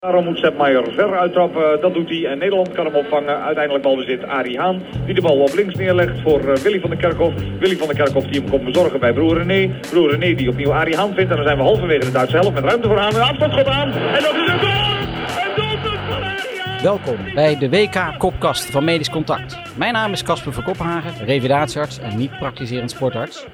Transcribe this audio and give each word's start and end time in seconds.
Daarom 0.00 0.24
moet 0.24 0.38
Sepp 0.38 0.58
Maier 0.58 0.92
ver 0.92 1.18
uittrappen, 1.18 1.80
dat 1.80 1.94
doet 1.94 2.08
hij. 2.08 2.26
En 2.26 2.38
Nederland 2.38 2.72
kan 2.72 2.84
hem 2.84 2.94
opvangen. 2.94 3.42
Uiteindelijk 3.42 3.84
balbezit 3.84 4.24
Arie 4.24 4.58
Haan, 4.58 4.82
die 5.06 5.14
de 5.14 5.20
bal 5.20 5.40
op 5.40 5.54
links 5.54 5.74
neerlegt 5.74 6.20
voor 6.20 6.40
uh, 6.40 6.54
Willy 6.54 6.80
van 6.80 6.90
der 6.90 6.98
Kerkhof. 6.98 7.32
Willy 7.58 7.76
van 7.76 7.86
der 7.86 7.96
Kerkhof 7.96 8.24
die 8.24 8.40
hem 8.40 8.50
komt 8.50 8.64
bezorgen 8.64 9.00
bij 9.00 9.12
broer 9.12 9.42
René. 9.42 9.78
Broer 9.90 10.10
René 10.10 10.34
die 10.34 10.48
opnieuw 10.48 10.72
Arie 10.72 10.96
Haan 10.96 11.14
vindt. 11.14 11.30
En 11.30 11.36
dan 11.36 11.44
zijn 11.44 11.56
we 11.56 11.62
halverwege 11.62 12.04
de 12.04 12.10
Duitse 12.10 12.36
helft 12.36 12.54
met 12.54 12.64
ruimte 12.64 12.88
voor 12.88 12.98
Haan. 12.98 13.14
Een 13.14 13.20
afstandsschot 13.20 13.66
aan. 13.66 13.92
En 13.92 14.22
dat 14.22 14.34
is 14.34 14.48
een 14.48 14.58
goal! 14.58 14.90
Een 15.44 15.54
doelpunt 15.56 16.00
van! 16.08 16.82
Welkom 16.82 17.34
bij 17.34 17.58
de 17.58 17.68
WK-kopkast 17.68 18.70
van 18.70 18.84
Medisch 18.84 19.10
Contact. 19.10 19.58
Mijn 19.76 19.92
naam 19.92 20.12
is 20.12 20.22
Casper 20.22 20.52
van 20.52 20.64
Koppenhagen, 20.64 21.24
revalidatiearts 21.24 21.98
en 21.98 22.16
niet 22.16 22.38
praktiserend 22.38 22.90
sportarts. 22.90 23.46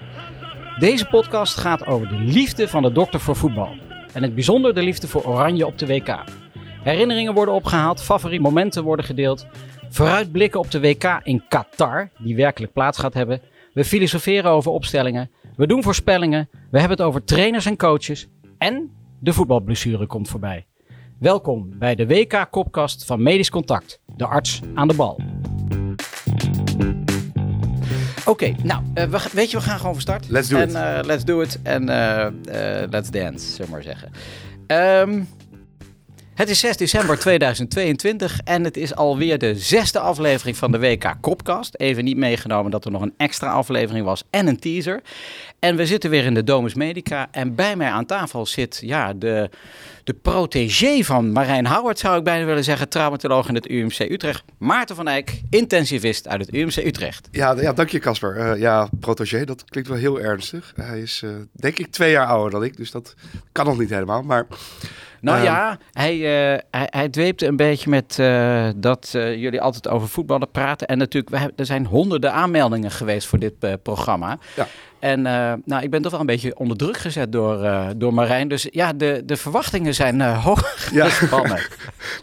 Deze 0.79 1.07
podcast 1.07 1.59
gaat 1.59 1.87
over 1.87 2.09
de 2.09 2.19
liefde 2.19 2.69
van 2.69 2.83
de 2.83 2.93
dokter 2.93 3.21
voor 3.21 3.37
voetbal. 3.37 3.84
En 4.15 4.23
het 4.23 4.35
bijzonder 4.35 4.75
de 4.75 4.83
liefde 4.83 5.09
voor 5.09 5.25
Oranje 5.25 5.67
op 5.67 5.79
de 5.79 5.87
WK. 5.87 6.25
Herinneringen 6.83 7.35
worden 7.35 7.55
opgehaald, 7.55 8.03
favoriete 8.03 8.43
momenten 8.43 8.83
worden 8.83 9.05
gedeeld. 9.05 9.47
Vooruitblikken 9.89 10.61
op 10.61 10.71
de 10.71 10.81
WK 10.81 11.21
in 11.23 11.43
Qatar, 11.49 12.11
die 12.19 12.37
werkelijk 12.37 12.73
plaats 12.73 12.99
gaat 12.99 13.15
hebben. 13.15 13.41
We 13.73 13.85
filosoferen 13.85 14.51
over 14.51 14.71
opstellingen. 14.71 15.31
We 15.57 15.67
doen 15.67 15.83
voorspellingen. 15.83 16.49
We 16.71 16.79
hebben 16.79 16.97
het 16.97 17.07
over 17.07 17.25
trainers 17.25 17.67
en 17.67 17.77
coaches. 17.77 18.29
En 18.59 18.91
de 19.19 19.33
voetbalblessure 19.33 20.07
komt 20.07 20.29
voorbij. 20.29 20.67
Welkom 21.19 21.79
bij 21.79 21.95
de 21.95 22.07
WK-kopkast 22.07 23.05
van 23.05 23.23
Medisch 23.23 23.51
Contact, 23.51 24.01
de 24.17 24.27
arts 24.27 24.61
aan 24.75 24.89
de 24.89 24.95
bal. 24.95 25.21
Oké, 28.27 28.55
nou, 28.63 28.83
uh, 28.95 29.05
we, 29.05 29.19
weet 29.33 29.51
je, 29.51 29.57
we 29.57 29.63
gaan 29.63 29.79
gewoon 29.79 29.93
van 29.93 30.03
start. 30.03 30.27
Let's 30.29 30.49
do 30.49 30.57
en, 30.57 30.69
it. 30.69 30.75
Uh, 30.75 30.99
let's 31.03 31.25
do 31.25 31.41
it 31.41 31.59
en 31.63 31.83
uh, 31.89 32.27
let's 32.91 33.11
dance, 33.11 33.47
zullen 33.47 33.67
we 33.67 33.71
maar 33.71 33.83
zeggen. 33.83 34.11
Um, 34.67 35.29
het 36.35 36.49
is 36.49 36.59
6 36.59 36.77
december 36.77 37.19
2022 37.19 38.41
en 38.45 38.65
het 38.65 38.77
is 38.77 38.95
alweer 38.95 39.39
de 39.39 39.55
zesde 39.55 39.99
aflevering 39.99 40.57
van 40.57 40.73
de 40.73 40.79
WK 40.79 41.15
Kopkast. 41.21 41.75
Even 41.77 42.05
niet 42.05 42.17
meegenomen 42.17 42.71
dat 42.71 42.85
er 42.85 42.91
nog 42.91 43.03
een 43.03 43.15
extra 43.17 43.51
aflevering 43.51 44.05
was 44.05 44.25
en 44.31 44.47
een 44.47 44.59
teaser. 44.59 45.03
En 45.65 45.77
we 45.77 45.87
zitten 45.87 46.11
weer 46.11 46.25
in 46.25 46.35
de 46.35 46.45
Domus 46.45 46.75
Medica 46.75 47.29
en 47.31 47.55
bij 47.55 47.77
mij 47.77 47.89
aan 47.89 48.07
tafel 48.07 48.47
zit 48.47 48.81
ja, 48.83 49.13
de, 49.13 49.51
de 50.05 50.15
protégé 50.15 51.03
van 51.03 51.33
Marijn 51.33 51.67
Howard, 51.67 51.99
zou 51.99 52.19
ik 52.19 52.25
bijna 52.25 52.45
willen 52.45 52.65
zeggen, 52.65 52.89
traumatoloog 52.89 53.49
in 53.49 53.55
het 53.55 53.71
UMC 53.71 53.99
Utrecht. 53.99 54.45
Maarten 54.59 54.97
van 54.97 55.09
Eyck, 55.09 55.41
intensivist 55.51 56.29
uit 56.29 56.41
het 56.41 56.55
UMC 56.55 56.77
Utrecht. 56.77 57.29
Ja, 57.31 57.61
ja 57.61 57.73
dank 57.73 57.89
je 57.89 57.99
Casper. 57.99 58.37
Uh, 58.37 58.61
ja, 58.61 58.89
protégé, 59.01 59.45
dat 59.45 59.65
klinkt 59.65 59.89
wel 59.89 59.99
heel 59.99 60.21
ernstig. 60.21 60.73
Hij 60.77 61.01
is 61.01 61.23
uh, 61.25 61.31
denk 61.53 61.79
ik 61.79 61.91
twee 61.91 62.11
jaar 62.11 62.27
ouder 62.27 62.51
dan 62.51 62.65
ik, 62.65 62.77
dus 62.77 62.91
dat 62.91 63.15
kan 63.53 63.67
nog 63.67 63.79
niet 63.79 63.91
helemaal, 63.91 64.23
maar... 64.23 64.47
Nou 65.21 65.39
um, 65.39 65.45
ja, 65.45 65.79
hij, 65.93 66.17
uh, 66.17 66.59
hij, 66.71 66.87
hij 66.91 67.09
dweepte 67.09 67.47
een 67.47 67.57
beetje 67.57 67.91
met 67.91 68.17
uh, 68.21 68.69
dat 68.77 69.09
jullie 69.13 69.61
altijd 69.61 69.89
over 69.89 70.09
voetballen 70.09 70.51
praten. 70.51 70.87
En 70.87 70.99
natuurlijk, 70.99 71.33
we 71.33 71.39
hebben, 71.39 71.57
er 71.57 71.67
zijn 71.67 71.87
honderden 71.87 72.33
aanmeldingen 72.33 72.91
geweest 72.91 73.27
voor 73.27 73.39
dit 73.39 73.83
programma. 73.83 74.39
Ja. 74.57 74.67
En 75.05 75.23
nou, 75.65 75.83
ik 75.83 75.91
ben 75.91 76.03
toch 76.03 76.11
wel 76.11 76.21
een 76.21 76.27
beetje 76.27 76.57
onder 76.57 76.77
druk 76.77 76.97
gezet 76.97 77.33
door, 77.33 77.69
door 77.97 78.15
Marijn. 78.15 78.49
Dus 78.49 78.67
ja, 78.71 78.93
de, 78.93 79.23
de 79.25 79.37
verwachtingen 79.37 79.95
zijn 79.95 80.21
hoog 80.21 80.91
ja. 80.93 81.09
gespannen. 81.19 81.61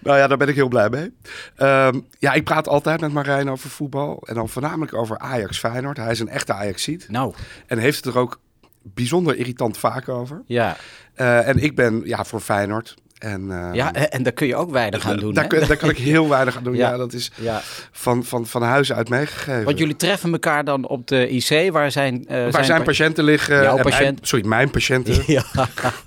nou 0.01 0.17
ja, 0.17 0.27
daar 0.27 0.37
ben 0.37 0.47
ik 0.47 0.55
heel 0.55 0.67
blij 0.67 0.89
mee. 0.89 1.13
Um, 1.57 2.07
ja, 2.19 2.33
ik 2.33 2.43
praat 2.43 2.67
altijd 2.67 3.01
met 3.01 3.11
Marijn 3.11 3.49
over 3.49 3.69
voetbal. 3.69 4.23
En 4.25 4.35
dan 4.35 4.49
voornamelijk 4.49 4.93
over 4.93 5.17
Ajax 5.17 5.59
Feyenoord. 5.59 5.97
Hij 5.97 6.11
is 6.11 6.19
een 6.19 6.29
echte 6.29 6.53
Ajaxiet. 6.53 7.05
Nou. 7.09 7.33
En 7.67 7.77
heeft 7.77 8.05
het 8.05 8.13
er 8.15 8.19
ook 8.19 8.39
bijzonder 8.81 9.37
irritant 9.37 9.77
vaak 9.77 10.09
over. 10.09 10.41
Ja. 10.45 10.77
En 11.15 11.63
ik 11.63 11.75
ben 11.75 12.01
ja, 12.05 12.23
voor 12.23 12.39
Feyenoord. 12.39 12.95
En, 13.21 13.41
uh, 13.49 13.69
ja, 13.73 13.93
en 13.93 14.23
daar 14.23 14.33
kun 14.33 14.47
je 14.47 14.55
ook 14.55 14.71
weinig 14.71 15.05
aan 15.05 15.17
doen. 15.17 15.33
Daar, 15.33 15.49
daar 15.49 15.77
kan 15.77 15.89
ik 15.89 15.97
heel 15.97 16.29
weinig 16.29 16.57
aan 16.57 16.63
doen. 16.63 16.75
ja. 16.83 16.89
Ja. 16.89 16.97
dat 16.97 17.13
is 17.13 17.31
Ja. 17.35 17.61
van, 17.91 18.23
van, 18.23 18.45
van 18.47 18.61
huis 18.63 18.93
uit 18.93 19.09
meegegeven. 19.09 19.63
Want 19.63 19.77
jullie 19.77 19.95
treffen 19.95 20.31
elkaar 20.31 20.63
dan 20.63 20.87
op 20.87 21.07
de 21.07 21.29
IC, 21.29 21.71
waar 21.71 21.91
zijn... 21.91 22.27
eh, 22.27 22.51
Waar 22.51 22.65
zijn 22.65 22.77
pa- 22.79 22.85
patiënten 22.85 23.23
liggen. 23.23 23.61
Jouw 23.63 23.77
en 23.77 23.83
patiënt. 23.83 24.01
Mijn, 24.01 24.17
sorry, 24.21 24.45
mijn 24.47 24.69
patiënten. 24.69 25.23
Ja. 25.33 25.43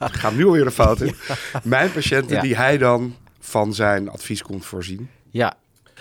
Ik 0.07 0.15
ga 0.15 0.31
nu 0.31 0.45
alweer 0.47 0.65
de 0.65 0.71
fout 0.71 1.01
in. 1.01 1.15
Mijn 1.63 1.93
patiënten 1.93 2.41
die 2.41 2.57
hij 2.57 2.79
dan 2.79 3.15
van 3.41 3.75
zijn 3.75 4.09
advies 4.11 4.43
komt 4.43 4.65
voorzien. 4.67 5.09
ja, 5.31 5.55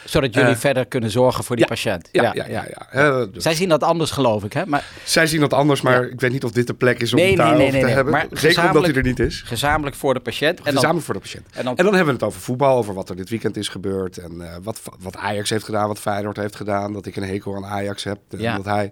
zodat 0.05 0.33
jullie 0.33 0.49
Eh, 0.49 0.55
verder 0.55 0.85
kunnen 0.85 1.09
zorgen 1.11 1.43
voor 1.43 1.55
die 1.55 1.65
ja. 1.65 1.71
patiënt. 1.73 2.09
Ja, 2.11 2.31
ja, 2.33 2.65
ja. 2.91 3.25
dus 3.25 3.43
Zij 3.43 3.53
zien 3.55 3.69
dat 3.69 3.83
anders, 3.83 4.11
geloof 4.11 4.43
ik, 4.43 4.53
hè? 4.53 4.65
Maar 4.65 4.85
zij 5.03 5.27
zien 5.27 5.39
dat 5.39 5.53
anders, 5.53 5.81
maar 5.81 6.03
ik 6.03 6.21
weet 6.21 6.31
niet 6.31 6.43
of 6.43 6.51
dit 6.51 6.67
de 6.67 6.73
plek 6.73 6.99
is 7.01 7.13
om 7.13 7.19
Nee, 7.19 7.27
het 7.27 7.37
daarover 7.37 7.61
nee, 7.61 7.71
nee, 7.71 7.79
te 7.79 7.85
nee. 7.85 7.95
hebben. 7.95 8.13
Maar 8.13 8.27
Zeker 8.31 8.65
omdat 8.67 8.83
hij 8.85 8.93
er 8.93 9.03
niet 9.03 9.19
is. 9.19 9.41
gezamenlijk 9.45 9.95
voor 9.95 10.13
de 10.13 10.19
patiënt. 10.19 10.57
En 10.57 10.63
dan, 10.63 10.73
Gezamenlijk 10.73 11.05
voor 11.05 11.13
de 11.13 11.19
patiënt. 11.19 11.45
en 11.51 11.63
dan, 11.63 11.77
En 11.77 11.83
dan 11.83 11.93
hebben 11.95 12.13
we 12.13 12.19
het 12.19 12.29
over 12.29 12.41
voetbal, 12.41 12.77
over 12.77 12.93
wat 12.93 13.09
er 13.09 13.15
dit 13.15 13.29
weekend 13.29 13.57
is 13.57 13.67
gebeurd. 13.67 14.17
En 14.17 14.41
eh, 14.41 14.55
wat, 14.63 14.81
wat 14.99 15.15
Ajax 15.17 15.49
heeft 15.49 15.65
gedaan, 15.65 15.87
wat 15.87 15.99
Feyenoord 15.99 16.37
heeft 16.37 16.55
gedaan. 16.55 16.93
Dat 16.93 17.05
ik 17.05 17.15
een 17.15 17.23
hekel 17.23 17.55
aan 17.55 17.65
Ajax 17.65 18.03
heb. 18.03 18.17
En 18.37 18.55
dat 18.55 18.65
hij 18.65 18.91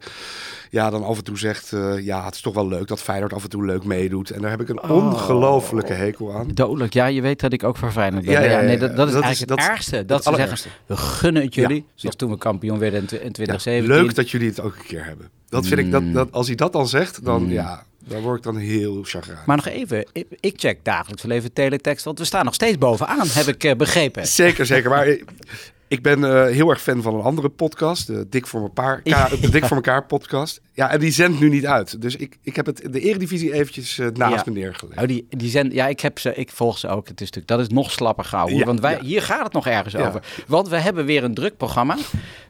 ja, 0.69 0.89
dan 0.89 1.03
af 1.03 1.17
en 1.17 1.23
toe 1.23 1.37
zegt, 1.37 1.73
eh, 1.73 1.99
ja, 2.05 2.25
het 2.25 2.35
is 2.35 2.41
toch 2.41 2.53
wel 2.53 2.67
leuk 2.67 2.87
dat 2.87 3.01
Feyenoord 3.01 3.33
af 3.33 3.43
en 3.43 3.49
toe 3.49 3.65
leuk 3.65 3.83
meedoet. 3.83 4.29
En 4.29 4.41
daar 4.41 4.49
heb 4.51 4.61
ik 4.61 4.69
een 4.69 4.81
Oh. 4.83 4.89
ongelofelijke 5.05 5.93
hekel 5.93 6.35
aan. 6.35 6.47
dodelijk. 6.53 6.93
Ja, 6.93 7.05
je 7.05 7.21
weet 7.21 7.39
dat 7.39 7.53
ik 7.53 7.63
ook 7.63 7.77
voor 7.77 7.91
Feyenoord 7.91 8.25
ben. 8.25 8.49
Ja, 8.49 8.61
nee, 8.61 8.77
dat, 8.77 8.95
dat 8.95 9.07
is 9.07 9.13
Dat 9.13 9.23
eigenlijk 9.23 9.59
het 9.61 9.69
ergste. 9.69 10.05
Dat 10.05 10.23
ze 10.23 10.35
zeggen. 10.35 10.71
We 10.91 10.97
gunnen 10.97 11.41
het 11.43 11.55
jullie. 11.55 11.75
Ja, 11.75 11.91
Zoals 11.95 12.15
toen 12.15 12.29
we 12.29 12.37
kampioen 12.37 12.79
werden 12.79 12.99
in, 12.99 13.05
tw- 13.05 13.11
in 13.13 13.19
Ja, 13.25 13.31
2017. 13.31 13.95
leuk 14.03 14.15
dat 14.15 14.29
jullie 14.29 14.47
het 14.49 14.59
ook 14.61 14.75
een 14.75 14.85
keer 14.87 15.05
hebben. 15.05 15.29
Dat 15.49 15.65
vind 15.67 15.79
ik, 15.79 15.91
dat, 15.91 16.13
dat, 16.13 16.31
als 16.31 16.47
hij 16.47 16.55
dat 16.55 16.73
dan 16.73 16.87
zegt, 16.87 17.25
dan, 17.25 17.43
Mm. 17.43 17.51
ja, 17.51 17.83
daar 18.07 18.21
word 18.21 18.37
ik 18.37 18.43
dan 18.43 18.57
heel 18.57 19.03
chagrijnig. 19.03 19.45
Maar 19.45 19.55
nog 19.55 19.67
even, 19.67 20.05
ik, 20.39 20.53
check 20.55 20.79
dagelijks 20.83 21.23
wel 21.23 21.37
even 21.37 21.53
teletext, 21.53 22.05
want 22.05 22.19
we 22.19 22.25
staan 22.25 22.45
nog 22.45 22.53
steeds 22.53 22.77
bovenaan, 22.77 23.27
heb 23.29 23.47
ik 23.47 23.63
eh, 23.63 23.75
begrepen. 23.75 24.27
Zeker, 24.27 24.65
zeker. 24.65 24.89
Maar 24.89 25.07
ik- 25.87 26.01
ben 26.01 26.23
eh, 26.23 26.53
heel 26.53 26.69
erg 26.69 26.81
fan 26.81 27.01
van 27.01 27.15
een 27.15 27.21
andere 27.21 27.49
podcast, 27.49 28.07
de 28.07 28.25
Dik 28.29 28.47
voor 28.47 28.61
elkaar, 28.61 29.01
Dik 29.51 29.65
voor 29.65 29.75
elkaar 29.75 30.05
podcast. 30.05 30.61
Ja, 30.73 30.89
en 30.91 30.99
die 30.99 31.11
zendt 31.11 31.39
nu 31.39 31.49
niet 31.49 31.65
uit. 31.65 32.01
Dus 32.01 32.15
ik, 32.15 32.37
ik 32.41 32.55
heb 32.55 32.65
het, 32.65 32.87
de 32.91 32.99
Eredivisie 32.99 33.53
eventjes 33.53 33.99
eh, 33.99 34.07
naast 34.13 34.45
Ja. 34.45 34.51
me 34.51 34.59
neergelegd. 34.59 35.01
Oh, 35.01 35.07
die, 35.07 35.27
die 35.29 35.49
zend, 35.49 35.73
ja, 35.73 35.87
ik, 35.87 35.99
heb 35.99 36.19
ze, 36.19 36.35
ik 36.35 36.51
volg 36.51 36.77
ze 36.77 36.87
ook. 36.87 37.07
Het 37.07 37.21
is 37.21 37.25
natuurlijk, 37.31 37.47
dat 37.47 37.59
is 37.59 37.67
nog 37.67 37.91
slapper. 37.91 38.29
Ja, 38.31 38.65
want 38.65 38.79
wij, 38.79 38.93
ja. 38.93 39.03
hier 39.03 39.21
gaat 39.21 39.43
het 39.43 39.53
nog 39.53 39.67
ergens 39.67 39.95
over. 39.95 40.23
Want 40.47 40.67
we 40.69 40.75
hebben 40.79 41.05
weer 41.05 41.23
een 41.23 41.33
druk 41.33 41.57
programma. 41.57 41.97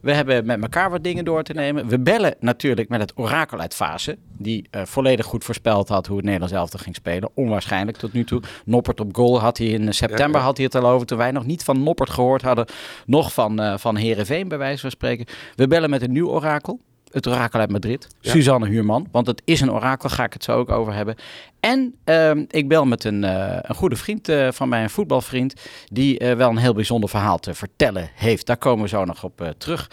We 0.01 0.13
hebben 0.13 0.45
met 0.45 0.61
elkaar 0.61 0.89
wat 0.89 1.03
dingen 1.03 1.25
door 1.25 1.43
te 1.43 1.53
nemen. 1.53 1.87
We 1.87 1.99
bellen 1.99 2.35
natuurlijk 2.39 2.89
met 2.89 2.99
het 3.01 3.11
orakel 3.15 3.59
uit 3.59 3.73
Fase. 3.75 4.17
Die 4.37 4.67
eh, 4.71 4.81
volledig 4.85 5.25
goed 5.25 5.43
voorspeld 5.43 5.89
had 5.89 6.07
hoe 6.07 6.15
het 6.15 6.25
Nederlands 6.25 6.55
elftal 6.55 6.79
ging 6.79 6.95
spelen. 6.95 7.29
Onwaarschijnlijk 7.33 7.97
tot 7.97 8.13
nu 8.13 8.23
toe. 8.23 8.41
Noppert 8.65 8.99
op 8.99 9.15
goal 9.15 9.39
had 9.39 9.57
hij 9.57 9.67
in 9.67 9.93
september 9.93 10.41
had 10.41 10.57
hij 10.57 10.65
het 10.65 10.75
al 10.75 10.87
over. 10.89 11.07
Toen 11.07 11.17
wij 11.17 11.31
nog 11.31 11.45
niet 11.45 11.63
van 11.63 11.83
Noppert 11.83 12.09
gehoord 12.09 12.41
hadden. 12.41 12.65
Nog 13.05 13.33
van, 13.33 13.59
eh 13.59 13.77
van 13.77 13.95
Heerenveen 13.95 14.47
bij 14.47 14.57
wijze 14.57 14.81
van 14.81 14.91
spreken. 14.91 15.25
We 15.55 15.67
bellen 15.67 15.89
met 15.89 16.01
een 16.01 16.11
nieuw 16.11 16.29
orakel. 16.29 16.79
Het 17.11 17.27
orakel 17.27 17.59
uit 17.59 17.71
Madrid. 17.71 18.07
Ja. 18.19 18.31
Suzanne 18.31 18.67
Huurman. 18.67 19.07
Want 19.11 19.27
het 19.27 19.41
is 19.45 19.61
een 19.61 19.71
orakel. 19.71 20.09
Ga 20.09 20.23
ik 20.23 20.33
het 20.33 20.43
zo 20.43 20.57
ook 20.57 20.69
over 20.69 20.93
hebben. 20.93 21.15
En 21.61 21.95
ehm, 22.03 22.43
ik 22.47 22.67
bel 22.67 22.85
met 22.85 23.03
een, 23.03 23.23
eh, 23.23 23.57
een 23.61 23.75
goede 23.75 23.95
vriend 23.95 24.29
eh, 24.29 24.47
van 24.51 24.69
mij, 24.69 24.83
een 24.83 24.89
voetbalvriend, 24.89 25.53
die 25.89 26.19
eh, 26.19 26.35
wel 26.35 26.49
een 26.49 26.57
heel 26.57 26.73
bijzonder 26.73 27.09
verhaal 27.09 27.39
te 27.39 27.53
vertellen 27.53 28.09
heeft. 28.15 28.45
Daar 28.45 28.57
komen 28.57 28.83
we 28.83 28.89
zo 28.89 29.05
nog 29.05 29.23
op 29.23 29.53
terug. 29.57 29.89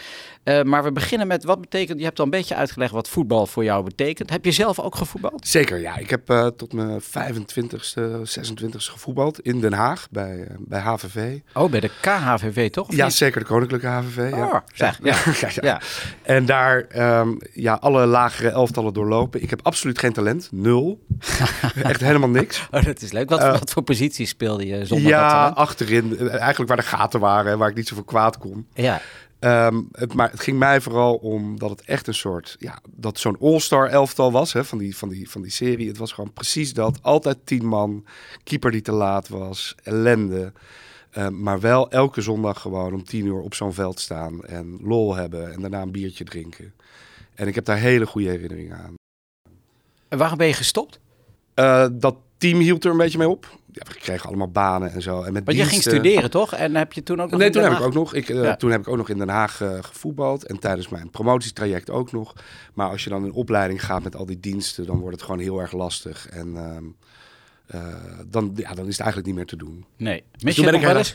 Maar 0.64 0.84
we 0.84 0.92
beginnen 0.92 1.26
met 1.26 1.44
wat 1.44 1.60
betekent, 1.60 1.98
je 1.98 2.04
hebt 2.04 2.18
al 2.18 2.24
een 2.24 2.30
beetje 2.30 2.54
uitgelegd 2.54 2.92
wat 2.92 3.08
voetbal 3.08 3.46
voor 3.46 3.64
jou 3.64 3.84
betekent. 3.84 4.30
Heb 4.30 4.44
je 4.44 4.52
zelf 4.52 4.80
ook 4.80 4.96
gevoetbald? 4.96 5.46
Zeker, 5.48 5.78
ja. 5.78 5.96
Ik 5.96 6.10
heb 6.10 6.52
tot 6.56 6.72
mijn 6.72 7.00
25ste, 7.00 8.00
26ste 8.22 8.76
gevoetbald 8.76 9.40
in 9.40 9.60
Den 9.60 9.72
Haag 9.72 10.08
bij, 10.10 10.46
bij 10.58 10.80
HVV. 10.80 11.38
Oh, 11.54 11.70
bij 11.70 11.80
de 11.80 11.90
KHVV 12.00 12.70
toch? 12.70 12.94
Ja, 12.94 13.10
zeker 13.10 13.40
de 13.40 13.46
Koninklijke 13.46 13.86
HVV. 13.86 14.30
Ja. 14.30 14.46
Oh, 14.46 14.56
zeg, 14.74 14.98
ja. 15.02 15.14
ja, 15.40 15.48
ja. 15.54 15.62
Ja. 15.62 15.80
En 16.22 16.46
daar 16.46 16.80
ehm, 16.80 17.28
ja, 17.52 17.74
alle 17.74 18.06
lagere 18.06 18.48
elftallen 18.48 18.92
doorlopen. 18.92 19.42
Ik 19.42 19.50
heb 19.50 19.60
absoluut 19.62 19.98
geen 19.98 20.12
talent, 20.12 20.48
nul. 20.52 21.06
Echt 21.82 22.00
helemaal 22.00 22.28
niks. 22.28 22.66
Oh, 22.70 22.84
dat 22.84 23.02
is 23.02 23.12
leuk. 23.12 23.30
Wat, 23.30 23.40
Eh, 23.40 23.50
wat 23.58 23.70
voor 23.72 23.82
positie 23.82 24.26
speelde 24.26 24.66
je 24.66 24.86
zonder 24.86 25.08
ja, 25.08 25.48
dat 25.48 25.56
achterin. 25.56 26.18
eh, 26.18 26.28
Eigenlijk 26.34 26.68
waar 26.68 26.76
de 26.76 26.82
gaten 26.82 27.20
waren 27.20 27.52
en 27.52 27.58
waar 27.58 27.68
ik 27.68 27.74
niet 27.76 27.88
zoveel 27.88 28.04
kwaad 28.04 28.38
kon. 28.38 28.66
Ja, 28.74 29.00
Ehm, 29.38 29.82
het, 29.92 30.14
maar 30.14 30.30
het 30.30 30.40
ging 30.40 30.58
mij 30.58 30.80
vooral 30.80 31.14
om 31.14 31.58
dat 31.58 31.70
het 31.70 31.82
echt 31.82 32.06
een 32.06 32.14
soort, 32.14 32.56
ja, 32.58 32.78
dat 32.90 33.18
zo'n 33.18 33.36
all-star 33.40 33.88
elftal 33.88 34.32
was 34.32 34.52
hè, 34.52 34.64
van, 34.64 34.78
die, 34.78 34.96
van, 34.96 35.08
die, 35.08 35.30
van 35.30 35.42
die 35.42 35.50
serie. 35.50 35.88
Het 35.88 35.98
was 35.98 36.12
gewoon 36.12 36.32
precies 36.32 36.72
dat. 36.74 36.98
Altijd 37.02 37.36
tien 37.44 37.66
man, 37.66 38.04
keeper 38.44 38.70
die 38.70 38.80
te 38.82 38.92
laat 38.92 39.28
was, 39.28 39.74
ellende. 39.82 40.52
Ehm, 41.10 41.42
maar 41.42 41.60
wel 41.60 41.90
elke 41.90 42.20
zondag 42.20 42.60
gewoon 42.60 42.92
om 42.94 43.04
tien 43.04 43.26
uur 43.26 43.40
op 43.40 43.54
zo'n 43.54 43.72
veld 43.74 44.00
staan 44.00 44.44
en 44.44 44.78
lol 44.82 45.14
hebben 45.14 45.52
en 45.52 45.60
daarna 45.60 45.82
een 45.82 45.92
biertje 45.92 46.24
drinken. 46.24 46.72
En 47.34 47.46
ik 47.48 47.54
heb 47.54 47.64
daar 47.64 47.78
hele 47.78 48.06
goede 48.06 48.28
herinneringen 48.28 48.76
aan. 48.78 48.94
en 50.08 50.18
waarom 50.18 50.38
ben 50.38 50.46
je 50.46 50.52
gestopt? 50.52 50.98
Eh, 51.58 51.86
dat 51.92 52.16
team 52.36 52.58
hield 52.58 52.84
er 52.84 52.90
een 52.90 52.96
beetje 52.96 53.18
mee 53.18 53.28
op. 53.28 53.58
Ja, 53.72 53.82
we 53.88 53.98
kregen 53.98 54.28
allemaal 54.28 54.50
banen 54.50 54.92
en 54.92 55.02
zo. 55.02 55.22
En 55.22 55.32
met 55.32 55.44
Want 55.44 55.56
je 55.56 55.64
ging 55.64 55.82
studeren 55.82 56.30
toch? 56.30 56.54
En 56.54 56.76
heb 56.76 56.92
je 56.92 57.02
toen 57.02 57.20
ook 57.20 57.30
nog 57.30 57.40
Nee, 57.40 57.50
toen 57.50 57.62
heb 57.62 57.72
ik 57.72 57.80
ook 57.80 57.94
nog. 57.94 58.14
Ik, 58.14 58.28
eh, 58.28 58.42
Ja. 58.42 58.56
Toen 58.56 58.70
heb 58.70 58.80
ik 58.80 58.88
ook 58.88 58.96
nog 58.96 59.08
in 59.08 59.18
Den 59.18 59.28
Haag 59.28 59.60
eh, 59.60 59.78
gevoetbald. 59.80 60.46
En 60.46 60.58
tijdens 60.58 60.88
mijn 60.88 61.10
promotietraject 61.10 61.90
ook 61.90 62.12
nog. 62.12 62.32
Maar 62.74 62.88
als 62.88 63.04
je 63.04 63.10
dan 63.10 63.24
in 63.24 63.32
opleiding 63.32 63.84
gaat 63.84 64.02
met 64.02 64.16
al 64.16 64.26
die 64.26 64.40
diensten, 64.40 64.86
dan 64.86 64.98
wordt 64.98 65.14
het 65.16 65.24
gewoon 65.24 65.40
heel 65.40 65.60
erg 65.60 65.72
lastig. 65.72 66.28
En 66.28 66.56
ehm, 66.56 66.84
eh, 67.68 67.80
dan, 68.26 68.52
ja, 68.56 68.74
dan 68.74 68.86
is 68.86 68.90
het 68.90 69.00
eigenlijk 69.00 69.26
niet 69.26 69.34
meer 69.34 69.46
te 69.46 69.56
doen. 69.56 69.84
Nee. 69.96 70.22
Dus 70.32 70.42
Mis 70.42 70.56
je 70.56 70.62
het 70.62 70.70
nog 70.70 70.80
ik 70.80 70.86
wel 70.86 70.96
eens? 70.96 71.14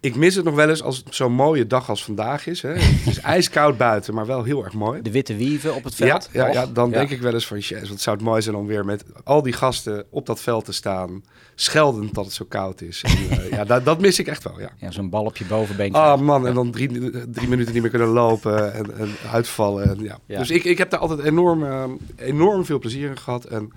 Ik 0.00 0.16
mis 0.16 0.34
het 0.34 0.44
nog 0.44 0.54
wel 0.54 0.68
eens 0.68 0.82
als 0.82 0.96
het 0.96 1.14
zo'n 1.14 1.32
mooie 1.32 1.66
dag 1.66 1.88
als 1.88 2.04
vandaag 2.04 2.46
is. 2.46 2.62
Hè. 2.62 2.72
Het 2.78 3.06
is 3.06 3.20
ijskoud 3.20 3.76
buiten, 3.76 4.14
maar 4.14 4.26
wel 4.26 4.42
heel 4.44 4.64
erg 4.64 4.72
mooi. 4.72 5.02
De 5.02 5.10
witte 5.10 5.36
wieven 5.36 5.74
op 5.74 5.84
het 5.84 5.96
Ja, 5.98 6.06
veld? 6.06 6.28
ja, 6.32 6.52
ja, 6.52 6.62
Och, 6.62 6.72
dan 6.72 6.90
ja. 6.90 6.96
denk 6.96 7.10
ik 7.10 7.20
wel 7.20 7.32
eens 7.32 7.46
van, 7.46 7.58
yes, 7.58 7.88
wat 7.88 8.00
zou 8.00 8.16
het 8.16 8.24
mooi 8.24 8.42
zijn 8.42 8.56
om 8.56 8.66
weer 8.66 8.84
met 8.84 9.04
al 9.24 9.42
die 9.42 9.52
gasten 9.52 10.04
op 10.10 10.26
dat 10.26 10.40
veld 10.40 10.64
te 10.64 10.72
staan, 10.72 11.24
scheldend 11.54 12.14
dat 12.14 12.24
het 12.24 12.34
zo 12.34 12.44
koud 12.48 12.80
is. 12.80 13.02
En, 13.02 13.38
eh, 13.38 13.50
ja, 13.50 13.64
dat, 13.64 13.84
dat 13.84 14.00
mis 14.00 14.18
ik 14.18 14.26
echt 14.26 14.44
wel, 14.44 14.60
ja. 14.60 14.70
Ja, 14.76 14.90
zo'n 14.90 15.10
bal 15.10 15.24
op 15.24 15.36
je 15.36 15.44
bovenbeen. 15.44 15.92
Ah 15.92 16.20
man, 16.20 16.46
en 16.46 16.54
dan 16.54 16.70
drie, 16.70 16.88
drie 17.30 17.48
minuten 17.48 17.72
niet 17.72 17.82
meer 17.82 17.90
kunnen 17.90 18.08
lopen 18.08 18.74
en, 18.74 18.98
en 18.98 19.08
uitvallen. 19.32 19.88
En, 19.88 20.02
ja. 20.02 20.18
Ja. 20.26 20.38
Dus 20.38 20.50
ik, 20.50 20.64
ik 20.64 20.78
heb 20.78 20.90
daar 20.90 21.00
altijd 21.00 21.20
enorm, 21.20 21.64
eh, 21.64 21.84
enorm 22.16 22.64
veel 22.64 22.78
plezier 22.78 23.08
in 23.10 23.18
gehad. 23.18 23.44
En 23.44 23.72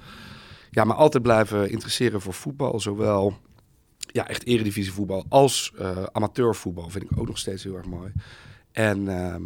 ja, 0.71 0.83
me 0.83 0.93
altijd 0.93 1.23
blijven 1.23 1.71
interesseren 1.71 2.21
voor 2.21 2.33
voetbal. 2.33 2.79
Zowel 2.79 3.37
ja, 4.11 4.27
echt 4.27 4.45
eredivisievoetbal 4.45 5.25
als 5.29 5.71
eh, 5.79 6.03
amateurvoetbal 6.11 6.89
vind 6.89 7.03
ik 7.11 7.19
ook 7.19 7.27
nog 7.27 7.37
steeds 7.37 7.63
heel 7.63 7.75
erg 7.75 7.85
mooi. 7.85 8.11
En 8.71 9.07
ehm, 9.07 9.41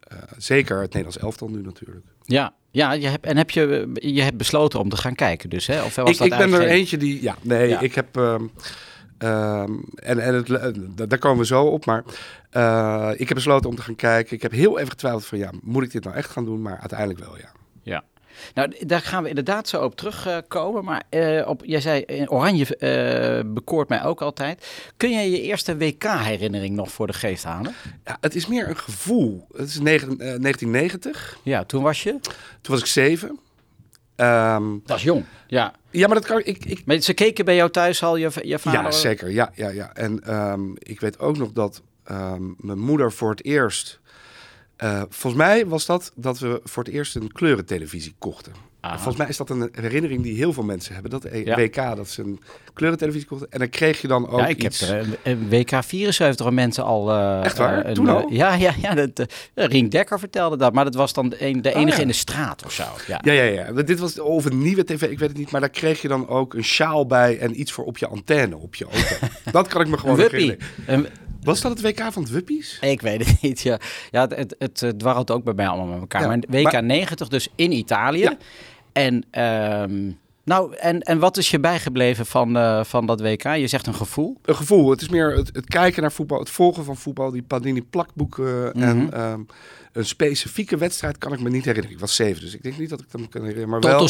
eh, 0.00 0.18
zeker 0.36 0.76
het 0.76 0.86
Nederlands 0.92 1.18
elftal 1.18 1.48
nu 1.48 1.60
natuurlijk. 1.62 2.06
Ja, 2.24 2.54
ja 2.70 2.92
je 2.92 3.06
hebt, 3.06 3.26
en 3.26 3.36
heb 3.36 3.50
je, 3.50 3.90
je 3.94 4.22
hebt 4.22 4.36
besloten 4.36 4.80
om 4.80 4.88
te 4.88 4.96
gaan 4.96 5.14
kijken 5.14 5.50
dus, 5.50 5.66
hè? 5.66 5.82
Of 5.82 5.94
was 5.94 6.10
Ik, 6.10 6.18
dat 6.18 6.26
ik 6.26 6.50
ben 6.50 6.60
er 6.60 6.66
eentje 6.68 6.96
die. 6.96 7.22
Ja, 7.22 7.36
nee, 7.42 7.68
Ja. 7.68 7.80
ik 7.80 7.94
heb. 7.94 8.16
ehm, 8.16 8.44
ehm, 9.18 9.72
en 9.94 10.18
en 10.18 10.34
het, 10.34 10.50
eh, 10.50 10.68
da- 10.94 11.06
daar 11.06 11.18
komen 11.18 11.38
we 11.38 11.46
zo 11.46 11.64
op. 11.64 11.84
Maar 11.86 12.04
ik 13.16 13.28
heb 13.28 13.34
besloten 13.34 13.70
om 13.70 13.76
te 13.76 13.82
gaan 13.82 13.96
kijken. 13.96 14.36
Ik 14.36 14.42
heb 14.42 14.52
heel 14.52 14.76
even 14.78 14.90
getwijfeld 14.90 15.24
van 15.26 15.38
ja, 15.38 15.50
moet 15.62 15.82
ik 15.84 15.92
dit 15.92 16.04
nou 16.04 16.16
echt 16.16 16.30
gaan 16.30 16.44
doen? 16.44 16.62
Maar 16.62 16.78
uiteindelijk 16.78 17.18
wel, 17.20 17.36
ja. 17.38 17.52
Nou, 18.54 18.72
daar 18.86 19.00
gaan 19.00 19.22
we 19.22 19.28
inderdaad 19.28 19.68
zo 19.68 19.82
op 19.82 19.96
terugkomen. 19.96 20.84
maar 20.84 21.02
eh, 21.08 21.48
op, 21.48 21.62
jij 21.64 21.80
zei, 21.80 22.02
eh, 22.02 22.32
Oranje 22.32 22.76
eh, 22.76 23.52
bekoort 23.52 23.88
mij 23.88 24.04
ook 24.04 24.22
altijd. 24.22 24.66
Kun 24.96 25.10
jij 25.10 25.30
je 25.30 25.40
eerste 25.40 25.76
WK-herinnering 25.76 26.74
nog 26.76 26.92
voor 26.92 27.06
de 27.06 27.12
geest 27.12 27.44
halen? 27.44 27.74
ja. 28.04 28.16
Het 28.20 28.34
is 28.34 28.46
meer 28.46 28.68
een 28.68 28.76
gevoel. 28.76 29.46
Het 29.56 29.68
is 29.68 29.80
negen- 29.80 30.08
eh, 30.20 30.38
1990. 30.38 31.38
Ja, 31.42 31.64
toen 31.64 31.82
was 31.82 32.02
je? 32.02 32.10
Toen 32.60 32.72
was 32.74 32.80
ik 32.80 32.86
zeven. 32.86 33.38
Ehm, 34.16 34.64
Dat 34.84 34.96
is 34.96 35.02
jong. 35.02 35.24
Ja. 35.46 35.72
ja, 35.90 36.06
maar 36.06 36.16
dat 36.16 36.26
kan 36.26 36.40
ik. 36.44 36.64
ik 36.64 36.82
Maar 36.86 36.98
ze 37.00 37.12
keken 37.14 37.44
bij 37.44 37.54
jou 37.54 37.70
thuis 37.70 38.02
al, 38.02 38.16
je, 38.16 38.30
je 38.42 38.58
vader? 38.58 38.82
ja, 38.82 38.90
zeker. 38.90 39.30
Ja, 39.30 39.50
ja, 39.54 39.68
ja. 39.68 39.94
En 39.94 40.20
ehm, 40.24 40.60
ik 40.74 41.00
weet 41.00 41.18
ook 41.18 41.36
nog 41.36 41.52
dat 41.52 41.82
ehm, 42.04 42.42
mijn 42.56 42.78
moeder 42.78 43.12
voor 43.12 43.30
het 43.30 43.44
eerst. 43.44 44.00
Eh, 44.82 45.02
volgens 45.08 45.42
mij 45.42 45.66
was 45.66 45.86
dat 45.86 46.12
dat 46.14 46.38
we 46.38 46.60
voor 46.64 46.84
het 46.84 46.92
eerst 46.92 47.16
een 47.16 47.32
kleurentelevisie 47.32 48.14
kochten. 48.18 48.52
Aha. 48.80 48.94
Volgens 48.94 49.16
mij 49.16 49.28
is 49.28 49.36
dat 49.36 49.50
een 49.50 49.68
herinnering 49.72 50.22
die 50.22 50.34
heel 50.36 50.52
veel 50.52 50.62
mensen 50.62 50.92
hebben. 50.94 51.10
Dat 51.10 51.24
e- 51.24 51.42
Ja. 51.44 51.56
WK, 51.56 51.74
dat 51.96 52.08
ze 52.08 52.22
een 52.22 52.40
kleurentelevisie 52.74 53.26
kochten. 53.28 53.46
En 53.50 53.58
dan 53.58 53.68
kreeg 53.68 54.00
je 54.00 54.08
dan 54.08 54.28
ook 54.28 54.40
Ja, 54.40 54.46
ik 54.46 54.62
iets... 54.64 54.80
heb 54.80 54.90
er 54.90 55.18
een, 55.22 55.48
WK 55.48 55.84
74 55.84 56.46
al 56.46 56.52
mensen 56.52 56.84
al... 56.84 57.10
eh, 57.12 57.44
Echt 57.44 57.58
waar? 57.58 57.78
eh, 57.82 57.88
een, 57.88 57.94
Toen 57.94 58.08
al? 58.08 58.28
ja, 58.32 58.54
ja, 58.54 58.74
ja. 58.80 58.94
Dat, 58.94 59.32
Rien 59.54 59.88
Dekker 59.88 60.18
vertelde 60.18 60.56
dat. 60.56 60.72
Maar 60.72 60.84
dat 60.84 60.94
was 60.94 61.12
dan 61.12 61.28
de, 61.28 61.44
een- 61.46 61.62
de 61.62 61.68
Oh, 61.70 61.76
enige 61.80 61.96
ja. 61.96 62.02
in 62.02 62.08
de 62.08 62.14
straat 62.14 62.64
of 62.64 62.72
zo. 62.72 62.84
Ja. 63.06 63.20
Ja, 63.24 63.32
ja, 63.32 63.42
ja. 63.42 63.82
Dit 63.82 63.98
was 63.98 64.18
een 64.18 64.62
nieuwe 64.62 64.84
tv, 64.84 65.02
ik 65.02 65.18
weet 65.18 65.28
het 65.28 65.38
niet. 65.38 65.50
Maar 65.50 65.60
daar 65.60 65.70
kreeg 65.70 66.02
je 66.02 66.08
dan 66.08 66.28
ook 66.28 66.54
een 66.54 66.64
sjaal 66.64 67.06
bij 67.06 67.38
en 67.38 67.60
iets 67.60 67.72
voor 67.72 67.84
op 67.84 67.98
je 67.98 68.06
antenne, 68.06 68.56
op 68.56 68.74
je 68.74 68.84
auto. 68.84 69.26
dat 69.52 69.68
kan 69.68 69.80
ik 69.80 69.88
me 69.88 69.98
gewoon 69.98 70.18
herinneren. 70.18 70.58
Een- 70.86 71.06
Was 71.42 71.60
dat 71.60 71.70
het 71.70 71.80
WK 71.80 72.12
van 72.12 72.22
het 72.22 72.32
Wuppies? 72.32 72.78
Ik 72.80 73.00
weet 73.00 73.26
het 73.26 73.42
niet. 73.42 73.60
Ja, 73.60 73.78
ja 74.10 74.20
het, 74.20 74.36
het, 74.36 74.54
het, 74.58 74.82
eh, 74.82 74.90
dwarrelt 74.90 75.30
ook 75.30 75.44
bij 75.44 75.54
mij 75.54 75.66
allemaal 75.68 75.86
met 75.86 76.00
elkaar. 76.00 76.20
Ja, 76.20 76.26
maar 76.26 76.38
WK 76.48 76.72
maar- 76.72 76.82
90 76.82 77.28
dus 77.28 77.48
in 77.54 77.72
Italië. 77.72 78.20
Ja. 78.20 78.36
En, 78.92 79.24
ehm, 79.30 80.10
nou, 80.44 80.74
en, 80.76 81.00
en 81.00 81.18
wat 81.18 81.36
is 81.36 81.50
je 81.50 81.60
bijgebleven 81.60 82.26
van, 82.26 82.56
eh, 82.56 82.84
van 82.84 83.06
dat 83.06 83.20
WK? 83.20 83.42
Je 83.42 83.66
zegt 83.66 83.86
een 83.86 83.94
gevoel. 83.94 84.36
Een 84.42 84.56
gevoel. 84.56 84.90
Het 84.90 85.00
is 85.00 85.08
meer 85.08 85.36
het, 85.36 85.50
het 85.52 85.66
kijken 85.66 86.02
naar 86.02 86.12
voetbal, 86.12 86.38
het 86.38 86.50
volgen 86.50 86.84
van 86.84 86.96
voetbal, 86.96 87.30
die 87.30 87.42
Panini 87.42 87.82
plakboeken. 87.82 88.64
Mhm. 88.74 88.82
En 88.82 89.12
ehm, 89.12 89.40
een 89.92 90.06
specifieke 90.06 90.76
wedstrijd 90.76 91.18
kan 91.18 91.32
ik 91.32 91.40
me 91.40 91.50
niet 91.50 91.64
herinneren. 91.64 91.94
Ik 91.96 92.00
was 92.00 92.14
zeven, 92.14 92.40
dus 92.40 92.54
ik 92.54 92.62
denk 92.62 92.78
niet 92.78 92.90
dat 92.90 93.00
ik 93.00 93.10
dat 93.10 93.20
me 93.20 93.28
kan 93.28 93.40
herinneren. 93.40 93.70
Maar 93.70 93.80
Toto 93.80 93.92
wel, 93.92 94.06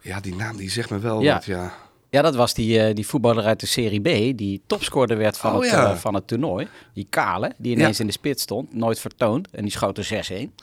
ja, 0.00 0.20
die 0.20 0.34
naam 0.34 0.56
die 0.56 0.70
zegt 0.70 0.90
me 0.90 0.98
wel 0.98 1.20
Ja. 1.20 1.34
wat, 1.34 1.44
ja. 1.44 1.72
Ja, 2.10 2.22
dat 2.22 2.34
was 2.34 2.54
die, 2.54 2.80
eh, 2.80 2.94
die 2.94 3.06
voetballer 3.06 3.44
uit 3.44 3.60
de 3.60 3.66
Serie 3.66 4.00
B. 4.00 4.36
Die 4.38 4.62
topscorer 4.66 5.16
werd 5.16 5.38
van, 5.38 5.54
Oh, 5.54 5.60
het, 5.60 5.70
ja. 5.70 5.90
eh, 5.90 5.96
van 5.96 6.14
het 6.14 6.26
toernooi. 6.26 6.68
Die 6.94 7.06
Kale, 7.10 7.52
die 7.56 7.72
ineens 7.76 8.00
in 8.00 8.06
de 8.06 8.12
spits 8.12 8.42
stond. 8.42 8.74
Nooit 8.74 8.98
vertoond. 9.00 9.48
En 9.50 9.62
die 9.62 9.70
schoot 9.72 9.98
er 9.98 10.04
6-1. 10.04 10.54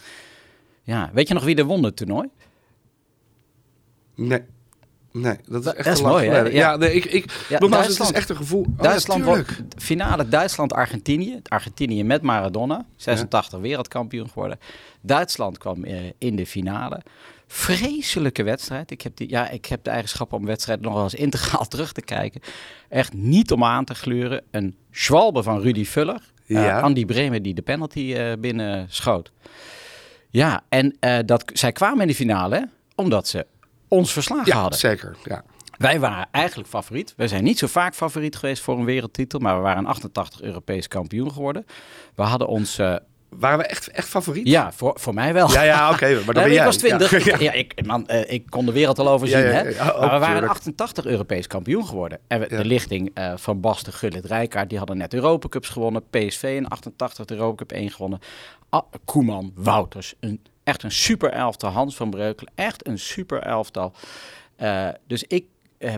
Ja, 0.84 1.10
weet 1.13 1.28
je 1.28 1.34
nog 1.34 1.44
wie 1.44 1.56
er 1.56 1.66
won 1.66 1.84
het 1.84 1.95
toernooi? 1.95 2.30
Nee. 4.16 4.42
Nee, 5.12 5.36
dat 5.48 5.66
is 5.66 5.74
echt 5.74 5.86
dat 5.86 5.94
is 5.98 6.01
mooi, 6.01 6.28
hè? 6.30 6.40
Ja. 6.40 6.50
Ja, 6.50 6.75
nee, 6.75 6.94
ik, 6.94 7.06
ik, 7.06 7.45
Ja, 7.50 7.60
nogmaals, 7.60 7.62
het 7.62 7.69
Duitsland. 7.98 8.12
is 8.12 8.18
echt 8.18 8.30
een 8.30 8.36
gevoel. 8.36 8.62
Oh, 8.62 8.68
ja, 8.78 8.84
Duitsland 8.84 9.24
won- 9.24 9.45
finale 9.78 10.28
Duitsland-Argentinië. 10.30 11.40
Argentinië 11.48 12.04
met 12.04 12.22
Maradona. 12.22 12.86
86 12.95 13.60
wereldkampioen 13.60 14.28
geworden. 14.30 14.60
Duitsland 15.01 15.57
kwam 15.57 15.84
eh, 15.84 15.95
in 16.18 16.36
de 16.36 16.45
finale. 16.45 17.01
Vreselijke 17.56 18.44
wedstrijd. 18.44 18.92
Ik 18.92 19.02
heb, 19.02 19.16
die, 19.18 19.30
ja, 19.30 19.50
ik 19.50 19.66
heb 19.66 19.84
de 19.84 19.90
eigenschap 19.90 20.34
om 20.34 20.46
wedstrijden 20.46 20.86
nog 20.86 20.94
wel 20.94 21.04
eens 21.04 21.14
integraal 21.14 21.66
terug 21.74 21.92
te 21.92 22.02
kijken. 22.02 22.42
Echt 22.90 23.14
niet 23.14 23.52
om 23.52 23.64
aan 23.64 23.86
te 23.86 23.96
gluren. 23.96 24.44
Een 24.52 24.76
schwalbe 24.92 25.44
van 25.44 25.62
Rudy 25.62 25.86
Vuller. 25.86 26.22
Eh, 26.48 26.56
Ja. 26.64 26.80
Andy 26.80 27.06
Bremer 27.06 27.42
die 27.42 27.54
de 27.54 27.62
penalty 27.62 28.14
eh 28.14 28.34
binnen 28.40 28.86
schoot. 28.90 29.32
Ja, 30.30 30.62
en 30.70 30.98
eh, 31.00 31.18
dat, 31.26 31.44
zij 31.54 31.72
kwamen 31.72 32.02
in 32.02 32.08
de 32.08 32.16
finale 32.16 32.70
omdat 32.96 33.28
ze 33.28 33.46
ons 33.88 34.12
verslagen 34.12 34.46
Ja, 34.54 34.60
hadden. 34.60 34.80
zeker. 34.80 35.16
Ja. 35.24 35.44
Wij 35.78 36.00
waren 36.00 36.28
eigenlijk 36.32 36.70
favoriet. 36.70 37.14
We 37.18 37.28
zijn 37.28 37.44
niet 37.44 37.58
zo 37.60 37.68
vaak 37.68 37.96
favoriet 37.96 38.36
geweest 38.36 38.64
voor 38.64 38.78
een 38.80 38.86
wereldtitel, 38.86 39.40
maar 39.40 39.56
we 39.56 39.62
waren 39.62 39.86
88 39.86 40.42
Europees 40.42 40.88
kampioen 40.88 41.32
geworden. 41.32 41.66
We 42.16 42.24
hadden 42.24 42.48
ons, 42.48 42.80
Waren 43.39 43.57
we 43.57 43.63
echt, 43.65 43.88
echt 43.88 44.07
favoriet? 44.07 44.47
ja, 44.47 44.71
voor, 44.71 44.94
voor 45.00 45.13
mij 45.13 45.33
wel. 45.33 45.51
Ja, 45.51 45.62
ja, 45.63 45.91
oké, 45.91 46.13
maar 46.13 46.24
dan 46.33 46.33
ben 46.33 46.45
ik 46.45 46.51
jij. 46.51 46.65
was 46.65 46.77
20. 46.77 47.25
Ja. 47.25 47.38
Ja, 47.39 47.51
ik, 47.51 47.85
man, 47.85 48.07
eh, 48.07 48.33
ik 48.33 48.50
kon 48.50 48.65
de 48.65 48.71
wereld 48.71 49.00
al 49.00 49.09
overzien. 49.09 49.39
Ja, 49.39 49.45
ja, 49.45 49.51
hè? 49.51 49.69
ook 49.69 49.75
maar 50.00 50.01
we 50.01 50.07
waren 50.19 50.31
tuurlijk. 50.31 50.51
88 50.51 51.06
Europees 51.06 51.47
kampioen 51.47 51.85
geworden. 51.88 52.19
En 52.27 52.39
we- 52.39 52.47
de 52.47 52.65
lichting 52.65 53.12
eh, 53.13 53.33
van 53.35 53.59
Basten, 53.62 53.94
Gullit, 53.94 54.25
Rijkaard, 54.25 54.69
die 54.69 54.77
hadden 54.77 54.97
net 54.97 55.13
Europacups 55.13 55.69
gewonnen. 55.69 56.03
PSV 56.09 56.44
in 56.57 56.68
88 56.68 57.25
de 57.25 57.33
Europacup 57.35 57.71
1 57.71 57.89
gewonnen. 57.91 58.19
Ah, 58.69 58.81
Koeman, 59.06 59.51
Wouters, 59.56 60.13
een, 60.19 60.41
echt 60.63 60.83
een 60.83 60.91
super 60.91 61.30
elftal. 61.31 61.69
Hans 61.69 61.95
van 61.95 62.09
Breukelen, 62.09 62.51
echt 62.56 62.88
een 62.88 63.00
super 63.00 63.39
elftal. 63.41 63.94
Eh, 64.56 64.88
dus 65.07 65.24
ik 65.24 65.45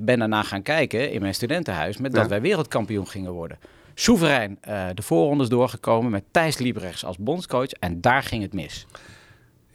ben 0.01 0.19
daarna 0.19 0.43
gaan 0.43 0.61
kijken 0.61 1.11
in 1.11 1.21
mijn 1.21 1.33
studentenhuis 1.33 1.97
met 1.97 2.13
dat 2.13 2.27
wij 2.27 2.41
wereldkampioen 2.41 3.07
gingen 3.07 3.31
worden. 3.31 3.57
Soeverein 3.95 4.57
eh, 4.61 4.85
de 4.93 5.01
voorrondes 5.01 5.49
doorgekomen 5.49 6.11
met 6.11 6.23
Thijs 6.31 6.57
Liebrechts 6.57 7.05
als 7.05 7.17
bondscoach. 7.17 7.69
En 7.69 8.01
daar 8.01 8.23
ging 8.23 8.41
het 8.41 8.53
mis. 8.53 8.85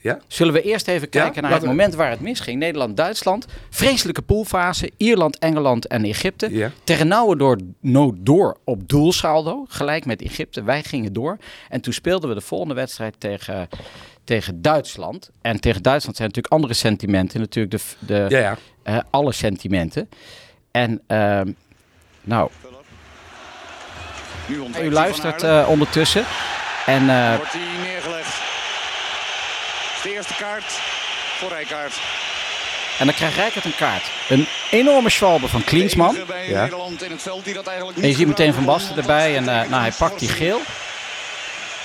Ja? 0.02 0.18
Zullen 0.26 0.52
we 0.52 0.62
eerst 0.62 0.88
even 0.88 1.08
Ja, 1.10 1.20
kijken 1.22 1.42
naar 1.42 1.52
het 1.52 1.60
we- 1.60 1.66
moment 1.66 1.94
waar 1.94 2.10
het 2.10 2.20
misging? 2.20 2.58
Nederland-Duitsland. 2.58 3.46
Vreselijke 3.70 4.22
poolfase. 4.22 4.90
Ierland, 4.96 5.38
Engeland 5.38 5.86
en 5.86 6.04
Egypte. 6.04 6.48
Ja. 6.54 6.70
Ternauwe 6.84 7.36
door 7.36 7.58
nood 7.80 8.14
door 8.18 8.56
op 8.64 8.88
doelsaldo. 8.88 9.64
Gelijk 9.68 10.04
met 10.06 10.22
Egypte. 10.22 10.62
Wij 10.62 10.82
gingen 10.82 11.12
door. 11.12 11.36
En 11.68 11.80
toen 11.80 11.92
speelden 11.92 12.28
we 12.28 12.34
de 12.34 12.40
volgende 12.40 12.74
wedstrijd 12.74 13.14
tegen, 13.18 13.68
tegen 14.24 14.62
Duitsland. 14.62 15.30
En 15.42 15.60
tegen 15.60 15.82
Duitsland 15.82 16.16
zijn 16.16 16.28
natuurlijk 16.28 16.54
andere 16.54 16.74
sentimenten. 16.74 17.40
Natuurlijk 17.40 17.76
de, 17.76 18.06
de, 18.06 18.26
Ja, 18.28 18.38
ja. 18.38 18.56
eh, 18.82 18.98
alle 19.10 19.32
sentimenten. 19.32 20.08
En 20.70 21.00
ehm, 21.06 21.52
nou, 22.22 22.50
U 24.80 24.90
luistert 24.92 25.42
eh, 25.42 25.68
ondertussen. 25.68 26.24
En 26.86 27.10
eh, 27.10 27.36
Wordt 27.36 27.52
hij 27.52 27.60
neergelegd. 27.82 28.34
De 30.02 30.12
eerste 30.14 30.34
kaart 30.34 30.64
voor 31.38 31.48
Rijkaard. 31.48 31.92
En 32.98 33.06
dan 33.06 33.14
krijgt 33.14 33.36
Rijkaard 33.36 33.64
een 33.64 33.74
kaart. 33.76 34.02
Een 34.28 34.46
enorme 34.70 35.10
schwalbe 35.10 35.48
van 35.48 35.64
Klinsman. 35.64 36.16
Ja. 36.48 36.60
Nederland 36.62 37.02
in 37.02 37.10
het 37.10 37.22
veld 37.22 37.44
die 37.44 37.54
dat 37.54 37.66
eigenlijk 37.66 37.96
En 37.96 38.02
je 38.02 38.08
niet 38.08 38.18
ziet 38.18 38.26
meteen 38.26 38.54
Van. 38.54 38.64
Basten 38.64 38.96
erbij. 38.96 39.36
En 39.36 39.48
eh, 39.48 39.68
nou, 39.68 39.82
hij 39.82 39.92
pakt 39.98 40.18
die 40.18 40.28
geel. 40.28 40.60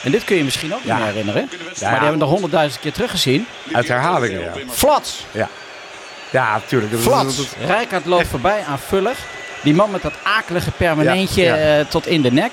En 0.04 0.12
dit 0.12 0.24
kun 0.24 0.36
je 0.38 0.44
misschien 0.44 0.74
ook 0.74 0.80
niet 0.80 0.88
Ja. 0.88 0.96
meer 0.98 1.06
herinneren. 1.06 1.42
Wedstrijd. 1.50 1.80
Maar 1.80 1.90
die 1.90 2.00
hebben 2.00 2.12
we 2.12 2.18
nog 2.24 2.30
honderdduizend 2.30 2.82
keer 2.82 2.94
teruggezien. 2.94 3.48
Uit 3.74 3.88
herhalingen, 3.88 4.40
ja. 4.42 4.52
Flats. 4.74 5.26
Ja, 5.32 5.50
ja 6.30 6.62
tuurlijk. 6.68 6.92
Dat 6.92 7.00
is- 7.00 7.06
Flats. 7.06 7.38
Rijkaard 7.66 8.06
loopt 8.06 8.28
voorbij 8.28 8.64
aan 8.68 8.80
Vuller. 8.80 9.16
Die 9.65 9.74
man 9.74 9.91
met 9.91 10.01
dat 10.01 10.13
akelige 10.24 10.72
permanentje 10.72 11.43
Ja, 11.43 11.55
ja. 11.55 11.79
eh, 11.79 11.86
tot 11.86 12.07
in 12.07 12.22
de 12.22 12.31
nek. 12.31 12.51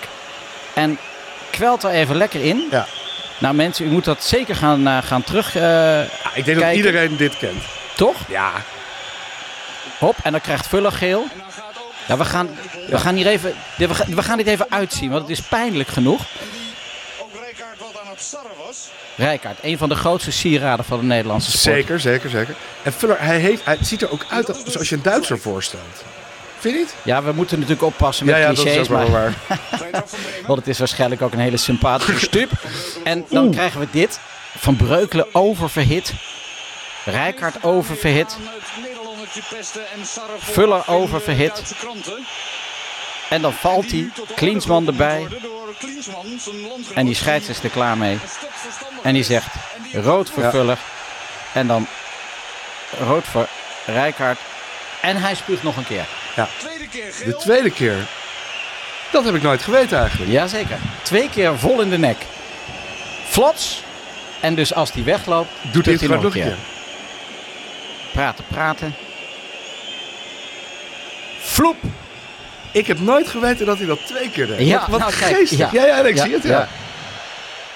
En 0.75 0.99
kwelt 1.50 1.83
er 1.83 1.90
even 1.90 2.16
lekker 2.16 2.45
in. 2.45 2.66
Ja. 2.71 2.87
Nou 3.38 3.54
mensen, 3.54 3.87
u 3.87 3.88
moet 3.88 4.04
dat 4.04 4.25
zeker 4.25 4.57
gaan, 4.57 4.87
eh, 4.87 4.99
gaan 5.04 5.23
terug. 5.25 5.57
eh, 5.57 5.62
Ja, 5.62 6.07
ik 6.35 6.45
denk 6.45 6.61
dat 6.61 6.75
iedereen 6.75 7.16
dit 7.16 7.37
kent. 7.38 7.62
toch? 7.97 8.16
Ja, 8.28 8.50
Hop, 9.99 10.16
en 10.23 10.33
dan 10.33 10.40
krijgt 10.40 10.66
Vuller 10.66 10.92
geel. 10.92 11.26
Ja, 12.07 12.16
we 12.16 12.25
gaan, 12.25 12.49
we 12.88 12.99
gaan 12.99 13.14
hier 13.14 13.26
even, 13.26 13.54
we 13.76 13.95
gaan, 13.95 14.14
we 14.14 14.23
gaan 14.23 14.37
dit 14.37 14.47
even 14.47 14.66
uitzien, 14.69 15.11
want 15.11 15.23
het 15.23 15.31
is 15.31 15.40
pijnlijk 15.40 15.88
genoeg. 15.88 16.21
ook 17.21 17.31
Rijkaard 17.42 17.78
wat 17.78 18.00
aan 18.04 18.11
het 18.11 18.23
sarren 18.23 18.50
was. 18.66 18.88
Rijkaard, 19.16 19.59
een 19.62 19.78
van 19.78 19.88
de 19.88 19.95
grootste 19.95 20.31
sieraden 20.33 20.85
van 20.85 20.99
de 21.00 21.04
Nederlandse 21.07 21.50
sport. 21.50 21.75
Zeker, 21.75 22.00
zeker, 22.00 22.31
zeker. 22.31 22.54
En 22.83 22.92
Vuller, 22.92 23.16
hij, 23.21 23.38
heeft, 23.38 23.64
hij 23.64 23.76
ziet 23.81 24.02
er 24.02 24.11
ook 24.12 24.26
uit 24.28 24.49
als- 24.49 24.64
zoals 24.64 24.88
je 24.88 24.95
een 24.95 25.02
Duitser 25.02 25.38
voorstelt. 25.38 26.04
Vind 26.62 26.75
je 26.75 26.81
niet? 26.81 26.95
Ja, 27.02 27.23
we 27.23 27.33
moeten 27.33 27.59
natuurlijk 27.59 27.87
oppassen 27.87 28.26
met 28.26 28.35
ja, 28.35 28.40
ja, 28.40 28.47
dat 28.47 28.57
clichés, 28.57 28.76
is 28.76 28.81
ook 28.81 28.88
wel 28.99 29.09
maar, 29.09 29.35
waar. 29.49 29.61
want 30.47 30.59
het 30.59 30.69
is 30.69 30.78
waarschijnlijk 30.78 31.23
ook 31.23 31.33
een 31.33 31.38
hele 31.38 31.57
sympathische 31.57 32.25
stup. 32.31 32.50
En 33.04 33.25
dan 33.28 33.50
krijgen 33.50 33.81
we 33.81 33.87
dit. 33.90 34.21
Van 34.59 34.76
Breukelen 34.76 35.35
oververhit. 35.35 36.12
Rijkaard 37.04 37.64
oververhit. 37.64 38.37
Vuller 40.38 40.88
oververhit. 40.88 41.75
En 43.28 43.42
dan 43.42 43.52
valt 43.52 43.90
hij. 43.90 44.11
Klinsman 44.35 44.87
erbij. 44.87 45.26
En 46.95 47.07
die 47.07 47.14
scheids 47.14 47.49
is 47.49 47.62
er 47.62 47.71
klaar 47.71 47.99
mee. 47.99 48.19
En 49.02 49.14
die 49.14 49.25
zegt 49.25 49.54
rood 49.92 50.31
voor 50.31 50.42
Ja. 50.42 50.50
Vuller. 50.50 50.78
En 51.54 51.66
dan 51.66 51.87
rood 52.99 53.25
voor 53.25 53.49
Rijkaard. 53.87 54.38
En 55.00 55.16
hij 55.16 55.35
spuugt 55.35 55.62
nog 55.62 55.76
een 55.76 55.87
keer. 55.87 56.07
De 56.35 57.37
tweede 57.39 57.71
keer. 57.71 57.95
Dat 59.12 59.25
heb 59.25 59.35
ik 59.35 59.43
nooit 59.43 59.62
geweten 59.62 59.99
eigenlijk. 59.99 60.31
Jazeker. 60.31 60.79
Twee 61.03 61.31
keer 61.31 61.59
vol 61.59 61.81
in 61.81 61.91
de 61.91 61.99
nek. 61.99 62.17
Flots. 63.29 63.83
En 64.41 64.55
dus 64.55 64.75
als 64.75 64.93
die 64.93 65.05
wegloopt, 65.05 65.51
Doet 65.73 65.85
hij 65.85 65.95
spuugt 65.95 66.01
het 66.01 66.11
gewoon 66.11 66.23
nog 66.25 66.35
een 66.35 66.43
keer. 66.43 66.57
Praten, 68.12 68.45
praten. 68.49 68.95
Floep. 71.41 71.77
Ik 72.73 72.87
heb 72.87 73.01
nooit 73.01 73.29
geweten 73.29 73.67
dat 73.67 73.79
hij 73.79 73.87
dat 73.87 74.07
twee 74.07 74.31
keer 74.31 74.47
deed. 74.47 74.67
Ja, 74.67 74.79
wat 74.81 74.89
wat 74.89 74.99
nou, 74.99 75.12
kijk, 75.12 75.37
geestig. 75.37 75.59
ja. 75.59 75.69
Ja, 75.73 75.87
ja, 75.87 76.05
ik 76.05 76.17
Ja, 76.17 76.25
zie 76.25 76.33
het. 76.33 76.43
Ja. 76.43 76.51
ja. 76.51 76.69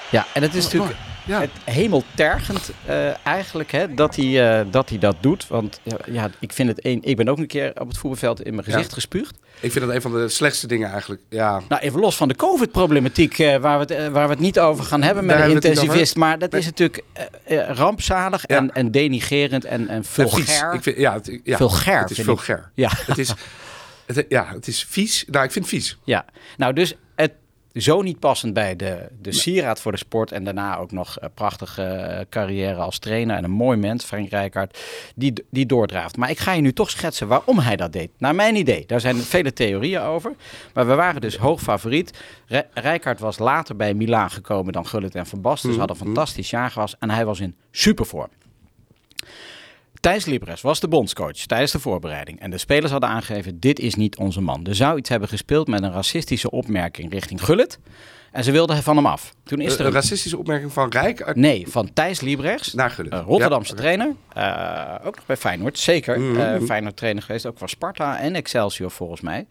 Ja, 0.09 0.25
en 0.33 0.41
het 0.41 0.55
is 0.55 0.63
natuurlijk 0.63 0.95
Ja. 1.27 1.39
het 1.39 1.49
hemeltergend 1.63 2.69
eh, 2.85 3.25
eigenlijk 3.25 3.71
hè, 3.71 3.93
dat, 3.93 4.15
hij, 4.15 4.59
eh, 4.59 4.65
dat 4.71 4.89
hij 4.89 4.97
dat 4.97 5.15
doet. 5.19 5.47
Want 5.47 5.79
ja, 5.83 5.97
ja, 6.11 6.29
ik 6.39 6.53
vind 6.53 6.69
het 6.69 6.85
een, 6.85 6.99
ik 7.03 7.15
ben 7.15 7.27
ook 7.27 7.37
een 7.37 7.47
keer 7.47 7.71
op 7.79 7.87
het 7.87 7.97
voetbalveld 7.97 8.41
in 8.41 8.55
mijn 8.55 8.67
Ja. 8.67 8.73
gezicht 8.73 8.93
gespuugd. 8.93 9.35
Ik 9.59 9.71
vind 9.71 9.85
dat 9.85 9.95
een 9.95 10.01
van 10.01 10.11
de 10.13 10.29
slechtste 10.29 10.67
dingen 10.67 10.91
eigenlijk. 10.91 11.21
Ja, 11.29 11.61
Nou, 11.69 11.81
even 11.81 11.99
los 11.99 12.15
van 12.15 12.27
de 12.27 12.35
COVID-problematiek, 12.35 13.39
eh, 13.39 13.55
waar, 13.57 13.79
we 13.87 13.93
het, 13.93 14.11
waar 14.11 14.25
we 14.27 14.33
het 14.33 14.39
niet 14.39 14.59
over 14.59 14.83
gaan 14.85 15.01
hebben 15.03 15.25
met 15.25 15.37
Daar 15.37 15.47
niet 15.47 15.65
intensivist. 15.65 16.15
Maar 16.15 16.39
dat 16.39 16.51
Nee. 16.51 16.59
is 16.61 16.65
natuurlijk 16.65 17.03
rampzalig 17.67 18.45
en, 18.45 18.73
en 18.73 18.91
denigerend 18.91 19.65
en, 19.65 19.87
en 19.87 20.03
vulgair. 20.05 20.73
Ik 20.73 20.83
vind, 20.83 20.97
ja, 20.97 21.13
het, 21.13 21.39
ja, 21.43 21.57
Vulgair, 21.57 21.99
Het 22.01 22.09
is 22.11 22.19
vulgair. 22.21 22.71
Ja. 22.73 22.89
Het 23.05 23.17
is, 23.17 23.33
het, 24.05 24.25
ja, 24.29 24.47
het 24.53 24.67
is 24.67 24.85
vies. 24.89 25.25
Nou, 25.27 25.45
ik 25.45 25.51
vind 25.51 25.65
het 25.65 25.73
vies. 25.73 25.97
Ja, 26.03 26.25
nou 26.57 26.73
dus 26.73 26.95
zo 27.77 28.01
niet 28.01 28.19
passend 28.19 28.53
bij 28.53 28.75
de, 28.75 29.07
de 29.21 29.31
sieraad 29.31 29.81
voor 29.81 29.91
de 29.91 29.97
sport 29.97 30.31
en 30.31 30.43
daarna 30.43 30.77
ook 30.77 30.91
nog 30.91 31.15
een 31.19 31.33
prachtige 31.33 31.83
eh, 31.83 32.25
carrière 32.29 32.75
als 32.79 32.99
trainer 32.99 33.35
en 33.37 33.43
een 33.43 33.51
mooi 33.51 33.77
mens, 33.77 34.03
Frank 34.05 34.29
Rijkaard, 34.29 34.79
die, 35.15 35.33
die 35.49 35.65
doordraaft. 35.65 36.17
Maar 36.17 36.29
ik 36.29 36.39
ga 36.39 36.51
je 36.53 36.61
nu 36.61 36.73
toch 36.73 36.89
schetsen 36.89 37.27
waarom 37.27 37.59
hij 37.59 37.75
dat 37.75 37.93
deed. 37.93 38.09
Naar 38.17 38.35
mijn 38.35 38.55
idee, 38.55 38.83
daar 38.85 39.01
zijn 39.01 39.15
vele 39.15 39.53
theorieën 39.53 40.01
over, 40.01 40.33
maar 40.73 40.87
we 40.87 40.95
waren 40.95 41.21
dus 41.21 41.37
hoog 41.37 41.61
favoriet. 41.61 42.11
Rij- 42.47 42.67
Rijkaard 42.73 43.19
was 43.19 43.37
later 43.39 43.75
bij 43.75 43.93
Milaan 43.93 44.29
gekomen 44.31 44.73
dan 44.73 44.87
Gullit 44.87 45.15
en 45.15 45.25
Van 45.25 45.41
Basten, 45.41 45.69
dus 45.69 45.79
had 45.79 45.89
een 45.89 45.95
fantastisch 45.95 46.49
jaar 46.49 46.71
was 46.75 46.95
en 46.99 47.09
hij 47.09 47.25
was 47.25 47.39
in 47.39 47.55
supervorm. 47.71 48.29
Thijs 49.99 50.25
Libres 50.25 50.61
was 50.61 50.79
de 50.79 50.87
bondscoach 50.87 51.31
tijdens 51.37 51.71
de 51.71 51.79
voorbereiding. 51.79 52.39
En 52.39 52.49
de 52.49 52.57
spelers 52.57 52.91
hadden 52.91 53.09
aangegeven, 53.09 53.59
dit 53.59 53.79
is 53.79 53.95
niet 53.95 54.17
onze 54.17 54.41
man. 54.41 54.65
Er 54.65 54.75
zou 54.75 54.97
iets 54.97 55.09
hebben 55.09 55.29
gespeeld 55.29 55.67
met 55.67 55.83
een 55.83 55.91
racistische 55.91 56.49
opmerking 56.51 57.11
richting 57.11 57.43
Gullit. 57.43 57.79
En 58.31 58.43
ze 58.43 58.51
wilden 58.51 58.83
van 58.83 58.95
hem 58.95 59.05
af. 59.05 59.33
Toen 59.43 59.59
is 59.59 59.65
Een, 59.65 59.73
er 59.73 59.79
een 59.79 59.85
een... 59.85 59.93
racistische 59.93 60.37
opmerking 60.37 60.73
van 60.73 60.89
Rijk 60.89 61.21
uit- 61.21 61.35
Nee, 61.35 61.67
van 61.67 61.93
Thijs 61.93 62.21
Librechts. 62.21 62.73
naar 62.73 62.89
Gullit. 62.89 63.13
Een 63.13 63.21
Rotterdamse 63.23 63.71
Ja. 63.73 63.77
trainer. 63.79 64.15
eh, 64.33 64.95
ook 65.07 65.15
nog 65.15 65.25
bij 65.25 65.37
Feyenoord, 65.37 65.79
zeker. 65.79 66.39
Eh, 66.39 66.61
Feyenoord 66.61 66.97
trainer 66.97 67.23
geweest, 67.23 67.45
ook 67.45 67.57
van 67.57 67.69
Sparta 67.69 68.19
en 68.19 68.35
Excelsior 68.35 68.91
volgens 68.91 69.21
mij. 69.21 69.47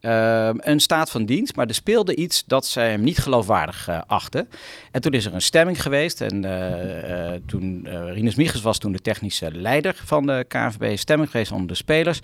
Ehm, 0.00 0.56
een 0.58 0.80
staat 0.80 1.10
van 1.10 1.24
dienst, 1.24 1.56
maar 1.56 1.66
er 1.66 1.74
speelde 1.74 2.16
iets 2.16 2.44
dat 2.46 2.66
zij 2.66 2.90
hem 2.90 3.00
niet 3.00 3.18
geloofwaardig 3.18 3.88
eh, 3.88 4.00
achten. 4.06 4.48
En 4.90 5.00
toen 5.00 5.12
is 5.12 5.24
er 5.24 5.34
een 5.34 5.42
stemming 5.42 5.82
geweest. 5.82 6.20
En 6.20 6.44
eh, 6.44 7.40
toen, 7.46 7.88
Rinus 7.88 8.34
Michels 8.34 8.62
was 8.62 8.78
toen 8.78 8.92
de 8.92 9.00
technische 9.00 9.50
leider 9.52 10.00
van 10.04 10.26
de 10.26 10.44
KNVB. 10.48 10.96
Stemming 10.96 11.30
geweest 11.30 11.52
onder 11.52 11.66
de 11.66 11.74
spelers. 11.74 12.20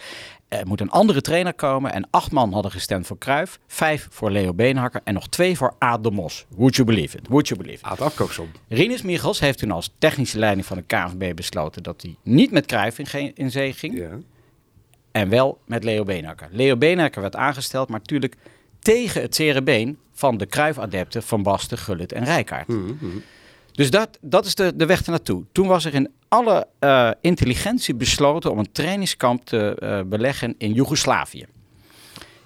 Er 0.49 0.67
moet 0.67 0.81
een 0.81 0.91
andere 0.91 1.21
trainer 1.21 1.55
komen. 1.55 1.93
En 1.93 2.09
acht 2.11 2.31
man 2.31 2.53
hadden 2.53 2.71
gestemd 2.71 3.07
voor 3.07 3.19
Cruijff. 3.19 3.59
Vijf 3.67 4.09
voor 4.11 4.31
Leo 4.31 4.55
Beenhakker. 4.55 5.01
En 5.05 5.15
nog 5.15 5.29
twee 5.29 5.57
voor 5.57 5.75
Aad 5.79 6.03
de 6.03 6.11
Mos. 6.11 6.47
Would 6.49 6.75
you 6.75 6.87
believe 6.87 7.17
it? 7.17 7.29
Would 7.29 7.49
you 7.49 7.61
believe 7.61 7.85
it? 7.85 7.91
Aad 7.91 8.01
Afkooksom. 8.01 8.51
Rinus 8.69 9.03
Michels 9.03 9.41
heeft 9.41 9.59
toen 9.59 9.71
als 9.71 9.91
technische 9.99 10.39
leiding 10.39 10.67
van 10.67 10.77
de 10.77 10.83
KNVB 10.83 11.35
besloten 11.35 11.83
dat 11.83 12.03
hij 12.03 12.17
niet 12.23 12.51
met 12.51 12.67
Cruijff 12.67 12.99
in, 12.99 13.33
in 13.35 13.51
zee 13.51 13.73
ging. 13.73 13.99
Ja. 13.99 14.19
En 15.13 15.29
wel 15.29 15.59
met 15.67 15.85
Leo 15.85 16.05
Beenhakker. 16.05 16.49
Leo 16.51 16.77
Beenhakker 16.77 17.21
werd 17.21 17.37
aangesteld, 17.37 17.89
maar 17.89 17.99
natuurlijk 17.99 18.37
tegen 18.79 19.23
het 19.23 19.35
zere 19.35 19.63
been 19.63 19.99
van 20.13 20.37
de 20.37 20.47
Cruijff-adepten 20.47 21.23
van 21.23 21.43
Basten, 21.43 21.79
Gullit 21.79 22.13
en 22.13 22.25
Rijkaard. 22.25 22.69
Mhm, 22.69 22.93
Dus 23.73 23.91
dat, 23.91 24.19
dat 24.21 24.47
is 24.47 24.55
de, 24.55 24.77
de 24.77 24.87
weg 24.87 25.03
ernaartoe. 25.03 25.45
Toen 25.53 25.67
was 25.67 25.85
er 25.85 25.95
in 25.95 26.11
alle 26.29 26.67
eh, 26.79 27.11
intelligentie 27.21 27.95
besloten 27.95 28.51
om 28.51 28.59
een 28.59 28.73
trainingskamp 28.73 29.45
te 29.45 29.75
eh, 29.79 30.01
beleggen 30.07 30.55
in 30.59 30.73
Joegoslavië. 30.73 31.47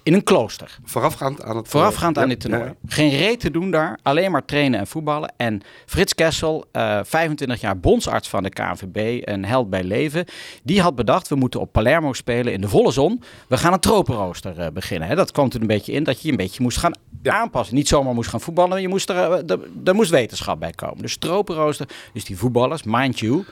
In 0.07 0.15
een 0.15 0.23
klooster. 0.23 0.79
Voorafgaand 0.85 1.43
aan 1.43 1.57
het 1.57 1.69
Voorafgaand 1.69 2.19
aan 2.19 2.29
dit 2.29 2.41
toernooi. 2.41 2.65
ja. 2.65 2.75
Geen 2.87 3.11
reet 3.11 3.41
te 3.41 3.51
doen 3.51 3.71
daar, 3.71 3.99
alleen 4.03 4.31
maar 4.31 4.45
trainen 4.45 4.81
en 4.81 4.87
voetballen. 4.87 5.33
En 5.37 5.63
Frits 5.87 6.15
Kessel, 6.15 6.65
eh, 6.73 7.01
25 7.03 7.61
jaar 7.61 7.79
bondsarts 7.79 8.29
van 8.29 8.43
de 8.43 8.49
KNVB, 8.49 9.29
een 9.29 9.45
held 9.45 9.71
bij 9.71 9.85
leven, 9.85 10.25
die 10.63 10.81
had 10.81 10.95
bedacht, 10.95 11.29
we 11.29 11.35
moeten 11.35 11.61
op 11.61 11.73
Palermo 11.73 12.13
spelen 12.13 12.53
in 12.53 12.61
de 12.61 12.69
volle 12.69 12.93
zon. 12.93 13.23
We 13.49 13.57
gaan 13.57 13.73
een 13.73 13.81
tropenrooster 13.81 14.59
eh, 14.59 14.67
beginnen. 14.73 15.09
Hè. 15.09 15.15
Dat 15.15 15.33
kwam 15.33 15.49
toen 15.49 15.61
een 15.61 15.67
beetje 15.67 15.93
in, 15.93 16.05
dat 16.05 16.23
je 16.23 16.31
een 16.31 16.37
beetje 16.37 16.63
moest 16.63 16.79
gaan 16.79 16.93
aanpassen. 17.23 17.75
Niet 17.75 17.89
zomaar 17.89 18.15
moest 18.15 18.31
gaan 18.31 18.41
voetballen, 18.41 18.81
je 18.81 18.89
moest 18.89 19.09
er, 19.09 19.17
eh, 19.17 19.51
er, 19.51 19.59
er 19.85 19.95
moest 19.95 20.11
wetenschap 20.11 20.61
bij 20.61 20.73
komen. 20.73 21.03
Dus 21.03 21.17
tropenrooster, 21.17 21.89
dus 22.13 22.25
die 22.25 22.39
voetballers, 22.39 22.83
mind 22.83 23.19
you, 23.19 23.45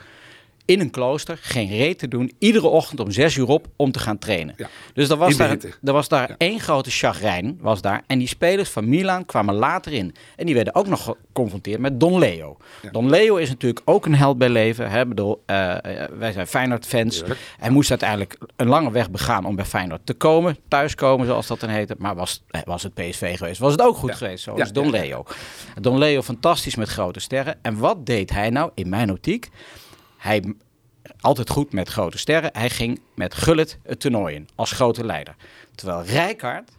in 0.65 0.79
een 0.79 0.89
klooster, 0.89 1.37
geen 1.41 1.67
reet 1.69 1.99
te 1.99 2.07
doen, 2.07 2.31
iedere 2.39 2.67
ochtend 2.67 2.99
om 2.99 3.11
zes 3.11 3.35
uur 3.35 3.47
op 3.47 3.67
om 3.75 3.91
te 3.91 3.99
gaan 3.99 4.17
trainen. 4.19 4.53
Ja. 4.57 4.67
Dus 4.93 5.09
er 5.09 5.17
was 5.17 5.37
daar, 5.37 5.57
er 5.83 5.93
was 5.93 6.07
daar 6.07 6.29
Ja. 6.29 6.35
één 6.37 6.59
grote 6.59 6.91
chagrijn, 6.91 7.57
was 7.61 7.81
daar. 7.81 8.03
En 8.07 8.19
die 8.19 8.27
spelers 8.27 8.69
van 8.69 8.89
Milan 8.89 9.25
kwamen 9.25 9.55
later 9.55 9.93
in. 9.93 10.15
En 10.35 10.45
die 10.45 10.55
werden 10.55 10.75
ook 10.75 10.87
nog 10.87 11.03
geconfronteerd 11.03 11.79
met 11.79 11.99
Don 11.99 12.19
Leo. 12.19 12.57
Ja. 12.81 12.89
Don 12.91 13.09
Leo 13.09 13.35
is 13.35 13.49
natuurlijk 13.49 13.81
ook 13.85 14.05
een 14.05 14.15
held 14.15 14.37
bij 14.37 14.49
leven. 14.49 14.89
Hè? 14.89 15.05
Bedoel, 15.05 15.43
eh, 15.45 16.03
eh, 16.03 16.09
wij 16.17 16.31
zijn 16.31 16.47
Feyenoord-fans. 16.47 17.23
Hij 17.57 17.69
moest 17.69 17.89
uiteindelijk 17.89 18.37
een 18.55 18.67
lange 18.67 18.91
weg 18.91 19.11
begaan 19.11 19.45
om 19.45 19.55
bij 19.55 19.65
Feyenoord 19.65 20.05
te 20.05 20.13
komen. 20.13 20.57
Thuiskomen, 20.67 21.25
zoals 21.27 21.47
dat 21.47 21.59
dan 21.59 21.69
heette. 21.69 21.95
Maar 21.97 22.15
was, 22.15 22.43
eh, 22.49 22.61
was 22.65 22.83
het 22.83 22.93
PSV 22.93 23.37
geweest, 23.37 23.59
was 23.59 23.71
het 23.71 23.81
ook 23.81 23.95
goed 23.95 24.15
geweest. 24.15 24.43
Zo 24.43 24.57
Ja, 24.57 24.63
is 24.63 24.71
Don. 24.71 24.89
Leo. 24.89 25.23
Don 25.81 25.97
Leo, 25.97 26.21
fantastisch 26.21 26.75
met 26.75 26.89
grote 26.89 27.19
sterren. 27.19 27.57
En 27.61 27.77
wat 27.77 28.05
deed 28.05 28.29
hij 28.29 28.49
nou, 28.49 28.71
in 28.75 28.89
mijn 28.89 29.11
optiek? 29.11 29.49
Hij 30.25 30.53
altijd 31.19 31.49
goed 31.49 31.73
met 31.73 31.89
grote 31.89 32.17
sterren. 32.17 32.49
Hij 32.53 32.69
ging 32.69 32.99
met 33.13 33.33
Gullit 33.33 33.77
het 33.83 33.99
toernooi 33.99 34.35
in 34.35 34.47
als 34.55 34.71
grote 34.71 35.05
leider. 35.05 35.35
Terwijl 35.75 36.03
Rijkaard 36.03 36.71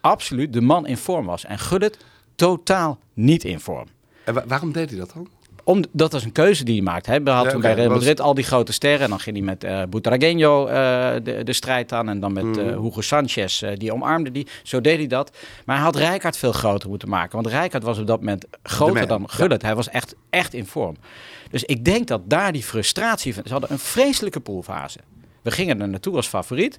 absoluut 0.00 0.52
de 0.52 0.60
man 0.60 0.86
in 0.86 0.96
vorm 0.96 1.26
was. 1.26 1.44
En 1.44 1.58
Gullit 1.58 1.98
totaal 2.34 2.98
niet 3.14 3.44
in 3.44 3.60
vorm. 3.60 3.86
En 4.24 4.34
wa- 4.34 4.46
waarom 4.46 4.72
deed 4.72 4.90
hij 4.90 4.98
dat 4.98 5.12
dan? 5.14 5.28
Om, 5.64 5.84
dat 5.92 6.12
was 6.12 6.24
een 6.24 6.32
keuze 6.32 6.64
die 6.64 6.74
hij 6.74 6.82
maakte. 6.84 7.10
Hij 7.10 7.20
had 7.24 7.26
Ja, 7.34 7.40
toen 7.42 7.50
oké, 7.50 7.60
bij 7.60 7.74
Real 7.74 7.88
was- 7.88 7.96
Madrid 7.98 8.20
al 8.20 8.34
die 8.34 8.44
grote 8.44 8.72
sterren. 8.72 9.00
En 9.00 9.08
dan 9.10 9.20
ging 9.20 9.36
hij 9.36 9.44
met 9.44 9.64
eh 9.64 9.82
Butragueño 9.82 10.68
eh, 10.68 11.12
de, 11.22 11.40
de 11.44 11.52
strijd 11.52 11.92
aan. 11.92 12.08
En 12.08 12.20
dan 12.20 12.32
met 12.32 12.44
Mhm. 12.44 12.58
eh, 12.58 12.80
Hugo 12.80 13.00
Sanchez, 13.00 13.62
die 13.74 13.92
omarmde 13.92 14.30
die. 14.32 14.46
Zo 14.62 14.80
deed 14.80 14.98
hij 14.98 15.06
dat. 15.06 15.36
Maar 15.64 15.76
hij 15.76 15.84
had 15.84 15.96
Rijkaard 15.96 16.36
veel 16.36 16.52
groter 16.52 16.88
moeten 16.88 17.08
maken. 17.08 17.34
Want 17.34 17.46
Rijkaard 17.46 17.82
was 17.82 17.98
op 17.98 18.06
dat 18.06 18.18
moment 18.18 18.46
groter 18.62 19.06
dan 19.06 19.20
ja. 19.20 19.34
Gullit. 19.34 19.62
Hij 19.62 19.74
was 19.74 19.88
echt, 19.88 20.14
echt 20.30 20.54
in 20.54 20.66
vorm. 20.66 20.96
Dus 21.50 21.64
ik 21.64 21.84
denk 21.84 22.06
dat 22.06 22.20
daar 22.24 22.52
die 22.52 22.62
frustratie 22.62 23.34
van... 23.34 23.42
Ze 23.46 23.52
hadden 23.52 23.70
een 23.72 23.78
vreselijke 23.78 24.40
poolfase. 24.40 24.98
We 25.42 25.50
gingen 25.50 25.80
er 25.80 25.88
naartoe 25.88 26.16
als 26.16 26.26
favoriet. 26.28 26.78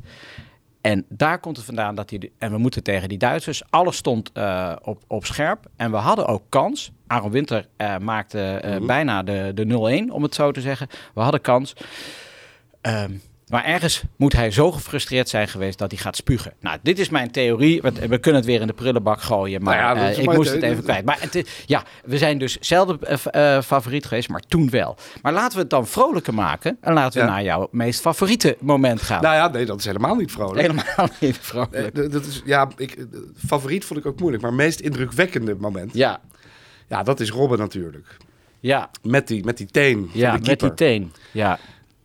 En 0.82 1.06
daar 1.10 1.40
komt 1.40 1.56
het 1.58 1.66
vandaan 1.66 1.96
dat 1.96 2.10
hij. 2.10 2.32
En 2.38 2.52
we 2.52 2.58
moeten 2.58 2.84
tegen 2.84 3.10
die 3.10 3.18
Duitsers. 3.18 3.62
Alles 3.70 3.96
stond 3.96 4.32
op, 4.84 5.02
op 5.08 5.26
scherp. 5.26 5.66
En 5.76 5.92
we 5.92 5.98
hadden 5.98 6.28
ook 6.28 6.44
kans. 6.50 6.92
Aaron 7.12 7.32
Winter 7.32 7.66
eh, 7.78 7.98
maakte 7.98 8.40
eh, 8.42 8.76
Mhm. 8.78 8.86
bijna 8.86 9.24
de, 9.24 9.52
de 9.56 9.66
0-1, 10.08 10.12
om 10.14 10.24
het 10.24 10.36
zo 10.36 10.52
te 10.52 10.62
zeggen. 10.62 10.88
We 11.14 11.22
hadden 11.22 11.42
kans. 11.42 11.74
Ehm, 12.82 13.12
maar 13.48 13.66
ergens 13.66 14.04
moet 14.16 14.34
hij 14.34 14.52
zo 14.52 14.72
gefrustreerd 14.72 15.30
zijn 15.30 15.48
geweest 15.48 15.78
dat 15.78 15.92
hij 15.92 16.00
gaat 16.00 16.16
spugen. 16.16 16.54
Nou, 16.60 16.78
dit 16.82 17.00
is 17.00 17.10
mijn 17.10 17.32
theorie. 17.32 17.82
We, 17.82 17.92
we 18.08 18.18
kunnen 18.18 18.42
het 18.42 18.50
weer 18.50 18.62
in 18.62 18.68
de 18.68 18.74
prullenbak 18.74 19.22
gooien. 19.22 19.64
Maar 19.64 19.78
Nou 19.82 19.98
ja, 19.98 20.10
eh, 20.10 20.18
ik 20.18 20.26
maar- 20.26 20.36
moest 20.36 20.52
het 20.52 20.64
even 20.64 20.84
kwijt. 20.84 21.06
Maar 21.06 21.18
het, 21.20 21.64
ja, 21.66 21.84
we 22.06 22.18
zijn 22.18 22.38
dus 22.38 22.58
zelden 22.60 23.00
favoriet 23.64 24.06
geweest, 24.06 24.30
maar 24.30 24.42
toen 24.48 24.70
wel. 24.70 24.96
Maar 25.22 25.34
laten 25.34 25.54
we 25.56 25.62
het 25.62 25.70
dan 25.70 25.88
vrolijker 25.88 26.34
maken. 26.34 26.78
En 26.82 26.94
laten 26.94 27.20
we 27.22 27.26
Ja. 27.28 27.32
naar 27.34 27.44
jouw 27.44 27.68
meest 27.72 28.02
favoriete 28.02 28.58
moment 28.60 29.02
gaan. 29.02 29.22
Nou 29.22 29.36
ja, 29.36 29.48
nee, 29.48 29.66
dat 29.66 29.80
is 29.80 29.86
helemaal 29.86 30.16
niet 30.16 30.32
vrolijk. 30.32 30.62
Helemaal 30.62 31.08
niet 31.20 31.38
vrolijk. 31.38 31.94
Nee, 31.94 32.08
dat 32.08 32.26
is, 32.26 32.42
ja, 32.46 32.68
ik, 32.78 33.06
favoriet 33.48 33.86
vond 33.86 34.00
ik 34.00 34.06
ook 34.06 34.20
moeilijk, 34.20 34.44
maar 34.44 34.54
meest 34.54 34.80
indrukwekkende 34.80 35.56
moment. 35.60 35.94
Ja, 35.94 36.20
Ja, 36.92 37.04
dat 37.04 37.20
is 37.20 37.30
Robben 37.30 37.58
natuurlijk. 37.58 38.18
Ja, 38.60 38.90
Met 39.04 39.28
die, 39.28 39.44
met 39.44 39.58
die 39.58 39.66
teen 39.68 40.08
van 40.12 40.20
ja 40.20 40.38
met 40.46 40.60
die 40.60 40.74
teen. 40.74 41.14
Ja. 41.32 41.60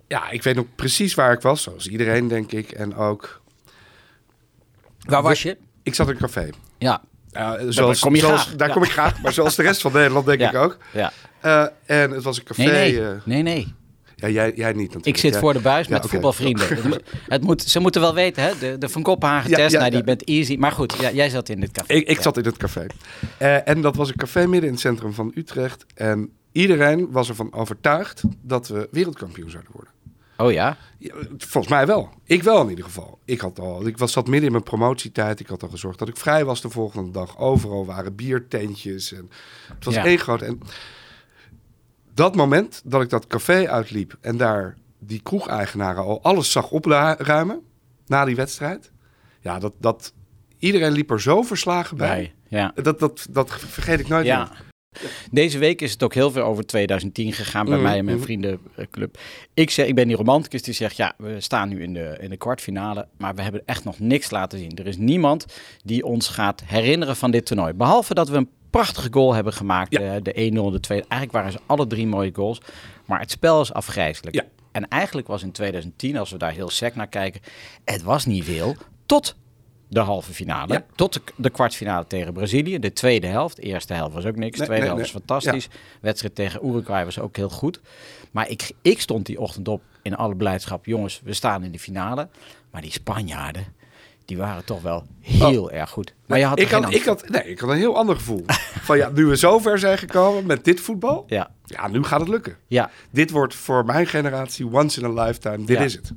Ja, 0.09 0.31
ik 0.31 0.43
weet 0.43 0.55
nog 0.55 0.67
precies 0.75 1.15
waar 1.15 1.33
ik 1.33 1.41
was. 1.41 1.63
Zoals 1.63 1.87
iedereen, 1.89 2.29
denk 2.29 2.53
ik. 2.53 2.71
En 2.71 2.95
ook... 2.97 3.41
Waar 5.01 5.23
was 5.23 5.43
je? 5.43 5.57
Ik 5.83 5.95
zat 5.95 6.07
in 6.09 6.13
een 6.13 6.19
café. 6.19 6.49
Ja. 6.79 7.03
Ja, 7.31 7.71
zoals, 7.71 8.01
kom 8.01 8.15
je 8.15 8.21
zoals- 8.21 8.43
graag. 8.43 8.57
Daar 8.57 8.69
Ja. 8.69 8.75
kom 8.75 8.83
ik 8.83 8.91
graag. 8.91 9.23
Maar 9.23 9.33
zoals 9.33 9.55
de 9.57 9.63
rest 9.63 9.81
van 9.81 9.93
Nederland, 9.93 10.27
denk 10.27 10.41
Ja. 10.47 10.49
ik 10.51 10.57
ook. 10.57 10.79
ja. 10.93 11.13
Eh, 11.41 11.67
en 11.87 12.11
het 12.11 12.23
was 12.23 12.39
een 12.39 12.45
café. 12.45 12.63
Nee, 12.65 12.73
nee. 12.93 13.09
eh, 13.09 13.15
nee, 13.25 13.43
nee. 13.43 13.75
Ja, 14.17 14.29
jij, 14.29 14.53
jij 14.55 14.73
niet 14.73 14.77
natuurlijk. 14.77 15.07
Ik 15.07 15.17
zit 15.17 15.37
voor 15.37 15.53
de 15.53 15.61
buis 15.61 15.87
Ja, 15.87 15.93
met 15.93 16.07
voetbalvrienden. 16.07 16.69
Het 16.69 16.85
moet, 16.89 17.03
het 17.29 17.43
moet, 17.43 17.63
ze 17.63 17.81
moeten 17.81 18.01
wel 18.01 18.15
weten, 18.15 18.43
hè? 18.43 18.59
De, 18.59 18.79
de 18.79 18.89
Van 18.89 19.03
Kopenhagen 19.03 19.51
test, 19.51 19.77
nou, 19.79 19.91
die 19.91 20.05
bent 20.05 20.25
easy. 20.25 20.57
Maar 20.57 20.73
goed, 20.73 20.95
jij 21.13 21.29
zat 21.29 21.49
in 21.49 21.61
dit 21.61 21.71
café. 21.71 21.93
Ik, 21.95 22.09
ik 22.09 22.21
zat 22.21 22.37
in 22.37 22.45
het 22.45 22.57
café. 22.57 22.87
Eh, 23.39 23.69
en 23.69 23.81
dat 23.81 23.97
was 23.97 24.09
een 24.09 24.17
café 24.17 24.41
midden 24.47 24.63
in 24.63 24.71
het 24.71 24.81
centrum 24.81 25.13
van 25.13 25.33
Utrecht. 25.35 25.87
En 25.95 26.31
iedereen 26.53 27.11
was 27.11 27.29
ervan 27.29 27.53
overtuigd 27.53 28.23
dat 28.43 28.69
we 28.69 28.89
wereldkampioen 28.91 29.51
zouden 29.51 29.73
worden. 29.73 29.93
Oh 30.39 30.53
ja? 30.53 30.77
Ja, 30.99 31.15
volgens 31.39 31.73
mij 31.73 31.87
wel. 31.87 32.09
Ik 32.25 32.43
wel 32.43 32.63
in 32.63 32.69
ieder 32.69 32.85
geval. 32.85 33.19
Ik, 33.25 33.41
had 33.41 33.59
al, 33.59 33.87
ik 33.87 33.99
was, 33.99 34.13
zat 34.13 34.27
midden 34.27 34.45
in 34.47 34.53
mijn 34.53 34.63
promotietijd. 34.65 35.41
Ik 35.41 35.47
had 35.47 35.63
al 35.63 35.69
gezorgd 35.69 35.99
dat 35.99 36.09
ik 36.09 36.17
vrij 36.17 36.45
was 36.45 36.61
de 36.61 36.71
volgende 36.71 37.11
dag. 37.11 37.39
Overal 37.39 37.87
waren 37.87 38.15
biertentjes. 38.15 39.13
En 39.13 39.31
het 39.75 39.85
was 39.85 39.95
Ja. 39.95 40.05
één 40.05 40.19
groot... 40.19 40.43
En 40.43 40.61
dat 42.17 42.35
moment 42.35 42.83
dat 42.85 43.03
ik 43.03 43.11
dat 43.11 43.27
café 43.27 43.69
uitliep... 43.71 44.17
en 44.21 44.37
daar 44.37 44.77
die 44.99 45.21
kroegeigenaren 45.23 46.03
al 46.03 46.23
alles 46.23 46.53
zag 46.53 46.71
opruimen... 46.71 47.61
na 48.07 48.25
die 48.25 48.37
wedstrijd... 48.37 48.91
ja, 49.41 49.59
dat, 49.59 49.73
dat, 49.81 50.13
iedereen 50.59 50.93
liep 50.93 51.11
er 51.11 51.21
zo 51.21 51.43
verslagen 51.43 51.97
bij. 51.97 52.09
Bij. 52.09 52.35
Ja. 52.61 52.73
Dat, 52.83 52.99
dat, 52.99 53.27
dat 53.31 53.51
vergeet 53.51 54.01
ik 54.01 54.09
nooit 54.09 54.27
Ja. 54.27 54.39
meer. 54.39 54.65
Deze 55.31 55.59
week 55.59 55.81
is 55.81 55.93
het 55.93 56.03
ook 56.03 56.15
heel 56.15 56.31
veel 56.31 56.43
over 56.43 56.67
2010 56.67 57.33
gegaan 57.33 57.65
bij 57.65 57.75
Mhm, 57.75 57.83
mij 57.83 57.99
en 57.99 58.05
mijn 58.05 58.17
mhm. 58.17 58.27
vriendenclub. 58.27 59.19
Ik, 59.55 59.71
zeg, 59.71 59.87
ik 59.87 59.95
ben 59.95 60.09
die 60.09 60.17
romanticus 60.17 60.63
die 60.63 60.75
zegt, 60.75 60.97
ja, 60.97 61.15
we 61.19 61.41
staan 61.41 61.69
nu 61.69 61.83
in 61.83 61.95
de, 61.95 62.17
in 62.21 62.31
de 62.31 62.37
kwartfinale, 62.37 63.09
maar 63.19 63.35
we 63.35 63.43
hebben 63.43 63.63
echt 63.65 63.85
nog 63.85 63.99
niks 63.99 64.31
laten 64.31 64.59
zien. 64.59 64.77
Er 64.77 64.87
is 64.87 64.97
niemand 64.97 65.47
die 65.85 66.05
ons 66.05 66.29
gaat 66.29 66.63
herinneren 66.65 67.17
van 67.17 67.31
dit 67.31 67.47
toernooi. 67.47 67.73
Behalve 67.73 68.15
dat 68.15 68.29
we 68.29 68.37
een 68.37 68.51
prachtige 68.71 69.09
goal 69.11 69.35
hebben 69.35 69.53
gemaakt, 69.53 69.93
Ja. 69.93 70.21
de, 70.21 70.33
de 70.33 70.51
1-0, 70.53 70.73
de 70.73 70.81
2 70.81 70.99
Eigenlijk 71.01 71.33
waren 71.33 71.53
ze 71.53 71.59
alle 71.67 71.87
drie 71.87 72.07
mooie 72.07 72.31
goals, 72.35 72.61
maar 73.07 73.21
het 73.21 73.31
spel 73.31 73.61
is 73.61 73.73
afgrijzelijk. 73.73 74.35
Ja. 74.35 74.45
En 74.73 74.89
eigenlijk 74.89 75.27
was 75.27 75.43
in 75.43 75.53
2010, 75.53 76.17
als 76.17 76.31
we 76.31 76.39
daar 76.39 76.53
heel 76.53 76.71
sec 76.71 76.95
naar 76.95 77.09
kijken, 77.09 77.41
het 77.85 78.03
was 78.03 78.25
niet 78.27 78.45
veel, 78.45 78.77
tot 79.07 79.37
de 79.89 80.01
halve 80.01 80.33
finale. 80.33 80.73
Ja. 80.73 80.85
Tot 80.95 81.13
de, 81.13 81.21
de 81.37 81.51
kwartfinale 81.51 82.07
tegen 82.07 82.33
Brazilië. 82.33 82.79
De 82.79 82.93
tweede 82.93 83.27
helft. 83.27 83.57
De 83.57 83.63
eerste 83.63 83.95
helft 83.95 84.15
was 84.15 84.25
ook 84.25 84.37
niks. 84.37 84.53
De 84.53 84.59
Nee, 84.59 84.67
tweede 84.67 84.85
nee, 84.87 84.95
helft 84.95 85.13
nee. 85.13 85.23
was 85.23 85.39
fantastisch. 85.41 85.69
Wedstrijd 86.01 86.35
tegen 86.35 86.67
Uruguay 86.69 87.05
was 87.05 87.19
ook 87.19 87.37
heel 87.37 87.49
goed. 87.51 87.81
Maar 88.31 88.49
ik, 88.49 88.71
ik 88.83 89.01
stond 89.01 89.27
die 89.27 89.41
ochtend 89.41 89.69
op 89.69 89.83
in 90.03 90.17
alle 90.17 90.37
blijdschap. 90.37 90.87
Jongens, 90.87 91.21
we 91.25 91.33
staan 91.33 91.65
in 91.65 91.73
de 91.73 91.79
finale. 91.79 92.29
Maar 92.71 92.83
die 92.83 92.93
Spanjaarden, 92.93 93.67
die 94.27 94.37
waren 94.37 94.65
toch 94.65 94.83
wel 94.83 95.07
heel 95.21 95.71
erg 95.71 95.91
goed. 95.91 96.15
Maar 96.27 96.39
je 96.39 96.45
had 96.45 96.59
ik, 96.61 96.71
had, 96.71 96.95
ik, 96.95 97.05
had, 97.05 97.29
nee, 97.29 97.43
ik 97.45 97.59
had 97.59 97.71
een 97.71 97.77
heel 97.77 97.97
ander 97.97 98.17
gevoel. 98.17 98.45
van 98.89 98.97
ja, 98.97 99.11
nu 99.15 99.27
we 99.27 99.37
zo 99.37 99.59
ver 99.59 99.79
zijn 99.79 99.99
gekomen 99.99 100.47
met 100.47 100.65
dit 100.65 100.81
voetbal... 100.81 101.25
Ja, 101.27 101.51
ja, 101.65 101.89
nu 101.89 102.03
gaat 102.05 102.21
het 102.21 102.29
lukken. 102.29 102.57
ja. 102.67 102.91
Dit 103.11 103.31
wordt 103.31 103.55
voor 103.55 103.85
mijn 103.85 104.07
generatie 104.07 104.67
once 104.73 105.01
in 105.01 105.19
a 105.19 105.23
lifetime. 105.25 105.65
Dit 105.65 105.79
Ja. 105.79 105.85
is 105.85 105.93
het. 105.95 106.13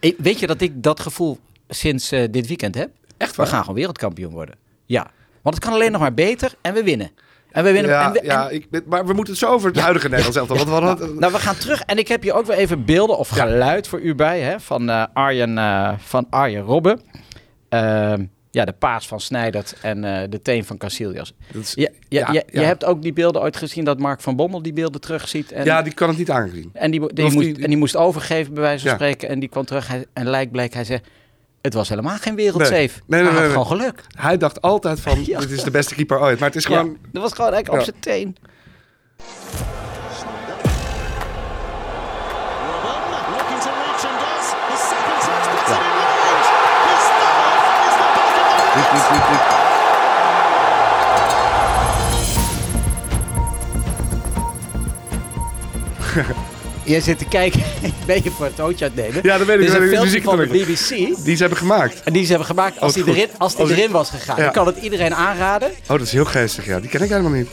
Ik, 0.00 0.14
weet 0.18 0.38
je 0.38 0.46
dat 0.46 0.60
ik 0.60 0.82
dat 0.82 1.00
gevoel 1.00 1.38
sinds 1.68 2.12
eh, 2.12 2.24
dit 2.30 2.46
weekend 2.46 2.74
heb? 2.74 2.90
Echt 3.16 3.36
We 3.36 3.46
gaan 3.46 3.60
gewoon 3.60 3.74
wereldkampioen 3.74 4.32
worden. 4.32 4.54
Ja, 4.86 5.10
want 5.42 5.54
het 5.54 5.64
kan 5.64 5.72
alleen 5.74 5.92
nog 5.92 6.00
maar 6.00 6.14
beter 6.14 6.52
en 6.60 6.74
we 6.74 6.82
winnen. 6.82 7.10
En 7.50 7.64
we 7.64 7.72
winnen. 7.72 7.90
Ja, 7.90 8.06
en 8.06 8.12
we, 8.12 8.18
en- 8.20 8.24
ja 8.26 8.48
ik, 8.48 8.66
maar 8.86 9.06
we 9.06 9.12
moeten 9.12 9.32
het 9.32 9.42
zo 9.42 9.50
over 9.52 9.68
het 9.68 9.80
huidige 9.80 10.08
Nederlands 10.08 10.36
elftal. 10.40 10.56
Want 10.56 10.68
we 10.68 10.74
hadden, 10.74 11.18
Nou, 11.18 11.32
we 11.32 11.38
gaan 11.38 11.56
terug. 11.56 11.80
En 11.82 11.98
ik 11.98 12.08
heb 12.08 12.22
hier 12.22 12.34
ook 12.34 12.46
weer 12.46 12.56
even 12.56 12.84
beelden 12.84 13.18
of 13.18 13.36
Ja. 13.36 13.42
geluid 13.44 13.88
voor 13.88 14.00
u 14.00 14.14
bij. 14.14 14.40
Hè, 14.40 14.60
van, 14.60 14.90
eh, 14.90 15.04
Arjen, 15.12 15.58
eh, 15.58 15.92
van 15.98 16.26
Arjen 16.30 16.62
Robben. 16.62 17.00
Ehm, 17.70 18.24
ja, 18.50 18.64
de 18.64 18.72
paas 18.72 19.08
van 19.08 19.20
Snijdert 19.20 19.74
en 19.82 20.04
eh, 20.04 20.28
de 20.30 20.42
teen 20.42 20.64
van 20.64 20.76
Casillas. 20.78 21.32
is- 21.52 21.72
Ja, 21.74 21.88
je, 22.08 22.32
je 22.32 22.44
ja. 22.60 22.62
hebt 22.62 22.84
ook 22.84 23.02
die 23.02 23.12
beelden 23.12 23.42
ooit 23.42 23.56
gezien 23.56 23.84
dat 23.84 23.98
Mark 23.98 24.20
van 24.20 24.36
Bommel 24.36 24.62
die 24.62 24.72
beelden 24.72 25.00
terugziet. 25.00 25.52
En, 25.52 25.64
ja, 25.64 25.82
die 25.82 25.94
kan 25.94 26.08
het 26.08 26.18
niet 26.18 26.30
aanzien. 26.30 26.70
en, 26.72 26.90
die, 26.90 27.12
die 27.14 27.24
moest, 27.24 27.38
die- 27.38 27.62
en 27.62 27.68
die 27.68 27.76
moest 27.76 27.96
overgeven, 27.96 28.54
bij 28.54 28.62
wijze 28.62 28.80
van 28.82 28.90
Ja. 28.90 28.96
spreken. 28.96 29.28
En 29.28 29.40
die 29.40 29.48
kwam 29.48 29.64
terug 29.64 29.88
hij, 29.88 30.06
en 30.12 30.26
lijkt 30.26 30.52
bleek, 30.52 30.74
hij 30.74 30.84
zei... 30.84 31.00
Het 31.60 31.74
was 31.74 31.88
helemaal 31.88 32.16
geen 32.16 32.34
wereldsafe. 32.34 32.74
Nee. 32.76 33.22
Nee, 33.22 33.22
nee, 33.22 33.40
nee, 33.40 33.48
gewoon 33.48 33.66
geluk. 33.66 34.04
Hij 34.16 34.36
dacht 34.36 34.60
altijd 34.62 35.00
van, 35.00 35.24
dit 35.24 35.50
is 35.50 35.62
de 35.62 35.70
beste 35.70 35.94
keeper 35.94 36.20
ooit. 36.20 36.38
Maar 36.38 36.48
het 36.48 36.56
is 36.56 36.64
gewoon... 36.64 36.96
Dat 37.12 37.22
was 37.22 37.32
gewoon 37.32 37.52
eigenlijk 37.52 37.88
op 37.88 37.94
zijn 37.94 38.00
teen. 38.00 38.36
Jij 56.84 57.00
zit 57.00 57.18
te 57.18 57.24
kijken. 57.24 57.62
ben 58.06 58.22
je 58.22 58.30
voor 58.30 58.44
het 58.44 58.56
tootje 58.56 58.84
aan 58.84 58.90
het 58.94 59.04
nemen? 59.04 59.20
Ja, 59.22 59.38
dat 59.38 59.46
weet 59.46 59.60
ik. 59.60 59.66
Dat 59.66 59.76
een 59.76 59.80
filmpje 59.82 60.04
muziek 60.04 60.24
van 60.24 60.36
de. 60.36 60.46
BBC. 60.46 60.88
Die 61.24 61.36
ze 61.36 61.40
hebben 61.40 61.58
gemaakt. 61.58 62.02
En 62.04 62.12
die 62.12 62.22
ze 62.22 62.28
hebben 62.28 62.46
gemaakt 62.46 62.80
als 62.80 62.96
Oh, 62.96 63.04
die 63.04 63.14
erin, 63.14 63.28
als 63.38 63.56
die 63.56 63.70
erin 63.70 63.90
was 63.90 64.10
gegaan. 64.10 64.36
Ja. 64.36 64.46
Ik 64.46 64.52
kan 64.52 64.66
het 64.66 64.76
iedereen 64.76 65.14
aanraden. 65.14 65.70
Oh, 65.70 65.88
dat 65.88 66.00
is 66.00 66.12
heel 66.12 66.24
geestig, 66.24 66.66
ja. 66.66 66.80
Die 66.80 66.90
ken 66.90 67.02
ik 67.02 67.08
helemaal 67.08 67.30
niet. 67.30 67.48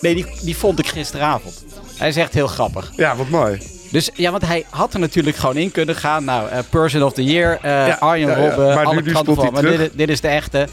Nee, 0.00 0.14
die, 0.14 0.26
die 0.42 0.56
vond 0.56 0.78
ik 0.78 0.86
gisteravond. 0.86 1.64
Hij 1.96 2.08
is 2.08 2.16
echt 2.16 2.34
heel 2.34 2.46
grappig. 2.46 2.92
Ja, 2.96 3.16
wat 3.16 3.28
mooi. 3.28 3.79
Dus 3.90 4.10
ja, 4.14 4.30
want 4.30 4.46
hij 4.46 4.66
had 4.70 4.94
er 4.94 5.00
natuurlijk 5.00 5.36
gewoon 5.36 5.56
in 5.56 5.70
kunnen 5.70 5.94
gaan. 5.94 6.24
Nou, 6.24 6.48
eh, 6.48 6.58
Person 6.70 7.02
of 7.02 7.12
the 7.12 7.24
Year, 7.24 7.58
eh, 7.62 7.70
Ja, 7.86 7.96
Arjen 8.00 8.28
ja. 8.28 8.34
Robben, 8.34 8.66
Maar 8.66 8.84
nu- 8.84 8.90
alle 8.90 9.02
nu 9.02 9.12
kanten 9.12 9.34
van. 9.34 9.52
Maar 9.52 9.62
dit, 9.62 9.90
dit 9.94 10.08
is 10.08 10.20
de 10.20 10.28
echte. 10.28 10.66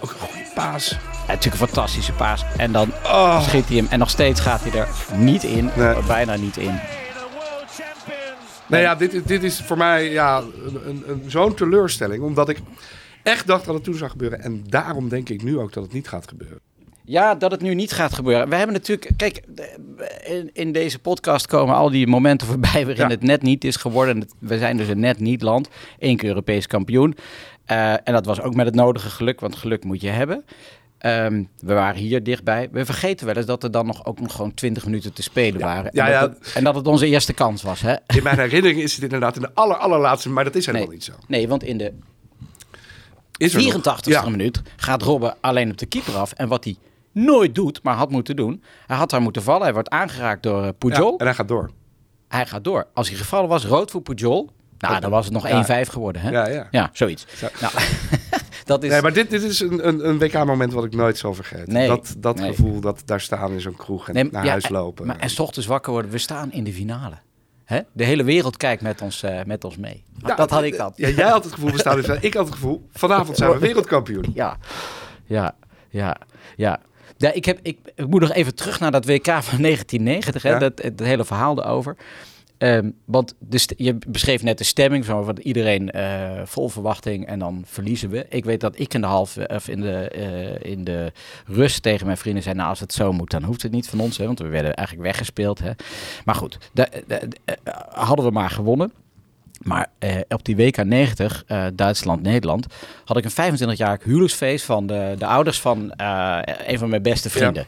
Ook 0.00 0.10
een 0.10 0.18
goede 0.18 0.44
paas. 0.54 0.96
Natuurlijk 1.28 1.60
een 1.60 1.66
fantastische 1.68 2.12
paas. 2.12 2.44
En 2.56 2.72
dan 2.72 2.92
Oh. 3.04 3.42
schiet 3.42 3.68
hij 3.68 3.76
hem. 3.76 3.86
En 3.90 3.98
nog 3.98 4.10
steeds 4.10 4.40
gaat 4.40 4.60
hij 4.64 4.80
er 4.80 4.88
niet 5.14 5.42
in. 5.44 5.70
Nee. 5.76 5.94
Bijna 6.06 6.36
niet 6.36 6.56
in. 6.56 6.80
Nee, 8.66 8.80
ja, 8.82 8.94
dit, 8.94 9.28
dit 9.28 9.42
is 9.42 9.60
voor 9.66 9.76
mij 9.76 10.10
ja, 10.10 10.38
een, 10.38 10.80
een, 10.86 11.04
een, 11.06 11.22
zo'n 11.26 11.54
teleurstelling. 11.54 12.22
Omdat 12.22 12.48
ik 12.48 12.58
echt 13.22 13.46
dacht 13.46 13.64
dat 13.64 13.74
het 13.74 13.84
toen 13.84 13.94
zou 13.94 14.10
gebeuren. 14.10 14.42
En 14.42 14.64
daarom 14.68 15.08
denk 15.08 15.28
ik 15.28 15.42
nu 15.42 15.58
ook 15.58 15.72
dat 15.72 15.82
het 15.82 15.92
niet 15.92 16.08
gaat 16.08 16.28
gebeuren. 16.28 16.60
Ja, 17.08 17.34
dat 17.34 17.50
het 17.50 17.60
nu 17.60 17.74
niet 17.74 17.92
gaat 17.92 18.14
gebeuren. 18.14 18.48
We 18.48 18.54
hebben 18.56 18.74
natuurlijk, 18.74 19.10
kijk, 19.16 19.42
in, 20.26 20.50
in 20.52 20.72
deze 20.72 20.98
podcast 20.98 21.46
komen 21.46 21.74
al 21.74 21.90
die 21.90 22.06
momenten 22.06 22.46
voorbij 22.46 22.86
waarin 22.86 22.96
Ja. 22.96 23.08
het 23.08 23.22
net 23.22 23.42
niet 23.42 23.64
is 23.64 23.76
geworden. 23.76 24.28
We 24.38 24.58
zijn 24.58 24.76
dus 24.76 24.88
een 24.88 25.00
net 25.00 25.20
niet 25.20 25.42
land, 25.42 25.68
één 25.98 26.16
keer 26.16 26.28
Europees 26.28 26.66
kampioen. 26.66 27.16
Eh, 27.64 27.92
en 27.92 28.12
dat 28.12 28.26
was 28.26 28.40
ook 28.40 28.54
met 28.54 28.66
het 28.66 28.74
nodige 28.74 29.10
geluk, 29.10 29.40
want 29.40 29.56
geluk 29.56 29.84
moet 29.84 30.00
je 30.00 30.08
hebben. 30.08 30.44
Ehm, 30.98 31.44
we 31.60 31.74
waren 31.74 32.00
hier 32.00 32.22
dichtbij. 32.22 32.68
We 32.72 32.84
vergeten 32.84 33.26
wel 33.26 33.34
eens 33.36 33.46
dat 33.46 33.62
er 33.62 33.70
dan 33.70 33.86
nog 33.86 34.04
ook 34.06 34.20
nog 34.20 34.32
gewoon 34.34 34.54
20 34.54 34.84
minuten 34.84 35.12
te 35.12 35.22
spelen 35.22 35.60
waren. 35.60 35.90
Ja, 35.94 36.04
en, 36.06 36.10
ja. 36.12 36.20
dat 36.20 36.30
het, 36.38 36.52
en 36.54 36.64
dat 36.64 36.74
het 36.74 36.86
onze 36.86 37.06
eerste 37.06 37.32
kans 37.32 37.62
was. 37.62 37.80
Hè? 37.80 37.94
In 38.06 38.22
mijn 38.22 38.38
herinnering 38.38 38.80
is 38.82 38.94
het 38.94 39.02
inderdaad 39.02 39.36
in 39.36 39.42
de 39.42 39.50
aller, 39.54 39.76
allerlaatste. 39.76 40.28
Maar 40.28 40.44
dat 40.44 40.54
is 40.54 40.66
helemaal 40.66 40.86
Nee. 40.86 40.96
niet 40.96 41.04
zo. 41.04 41.12
Nee, 41.26 41.48
want 41.48 41.62
in 41.64 41.78
de 41.78 41.92
Is 43.36 43.54
er 43.54 43.62
nog? 43.62 43.72
84ste 43.72 44.10
Ja. 44.10 44.28
minuut 44.28 44.62
gaat 44.76 45.02
Robben 45.02 45.36
alleen 45.40 45.70
op 45.70 45.78
de 45.78 45.86
keeper 45.86 46.14
af. 46.16 46.32
En 46.32 46.48
wat 46.48 46.64
hij 46.64 46.76
nooit 47.12 47.54
doet, 47.54 47.82
maar 47.82 47.94
had 47.94 48.10
moeten 48.10 48.36
doen. 48.36 48.62
Hij 48.86 48.96
had 48.96 49.10
daar 49.10 49.22
moeten 49.22 49.42
vallen. 49.42 49.62
Hij 49.62 49.72
wordt 49.72 49.88
aangeraakt 49.88 50.42
door 50.42 50.62
eh, 50.64 50.68
Pujol. 50.78 51.10
Ja, 51.12 51.16
en 51.18 51.24
hij 51.24 51.34
gaat 51.34 51.48
door. 51.48 51.70
Hij 52.28 52.46
gaat 52.46 52.64
door. 52.64 52.86
Als 52.94 53.08
hij 53.08 53.18
gevallen 53.18 53.48
was, 53.48 53.64
rood 53.66 53.90
voor 53.90 54.00
Pujol. 54.02 54.50
Nou, 54.78 55.00
dan 55.00 55.10
was 55.10 55.24
het 55.24 55.34
nog 55.34 55.48
Ja. 55.48 55.84
1-5 55.86 55.88
geworden. 55.90 56.22
Hè? 56.22 56.30
Ja, 56.30 56.48
ja. 56.48 56.68
Ja, 56.70 56.90
zoiets. 56.92 57.26
Zo. 57.36 57.46
Nou, 57.60 57.72
dat 58.64 58.82
is... 58.82 58.90
Nee, 58.90 59.02
maar 59.02 59.12
dit, 59.12 59.30
dit 59.30 59.42
is 59.42 59.60
een, 59.60 59.88
een, 59.88 60.08
een 60.08 60.18
WK-moment 60.18 60.72
wat 60.72 60.84
ik 60.84 60.94
nooit 60.94 61.18
zal 61.18 61.34
vergeten. 61.34 61.72
Nee, 61.72 61.88
dat 61.88 62.14
dat 62.18 62.36
nee. 62.36 62.48
gevoel, 62.54 62.80
dat 62.80 63.02
daar 63.04 63.20
staan 63.20 63.52
in 63.52 63.60
zo'n 63.60 63.76
kroeg 63.76 64.08
en 64.08 64.14
Nee, 64.14 64.28
naar 64.30 64.44
ja, 64.44 64.50
huis 64.50 64.64
en- 64.64 64.72
lopen. 64.72 65.06
Maar, 65.06 65.18
en 65.18 65.30
's 65.30 65.38
ochtends 65.38 65.66
wakker 65.68 65.92
worden. 65.92 66.10
We 66.10 66.18
staan 66.18 66.52
in 66.52 66.64
de 66.64 66.72
finale. 66.72 67.14
Hè? 67.64 67.80
De 67.92 68.04
hele 68.04 68.22
wereld 68.24 68.56
kijkt 68.56 68.82
met 68.82 69.02
ons, 69.02 69.22
eh, 69.22 69.44
met 69.44 69.64
ons 69.64 69.76
mee. 69.76 70.04
Ja, 70.26 70.34
dat 70.34 70.50
had 70.50 70.62
ik 70.62 70.76
dan. 70.76 70.92
Ja, 70.96 71.08
jij 71.08 71.28
had 71.28 71.44
het 71.44 71.52
gevoel, 71.52 71.70
we 71.70 71.78
staan 71.78 71.92
in 71.92 71.98
de 71.98 72.04
finale. 72.04 72.26
Ik 72.26 72.34
had 72.34 72.44
het 72.44 72.54
gevoel, 72.54 72.88
vanavond 72.92 73.36
zijn 73.36 73.50
we 73.50 73.58
wereldkampioen. 73.68 74.30
Ja, 74.34 74.56
ja, 75.24 75.54
ja, 75.88 76.16
ja. 76.56 76.80
Ja, 77.18 77.32
ik, 77.32 77.44
heb, 77.44 77.58
ik, 77.62 77.78
ik 77.94 78.06
moet 78.06 78.20
nog 78.20 78.32
even 78.32 78.54
terug 78.54 78.80
naar 78.80 78.90
dat 78.90 79.04
WK 79.06 79.26
van 79.26 79.62
1990, 79.62 80.42
hè, 80.42 80.50
Ja. 80.50 80.58
dat, 80.58 80.82
het 80.82 81.00
hele 81.00 81.24
verhaal 81.24 81.62
erover. 81.64 81.96
Ehm, 82.58 82.90
want 83.04 83.34
de 83.38 83.60
je 83.76 83.98
beschreef 84.08 84.42
net 84.42 84.58
de 84.58 84.64
stemming, 84.64 85.04
van 85.04 85.38
iedereen 85.42 85.90
eh, 85.90 86.40
vol 86.44 86.68
verwachting 86.68 87.26
en 87.26 87.38
dan 87.38 87.62
verliezen 87.66 88.10
we. 88.10 88.26
Ik 88.28 88.44
weet 88.44 88.60
dat 88.60 88.78
ik 88.78 88.94
in 88.94 89.00
de, 89.00 89.06
halve, 89.06 89.48
of 89.54 89.68
in 89.68 89.80
de, 89.80 90.08
eh, 90.08 90.70
in 90.72 90.84
de 90.84 91.12
rust 91.46 91.82
tegen 91.82 92.06
mijn 92.06 92.18
vrienden 92.18 92.42
zei, 92.42 92.54
nou 92.54 92.68
als 92.68 92.80
het 92.80 92.92
zo 92.92 93.12
moet, 93.12 93.30
dan 93.30 93.42
hoeft 93.42 93.62
het 93.62 93.72
niet 93.72 93.88
van 93.88 94.00
ons. 94.00 94.16
Hè, 94.18 94.26
want 94.26 94.38
we 94.38 94.48
werden 94.48 94.74
eigenlijk 94.74 95.06
weggespeeld. 95.06 95.58
Hè. 95.58 95.70
Maar 96.24 96.34
goed, 96.34 96.58
da- 96.72 96.88
da- 97.06 97.18
da- 97.44 97.54
eh, 97.64 97.74
hadden 98.04 98.24
we 98.24 98.30
maar 98.30 98.50
gewonnen. 98.50 98.92
Maar 99.58 99.86
eh, 99.98 100.16
op 100.28 100.44
die 100.44 100.56
WK 100.56 100.84
90, 100.84 101.44
eh, 101.46 101.64
Duitsland-Nederland, 101.74 102.66
had 103.04 103.16
ik 103.16 103.24
een 103.24 103.58
25-jarig 103.58 104.04
huwelijksfeest 104.04 104.64
van 104.64 104.86
de, 104.86 105.14
de 105.18 105.26
ouders 105.26 105.60
van 105.60 105.92
eh, 105.92 106.38
een 106.66 106.78
van 106.78 106.88
mijn 106.88 107.02
beste 107.02 107.30
vrienden. 107.30 107.66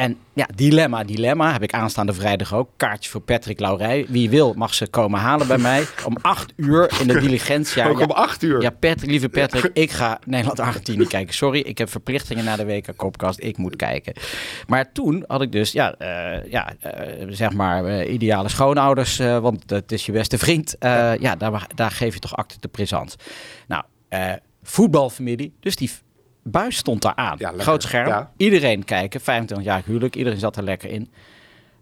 En 0.00 0.18
ja, 0.32 0.48
dilemma, 0.54 1.04
dilemma. 1.04 1.52
Heb 1.52 1.62
ik 1.62 1.74
aanstaande 1.74 2.12
vrijdag 2.12 2.54
ook. 2.54 2.70
Kaartje 2.76 3.10
voor 3.10 3.20
Patrick 3.20 3.60
Laurij. 3.60 4.06
Wie 4.08 4.30
wil 4.30 4.54
mag 4.54 4.74
ze 4.74 4.86
komen 4.86 5.20
halen 5.20 5.46
bij 5.46 5.58
mij. 5.58 5.84
Om 6.04 6.16
acht 6.22 6.52
uur 6.56 6.92
in 7.00 7.06
de 7.06 7.20
diligentia. 7.20 7.88
Ook 7.88 7.98
Ja, 7.98 8.04
om 8.04 8.10
acht 8.10 8.42
uur. 8.42 8.62
ja, 8.62 8.70
Patrick, 8.70 9.10
lieve 9.10 9.28
Patrick, 9.28 9.70
ik 9.84 9.90
ga 9.90 10.18
Nederland-Argentinië 10.26 11.06
kijken. 11.06 11.34
Sorry, 11.34 11.60
ik 11.60 11.78
heb 11.78 11.90
verplichtingen 11.90 12.44
naar 12.44 12.56
de 12.56 12.64
WK 12.64 12.96
Kopkast. 12.96 13.42
Ik 13.42 13.56
moet 13.56 13.76
kijken. 13.76 14.12
Maar 14.66 14.92
toen 14.92 15.24
had 15.26 15.42
ik 15.42 15.52
dus, 15.52 15.72
ja, 15.72 15.94
eh, 15.94 16.50
ja 16.50 16.72
eh, 16.80 17.26
zeg 17.28 17.52
maar, 17.52 17.84
eh, 17.84 18.12
ideale 18.12 18.48
schoonouders. 18.48 19.16
want 19.16 19.70
het 19.70 19.92
is 19.92 20.06
je 20.06 20.12
beste 20.12 20.38
vriend. 20.38 20.76
Ja, 20.80 21.36
daar, 21.36 21.66
daar 21.74 21.90
geef 21.90 22.14
je 22.14 22.20
toch 22.20 22.36
acte 22.36 22.56
de 22.60 22.68
présence. 22.68 23.16
Nou, 23.66 23.84
voetbalfamilie. 24.62 25.54
Dus 25.60 25.76
die 25.76 25.90
buis 26.42 26.76
stond 26.76 27.02
daar 27.02 27.14
aan. 27.14 27.36
Ja. 27.38 27.52
Groot 27.58 27.82
scherm. 27.82 28.08
Ja. 28.08 28.32
Iedereen 28.36 28.84
kijken. 28.84 29.20
25 29.20 29.66
jaar 29.66 29.82
huwelijk. 29.84 30.16
Iedereen 30.16 30.38
zat 30.38 30.56
er 30.56 30.62
lekker 30.62 30.90
in. 30.90 31.10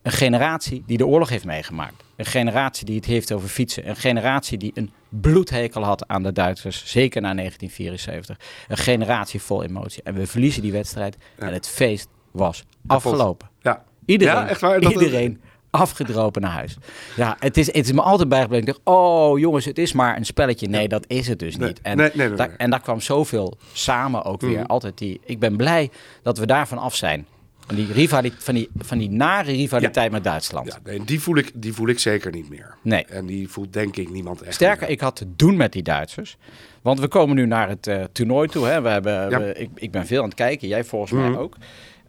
Een 0.02 0.12
generatie 0.12 0.82
die 0.86 0.96
de 0.96 1.06
oorlog 1.06 1.28
heeft 1.28 1.44
meegemaakt. 1.44 2.04
Een 2.16 2.24
generatie 2.24 2.86
die 2.86 2.96
het 2.96 3.04
heeft 3.04 3.32
over 3.32 3.48
fietsen. 3.48 3.88
Een 3.88 3.96
generatie 3.96 4.58
die 4.58 4.70
een 4.74 4.90
bloedhekel 5.08 5.84
had 5.84 6.06
aan 6.08 6.22
de 6.22 6.32
Duitsers. 6.32 6.82
Zeker 6.86 7.20
na 7.22 7.34
1974. 7.34 8.36
Een 8.68 8.76
generatie 8.76 9.42
vol 9.42 9.62
emotie. 9.62 10.02
En 10.02 10.14
we 10.14 10.26
verliezen 10.26 10.62
die 10.62 10.72
wedstrijd. 10.72 11.16
En 11.38 11.52
het 11.52 11.68
feest 11.68 12.08
was 12.30 12.64
afgelopen. 12.86 13.48
Ja. 13.60 13.84
Iedereen, 14.06 14.34
Ja, 14.34 14.48
echt 14.48 14.60
waar? 14.60 14.80
Dat- 14.80 14.92
iedereen 14.92 15.40
afgedropen 15.78 16.42
naar 16.42 16.50
huis. 16.50 16.76
Ja, 17.16 17.36
het 17.38 17.56
is, 17.56 17.66
het 17.66 17.76
is 17.76 17.92
me 17.92 18.00
altijd 18.02 18.28
bijgebleven. 18.28 18.66
Ik 18.68 18.74
dacht, 18.74 18.96
oh 18.96 19.38
jongens, 19.38 19.64
het 19.64 19.78
is 19.78 19.92
maar 19.92 20.16
een 20.16 20.24
spelletje. 20.26 20.68
Nee, 20.68 20.88
dat 20.88 21.04
is 21.06 21.28
het 21.28 21.38
dus 21.38 21.56
Nee, 21.56 21.68
niet. 21.68 21.80
En, 21.82 21.96
nee, 21.96 22.10
nee, 22.14 22.28
nee, 22.28 22.36
daar, 22.36 22.54
en 22.56 22.70
daar 22.70 22.80
kwam 22.80 23.00
zoveel 23.00 23.56
samen 23.72 24.24
ook 24.24 24.40
weer. 24.40 24.58
Mhm. 24.58 24.66
Altijd 24.66 24.98
die, 24.98 25.20
ik 25.24 25.38
ben 25.38 25.56
blij 25.56 25.90
dat 26.22 26.38
we 26.38 26.46
daarvan 26.46 26.78
af 26.78 26.94
zijn. 26.94 27.26
Van 27.66 27.76
die, 27.76 27.92
rivali- 27.92 28.32
van 28.38 28.54
die, 28.54 28.68
van 28.78 28.98
die 28.98 29.10
nare 29.10 29.52
rivaliteit 29.52 30.10
met 30.12 30.24
Duitsland. 30.24 30.66
Ja, 30.66 30.78
nee, 30.84 31.04
die, 31.04 31.20
voel 31.20 31.36
ik, 31.36 31.50
die 31.54 31.72
voel 31.72 31.88
ik 31.88 31.98
zeker 31.98 32.32
niet 32.32 32.48
meer. 32.48 32.74
Nee. 32.82 33.04
En 33.04 33.26
die 33.26 33.48
voelt 33.48 33.72
denk 33.72 33.96
ik 33.96 34.10
niemand 34.10 34.42
echt 34.42 34.54
Sterker, 34.54 34.80
meer. 34.82 34.90
ik 34.90 35.00
had 35.00 35.16
te 35.16 35.26
doen 35.36 35.56
met 35.56 35.72
die 35.72 35.82
Duitsers. 35.82 36.36
Want 36.82 37.00
we 37.00 37.08
komen 37.08 37.36
nu 37.36 37.46
naar 37.46 37.68
het 37.68 37.86
eh, 37.86 38.02
toernooi 38.12 38.48
toe. 38.48 38.66
Hè. 38.66 38.80
We 38.80 38.88
hebben, 38.88 39.30
Ja. 39.30 39.38
we- 39.40 39.52
ik, 39.54 39.70
ik 39.74 39.90
ben 39.90 40.06
veel 40.06 40.18
aan 40.22 40.24
het 40.28 40.34
kijken, 40.34 40.68
jij 40.68 40.84
volgens 40.84 41.12
Mhm. 41.12 41.30
mij 41.30 41.38
ook. 41.40 41.56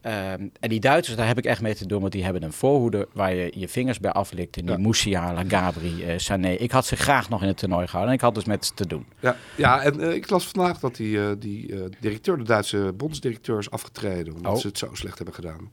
Ehm, 0.01 0.47
en 0.59 0.69
die 0.69 0.79
Duitsers, 0.79 1.17
daar 1.17 1.27
heb 1.27 1.37
ik 1.37 1.45
echt 1.45 1.61
mee 1.61 1.75
te 1.75 1.85
doen. 1.87 1.99
Want 2.01 2.11
die 2.11 2.23
hebben 2.23 2.43
een 2.43 2.53
voorhoede 2.53 3.07
waar 3.13 3.33
je 3.35 3.51
je 3.55 3.67
vingers 3.67 3.99
bij 3.99 4.11
aflikt. 4.11 4.57
En 4.57 4.65
die 4.65 4.75
Ja. 4.75 4.81
Musiala, 4.81 5.43
Gabri, 5.47 6.03
eh, 6.03 6.17
Sané. 6.17 6.49
Ik 6.49 6.71
had 6.71 6.85
ze 6.85 6.95
graag 6.95 7.29
nog 7.29 7.41
in 7.41 7.47
het 7.47 7.57
toernooi 7.57 7.85
gehouden. 7.85 8.09
En 8.09 8.17
ik 8.19 8.23
had 8.25 8.35
dus 8.35 8.45
met 8.45 8.65
ze 8.65 8.73
te 8.73 8.87
doen. 8.87 9.05
Ja, 9.19 9.35
ja 9.55 9.81
en 9.81 10.01
eh, 10.01 10.13
ik 10.13 10.29
las 10.29 10.47
vandaag 10.47 10.79
dat 10.79 10.95
die, 10.95 11.19
eh, 11.19 11.27
die 11.39 11.73
directeur, 11.99 12.37
de 12.37 12.43
Duitse 12.43 12.93
bondsdirecteur, 12.97 13.57
is 13.59 13.71
afgetreden. 13.71 14.33
Omdat 14.35 14.53
Oh. 14.53 14.59
ze 14.59 14.67
het 14.67 14.77
zo 14.77 14.89
slecht 14.93 15.15
hebben 15.17 15.35
gedaan. 15.35 15.69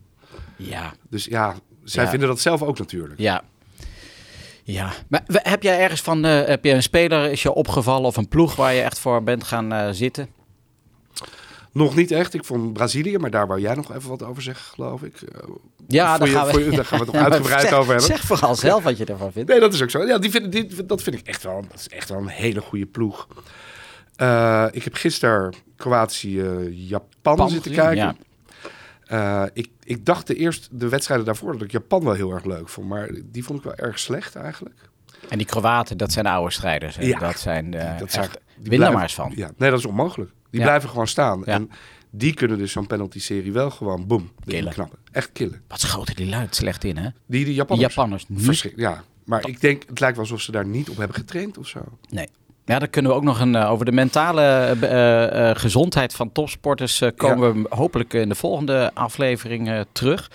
Ja, 0.57 0.93
Dus 1.11 1.25
ja, 1.25 1.55
zij 1.85 2.05
Ja. 2.05 2.11
vinden 2.11 2.29
dat 2.29 2.41
zelf 2.41 2.63
ook 2.63 2.79
natuurlijk. 2.79 3.21
Ja. 3.21 3.43
Ja, 4.65 4.93
maar 5.09 5.23
heb 5.27 5.63
jij 5.63 5.81
ergens 5.81 6.01
van, 6.01 6.23
heb 6.23 6.65
je 6.65 6.71
een 6.73 6.83
speler, 6.83 7.31
is 7.31 7.43
je 7.43 7.53
opgevallen 7.55 8.07
of 8.07 8.17
een 8.17 8.29
ploeg 8.29 8.57
waar 8.57 8.75
je 8.75 8.81
echt 8.81 8.99
voor 8.99 9.23
bent 9.23 9.45
gaan 9.45 9.95
zitten? 9.95 10.29
Nog 11.77 11.95
niet 11.97 12.11
echt. 12.11 12.35
Ik 12.35 12.45
vond 12.45 12.73
Brazilië, 12.73 13.19
maar 13.19 13.31
daar 13.31 13.47
wou 13.47 13.61
jij 13.61 13.75
nog 13.75 13.95
even 13.95 14.09
wat 14.09 14.23
over 14.23 14.43
zeggen, 14.43 14.65
geloof 14.75 15.03
ik. 15.03 15.21
Eh, 15.23 15.41
Ja, 15.89 16.19
daar 16.19 16.29
je- 16.29 16.35
gaan 16.35 16.47
we, 16.47 16.65
je- 16.65 16.71
daar 16.77 16.85
gaan 16.85 16.99
we 16.99 17.05
het 17.05 17.15
nog 17.15 17.23
uitgebreid 17.33 17.61
zeg- 17.61 17.73
over 17.73 17.91
hebben. 17.93 18.07
Zeg 18.07 18.21
vooral 18.21 18.55
zelf 18.55 18.83
wat 18.85 18.99
je 18.99 19.05
ervan 19.05 19.33
vindt. 19.33 19.51
Nee, 19.51 19.61
dat 19.61 19.73
is 19.75 19.83
ook 19.83 19.91
zo. 19.91 20.05
Ja, 20.07 20.19
die 20.19 20.31
vind, 20.31 20.53
die, 20.53 20.85
dat 20.87 21.03
vind 21.03 21.17
ik 21.19 21.27
echt 21.27 21.43
wel, 21.43 21.65
dat 21.71 21.79
is 21.81 21.89
echt 21.89 22.09
wel 22.09 22.19
een 22.19 22.27
hele 22.29 22.61
goede 22.61 22.87
ploeg. 22.87 23.29
Eh, 24.17 24.67
ik 24.71 24.85
heb 24.85 24.95
gisteren 24.95 25.55
Kroatië-Japan 25.77 26.73
Japan 27.23 27.51
zitten 27.51 27.73
kijken. 27.73 27.97
ja. 27.97 28.15
Eh, 29.07 29.43
ik, 29.53 29.69
ik 29.85 30.05
dacht 30.05 30.27
de 30.27 30.35
eerst 30.35 30.69
de 30.73 30.89
wedstrijden 30.89 31.27
daarvoor 31.27 31.53
dat 31.53 31.63
ik 31.63 31.71
Japan 31.73 32.05
wel 32.05 32.13
heel 32.15 32.31
erg 32.33 32.45
leuk 32.45 32.69
vond, 32.69 32.89
maar 32.89 33.11
die 33.25 33.45
vond 33.45 33.59
ik 33.59 33.65
wel 33.65 33.75
erg 33.75 33.99
slecht 33.99 34.37
eigenlijk. 34.37 34.75
En 35.29 35.39
die 35.39 35.47
Kroaten, 35.47 35.97
dat 35.97 36.13
zijn 36.13 36.25
de 36.25 36.31
oude 36.31 36.53
strijders. 36.53 36.97
hè. 36.97 37.03
Ja, 37.05 37.19
dat 37.19 37.39
zijn 37.39 37.71
de, 37.71 37.95
dat 37.99 38.11
zijn- 38.13 38.25
echt, 38.25 38.39
die 38.57 38.71
win 38.71 38.79
maar 38.79 38.79
blijven- 38.79 39.01
eens 39.01 39.15
van. 39.15 39.33
Ja, 39.37 39.51
nee, 39.57 39.71
dat 39.71 39.79
is 39.79 39.87
onmogelijk. 39.87 40.31
Die 40.51 40.61
Ja. 40.61 40.67
blijven 40.67 40.89
gewoon 40.89 41.07
staan. 41.07 41.39
Ja. 41.45 41.53
En 41.53 41.71
die 42.11 42.35
kunnen 42.35 42.59
dus 42.59 42.73
zo'n 42.73 42.87
penalty-serie 42.87 43.53
wel 43.53 43.71
gewoon, 43.71 44.07
boom, 44.07 44.31
Killen. 44.45 44.73
knappen. 44.73 44.99
Echt 45.13 45.31
killen. 45.33 45.63
Wat 45.69 45.81
schoten 45.81 46.17
die 46.17 46.27
luid 46.29 46.55
slecht 46.55 46.85
in, 46.85 46.97
hè? 46.97 47.03
Die, 47.03 47.13
die 47.27 47.45
Die 47.45 47.55
Japanners. 47.55 47.95
Japanners 47.95 48.27
ja, 48.77 49.03
maar 49.25 49.49
ik 49.49 49.61
denk, 49.61 49.83
het 49.89 50.01
lijkt 50.01 50.17
wel 50.17 50.25
alsof 50.25 50.41
ze 50.41 50.53
daar 50.53 50.67
niet 50.67 50.89
op 50.91 50.97
hebben 50.97 51.17
getraind 51.17 51.59
of 51.59 51.67
zo. 51.69 51.81
Nee. 52.11 52.29
Ja, 52.65 52.79
dan 52.79 52.91
kunnen 52.91 53.11
we 53.11 53.17
ook 53.17 53.23
nog 53.25 53.41
een, 53.41 53.55
eh, 53.55 53.71
over 53.71 53.85
de 53.85 53.93
mentale 53.93 54.43
eh, 54.43 55.51
eh, 55.51 55.57
gezondheid 55.57 56.15
van 56.15 56.33
topsporters 56.33 57.03
komen 57.17 57.63
we 57.63 57.67
hopelijk 57.75 58.13
in 58.15 58.29
de 58.29 58.35
volgende 58.35 58.91
aflevering 58.95 59.85
terug. 59.93 60.31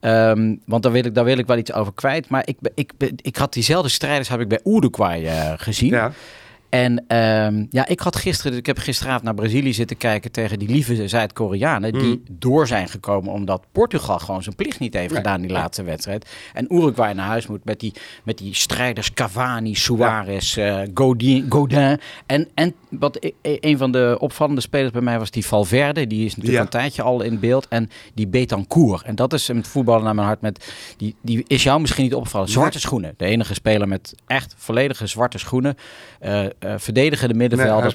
Ehm, 0.00 0.54
want 0.66 0.82
daar 0.82 0.92
wil, 0.92 1.04
ik, 1.04 1.14
daar 1.14 1.24
wil 1.24 1.38
ik 1.38 1.46
wel 1.46 1.58
iets 1.58 1.72
over 1.72 1.92
kwijt. 1.94 2.28
Maar 2.28 2.42
ik, 2.46 2.56
ik, 2.74 2.92
ben- 2.96 3.14
ik 3.16 3.36
had 3.36 3.52
diezelfde 3.52 3.88
strijders 3.88 4.28
heb 4.28 4.40
ik 4.40 4.48
bij 4.48 4.60
Uruguay 4.64 5.56
gezien. 5.58 5.90
Ja, 5.90 6.12
En 6.70 7.04
ehm, 7.06 7.64
ja, 7.70 7.86
ik 7.86 8.00
had 8.00 8.16
gisteren, 8.16 8.58
ik 8.58 8.66
heb 8.66 8.78
gisteravond 8.78 9.22
naar 9.22 9.34
Brazilië 9.34 9.72
zitten 9.72 9.96
kijken 9.96 10.30
tegen 10.32 10.58
die 10.58 10.68
lieve 10.68 11.08
Zuid-Koreanen. 11.08 11.92
Die 11.92 12.22
door 12.30 12.66
zijn 12.66 12.88
gekomen 12.88 13.32
omdat 13.32 13.64
Portugal 13.72 14.18
gewoon 14.18 14.42
zijn 14.42 14.54
plicht 14.56 14.78
niet 14.80 14.94
heeft 14.94 15.08
Nee. 15.12 15.16
gedaan 15.22 15.40
die 15.40 15.50
laatste 15.50 15.82
wedstrijd. 15.82 16.28
En 16.54 16.74
Uruguay 16.74 17.12
naar 17.12 17.26
huis 17.26 17.46
moet 17.46 17.64
met 17.64 17.80
die, 17.80 17.92
met 18.24 18.38
die 18.38 18.54
strijders 18.54 19.12
Cavani, 19.14 19.74
Suarez, 19.74 20.56
eh, 20.56 20.80
Godin, 20.94 21.46
Godin. 21.48 21.98
En, 22.26 22.48
en 22.54 22.74
wat 22.90 23.24
i- 23.24 23.34
i- 23.46 23.58
een 23.60 23.78
van 23.78 23.92
de 23.92 24.16
opvallende 24.20 24.60
spelers 24.60 24.92
bij 24.92 25.02
mij 25.02 25.18
was 25.18 25.30
die 25.30 25.46
Valverde. 25.46 26.06
Die 26.06 26.24
is 26.24 26.30
natuurlijk 26.36 26.56
Ja. 26.56 26.62
een 26.64 26.68
tijdje 26.80 27.02
al 27.02 27.22
in 27.22 27.38
beeld. 27.40 27.68
En 27.68 27.90
die 28.14 28.28
Betancourt. 28.28 29.02
En 29.02 29.14
dat 29.14 29.32
is 29.32 29.48
een 29.48 29.64
voetballer 29.64 30.02
naar 30.04 30.14
mijn 30.14 30.26
hart. 30.26 30.40
Met, 30.40 30.72
die, 30.96 31.14
die 31.22 31.44
is 31.46 31.62
jou 31.62 31.80
misschien 31.80 32.04
niet 32.04 32.14
opgevallen. 32.14 32.48
Zwarte 32.48 32.80
schoenen. 32.80 33.14
De 33.16 33.24
enige 33.24 33.54
speler 33.54 33.88
met 33.88 34.14
echt 34.26 34.54
volledige 34.56 35.06
zwarte 35.06 35.38
schoenen. 35.38 35.76
Eh 36.18 36.44
eh 36.60 36.74
verdedigende 36.78 37.34
Nee, 37.34 37.48
hij 37.48 37.56
middenvelder. 37.56 37.90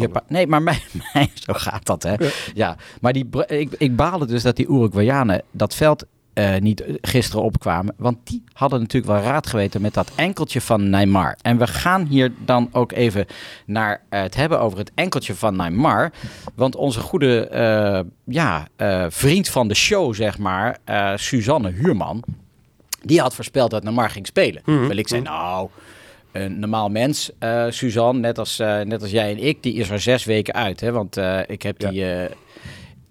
Japa- 0.00 0.24
Nee, 0.28 0.46
maar 0.46 0.62
mij, 0.62 0.78
mij, 1.12 1.30
zo 1.34 1.52
gaat 1.52 1.86
dat, 1.86 2.02
hè. 2.02 2.14
Ja, 2.54 2.76
maar 3.00 3.12
die, 3.12 3.28
ik, 3.46 3.74
ik 3.78 3.96
baalde 3.96 4.26
dus 4.26 4.42
dat 4.42 4.56
die 4.56 4.68
Uruguayanen 4.68 5.42
dat 5.50 5.74
veld 5.74 6.04
eh, 6.32 6.56
niet 6.56 6.84
gisteren 7.00 7.42
opkwamen. 7.44 7.94
Want 7.96 8.18
die 8.24 8.44
hadden 8.52 8.80
natuurlijk 8.80 9.12
wel 9.12 9.22
raad 9.22 9.46
geweten 9.46 9.80
met 9.80 9.94
dat 9.94 10.10
enkeltje 10.14 10.60
van 10.60 10.90
Neymar. 10.90 11.36
En 11.42 11.58
we 11.58 11.66
gaan 11.66 12.04
hier 12.06 12.32
dan 12.44 12.68
ook 12.72 12.92
even 12.92 13.26
naar 13.66 14.02
eh, 14.08 14.20
het 14.20 14.34
hebben 14.34 14.60
over 14.60 14.78
het 14.78 14.90
enkeltje 14.94 15.34
van 15.34 15.56
Neymar. 15.56 16.12
Want 16.54 16.76
onze 16.76 17.00
goede 17.00 17.48
eh, 17.48 18.00
ja, 18.24 18.66
eh, 18.76 19.04
vriend 19.08 19.48
van 19.48 19.68
de 19.68 19.74
show, 19.74 20.14
zeg 20.14 20.38
maar, 20.38 20.78
eh, 20.84 21.12
Suzanne 21.16 21.70
Huurman... 21.70 22.22
Die 23.02 23.20
had 23.20 23.34
voorspeld 23.34 23.70
dat 23.70 23.82
Neymar 23.82 24.10
ging 24.10 24.26
spelen. 24.26 24.62
Terwijl 24.64 24.98
ik 24.98 25.08
zei, 25.08 25.20
nou, 25.22 25.68
een 26.40 26.58
normaal 26.58 26.88
mens, 26.88 27.30
eh, 27.38 27.66
Suzanne, 27.68 28.20
net 28.20 28.38
als, 28.38 28.58
eh, 28.58 28.80
net 28.80 29.02
als 29.02 29.10
jij 29.10 29.30
en 29.30 29.38
ik, 29.38 29.62
die 29.62 29.74
is 29.74 29.90
er 29.90 30.00
zes 30.00 30.24
weken 30.24 30.54
uit. 30.54 30.80
Hè? 30.80 30.92
Want 30.92 31.16
eh, 31.16 31.40
ik 31.46 31.62
heb, 31.62 31.78
die, 31.78 32.12
eh, 32.12 32.30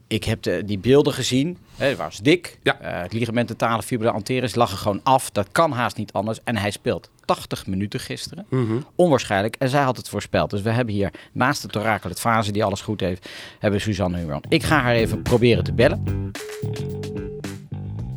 ik 0.07 0.23
heb 0.23 0.41
de, 0.41 0.63
die 0.65 0.79
beelden 0.79 1.13
gezien. 1.13 1.57
Hè, 1.75 1.85
het 1.87 1.97
was 1.97 2.17
dik. 2.17 2.59
Ja. 2.63 2.79
Eh, 2.79 3.01
het 3.01 3.13
ligamentale 3.13 3.83
fibula 3.83 4.11
anteris 4.11 4.55
lag 4.55 4.71
er 4.71 4.77
gewoon 4.77 4.99
af. 5.03 5.29
Dat 5.29 5.51
kan 5.51 5.71
haast 5.71 5.97
niet 5.97 6.11
anders. 6.11 6.39
En 6.43 6.57
hij 6.57 6.71
speelt 6.71 7.09
80 7.25 7.67
minuten 7.67 7.99
gisteren. 7.99 8.45
Mhm. 8.49 8.77
Onwaarschijnlijk. 8.95 9.55
En 9.59 9.69
zij 9.69 9.81
had 9.81 9.97
het 9.97 10.09
voorspeld. 10.09 10.49
Dus 10.49 10.61
we 10.61 10.69
hebben 10.69 10.93
hier 10.93 11.11
naast 11.31 11.61
het 11.61 11.77
orakel, 11.77 12.09
het 12.09 12.19
fase 12.19 12.51
die 12.51 12.63
alles 12.63 12.81
goed 12.81 12.99
heeft, 12.99 13.29
hebben 13.59 13.81
Suzanne 13.81 14.17
Huurman. 14.17 14.43
Ik 14.49 14.63
ga 14.63 14.81
haar 14.81 14.95
even 14.95 15.21
proberen 15.21 15.63
te 15.63 15.73
bellen. 15.73 16.31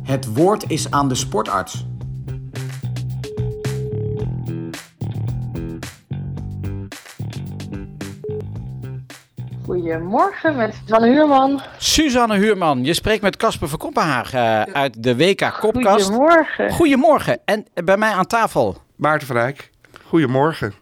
Het 0.03 0.33
woord 0.33 0.69
is 0.69 0.91
aan 0.91 1.09
de 1.09 1.15
sportarts. 1.15 1.85
Goedemorgen 9.65 10.55
met 10.55 10.75
Suzanne 10.75 11.07
Huurman. 11.07 11.61
Suzanne 11.77 12.37
Huurman, 12.37 12.83
je 12.83 12.93
spreekt 12.93 13.21
met 13.21 13.37
Casper 13.37 13.67
van 13.67 13.79
Koppenhagen 13.79 14.39
eh, 14.67 14.73
uit 14.73 15.03
de 15.03 15.15
WK 15.15 15.57
Kopkast. 15.59 16.05
Goedemorgen. 16.05 16.71
Goedemorgen. 16.71 17.39
En 17.45 17.65
bij 17.83 17.97
mij 17.97 18.11
aan 18.11 18.25
tafel, 18.27 18.77
Maarten 18.95 19.27
van 19.27 19.35
Rijk, 19.35 19.69
goedemorgen. 20.05 20.73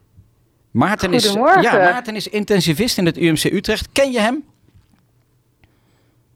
Maarten 0.71 1.13
is, 1.13 1.25
Goedemorgen. 1.25 1.61
ja, 1.61 1.73
Maarten 1.73 2.15
is 2.15 2.27
intensivist 2.27 2.97
in 2.97 3.05
het 3.05 3.17
UMC 3.17 3.43
Utrecht. 3.43 3.91
Ken 3.91 4.11
je 4.11 4.19
hem? 4.19 4.43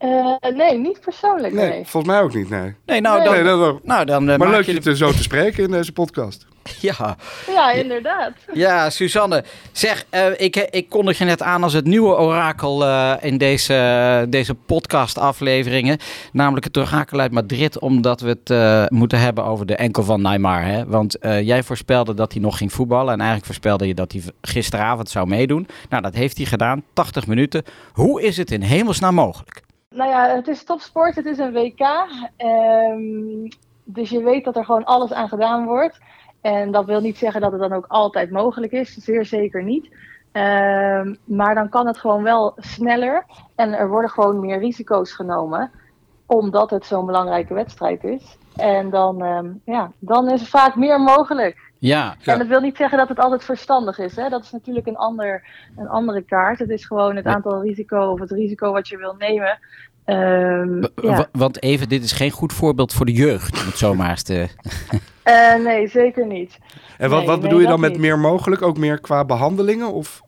Eh, 0.03 0.51
nee, 0.55 0.77
niet 0.77 0.99
persoonlijk, 1.01 1.53
Nee, 1.53 1.69
nee. 1.69 1.85
volgens 1.85 2.13
mij 2.13 2.21
ook 2.21 2.33
niet, 2.33 2.49
nee. 2.49 2.73
Nee, 2.85 3.01
nou 3.01 3.15
Nee. 3.17 3.25
dan... 3.25 3.33
nee 3.35 3.43
dat 3.43 3.59
wel. 3.59 3.79
Nou, 3.83 4.05
dan 4.05 4.29
eh, 4.29 4.37
Maar 4.37 4.49
leuk 4.49 4.65
je 4.65 4.73
je 4.73 4.79
de... 4.79 4.83
te 4.83 4.95
zo 4.95 5.11
te 5.11 5.21
spreken 5.21 5.63
in 5.63 5.71
deze 5.71 5.91
podcast. 5.91 6.45
Ja, 6.79 7.15
Ja, 7.47 7.71
inderdaad. 7.71 8.31
ja, 8.53 8.89
Suzanne. 8.89 9.43
Zeg, 9.71 10.05
eh, 10.09 10.25
ik, 10.37 10.55
ik 10.55 10.89
kondig 10.89 11.17
je 11.17 11.25
net 11.25 11.41
aan 11.41 11.63
als 11.63 11.73
het 11.73 11.85
nieuwe 11.85 12.17
orakel 12.17 12.85
eh, 12.85 13.13
in 13.21 13.37
deze, 13.37 14.25
deze 14.29 14.53
podcast-afleveringen. 14.53 15.97
Namelijk 16.31 16.65
het 16.65 16.77
orakel 16.77 17.19
uit 17.19 17.31
Madrid, 17.31 17.79
omdat 17.79 18.21
we 18.21 18.29
het 18.29 18.49
eh, 18.49 18.85
moeten 18.87 19.19
hebben 19.19 19.45
over 19.45 19.65
de 19.65 19.75
enkel 19.75 20.03
van 20.03 20.21
Neymar. 20.21 20.63
Hè? 20.65 20.85
Want 20.85 21.17
eh, 21.17 21.41
jij 21.41 21.63
voorspelde 21.63 22.13
dat 22.13 22.31
hij 22.33 22.41
nog 22.41 22.57
ging 22.57 22.73
voetballen. 22.73 23.13
En 23.13 23.19
eigenlijk 23.19 23.45
voorspelde 23.45 23.87
je 23.87 23.93
dat 23.93 24.11
hij 24.11 24.21
gisteravond 24.41 25.09
zou 25.09 25.27
meedoen. 25.27 25.67
Nou, 25.89 26.01
dat 26.03 26.13
heeft 26.13 26.37
hij 26.37 26.45
gedaan. 26.45 26.83
80 26.93 27.27
minuten. 27.27 27.63
Hoe 27.93 28.21
is 28.21 28.37
het 28.37 28.51
in 28.51 28.61
hemelsnaam 28.61 29.13
mogelijk? 29.15 29.62
Nou 29.93 30.09
ja, 30.09 30.35
het 30.35 30.47
is 30.47 30.63
topsport, 30.63 31.15
het 31.15 31.25
is 31.25 31.37
een 31.37 31.53
WK. 31.53 31.79
Ehm, 32.37 33.49
dus 33.83 34.09
je 34.09 34.23
weet 34.23 34.45
dat 34.45 34.55
er 34.55 34.65
gewoon 34.65 34.83
alles 34.83 35.13
aan 35.13 35.29
gedaan 35.29 35.65
wordt. 35.65 35.99
En 36.41 36.71
dat 36.71 36.85
wil 36.85 37.01
niet 37.01 37.17
zeggen 37.17 37.41
dat 37.41 37.51
het 37.51 37.61
dan 37.61 37.73
ook 37.73 37.85
altijd 37.87 38.31
mogelijk 38.31 38.71
is, 38.71 38.93
zeer 38.93 39.25
zeker 39.25 39.63
niet. 39.63 39.95
Ehm, 40.31 41.15
maar 41.23 41.55
dan 41.55 41.69
kan 41.69 41.87
het 41.87 41.97
gewoon 41.97 42.23
wel 42.23 42.53
sneller 42.57 43.25
en 43.55 43.73
er 43.73 43.89
worden 43.89 44.09
gewoon 44.09 44.39
meer 44.39 44.59
risico's 44.59 45.11
genomen, 45.11 45.71
omdat 46.25 46.69
het 46.69 46.85
zo'n 46.85 47.05
belangrijke 47.05 47.53
wedstrijd 47.53 48.03
is. 48.03 48.37
En 48.55 48.89
dan, 48.89 49.23
ehm, 49.23 49.51
ja, 49.65 49.91
dan 49.99 50.29
is 50.29 50.41
er 50.41 50.47
vaak 50.47 50.75
meer 50.75 51.01
mogelijk. 51.01 51.71
Ja. 51.83 52.15
En 52.23 52.37
dat 52.37 52.47
wil 52.47 52.61
niet 52.61 52.77
zeggen 52.77 52.97
dat 52.97 53.09
het 53.09 53.19
altijd 53.19 53.43
verstandig 53.43 53.99
is. 53.99 54.15
Hè? 54.15 54.29
Dat 54.29 54.43
is 54.43 54.51
natuurlijk 54.51 54.87
een, 54.87 54.95
ander, 54.97 55.43
een 55.75 55.87
andere 55.87 56.21
kaart. 56.21 56.59
Het 56.59 56.69
is 56.69 56.85
gewoon 56.85 57.15
het 57.15 57.25
aantal 57.25 57.61
risico 57.61 58.11
of 58.11 58.19
het 58.19 58.31
risico 58.31 58.71
wat 58.71 58.87
je 58.87 58.97
wil 58.97 59.15
nemen. 59.17 59.59
Ehm, 60.05 60.83
ja. 60.95 61.27
want 61.31 61.61
even, 61.63 61.89
dit 61.89 62.03
is 62.03 62.11
geen 62.11 62.31
goed 62.31 62.53
voorbeeld 62.53 62.93
voor 62.93 63.05
de 63.05 63.11
jeugd, 63.11 63.59
om 63.61 63.65
het 63.65 63.77
zo 63.77 63.93
maar 63.93 64.09
eens 64.09 64.23
te... 64.23 64.47
Eh, 65.23 65.55
nee, 65.55 65.87
zeker 65.87 66.25
niet. 66.25 66.59
En 66.97 67.09
wat, 67.09 67.17
Nee, 67.19 67.27
wat 67.27 67.35
nee, 67.35 67.47
bedoel 67.47 67.59
je 67.59 67.67
dan 67.67 67.79
met 67.79 67.91
niet. 67.91 67.99
meer 67.99 68.19
mogelijk? 68.19 68.61
Ook 68.61 68.77
meer 68.77 68.99
qua 68.99 69.25
behandelingen? 69.25 69.93
Of? 69.93 70.21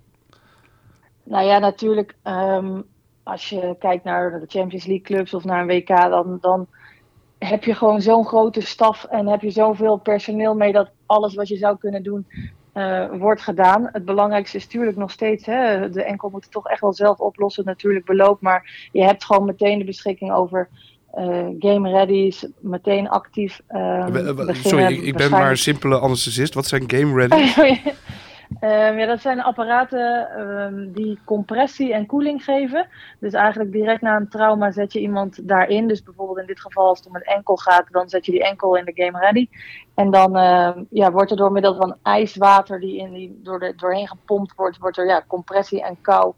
Nou 1.24 1.46
ja, 1.46 1.60
natuurlijk. 1.60 2.15
ehm, 2.24 2.82
als 3.24 3.50
je 3.50 3.76
kijkt 3.80 4.04
naar 4.04 4.39
de 4.39 4.46
Champions 4.48 4.86
League 4.86 5.06
clubs 5.06 5.34
of 5.34 5.44
naar 5.44 5.62
een 5.62 5.68
WK, 5.68 5.88
dan, 5.88 6.38
dan 6.41 6.68
heb 7.38 7.63
je 7.63 7.76
gewoon 7.76 8.02
zo'n 8.02 8.26
grote 8.26 8.62
staf 8.62 9.04
en 9.04 9.28
heb 9.28 9.41
je 9.41 9.50
zoveel 9.50 9.98
personeel 9.98 10.56
mee 10.56 10.71
dat 10.71 10.91
alles 11.06 11.36
wat 11.36 11.48
je 11.48 11.58
zou 11.58 11.78
kunnen 11.78 12.04
doen 12.04 12.28
eh, 12.74 13.06
wordt 13.12 13.41
gedaan. 13.41 13.89
Het 13.91 14.06
belangrijkste 14.06 14.58
is 14.58 14.63
natuurlijk 14.63 14.98
nog 14.98 15.12
steeds, 15.12 15.45
hè, 15.45 15.89
de 15.89 16.04
enkel 16.04 16.30
moet 16.30 16.43
het 16.43 16.54
toch 16.54 16.67
echt 16.67 16.82
wel 16.82 16.93
zelf 16.93 17.19
oplossen, 17.19 17.65
natuurlijk 17.65 18.06
beloop. 18.06 18.41
Maar 18.41 18.89
je 18.91 19.04
hebt 19.04 19.26
gewoon 19.26 19.45
meteen 19.45 19.80
de 19.80 19.86
beschikking 19.86 20.32
over 20.32 20.69
eh, 21.12 21.48
game 21.60 21.89
ready's, 21.89 22.48
meteen 22.60 23.10
actief. 23.10 23.62
ehm, 23.67 24.12
beginnen. 24.12 24.56
Sorry, 24.56 24.93
ik, 24.93 25.02
ik 25.02 25.15
ben 25.17 25.32
maar 25.32 25.50
een 25.50 25.58
simpele 25.58 26.00
anesthesist. 26.00 26.54
Wat 26.54 26.65
zijn 26.65 26.84
game 26.88 27.28
ready? 27.28 27.52
Ehm, 28.60 28.98
ja, 28.98 29.06
dat 29.06 29.22
zijn 29.22 29.42
apparaten 29.42 30.30
ehm, 30.30 30.92
die 30.92 31.20
compressie 31.24 31.94
en 31.94 32.06
koeling 32.06 32.44
geven. 32.44 32.88
Dus 33.20 33.34
eigenlijk 33.34 33.72
direct 33.72 34.02
na 34.02 34.16
een 34.16 34.30
trauma 34.30 34.72
zet 34.72 34.94
je 34.94 35.00
iemand 35.00 35.48
daarin. 35.48 35.88
Dus 35.88 36.04
bijvoorbeeld 36.04 36.40
in 36.40 36.46
dit 36.46 36.62
geval 36.62 36.88
als 36.88 36.98
het 36.98 37.08
om 37.08 37.16
een 37.16 37.22
enkel 37.22 37.56
gaat, 37.56 37.92
dan 37.92 38.10
zet 38.10 38.26
je 38.26 38.32
die 38.32 38.44
enkel 38.44 38.76
in 38.76 38.86
de 38.86 39.04
game 39.04 39.20
ready. 39.20 39.50
En 39.94 40.12
dan 40.12 40.36
ehm, 40.36 40.84
ja, 40.90 41.12
wordt 41.12 41.32
er 41.32 41.38
door 41.38 41.52
middel 41.52 41.76
van 41.76 41.98
ijswater 42.04 42.80
die, 42.80 42.98
in 42.98 43.14
die 43.14 43.40
door 43.44 43.60
de, 43.60 43.74
doorheen 43.76 44.08
gepompt 44.08 44.56
wordt, 44.56 44.78
wordt 44.78 44.98
er 44.98 45.08
ja, 45.08 45.24
compressie 45.28 45.84
en 45.84 46.02
kou 46.02 46.34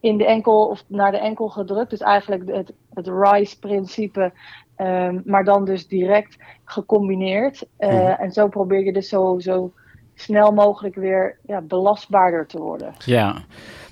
in 0.00 0.16
de 0.18 0.26
enkel 0.26 0.66
of 0.68 0.84
naar 0.86 1.10
de 1.10 1.18
enkel 1.18 1.48
gedrukt. 1.48 1.90
Dus 1.90 2.00
eigenlijk 2.00 2.48
het, 2.50 2.72
het 2.94 3.08
RISE-principe, 3.08 4.32
maar 5.24 5.44
dan 5.44 5.64
dus 5.64 5.88
direct 5.88 6.36
gecombineerd. 6.64 7.66
Eh, 7.76 7.88
Mhm. 7.88 8.20
En 8.22 8.32
zo 8.32 8.48
probeer 8.48 8.84
je 8.84 8.92
dus 8.92 9.08
zo, 9.08 9.38
zo 9.38 9.72
snel 10.14 10.52
mogelijk 10.52 10.94
weer 10.94 11.38
ja, 11.46 11.60
belastbaarder 11.60 12.46
te 12.46 12.58
worden. 12.58 12.94
Ja, 13.04 13.44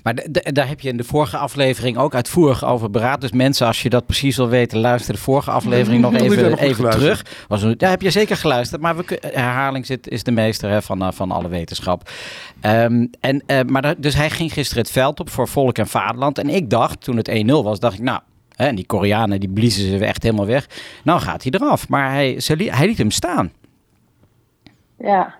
maar 0.03 0.15
daar 0.31 0.67
heb 0.67 0.79
je 0.79 0.89
in 0.89 0.97
de 0.97 1.03
vorige 1.03 1.37
aflevering 1.37 1.97
ook 1.97 2.15
uitvoerig 2.15 2.65
over 2.65 2.89
beraad. 2.89 3.21
Dus 3.21 3.31
mensen, 3.31 3.67
als 3.67 3.81
je 3.81 3.89
dat 3.89 4.05
precies 4.05 4.37
wil 4.37 4.47
weten, 4.49 4.79
luister 4.79 5.13
de 5.13 5.19
vorige 5.19 5.51
aflevering 5.51 6.01
nog 6.11 6.13
even, 6.13 6.57
even 6.57 6.89
terug. 6.89 7.45
Was 7.47 7.61
een, 7.61 7.77
daar 7.77 7.89
heb 7.89 8.01
je 8.01 8.09
zeker 8.11 8.37
geluisterd, 8.37 8.81
maar 8.81 8.95
we, 8.97 9.19
herhaling 9.21 9.85
zit, 9.85 10.07
is 10.09 10.23
de 10.23 10.31
meester 10.31 10.69
hè, 10.69 10.81
van, 10.81 11.01
eh, 11.01 11.11
van 11.11 11.31
alle 11.31 11.47
wetenschap. 11.47 12.09
Ehm, 12.61 13.05
en, 13.19 13.43
eh, 13.45 13.61
maar 13.61 13.95
dus 14.01 14.15
hij 14.15 14.29
ging 14.29 14.53
gisteren 14.53 14.83
het 14.83 14.91
veld 14.91 15.19
op 15.19 15.29
voor 15.29 15.47
Volk 15.47 15.77
en 15.77 15.87
Vaderland. 15.87 16.37
En 16.37 16.49
ik 16.49 16.69
dacht, 16.69 17.01
toen 17.01 17.17
het 17.17 17.27
1-0 17.29 17.63
was, 17.63 17.79
dacht 17.79 17.93
ik, 17.93 18.01
nou, 18.03 18.19
hè, 18.55 18.65
en 18.67 18.75
die 18.75 18.85
Koreanen 18.85 19.39
die 19.39 19.49
bliezen 19.49 19.89
ze 19.99 20.05
echt 20.05 20.23
helemaal 20.23 20.45
weg. 20.45 20.67
Nou 21.03 21.19
gaat 21.19 21.43
hij 21.43 21.51
eraf, 21.51 21.89
maar 21.89 22.11
hij, 22.11 22.39
ze 22.39 22.55
li- 22.55 22.69
hij 22.71 22.87
liet 22.87 22.97
hem 22.97 23.11
staan. 23.11 23.51
Ja, 24.97 25.35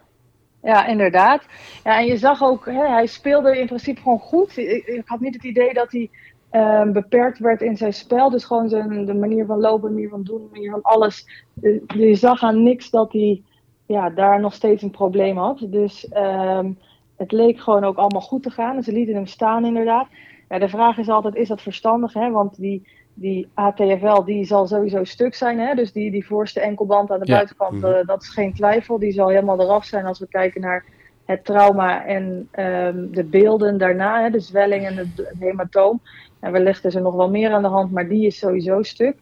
ja 0.64 0.86
inderdaad. 0.86 1.46
Ja, 1.84 2.00
en 2.00 2.06
je 2.06 2.18
zag 2.18 2.44
ook, 2.44 2.66
hè, 2.66 2.88
hij 2.88 3.06
speelde 3.06 3.60
in 3.60 3.66
principe 3.66 4.02
gewoon 4.02 4.20
goed. 4.20 4.58
Ik, 4.58 5.02
had 5.06 5.20
niet 5.20 5.34
het 5.34 5.44
idee 5.44 5.74
dat 5.74 5.92
hij 5.92 6.10
ehm, 6.50 6.92
beperkt 6.92 7.40
werd 7.40 7.62
in 7.62 7.78
zijn 7.78 7.94
spel. 7.94 8.30
Dus 8.30 8.44
gewoon 8.46 8.70
zijn, 8.70 9.06
de 9.06 9.14
manier 9.14 9.46
van 9.46 9.60
lopen, 9.60 9.94
manier 9.94 10.10
van 10.10 10.24
doen, 10.24 10.50
manier 10.52 10.72
van 10.72 10.82
alles. 10.82 11.46
Eh, 11.62 11.82
Je 11.88 12.16
zag 12.16 12.44
aan 12.44 12.64
niks 12.64 12.90
dat 12.90 13.12
hij 13.14 13.42
ja, 13.86 14.10
daar 14.10 14.40
nog 14.40 14.54
steeds 14.54 14.84
een 14.84 14.92
probleem 14.92 15.38
had. 15.38 15.66
Dus 15.68 16.08
ehm, 16.08 16.72
het 17.18 17.32
leek 17.32 17.60
gewoon 17.60 17.84
ook 17.84 17.98
allemaal 17.98 18.22
goed 18.22 18.44
te 18.44 18.50
gaan. 18.50 18.76
En 18.76 18.84
ze 18.84 18.92
lieten 18.92 19.16
hem 19.16 19.26
staan 19.26 19.66
inderdaad. 19.66 20.08
Ja, 20.50 20.60
de 20.60 20.70
vraag 20.70 20.98
is 20.98 21.10
altijd, 21.10 21.36
is 21.36 21.48
dat 21.48 21.62
verstandig? 21.62 22.14
Hè? 22.14 22.32
Want 22.32 22.60
die, 22.60 22.88
die 23.14 23.52
ATFL 23.54 24.24
die 24.24 24.46
zal 24.46 24.68
sowieso 24.68 25.04
stuk 25.04 25.36
zijn. 25.36 25.60
Hè? 25.60 25.76
Dus 25.76 25.92
die, 25.92 26.12
die 26.12 26.26
voorste 26.26 26.60
enkelband 26.60 27.12
aan 27.12 27.20
de 27.20 27.26
Ja. 27.28 27.36
buitenkant, 27.36 27.82
Mhm. 27.82 27.86
eh, 27.92 28.06
dat 28.06 28.22
is 28.22 28.30
geen 28.30 28.54
twijfel. 28.54 29.00
Die 29.00 29.12
zal 29.12 29.28
helemaal 29.30 29.62
eraf 29.62 29.86
zijn 29.86 30.06
als 30.06 30.20
we 30.20 30.28
kijken 30.28 30.62
naar 30.62 30.86
het 31.24 31.46
trauma 31.46 32.06
en 32.06 32.48
ehm, 32.52 33.08
de 33.12 33.24
beelden 33.26 33.78
daarna. 33.78 34.22
Hè? 34.24 34.30
De 34.30 34.40
zwelling 34.40 34.86
en 34.86 34.98
het, 34.98 35.08
het 35.16 35.36
hematoom. 35.40 36.02
En 36.40 36.52
wellicht 36.52 36.86
is 36.86 36.96
er 36.96 37.02
nog 37.02 37.16
wel 37.16 37.30
meer 37.30 37.52
aan 37.52 37.62
de 37.62 37.68
hand, 37.68 37.92
maar 37.92 38.08
die 38.10 38.26
is 38.26 38.38
sowieso 38.38 38.82
stuk. 38.84 39.20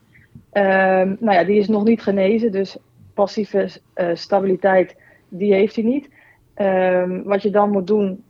Ehm, 0.52 1.16
nou 1.20 1.34
ja, 1.38 1.44
die 1.44 1.60
is 1.60 1.68
nog 1.68 1.84
niet 1.84 2.02
genezen, 2.02 2.52
dus 2.52 2.78
passieve 3.14 3.70
eh, 3.94 4.10
stabiliteit, 4.14 4.96
die 5.28 5.54
heeft 5.54 5.76
hij 5.76 5.84
niet. 5.84 6.10
Ehm, 6.54 7.22
wat 7.24 7.42
je 7.42 7.50
dan 7.50 7.70
moet 7.72 7.88
doen, 7.88 8.24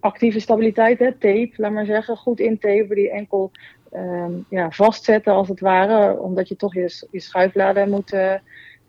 actieve 0.00 0.40
stabiliteit, 0.40 0.98
hè, 0.98 1.12
tape, 1.12 1.50
laat 1.56 1.72
maar 1.72 1.84
zeggen, 1.86 2.16
goed 2.16 2.40
intapen, 2.40 2.96
die 2.96 3.10
enkel 3.10 3.50
ehm, 3.94 4.32
ja, 4.48 4.70
vastzetten 4.70 5.32
als 5.32 5.48
het 5.48 5.60
ware, 5.60 6.18
omdat 6.20 6.48
je 6.48 6.56
toch 6.56 6.74
je, 6.74 7.06
je 7.10 7.20
schuifladen 7.20 7.90
moet, 7.90 8.12
eh, 8.12 8.34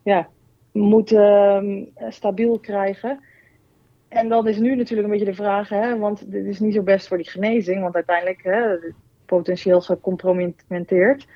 ja, 0.03 0.27
moet 0.71 1.11
ehm, 1.11 1.83
stabiel 2.09 2.59
krijgen. 2.59 3.19
En 4.07 4.29
dan 4.29 4.47
is 4.47 4.57
nu 4.57 4.75
natuurlijk 4.75 5.07
een 5.07 5.13
beetje 5.13 5.31
de 5.31 5.43
vraag, 5.43 5.69
hè, 5.69 5.97
want 5.97 6.31
dit 6.31 6.45
is 6.45 6.59
niet 6.59 6.73
zo 6.73 6.81
best 6.81 7.07
voor 7.07 7.17
die 7.17 7.29
genezing, 7.29 7.81
want 7.81 7.95
uiteindelijk 7.95 8.43
hè, 8.43 8.75
potentieel 9.25 9.81
gecompromitteerd. 9.81 11.27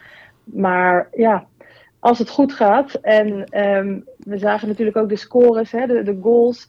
Maar 0.44 1.10
ja, 1.12 1.48
als 2.00 2.20
het 2.20 2.30
goed 2.30 2.54
gaat 2.54 2.94
en 2.94 3.44
ehm, 3.44 4.00
we 4.18 4.38
zagen 4.38 4.68
natuurlijk 4.68 4.98
ook 4.98 5.10
de 5.10 5.16
scores, 5.16 5.72
hè, 5.72 5.86
de, 5.86 6.04
de 6.04 6.18
goals. 6.22 6.68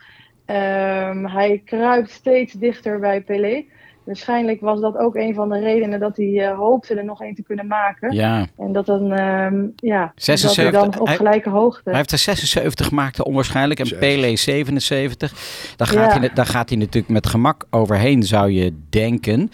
Hij 1.27 1.63
kruipt 1.65 2.11
steeds 2.11 2.53
dichter 2.53 2.99
bij 2.99 3.23
Pelé. 3.23 3.65
Waarschijnlijk 4.11 4.61
was 4.61 4.81
dat 4.81 4.97
ook 4.97 5.15
een 5.17 5.35
van 5.35 5.49
de 5.49 5.59
redenen 5.59 6.01
dat 6.01 6.17
hij 6.17 6.49
eh, 6.49 6.57
hoopte 6.59 6.95
er 6.95 7.05
nog 7.05 7.23
één 7.23 7.35
te 7.35 7.43
kunnen 7.43 7.67
maken. 7.67 8.13
Ja, 8.15 8.47
En 8.59 8.73
dat 8.73 8.87
dan, 8.87 9.13
ehm, 9.13 9.65
ja, 9.77 10.13
76, 10.17 10.65
dat 10.73 10.83
hij 10.83 10.91
dan 10.91 11.01
op 11.01 11.07
hij- 11.07 11.17
gelijke 11.17 11.51
hoogte. 11.51 11.81
Hij 11.85 11.97
heeft 11.97 12.13
er 12.13 12.19
76 12.19 12.87
gemaakt, 12.87 13.23
onwaarschijnlijk. 13.23 13.81
En 13.81 13.87
Jezus. 13.87 13.99
Pele 14.01 14.37
77. 14.37 15.33
Daar 15.77 15.87
gaat, 15.87 16.13
Ja. 16.15 16.19
hij, 16.21 16.31
daar 16.35 16.47
gaat 16.47 16.69
hij 16.69 16.79
natuurlijk 16.79 17.13
met 17.13 17.27
gemak 17.27 17.67
overheen, 17.71 18.23
zou 18.23 18.51
je 18.51 18.75
denken. 18.89 19.51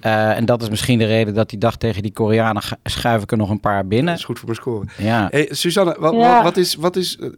Eh, 0.00 0.36
en 0.36 0.44
dat 0.44 0.62
is 0.62 0.68
misschien 0.70 0.98
de 0.98 1.06
reden 1.06 1.34
dat 1.34 1.50
hij 1.50 1.58
dacht 1.60 1.80
tegen 1.80 2.02
die 2.02 2.12
Koreanen... 2.12 2.62
"Ga- 2.62 2.76
schuif 2.82 3.22
ik 3.22 3.30
er 3.30 3.36
nog 3.36 3.50
een 3.50 3.60
paar 3.60 3.78
Dat 3.80 3.88
binnen. 3.88 4.14
is 4.14 4.24
goed 4.24 4.38
voor 4.38 4.48
mijn 4.48 4.60
score. 4.60 4.86
Ja, 4.98 5.28
Hey, 5.30 5.48
Suzanne, 5.50 5.96
wat, 5.98 6.12
Ja. 6.14 6.34
wat, 6.34 6.42
wat 6.42 6.56
is, 6.56 6.74
wat 6.74 6.96
is 6.96 7.16
eh, 7.18 7.28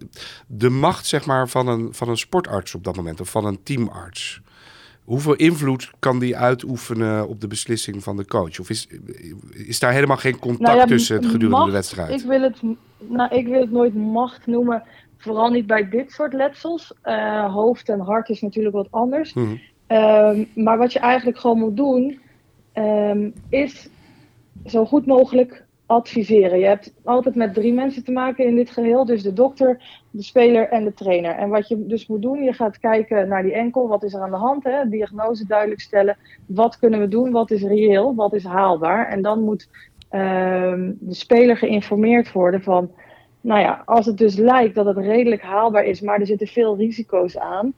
de 0.47 0.69
macht 0.71 1.07
zeg 1.07 1.27
maar, 1.27 1.49
van, 1.49 1.69
een, 1.69 1.89
van 1.95 2.09
een 2.09 2.17
sportarts 2.17 2.75
op 2.75 2.85
dat 2.85 2.97
moment? 2.97 3.21
Of 3.21 3.29
van 3.29 3.45
een 3.47 3.63
teamarts? 3.63 4.41
Hoeveel 5.05 5.35
invloed 5.35 5.91
kan 5.99 6.19
die 6.19 6.37
uitoefenen 6.37 7.29
op 7.29 7.41
de 7.41 7.47
beslissing 7.47 8.03
van 8.03 8.17
de 8.17 8.27
coach? 8.27 8.61
Of 8.61 8.71
is, 8.71 8.89
is 9.53 9.79
daar 9.79 9.93
helemaal 9.93 10.17
geen 10.17 10.39
contact 10.39 10.63
Nou 10.63 10.77
ja, 10.77 10.85
tussen 10.85 11.17
het 11.17 11.27
gedurende 11.27 11.57
macht, 11.57 11.67
de 11.67 11.73
wedstrijd? 11.73 12.21
Ik 12.21 12.27
wil, 12.27 12.43
het, 12.43 12.63
nou, 12.99 13.35
ik 13.35 13.47
wil 13.47 13.61
het 13.61 13.71
nooit 13.71 13.95
macht 13.95 14.47
noemen. 14.47 14.83
Vooral 15.17 15.51
niet 15.51 15.67
bij 15.67 15.89
dit 15.89 16.13
soort 16.13 16.33
letsels. 16.33 16.93
Eh, 17.03 17.53
hoofd 17.53 17.89
en 17.89 18.01
hart 18.01 18.29
is 18.29 18.41
natuurlijk 18.41 18.75
wat 18.75 18.89
anders. 18.91 19.35
Mhm. 19.35 19.57
Ehm, 19.87 20.45
maar 20.55 20.79
wat 20.79 20.93
je 20.93 20.99
eigenlijk 20.99 21.39
gewoon 21.39 21.59
moet 21.59 21.77
doen, 21.77 22.21
ehm, 22.73 23.31
is 23.49 23.89
zo 24.67 24.85
goed 24.85 25.07
mogelijk 25.07 25.65
adviseren. 25.93 26.59
Je 26.59 26.65
hebt 26.65 26.95
altijd 27.05 27.35
met 27.35 27.55
drie 27.55 27.73
mensen 27.73 28.05
te 28.05 28.13
maken 28.13 28.47
in 28.47 28.55
dit 28.55 28.71
geheel. 28.71 29.05
Dus 29.05 29.23
de 29.23 29.33
dokter, 29.33 29.83
de 30.11 30.23
speler 30.23 30.69
en 30.69 30.85
de 30.85 30.95
trainer. 30.95 31.35
En 31.35 31.49
wat 31.49 31.69
je 31.69 31.87
dus 31.87 32.07
moet 32.07 32.23
doen, 32.23 32.43
je 32.43 32.53
gaat 32.53 32.79
kijken 32.79 33.29
naar 33.29 33.43
die 33.43 33.55
enkel. 33.55 33.89
Wat 33.89 34.03
is 34.03 34.15
er 34.15 34.21
aan 34.21 34.31
de 34.31 34.37
hand? 34.37 34.65
Hè? 34.65 34.89
Diagnose 34.89 35.47
duidelijk 35.47 35.81
stellen. 35.81 36.17
Wat 36.47 36.79
kunnen 36.79 37.01
we 37.01 37.09
doen? 37.09 37.31
Wat 37.31 37.51
is 37.51 37.63
reëel? 37.63 38.15
Wat 38.15 38.33
is 38.33 38.45
haalbaar? 38.45 39.09
En 39.09 39.23
dan 39.23 39.41
moet 39.41 39.69
ehm, 40.09 40.93
de 40.99 41.15
speler 41.15 41.57
geïnformeerd 41.57 42.33
worden 42.33 42.63
van... 42.63 42.91
Nou 43.41 43.61
ja, 43.61 43.83
als 43.85 44.07
het 44.07 44.19
dus 44.19 44.37
lijkt 44.37 44.75
dat 44.75 44.87
het 44.87 44.97
redelijk 44.97 45.43
haalbaar 45.43 45.85
is, 45.85 46.01
maar 46.01 46.21
er 46.21 46.27
zitten 46.27 46.47
veel 46.47 46.77
risico's 46.77 47.39
aan 47.39 47.75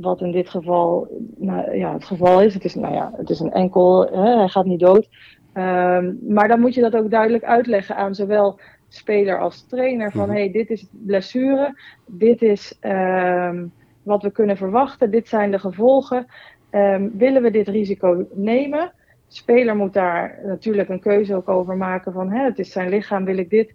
wat 0.00 0.20
in 0.20 0.32
dit 0.32 0.48
geval 0.48 1.08
nou, 1.36 1.76
ja, 1.76 1.92
het 1.92 2.04
geval 2.04 2.42
is. 2.42 2.54
Het 2.54 2.64
is, 2.64 2.74
nou 2.74 2.94
ja, 2.94 3.12
het 3.16 3.30
is 3.30 3.40
een 3.40 3.52
enkel, 3.52 4.06
hè, 4.06 4.36
hij 4.36 4.48
gaat 4.48 4.64
niet 4.64 4.80
dood. 4.80 5.08
Ehm, 5.52 6.12
maar 6.28 6.48
dan 6.48 6.60
moet 6.60 6.74
je 6.74 6.80
dat 6.80 6.96
ook 6.96 7.10
duidelijk 7.10 7.44
uitleggen 7.44 7.96
aan 7.96 8.14
zowel 8.14 8.60
speler 8.88 9.38
als 9.40 9.66
trainer. 9.66 10.12
Van 10.12 10.26
Mhm. 10.26 10.36
hey, 10.36 10.50
dit 10.50 10.70
is 10.70 10.86
blessure, 10.90 11.74
dit 12.06 12.42
is 12.42 12.76
ehm, 12.80 13.66
wat 14.02 14.22
we 14.22 14.30
kunnen 14.30 14.56
verwachten, 14.56 15.10
dit 15.10 15.28
zijn 15.28 15.50
de 15.50 15.58
gevolgen. 15.58 16.26
Ehm, 16.70 17.08
willen 17.12 17.42
we 17.42 17.50
dit 17.50 17.68
risico 17.68 18.26
nemen? 18.34 18.92
speler 19.32 19.76
moet 19.76 19.92
daar 19.92 20.38
natuurlijk 20.44 20.88
een 20.88 21.00
keuze 21.00 21.34
ook 21.34 21.48
over 21.48 21.76
maken 21.76 22.12
van 22.12 22.30
hè, 22.30 22.44
het 22.44 22.58
is 22.58 22.72
zijn 22.72 22.88
lichaam, 22.88 23.24
wil 23.24 23.38
ik 23.38 23.50
dit? 23.50 23.74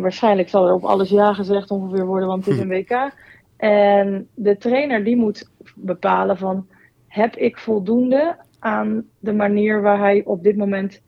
Waarschijnlijk 0.00 0.48
zal 0.48 0.66
er 0.66 0.74
op 0.74 0.84
alles 0.84 1.10
ja 1.10 1.32
gezegd 1.34 1.70
ongeveer 1.70 2.06
worden, 2.06 2.28
want 2.28 2.44
het 2.44 2.54
is 2.54 2.60
een 2.60 2.68
WK. 2.68 3.10
En 3.56 4.28
de 4.34 4.56
trainer 4.56 5.04
die 5.04 5.16
moet 5.16 5.50
bepalen 5.74 6.38
van 6.38 6.66
heb 7.08 7.36
ik 7.36 7.58
voldoende 7.58 8.36
aan 8.62 9.04
de 9.18 9.32
manier 9.32 9.82
waar 9.82 9.98
hij 9.98 10.22
op 10.24 10.42
dit 10.42 10.56
moment, 10.56 11.02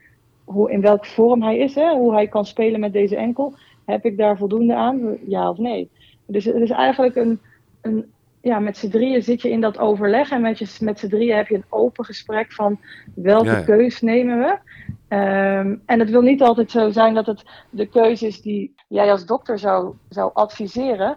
hoe, 0.45 0.71
in 0.71 0.81
welke 0.81 1.07
vorm 1.07 1.43
hij 1.43 1.59
is, 1.59 1.75
hè, 1.75 1.93
hoe 1.93 2.12
hij 2.12 2.29
kan 2.29 2.47
spelen 2.47 2.81
met 2.81 2.93
deze 2.93 3.17
enkel. 3.17 3.55
Heb 3.85 4.05
ik 4.05 4.17
daar 4.17 4.37
voldoende 4.37 4.75
aan, 4.75 5.19
ja 5.27 5.51
of 5.51 5.59
nee? 5.59 5.90
Dus 6.27 6.45
het 6.45 6.55
is 6.55 6.71
eigenlijk 6.71 7.17
een, 7.17 7.40
een 7.81 8.12
ja, 8.40 8.59
met 8.59 8.77
z'n 8.77 8.88
drieën 8.88 9.23
zit 9.23 9.43
je 9.43 9.51
in 9.51 9.61
dat 9.61 9.79
overleg 9.79 10.31
en 10.31 10.40
met, 10.40 10.59
je, 10.59 10.77
met 10.81 10.99
z'n 10.99 11.09
drieën 11.09 11.37
heb 11.37 11.49
je 11.49 11.55
een 11.55 11.64
open 11.69 12.05
gesprek 12.05 12.53
van 12.53 12.81
welke 13.14 13.45
Ja, 13.45 13.57
ja. 13.57 13.62
keus 13.64 14.01
nemen 14.01 14.38
we. 14.38 14.59
Ehm, 15.09 15.77
en 15.87 15.99
het 15.99 16.11
wil 16.11 16.21
niet 16.21 16.43
altijd 16.43 16.71
zo 16.71 16.90
zijn 16.90 17.14
dat 17.14 17.27
het 17.27 17.45
de 17.71 17.87
keuze 17.87 18.27
is 18.27 18.40
die 18.40 18.75
jij 18.88 19.11
als 19.11 19.27
dokter 19.27 19.59
zou, 19.59 19.95
zou 20.09 20.31
adviseren. 20.35 21.17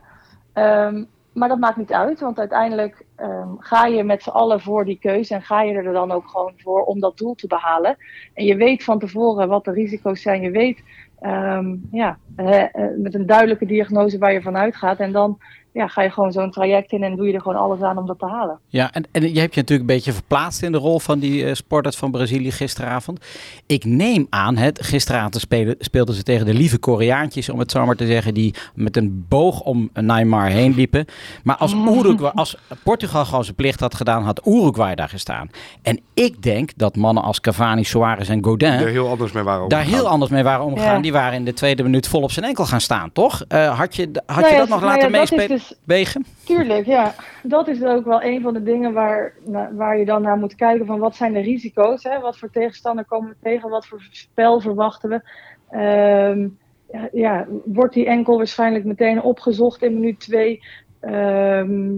Ehm, 0.54 1.04
maar 1.38 1.50
dat 1.50 1.60
maakt 1.60 1.78
niet 1.78 1.94
uit, 1.94 2.20
want 2.20 2.40
uiteindelijk 2.40 3.06
ehm, 3.16 3.50
ga 3.58 3.86
je 3.86 4.04
met 4.04 4.24
z'n 4.24 4.30
allen 4.30 4.62
voor 4.62 4.86
die 4.86 5.00
keuze 5.00 5.34
en 5.34 5.42
ga 5.42 5.62
je 5.62 5.74
er 5.74 5.94
dan 5.94 6.12
ook 6.12 6.28
gewoon 6.28 6.54
voor 6.58 6.84
om 6.84 7.00
dat 7.00 7.18
doel 7.18 7.36
te 7.36 7.48
behalen. 7.48 7.98
En 8.34 8.46
je 8.46 8.56
weet 8.56 8.84
van 8.84 9.00
tevoren 9.00 9.48
wat 9.48 9.66
de 9.66 9.72
risico's 9.72 10.22
zijn. 10.22 10.42
Je 10.42 10.52
weet 10.52 10.84
ehm, 11.20 11.76
ja, 11.92 12.18
eh, 12.36 12.64
eh, 12.64 12.98
met 12.98 13.14
een 13.14 13.26
duidelijke 13.26 13.66
diagnose 13.66 14.18
waar 14.18 14.34
je 14.34 14.42
vanuit 14.42 14.76
gaat. 14.76 15.00
En 15.00 15.12
dan 15.12 15.38
ja, 15.72 15.88
ga 15.88 16.02
je 16.02 16.10
gewoon 16.10 16.32
zo'n 16.32 16.52
traject 16.52 16.92
in 16.92 17.04
en 17.04 17.16
doe 17.16 17.28
je 17.28 17.34
er 17.34 17.42
gewoon 17.42 17.58
alles 17.58 17.82
aan 17.82 17.98
om 17.98 18.06
dat 18.06 18.20
te 18.20 18.26
halen. 18.26 18.60
Ja, 18.68 18.92
en, 18.94 19.06
en 19.12 19.22
je 19.34 19.40
hebt 19.40 19.54
je 19.54 19.62
natuurlijk 19.62 19.90
een 19.90 19.96
beetje 19.96 20.14
verplaatst 20.14 20.62
in 20.64 20.72
de 20.72 20.78
rol 20.78 21.00
van 21.00 21.20
die 21.20 21.46
eh, 21.46 21.54
sporters 21.54 21.96
van 21.96 22.12
Brazilië 22.12 22.52
gisteravond. 22.52 23.26
Ik 23.66 23.86
neem 23.86 24.28
aan, 24.30 24.58
het, 24.58 24.86
gisteravond 24.86 25.36
spelen, 25.36 25.76
speelden 25.80 26.16
ze 26.16 26.24
tegen 26.24 26.46
de 26.46 26.54
lieve 26.54 26.78
Koreaantjes, 26.78 27.50
om 27.50 27.60
het 27.60 27.72
zo 27.72 27.86
maar 27.86 27.96
te 27.96 28.06
zeggen, 28.06 28.34
die 28.34 28.54
met 28.74 28.98
een 28.98 29.26
boog 29.30 29.62
om 29.62 29.90
Neymar 29.94 30.48
heen 30.48 30.74
liepen. 30.76 31.06
Maar 31.44 31.56
als, 31.56 31.74
Uruguay, 31.98 32.32
als 32.36 32.58
Portugal 32.84 33.26
gewoon 33.26 33.44
zijn 33.44 33.56
plicht 33.56 33.80
had 33.80 33.96
gedaan, 33.96 34.24
had 34.24 34.42
Uruguay 34.48 34.96
daar 34.96 35.10
gestaan. 35.10 35.50
En 35.82 36.00
ik 36.14 36.42
denk 36.44 36.72
dat 36.76 36.96
mannen 36.96 37.24
als 37.24 37.42
Cavani, 37.42 37.84
Suarez 37.84 38.30
en 38.30 38.44
Godin 38.44 38.72
Er 38.72 38.88
heel 38.88 39.10
anders 39.10 39.32
mee 39.32 39.44
waren 39.44 39.70
daar 39.70 39.80
omgegaan. 39.80 40.00
heel 40.00 40.10
anders 40.10 40.32
mee 40.32 40.44
waren 40.44 40.66
omgegaan. 40.66 40.96
Ja. 40.96 41.02
Die 41.02 41.12
waren 41.12 41.34
in 41.34 41.46
de 41.46 41.54
tweede 41.54 41.84
minuut 41.84 42.08
vol 42.08 42.22
op 42.22 42.32
zijn 42.32 42.46
enkel 42.46 42.66
gaan 42.66 42.82
staan, 42.82 43.12
toch? 43.14 43.44
Eh, 43.48 43.78
had 43.80 43.96
je, 43.96 44.10
had 44.26 44.36
Nou 44.36 44.48
je 44.48 44.52
ja, 44.54 44.58
dat 44.58 44.70
nog 44.70 44.80
nou 44.82 44.92
laten 44.92 45.12
ja, 45.12 45.18
meespelen? 45.18 45.57
Dus- 45.58 45.80
Wegen? 45.84 46.26
Tuurlijk, 46.46 46.86
ja. 46.86 47.16
Dat 47.44 47.68
is 47.68 47.84
ook 47.84 48.06
wel 48.06 48.24
een 48.24 48.42
van 48.42 48.54
de 48.54 48.64
dingen 48.64 48.94
waar, 48.94 49.34
waar 49.72 49.98
je 49.98 50.06
dan 50.06 50.22
naar 50.22 50.38
moet 50.38 50.56
kijken 50.56 50.86
van 50.86 51.00
wat 51.00 51.16
zijn 51.16 51.34
de 51.34 51.40
risico's, 51.40 52.04
hè? 52.04 52.20
wat 52.20 52.38
voor 52.38 52.50
tegenstander 52.50 53.06
komen 53.06 53.30
we 53.30 53.36
tegen, 53.42 53.70
wat 53.70 53.88
voor 53.88 54.08
spel 54.12 54.60
verwachten 54.60 55.10
we. 55.10 55.22
Ehm, 55.70 56.48
ja, 56.92 57.10
ja, 57.12 57.46
wordt 57.66 57.94
die 57.94 58.06
enkel 58.06 58.38
waarschijnlijk 58.38 58.86
meteen 58.86 59.22
opgezocht 59.22 59.82
in 59.82 59.94
minuut 59.94 60.20
twee? 60.20 60.64
Ehm, 61.00 61.92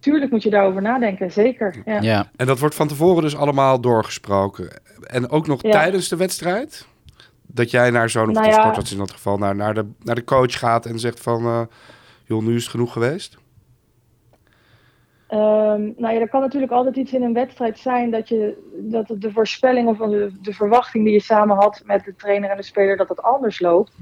tuurlijk 0.00 0.30
moet 0.30 0.42
je 0.42 0.50
daarover 0.50 0.82
nadenken, 0.82 1.32
zeker. 1.32 1.74
Ja. 1.84 2.00
Ja. 2.00 2.30
En 2.36 2.46
dat 2.46 2.58
wordt 2.58 2.74
van 2.74 2.88
tevoren 2.88 3.22
dus 3.22 3.36
allemaal 3.36 3.80
doorgesproken. 3.80 4.68
En 5.02 5.30
ook 5.30 5.46
nog 5.46 5.62
Ja. 5.62 5.70
tijdens 5.70 6.08
de 6.08 6.16
wedstrijd? 6.16 6.86
Dat 7.46 7.70
jij 7.70 7.90
naar 7.90 8.10
zo'n, 8.10 8.28
of 8.28 8.32
Nou 8.34 8.46
de 8.46 8.52
ja. 8.52 8.58
sportarts 8.60 8.92
in 8.92 8.98
dat 8.98 9.10
geval, 9.10 9.38
naar, 9.38 9.56
naar, 9.56 9.74
de, 9.74 9.86
naar 10.02 10.14
de 10.14 10.24
coach 10.24 10.58
gaat 10.58 10.86
en 10.86 10.98
zegt 10.98 11.20
van... 11.20 11.44
eh, 11.44 11.60
joh, 12.28 12.42
nu 12.42 12.54
is 12.54 12.62
het 12.62 12.70
genoeg 12.70 12.92
geweest? 12.92 13.38
Ehm, 15.28 15.82
nou 15.96 16.14
ja, 16.14 16.20
er 16.20 16.28
kan 16.28 16.40
natuurlijk 16.40 16.72
altijd 16.72 16.96
iets 16.96 17.12
in 17.12 17.22
een 17.22 17.32
wedstrijd 17.32 17.78
zijn 17.78 18.10
dat, 18.10 18.28
je, 18.28 18.70
dat 18.76 19.14
de 19.18 19.32
voorspelling 19.32 19.88
of 19.88 19.98
de, 19.98 20.32
de 20.40 20.52
verwachting 20.52 21.04
die 21.04 21.12
je 21.12 21.20
samen 21.20 21.56
had 21.56 21.82
met 21.84 22.04
de 22.04 22.14
trainer 22.14 22.50
en 22.50 22.56
de 22.56 22.62
speler, 22.62 22.96
dat 22.96 23.08
het 23.08 23.22
anders 23.22 23.60
loopt. 23.60 23.92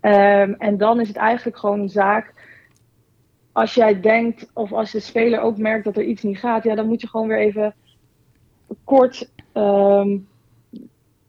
Ehm, 0.00 0.52
en 0.58 0.76
dan 0.76 1.00
is 1.00 1.08
het 1.08 1.16
eigenlijk 1.16 1.58
gewoon 1.58 1.80
een 1.80 1.88
zaak. 1.88 2.32
Als 3.52 3.74
jij 3.74 4.00
denkt, 4.00 4.50
of 4.52 4.72
als 4.72 4.90
de 4.90 5.00
speler 5.00 5.40
ook 5.40 5.58
merkt 5.58 5.84
dat 5.84 5.96
er 5.96 6.04
iets 6.04 6.22
niet 6.22 6.38
gaat, 6.38 6.64
ja, 6.64 6.74
dan 6.74 6.86
moet 6.86 7.00
je 7.00 7.08
gewoon 7.08 7.28
weer 7.28 7.38
even 7.38 7.74
kort 8.84 9.30
ehm, 9.52 10.18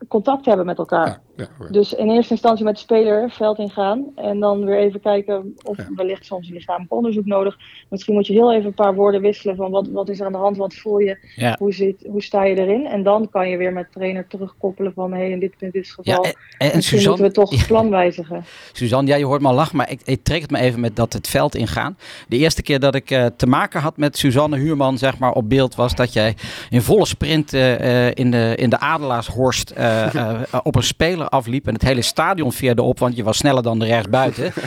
contact 0.07 0.45
hebben 0.45 0.65
met 0.65 0.77
elkaar. 0.77 1.07
Ja, 1.07 1.21
ja. 1.35 1.47
Dus 1.71 1.93
in 1.93 2.09
eerste 2.09 2.31
instantie 2.31 2.65
met 2.65 2.73
de 2.75 2.79
speler 2.81 3.31
veld 3.31 3.57
ingaan. 3.57 4.05
En 4.15 4.39
dan 4.39 4.65
weer 4.65 4.77
even 4.77 4.99
kijken 4.99 5.55
of 5.63 5.77
Ja. 5.77 5.87
wellicht 5.95 6.25
soms 6.25 6.47
een 6.47 6.53
lichamelijk 6.53 6.93
onderzoek 6.93 7.25
nodig. 7.25 7.57
Misschien 7.89 8.13
moet 8.13 8.27
je 8.27 8.33
heel 8.33 8.53
even 8.53 8.65
een 8.65 8.73
paar 8.73 8.95
woorden 8.95 9.21
wisselen 9.21 9.55
van 9.55 9.71
wat, 9.71 9.87
wat 9.87 10.09
is 10.09 10.19
er 10.19 10.25
aan 10.25 10.31
de 10.31 10.37
hand, 10.37 10.57
wat 10.57 10.73
voel 10.73 10.97
je, 10.97 11.17
Ja. 11.35 11.55
hoe, 11.59 11.73
zit, 11.73 12.05
hoe 12.09 12.23
sta 12.23 12.43
je 12.43 12.55
erin. 12.59 12.85
En 12.85 13.03
dan 13.03 13.29
kan 13.29 13.49
je 13.49 13.57
weer 13.57 13.73
met 13.73 13.85
de 13.85 13.91
trainer 13.99 14.27
terugkoppelen 14.27 14.93
van 14.93 15.13
hé, 15.13 15.23
in 15.25 15.39
dit, 15.39 15.53
in 15.59 15.69
dit 15.71 15.85
Ja, 16.01 16.13
geval, 16.15 16.25
en, 16.57 16.71
en 16.71 16.81
Suzanne, 16.81 17.07
moeten 17.07 17.25
we 17.25 17.31
toch 17.31 17.49
het 17.59 17.67
plan 17.67 17.89
wijzigen. 17.89 18.43
Suzanne, 18.71 19.09
ja, 19.09 19.15
je 19.15 19.25
hoort 19.25 19.41
me 19.41 19.47
al 19.47 19.53
lachen, 19.53 19.77
maar 19.77 19.91
ik, 19.91 20.01
ik 20.05 20.23
trek 20.23 20.41
het 20.41 20.51
me 20.51 20.59
even 20.59 20.79
met 20.79 20.95
dat 20.95 21.13
het 21.13 21.27
veld 21.27 21.55
ingaan. 21.55 21.97
De 22.27 22.37
eerste 22.37 22.61
keer 22.61 22.79
dat 22.79 22.95
ik 22.95 23.11
eh, 23.11 23.25
te 23.37 23.47
maken 23.47 23.81
had 23.81 23.97
met 23.97 24.17
Suzanne 24.17 24.57
Huurman, 24.57 24.97
zeg 24.97 25.17
maar, 25.17 25.31
op 25.31 25.49
beeld 25.49 25.75
was 25.75 25.95
dat 25.95 26.13
jij 26.13 26.35
in 26.69 26.81
volle 26.81 27.05
sprint 27.05 27.53
eh, 27.53 28.07
eh, 28.07 28.11
in, 28.13 28.31
de, 28.31 28.53
in 28.55 28.69
de 28.69 28.79
Adelaarshorst 28.79 29.69
eh, 29.69 30.15
eh, 30.15 30.41
op 30.63 30.75
een 30.75 30.83
speler 30.83 31.24
afliep 31.29 31.67
en 31.67 31.73
het 31.73 31.81
hele 31.81 32.01
stadion 32.01 32.51
veerde 32.51 32.81
op, 32.81 32.99
want 32.99 33.15
je 33.15 33.23
was 33.23 33.37
sneller 33.37 33.63
dan 33.63 33.79
de 33.79 33.85
rechtsbuiten. 33.85 34.53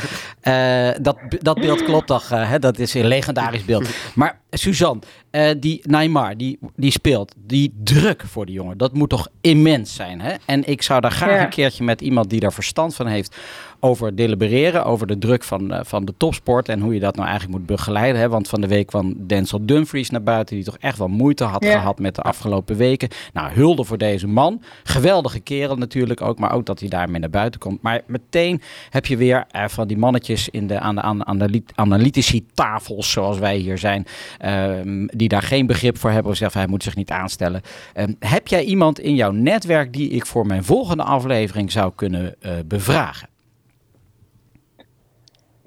Eh, 0.41 0.91
dat, 1.01 1.17
dat 1.29 1.61
beeld 1.61 1.85
klopt 1.85 2.07
toch, 2.07 2.31
eh, 2.31 2.51
hè? 2.51 2.59
dat 2.59 2.79
is 2.79 2.95
een 2.95 3.07
legendarisch 3.07 3.65
beeld. 3.65 3.89
Maar 4.15 4.41
Suzanne, 4.51 5.01
eh, 5.31 5.51
die 5.61 5.81
Neymar, 5.85 6.37
die, 6.37 6.59
die 6.77 6.91
speelt, 6.91 7.35
die 7.37 7.75
druk 7.85 8.23
voor 8.27 8.47
die 8.47 8.55
jongen, 8.55 8.79
dat 8.79 8.93
moet 8.93 9.09
toch 9.09 9.29
immens 9.41 9.95
zijn. 9.95 10.21
Hè? 10.21 10.35
En 10.45 10.69
ik 10.69 10.83
zou 10.83 11.01
daar 11.01 11.11
graag 11.11 11.31
Ja. 11.31 11.43
een 11.43 11.49
keertje 11.49 11.85
met 11.85 12.01
iemand 12.01 12.31
die 12.31 12.41
daar 12.41 12.53
verstand 12.53 12.95
van 12.95 13.07
heeft 13.07 13.37
over 13.81 14.15
delibereren, 14.15 14.85
over 14.85 15.07
de 15.07 15.19
druk 15.19 15.45
van, 15.45 15.73
eh, 15.73 15.81
van 15.85 16.05
de 16.05 16.15
topsport 16.17 16.69
en 16.69 16.81
hoe 16.81 16.95
je 16.95 17.01
dat 17.01 17.17
nou 17.17 17.29
eigenlijk 17.29 17.59
moet 17.59 17.67
begeleiden. 17.67 18.21
Hè? 18.21 18.29
Want 18.29 18.49
van 18.49 18.61
de 18.61 18.67
week 18.67 18.87
kwam 18.87 19.15
Denzel 19.27 19.67
Dumfries 19.67 20.11
naar 20.11 20.23
buiten, 20.23 20.57
die 20.57 20.65
toch 20.65 20.77
echt 20.81 20.99
wel 20.99 21.09
moeite 21.09 21.45
had 21.45 21.65
Ja. 21.65 21.79
gehad 21.79 21.99
met 21.99 22.15
de 22.15 22.23
afgelopen 22.23 22.77
weken. 22.77 23.09
Nou, 23.33 23.53
hulde 23.53 23.85
voor 23.85 23.99
deze 23.99 24.27
man. 24.27 24.63
Geweldige 24.85 25.41
kerel 25.41 25.77
natuurlijk 25.77 26.21
ook, 26.21 26.39
maar 26.39 26.53
ook 26.53 26.67
dat 26.67 26.81
hij 26.81 26.89
daarmee 26.89 27.21
naar 27.21 27.31
buiten 27.31 27.61
komt. 27.61 27.83
Maar 27.83 28.01
meteen 28.07 28.61
heb 28.91 29.07
je 29.07 29.17
weer 29.17 29.45
eh, 29.51 29.65
van 29.69 29.87
die 29.89 29.99
mannetjes 29.99 30.49
in 30.49 30.67
de, 30.67 30.81
aan 30.81 30.95
de 30.95 31.03
aan, 31.03 31.27
aan 31.27 31.39
de 31.39 31.63
analytici 31.75 32.47
tafels, 32.55 33.11
zoals 33.11 33.39
wij 33.39 33.57
hier 33.57 33.79
zijn, 33.79 34.07
ehm, 34.39 35.07
die 35.07 35.29
daar 35.29 35.43
geen 35.43 35.67
begrip 35.67 35.99
voor 35.99 36.11
hebben 36.11 36.31
of 36.33 36.37
zeggen 36.39 36.61
hij 36.61 36.69
moet 36.69 36.83
zich 36.83 36.97
niet 36.97 37.11
aanstellen. 37.11 37.61
Ehm, 37.95 38.13
heb 38.19 38.49
jij 38.49 38.65
iemand 38.65 38.99
in 39.01 39.15
jouw 39.15 39.31
netwerk 39.31 39.93
die 39.93 40.11
ik 40.11 40.27
voor 40.27 40.47
mijn 40.47 40.65
volgende 40.65 41.03
aflevering 41.03 41.73
zou 41.73 41.93
kunnen 41.95 42.35
eh, 42.41 42.53
bevragen? 42.67 43.29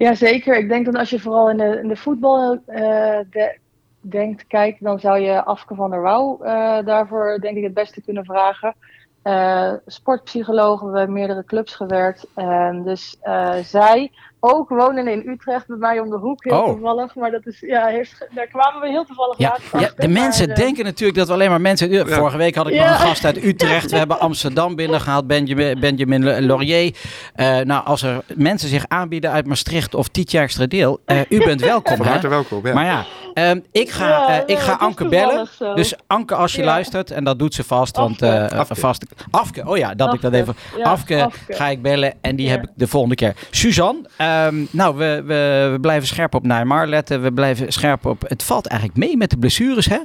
Ja, 0.02 0.14
zeker. 0.14 0.56
Ik 0.58 0.68
denk 0.68 0.84
dat 0.84 0.94
als 0.96 1.10
je 1.10 1.20
vooral 1.20 1.50
in 1.50 1.56
de, 1.56 1.78
in 1.82 1.88
de 1.88 1.96
voetbal 1.96 2.62
eh, 2.66 3.18
de- 3.30 3.58
denkt, 4.00 4.46
kijk, 4.46 4.76
dan 4.80 5.00
zou 5.00 5.18
je 5.18 5.44
Afke 5.44 5.74
van 5.74 5.90
der 5.90 6.02
Wouw 6.02 6.42
eh, 6.42 6.84
daarvoor 6.84 7.38
denk 7.40 7.56
ik 7.56 7.62
het 7.62 7.74
beste 7.74 8.02
kunnen 8.02 8.24
vragen. 8.24 8.74
Eh, 9.22 9.72
sportpsycholoog, 9.86 10.80
we 10.80 10.98
hebben 10.98 11.12
meerdere 11.12 11.44
clubs 11.44 11.74
gewerkt. 11.74 12.26
En 12.34 12.82
dus 12.84 13.16
eh, 13.20 13.54
zij, 13.64 14.10
ook 14.44 14.68
wonen 14.68 15.08
in 15.08 15.28
Utrecht 15.28 15.66
bij 15.66 15.76
mij 15.76 16.00
om 16.00 16.10
de 16.10 16.16
hoek, 16.16 16.44
heel 16.44 16.60
Oh. 16.60 16.66
toevallig. 16.68 17.14
Maar 17.14 17.30
dat 17.30 17.46
is, 17.46 17.60
ja, 17.60 17.86
heeft, 17.86 18.26
daar 18.34 18.46
kwamen 18.46 18.80
we 18.80 18.88
heel 18.88 19.04
toevallig 19.04 19.38
Ja, 19.38 19.48
laatst 19.48 19.72
ja, 19.96 20.02
de 20.02 20.08
mensen 20.08 20.46
maar, 20.48 20.56
eh, 20.56 20.62
denken 20.64 20.84
natuurlijk 20.84 21.18
dat 21.18 21.26
we 21.26 21.32
alleen 21.32 21.50
maar 21.50 21.60
mensen. 21.60 21.90
Ja, 21.90 22.06
Vorige 22.06 22.36
week 22.36 22.54
had 22.54 22.66
ik 22.68 22.74
nog 22.74 22.88
een 22.88 22.94
gast 22.94 23.24
uit 23.24 23.44
Utrecht. 23.44 23.90
We 23.90 23.96
hebben 23.96 24.20
Amsterdam 24.20 24.74
binnengehaald, 24.76 25.26
Benjamin, 25.26 25.80
Benjamin 25.80 26.44
Laurier. 26.46 26.96
Eh, 27.34 27.58
nou, 27.58 27.84
als 27.84 28.02
er 28.02 28.22
mensen 28.34 28.68
zich 28.68 28.84
aanbieden 28.88 29.30
uit 29.30 29.46
Maastricht 29.46 29.94
of 29.94 30.08
Tietjerkstra 30.08 30.66
deel, 30.66 31.00
eh, 31.04 31.20
u 31.28 31.44
bent 31.44 31.60
welkom. 31.60 31.96
Van 31.96 32.06
hè? 32.06 32.12
harte 32.12 32.28
welkom. 32.28 32.66
Ja. 32.66 32.74
Maar 32.74 32.84
ja, 32.84 33.04
ehm, 33.34 33.60
ik 33.72 33.90
ga, 33.90 34.08
Ja, 34.08 34.28
eh, 34.28 34.34
ja, 34.36 34.46
ik 34.46 34.58
ga 34.58 34.72
het 34.72 34.80
is 34.80 34.86
Anke 34.86 35.08
bellen. 35.08 35.48
Dus 35.74 35.94
Anke, 36.06 36.34
als 36.34 36.54
je 36.54 36.60
Ja. 36.60 36.66
luistert, 36.66 37.10
en 37.10 37.24
dat 37.24 37.38
doet 37.38 37.54
ze 37.54 37.64
vast, 37.64 37.96
want 37.96 38.22
Afke. 38.22 38.26
eh, 38.36 38.58
Afke. 38.58 38.74
vast. 38.74 39.04
Afke, 39.30 39.68
oh 39.68 39.76
ja, 39.76 39.94
dat 39.94 40.14
ik 40.14 40.20
dat 40.20 40.32
Afke. 40.32 40.42
even. 40.42 40.54
Ja, 40.78 40.84
Afke, 40.84 41.24
Afke. 41.24 41.54
ga 41.54 41.68
ik 41.68 41.82
bellen 41.82 42.14
en 42.20 42.36
die 42.36 42.46
Ja. 42.46 42.52
heb 42.52 42.62
ik 42.62 42.68
de 42.74 42.86
volgende 42.86 43.14
keer. 43.14 43.36
Suzanne, 43.50 44.00
ehm, 44.16 44.64
nou, 44.70 44.96
we, 44.96 45.22
we, 45.26 45.68
we 45.72 45.78
blijven 45.80 46.08
scherp 46.08 46.34
op 46.34 46.46
Neymar 46.46 46.86
letten. 46.86 47.22
We 47.22 47.32
blijven 47.32 47.72
scherp 47.72 48.06
op. 48.06 48.22
Het 48.28 48.42
valt 48.42 48.66
eigenlijk 48.66 48.98
mee 49.00 49.16
met 49.16 49.30
de 49.30 49.38
blessures, 49.38 49.86
hè? 49.86 49.98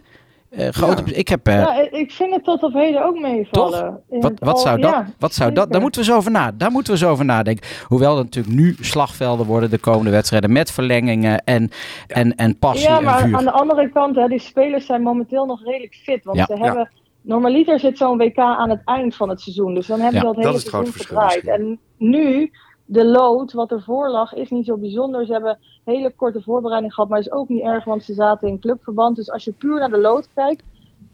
Eh, 0.49 0.67
grote, 0.69 1.03
Ik 1.03 1.27
heb. 1.27 1.47
eh, 1.47 1.53
Ja, 1.53 1.87
ik 1.91 2.11
vind 2.11 2.33
het 2.35 2.43
tot 2.43 2.63
op 2.63 2.73
heden 2.73 3.05
ook 3.05 3.19
meevallen. 3.19 3.99
Wat, 4.09 4.33
wat 4.39 4.53
al- 4.55 4.59
zou 4.59 4.81
dat? 4.81 4.91
ja, 4.91 5.07
wat 5.19 5.33
zou 5.33 5.51
dat? 5.53 5.71
Daar 5.71 5.81
moeten 5.81 6.01
we 6.01 6.07
zo 6.07 6.15
over 6.15 6.31
na. 6.31 6.51
Daar 6.51 6.71
moeten 6.71 6.93
we 6.93 6.99
zo 6.99 7.09
over 7.09 7.25
nadenken. 7.25 7.67
Hoewel 7.87 8.17
er 8.17 8.23
natuurlijk 8.23 8.55
nu 8.55 8.75
slagvelden 8.79 9.45
worden 9.45 9.69
de 9.69 9.77
komende 9.79 10.11
wedstrijden 10.11 10.51
met 10.51 10.71
verlengingen 10.71 11.43
en, 11.43 11.69
en, 12.07 12.35
en 12.35 12.57
passie 12.59 12.89
Ja, 12.89 12.97
en 12.97 13.03
maar 13.03 13.19
vuur. 13.19 13.35
aan 13.37 13.43
de 13.43 13.51
andere 13.51 13.89
kant, 13.89 14.15
hè, 14.15 14.27
die 14.27 14.39
spelers 14.39 14.85
zijn 14.85 15.01
momenteel 15.01 15.45
nog 15.45 15.63
redelijk 15.63 15.95
fit. 16.03 16.23
Want 16.23 16.37
Ja. 16.37 16.45
ze 16.45 16.55
Ja. 16.57 16.63
hebben. 16.63 16.89
Normaliter 17.21 17.79
zit 17.79 17.97
zo'n 17.97 18.17
WK 18.17 18.37
aan 18.37 18.69
het 18.69 18.81
eind 18.85 19.15
van 19.15 19.29
het 19.29 19.41
seizoen. 19.41 19.73
Dus 19.73 19.87
dan 19.87 19.99
hebben 19.99 20.21
Ja, 20.21 20.27
ze 20.27 20.33
dat 20.33 20.35
dat 20.35 20.43
hele 20.45 20.57
is 20.57 20.63
het 20.63 20.73
grote 20.73 20.91
seizoen 20.91 21.17
verschil 21.17 21.41
gedraaid. 21.41 21.59
En 21.59 21.79
nu, 21.97 22.51
de 22.89 23.05
lood 23.05 23.53
wat 23.53 23.71
ervoor 23.71 24.09
lag, 24.09 24.33
is 24.33 24.49
niet 24.49 24.65
zo 24.65 24.77
bijzonder. 24.77 25.25
Ze 25.25 25.31
hebben 25.31 25.57
hele 25.83 26.11
korte 26.15 26.41
voorbereiding 26.41 26.93
gehad, 26.93 27.09
maar 27.09 27.19
is 27.19 27.31
ook 27.31 27.49
niet 27.49 27.63
erg, 27.63 27.83
want 27.83 28.03
ze 28.03 28.13
zaten 28.13 28.47
in 28.47 28.59
clubverband. 28.59 29.15
Dus 29.15 29.31
als 29.31 29.43
je 29.43 29.51
puur 29.51 29.79
naar 29.79 29.89
de 29.89 29.97
lood 29.97 30.29
kijkt, 30.33 30.63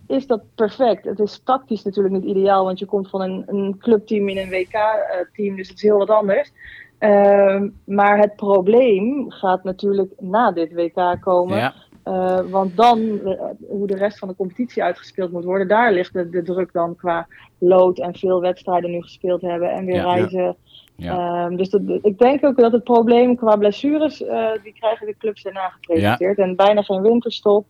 is 0.07 0.28
dat 0.28 0.41
perfect. 0.55 1.05
Het 1.05 1.19
is 1.19 1.41
tactisch 1.43 1.84
natuurlijk 1.84 2.13
niet 2.13 2.36
ideaal, 2.36 2.65
want 2.65 2.80
je 2.80 2.86
komt 2.86 3.09
van 3.09 3.21
een, 3.21 3.43
een 3.47 3.76
clubteam 3.80 4.30
in 4.30 4.38
een 4.38 4.49
WK-team, 4.49 5.55
dus 5.55 5.67
het 5.67 5.78
is 5.78 5.84
heel 5.84 5.97
wat 5.97 6.09
anders. 6.09 6.51
Ehm, 6.97 7.69
maar 7.86 8.17
het 8.17 8.36
probleem 8.36 9.32
gaat 9.32 9.63
natuurlijk 9.63 10.11
na 10.19 10.51
dit 10.51 10.74
WK 10.74 11.17
komen. 11.19 11.57
Ja. 11.57 11.74
Eh, 12.03 12.39
want 12.49 12.76
dan, 12.76 13.19
eh, 13.26 13.41
hoe 13.67 13.88
de 13.88 13.95
rest 13.95 14.19
van 14.19 14.28
de 14.28 14.36
competitie 14.36 14.84
uitgespeeld 14.84 15.32
moet 15.32 15.43
worden, 15.43 15.67
daar 15.67 15.93
ligt 15.93 16.13
de, 16.13 16.30
de 16.30 16.41
druk 16.41 16.74
dan 16.74 16.95
qua 16.95 17.28
lood 17.57 17.99
en 17.99 18.15
veel 18.15 18.41
wedstrijden 18.41 18.91
nu 18.91 19.01
gespeeld 19.01 19.41
hebben 19.41 19.71
en 19.71 19.86
weer 19.86 19.95
Ja. 19.95 20.13
reizen. 20.13 20.43
Ja. 20.43 20.55
Ehm, 20.98 21.56
dus 21.56 21.70
dat, 21.70 21.82
ik 22.02 22.18
denk 22.18 22.46
ook 22.46 22.58
dat 22.58 22.72
het 22.72 22.84
probleem 22.84 23.36
qua 23.36 23.56
blessures, 23.56 24.24
eh, 24.24 24.48
die 24.64 24.74
krijgen 24.74 25.06
de 25.06 25.16
clubs 25.18 25.44
daarna 25.44 25.70
gepresenteerd. 25.70 26.38
En 26.38 26.56
bijna 26.56 26.82
geen 26.82 27.02
winterstop. 27.02 27.66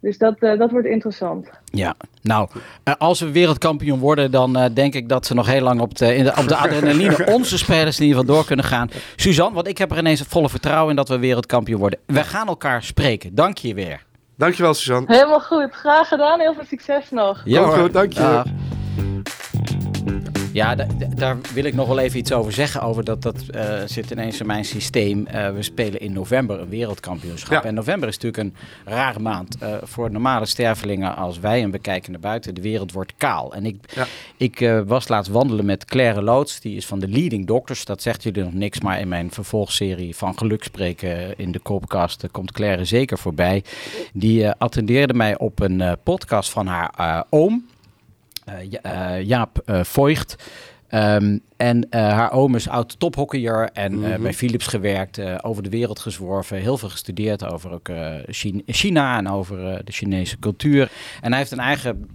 Dus 0.00 0.18
dat, 0.18 0.38
eh, 0.38 0.58
dat 0.58 0.70
wordt 0.70 0.86
interessant. 0.86 1.50
Ja, 1.64 1.94
nou, 2.22 2.48
eh, 2.82 2.94
als 2.98 3.20
we 3.20 3.30
wereldkampioen 3.30 3.98
worden, 3.98 4.30
dan 4.30 4.56
eh, 4.56 4.64
denk 4.74 4.94
ik 4.94 5.08
dat 5.08 5.26
ze 5.26 5.34
nog 5.34 5.46
heel 5.46 5.60
lang 5.60 5.80
op 5.80 5.98
de, 5.98 6.14
in 6.14 6.24
de, 6.24 6.32
op 6.38 6.48
de 6.48 6.56
adrenaline 6.66 7.26
onze 7.26 7.58
spelers 7.58 7.98
in 7.98 8.06
ieder 8.06 8.20
geval 8.20 8.34
door 8.34 8.46
kunnen 8.46 8.64
gaan. 8.64 8.90
Suzanne, 9.16 9.54
want 9.54 9.68
ik 9.68 9.78
heb 9.78 9.90
er 9.90 9.98
ineens 9.98 10.22
volle 10.22 10.48
vertrouwen 10.48 10.90
in 10.90 10.96
dat 10.96 11.08
we 11.08 11.18
wereldkampioen 11.18 11.80
worden. 11.80 11.98
We 12.06 12.24
gaan 12.24 12.46
elkaar 12.46 12.82
spreken. 12.82 13.34
Dank 13.34 13.58
je 13.58 13.74
weer. 13.74 14.04
Dankjewel, 14.36 14.74
Suzanne. 14.74 15.14
Helemaal 15.14 15.40
goed, 15.40 15.72
graag 15.72 16.08
gedaan. 16.08 16.40
Heel 16.40 16.54
veel 16.54 16.64
succes 16.64 17.10
nog. 17.10 17.42
Ja, 17.44 17.66
goed, 17.66 17.92
dank 17.92 18.12
je. 18.12 18.42
Ja, 20.56 20.74
da- 20.74 20.86
da- 20.98 21.06
daar 21.14 21.36
wil 21.54 21.64
ik 21.64 21.74
nog 21.74 21.88
wel 21.88 21.98
even 21.98 22.18
iets 22.18 22.32
over 22.32 22.52
zeggen. 22.52 22.80
Over 22.82 23.04
dat, 23.04 23.22
dat 23.22 23.42
eh, 23.50 23.74
zit 23.86 24.10
ineens 24.10 24.40
in 24.40 24.46
mijn 24.46 24.64
systeem. 24.64 25.26
Eh, 25.26 25.50
we 25.52 25.62
spelen 25.62 26.00
in 26.00 26.12
november 26.12 26.60
een 26.60 26.68
wereldkampioenschap. 26.68 27.62
Ja. 27.62 27.68
En 27.68 27.74
november 27.74 28.08
is 28.08 28.18
natuurlijk 28.18 28.42
een 28.42 28.54
rare 28.92 29.18
maand 29.18 29.58
eh, 29.58 29.74
voor 29.82 30.10
normale 30.10 30.46
stervelingen 30.46 31.16
als 31.16 31.38
wij. 31.38 31.62
En 31.62 31.70
we 31.70 31.78
kijken 31.78 32.12
naar 32.12 32.20
buiten. 32.20 32.54
De 32.54 32.60
wereld 32.60 32.92
wordt 32.92 33.12
kaal. 33.16 33.54
En 33.54 33.66
ik, 33.66 33.76
Ja. 33.94 34.06
ik 34.36 34.82
was 34.86 35.08
laatst 35.08 35.30
wandelen 35.32 35.64
met 35.64 35.84
Claire 35.84 36.22
Loods. 36.22 36.60
Die 36.60 36.76
is 36.76 36.86
van 36.86 36.98
de 36.98 37.08
Leading 37.08 37.46
Doctors. 37.46 37.84
Dat 37.84 38.02
zegt 38.02 38.22
jullie 38.22 38.42
nog 38.42 38.52
niks. 38.52 38.80
Maar 38.80 39.00
in 39.00 39.08
mijn 39.08 39.30
vervolgserie 39.30 40.16
van 40.16 40.38
geluk 40.38 40.64
spreken 40.64 41.38
in 41.38 41.52
de 41.52 41.62
Copcast 41.62 42.22
eh, 42.22 42.30
komt 42.32 42.52
Claire 42.52 42.84
zeker 42.84 43.18
voorbij. 43.18 43.64
Die 44.12 44.50
attendeerde 44.50 45.14
mij 45.14 45.38
op 45.38 45.60
een 45.60 45.96
podcast 46.02 46.50
van 46.50 46.66
haar 46.66 47.24
oom. 47.30 47.66
Eh, 48.46 49.14
eh, 49.16 49.22
Jaap 49.22 49.58
eh 49.64 49.84
Voigt. 49.84 50.36
Ehm, 50.88 51.38
en 51.56 51.86
haar 51.90 52.32
oom 52.32 52.54
is 52.54 52.68
oud 52.68 52.98
tophockeyer 52.98 53.70
en 53.72 54.12
eh, 54.12 54.18
bij 54.20 54.32
Philips 54.32 54.66
gewerkt, 54.66 55.42
over 55.44 55.62
de 55.62 55.68
wereld 55.68 55.98
gezworven, 55.98 56.56
heel 56.56 56.78
veel 56.78 56.88
gestudeerd 56.88 57.44
over 57.52 57.70
ook, 57.70 57.88
Chi- 58.26 58.62
China 58.66 59.16
en 59.18 59.28
over 59.28 59.56
de 59.84 59.92
Chinese 59.92 60.38
cultuur. 60.38 60.90
En 61.20 61.28
hij 61.30 61.38
heeft 61.38 61.50
een 61.52 61.58
eigen 61.58 62.06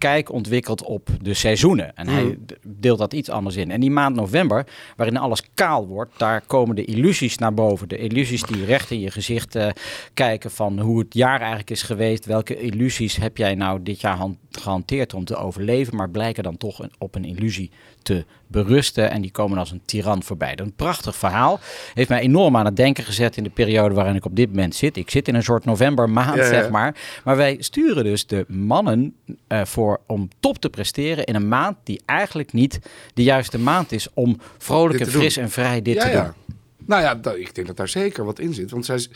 kijk 0.00 0.32
ontwikkeld 0.32 0.82
op 0.84 1.08
de 1.22 1.34
seizoenen. 1.34 1.96
En 1.96 2.08
hij 2.08 2.38
d- 2.46 2.56
deelt 2.66 2.98
dat 2.98 3.12
iets 3.12 3.28
anders 3.30 3.56
in. 3.56 3.70
En 3.70 3.80
die 3.80 3.90
maand 3.90 4.16
november, 4.16 4.66
waarin 4.96 5.16
alles 5.16 5.42
kaal 5.54 5.86
wordt, 5.86 6.18
daar 6.18 6.40
komen 6.46 6.76
de 6.76 6.84
illusies 6.84 7.38
naar 7.38 7.54
boven. 7.54 7.88
De 7.88 7.96
illusies 7.98 8.42
die 8.42 8.64
recht 8.64 8.90
in 8.90 9.00
je 9.00 9.10
gezicht 9.10 9.54
eh, 9.54 9.68
kijken 10.14 10.50
van 10.50 10.78
hoe 10.80 10.98
het 10.98 11.14
jaar 11.14 11.38
eigenlijk 11.38 11.70
is 11.70 11.82
geweest. 11.82 12.24
Welke 12.26 12.60
illusies 12.60 13.16
heb 13.16 13.36
jij 13.36 13.54
nou 13.54 13.82
dit 13.82 14.00
jaar 14.00 14.16
han- 14.16 14.38
gehanteerd 14.50 15.14
om 15.14 15.24
te 15.24 15.36
overleven, 15.36 15.96
maar 15.96 16.10
blijken 16.10 16.42
dan 16.42 16.56
toch 16.56 16.78
een- 16.82 16.92
op 16.98 17.14
een 17.14 17.24
illusie 17.24 17.70
te 18.02 18.24
berusten. 18.46 19.10
En 19.10 19.20
die 19.22 19.30
komen 19.30 19.58
als 19.58 19.70
een 19.70 19.80
tiran 19.84 20.22
voorbij. 20.22 20.50
Dat 20.50 20.60
is 20.60 20.66
een 20.66 20.76
prachtig 20.76 21.16
verhaal. 21.16 21.60
Heeft 21.94 22.08
mij 22.08 22.20
enorm 22.20 22.56
aan 22.56 22.64
het 22.64 22.76
denken 22.76 23.04
gezet 23.04 23.36
in 23.36 23.44
de 23.44 23.50
periode 23.50 23.94
waarin 23.94 24.14
ik 24.14 24.24
op 24.24 24.36
dit 24.36 24.48
moment 24.48 24.74
zit. 24.74 24.96
Ik 24.96 25.10
zit 25.10 25.28
in 25.28 25.34
een 25.34 25.42
soort 25.42 25.64
novembermaand, 25.64 26.36
Ja, 26.36 26.42
ja. 26.42 26.48
zeg 26.48 26.70
maar. 26.70 26.96
Maar 27.24 27.36
wij 27.36 27.56
sturen 27.58 28.04
dus 28.04 28.26
de 28.26 28.44
mannen 28.48 29.14
eh, 29.46 29.64
voor 29.64 30.00
om 30.06 30.28
top 30.40 30.58
te 30.58 30.70
presteren 30.70 31.24
in 31.24 31.34
een 31.34 31.48
maand 31.48 31.76
die 31.84 32.00
eigenlijk 32.06 32.52
niet 32.52 32.78
de 33.14 33.22
juiste 33.22 33.58
maand 33.58 33.92
is 33.92 34.08
om 34.14 34.38
vrolijk 34.58 35.00
en 35.00 35.06
fris 35.06 35.34
doen. 35.34 35.44
en 35.44 35.50
vrij 35.50 35.82
dit 35.82 35.94
ja, 35.94 36.02
te 36.02 36.10
doen. 36.10 36.56
Nou 36.86 37.02
ja, 37.02 37.32
ik 37.34 37.54
denk 37.54 37.66
dat 37.66 37.76
daar 37.76 37.88
zeker 37.88 38.24
wat 38.24 38.38
in 38.38 38.54
zit. 38.54 38.70
Want 38.70 38.84
zij, 38.84 39.06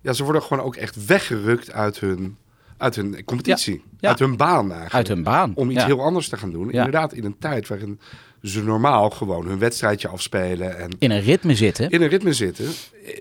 ja, 0.00 0.12
ze 0.12 0.24
worden 0.24 0.42
gewoon 0.42 0.64
ook 0.64 0.76
echt 0.76 1.06
weggerukt 1.06 1.72
uit 1.72 2.00
hun, 2.00 2.36
uit 2.78 2.96
hun 2.96 3.24
competitie. 3.24 3.82
Ja. 3.98 4.08
Uit 4.08 4.18
hun 4.18 4.36
baan 4.36 4.64
eigenlijk. 4.66 4.94
Uit 4.94 5.08
hun 5.08 5.22
baan. 5.22 5.52
Om 5.54 5.70
iets 5.70 5.84
heel 5.84 6.00
anders 6.02 6.28
te 6.28 6.36
gaan 6.36 6.50
doen. 6.50 6.70
Inderdaad, 6.70 7.12
in 7.12 7.24
een 7.24 7.36
tijd 7.38 7.68
waarin 7.68 8.00
ze 8.42 8.62
normaal 8.62 9.10
gewoon 9.10 9.46
hun 9.46 9.58
wedstrijdje 9.58 10.08
afspelen. 10.08 10.78
En 10.78 10.90
In 10.98 11.10
een 11.10 11.20
ritme 11.20 11.54
zitten. 11.54 11.90
in 11.90 12.02
een 12.02 12.08
ritme 12.08 12.32
zitten. 12.32 12.66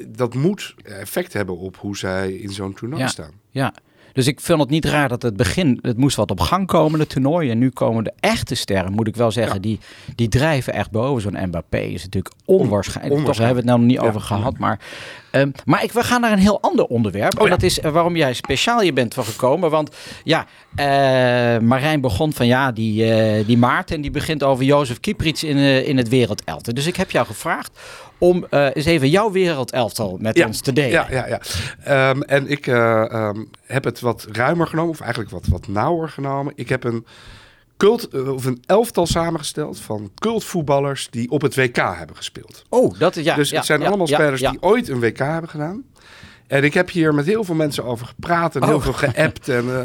Dat 0.08 0.34
moet 0.34 0.76
effect 0.84 1.34
hebben 1.34 1.58
op 1.58 1.78
hoe 1.78 1.98
zij 1.98 2.32
in 2.34 2.50
zo'n 2.50 2.74
toernooi 2.74 3.08
staan. 3.08 3.32
Ja. 3.50 3.74
Dus 4.14 4.28
ik 4.28 4.40
vind 4.40 4.60
het 4.60 4.70
niet 4.70 4.86
raar 4.86 5.10
dat 5.10 5.22
het 5.22 5.38
begin, 5.38 5.80
het 5.82 5.98
moest 5.98 6.16
wat 6.16 6.32
op 6.32 6.40
gang 6.40 6.68
komen, 6.68 7.00
de 7.00 7.08
toernooi. 7.08 7.50
En 7.50 7.58
nu 7.58 7.70
komen 7.70 8.04
de 8.04 8.14
echte 8.20 8.56
sterren, 8.56 8.92
moet 8.92 9.08
ik 9.08 9.16
wel 9.16 9.32
zeggen, 9.32 9.56
Ja. 9.56 9.62
die, 9.62 9.80
die 10.16 10.28
drijven 10.28 10.74
echt 10.74 10.92
boven. 10.92 11.22
Zo'n 11.22 11.46
Mbappé 11.48 11.78
is 11.80 12.04
natuurlijk 12.04 12.36
onwaarschijnlijk. 12.46 13.26
Toch, 13.26 13.36
daar 13.36 13.46
hebben 13.46 13.64
we 13.64 13.70
het 13.72 13.78
nou 13.80 13.80
nog 13.80 13.88
niet 13.88 14.02
Ja. 14.02 14.08
over 14.08 14.22
gehad. 14.22 14.58
Maar, 14.58 14.80
ehm, 15.32 15.52
maar 15.66 15.84
ik, 15.84 15.92
we 15.92 16.04
gaan 16.04 16.22
naar 16.22 16.32
een 16.32 16.38
heel 16.38 16.62
ander 16.62 16.86
onderwerp. 16.86 17.34
Oh 17.34 17.40
en 17.40 17.46
ja. 17.46 17.50
dat 17.50 17.64
is 17.64 17.80
eh, 17.80 17.92
waarom 17.92 18.16
jij 18.16 18.34
speciaal 18.34 18.82
hier 18.82 18.94
bent 18.94 19.14
van 19.14 19.24
gekomen. 19.24 19.70
Want 19.70 19.96
ja, 20.24 20.46
eh, 20.76 20.86
Marijn 21.62 22.02
begon 22.02 22.34
van 22.34 22.48
ja, 22.48 22.72
die, 22.72 23.14
eh, 23.14 23.46
die 23.46 23.58
Maarten 23.58 24.02
die 24.02 24.12
begint 24.12 24.44
over 24.44 24.64
Jozef 24.64 25.00
Kieprits 25.00 25.44
in, 25.44 25.58
in 25.86 25.98
het 25.98 26.10
wereldelftal. 26.10 26.74
Dus 26.74 26.88
ik 26.88 26.96
heb 26.96 27.12
jou 27.12 27.26
gevraagd 27.26 27.80
om 28.18 28.46
eens 28.50 28.86
even 28.86 29.10
jouw 29.10 29.32
wereldelftal 29.32 30.18
met 30.22 30.46
ons 30.46 30.62
te 30.62 30.74
delen. 30.74 30.92
Ja, 30.92 31.08
ja, 31.10 31.28
ja. 31.28 31.40
Ehm, 31.84 32.22
en 32.22 32.48
ik 32.50 32.68
eh, 32.68 33.12
ehm, 33.12 33.46
heb 33.66 33.84
het 33.84 34.00
wat 34.00 34.28
ruimer 34.32 34.68
genomen, 34.68 34.92
of 34.92 35.00
eigenlijk 35.00 35.32
wat, 35.32 35.46
wat 35.48 35.68
nauwer 35.68 36.10
genomen. 36.10 36.54
Ik 36.56 36.70
heb 36.70 36.84
een 36.84 37.06
cult, 37.78 38.08
eh, 38.08 38.34
of 38.34 38.46
een 38.46 38.64
elftal 38.66 39.08
samengesteld 39.08 39.80
van 39.80 40.12
cultvoetballers 40.16 41.08
die 41.12 41.30
op 41.30 41.42
het 41.42 41.56
WK 41.56 41.76
hebben 41.76 42.16
gespeeld. 42.16 42.64
Oh, 42.70 43.00
dat 43.00 43.16
is 43.16 43.24
ja. 43.24 43.36
dus 43.36 43.50
ja, 43.50 43.58
het 43.58 43.66
zijn 43.66 43.80
ja, 43.80 43.88
allemaal 43.88 44.08
ja, 44.08 44.16
spelers 44.16 44.42
die 44.42 44.62
ooit 44.62 44.90
een 44.90 45.00
WK 45.00 45.18
hebben 45.18 45.50
gedaan. 45.50 45.84
En 46.48 46.64
ik 46.64 46.74
heb 46.74 46.90
hier 46.90 47.14
met 47.14 47.26
heel 47.26 47.44
veel 47.44 47.56
mensen 47.56 47.84
over 47.84 48.06
gepraat 48.08 48.56
en 48.56 48.64
heel 48.64 48.76
Oh. 48.76 48.82
veel 48.82 48.94
geappt. 48.94 49.50
En 49.50 49.80
eh, 49.80 49.84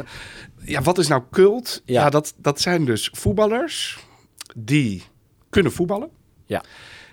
ja, 0.65 0.83
wat 0.83 0.99
is 0.99 1.09
nou 1.09 1.23
cult? 1.31 1.83
Ja. 1.85 2.11
Dat, 2.11 2.35
dat 2.37 2.61
zijn 2.61 2.85
dus 2.85 3.11
voetballers 3.13 3.99
die 4.57 5.03
kunnen 5.51 5.73
voetballen. 5.73 6.11
Ja. 6.47 6.63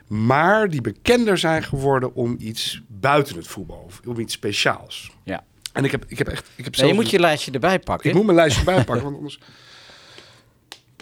Maar 0.08 0.70
die 0.70 0.82
bekender 0.82 1.38
zijn 1.38 1.64
geworden 1.64 2.16
om 2.16 2.36
iets 2.40 2.82
buiten 2.88 3.36
het 3.36 3.48
voetbal. 3.48 3.84
Of 3.86 4.02
om 4.06 4.20
iets 4.20 4.34
speciaals. 4.34 5.12
Ja. 5.24 5.44
En 5.74 5.84
ik 5.86 5.92
heb, 5.92 6.06
ik 6.08 6.18
heb 6.18 6.28
echt... 6.28 6.48
Ik 6.56 6.64
heb 6.64 6.76
Nee, 6.76 6.88
je 6.88 6.94
moet 6.94 7.10
je 7.10 7.20
lijstje 7.20 7.52
erbij 7.52 7.80
pakken. 7.80 8.10
ik 8.10 8.16
moet 8.16 8.26
mijn 8.26 8.38
lijstje 8.38 8.64
bijpakken, 8.64 9.04
want 9.04 9.16
anders... 9.18 9.40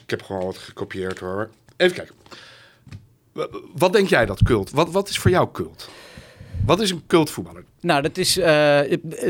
Ik 0.08 0.14
heb 0.14 0.22
gewoon 0.24 0.46
wat 0.46 0.58
gekopieerd 0.58 1.20
hoor. 1.20 1.50
Even 1.78 1.96
kijken. 1.96 2.16
Wa- 3.32 3.48
Wat 3.76 3.94
denk 3.94 4.08
jij 4.08 4.26
dat 4.26 4.44
cult? 4.44 4.70
Wat, 4.72 4.92
wat 4.92 5.10
is 5.10 5.18
voor 5.18 5.32
jou 5.32 5.48
cult? 5.52 5.90
Wat 6.66 6.80
is 6.82 6.92
een 6.92 7.04
cultvoetballer? 7.08 7.64
Nou, 7.82 8.02
dat 8.02 8.18
is, 8.18 8.38
eh, 8.38 8.46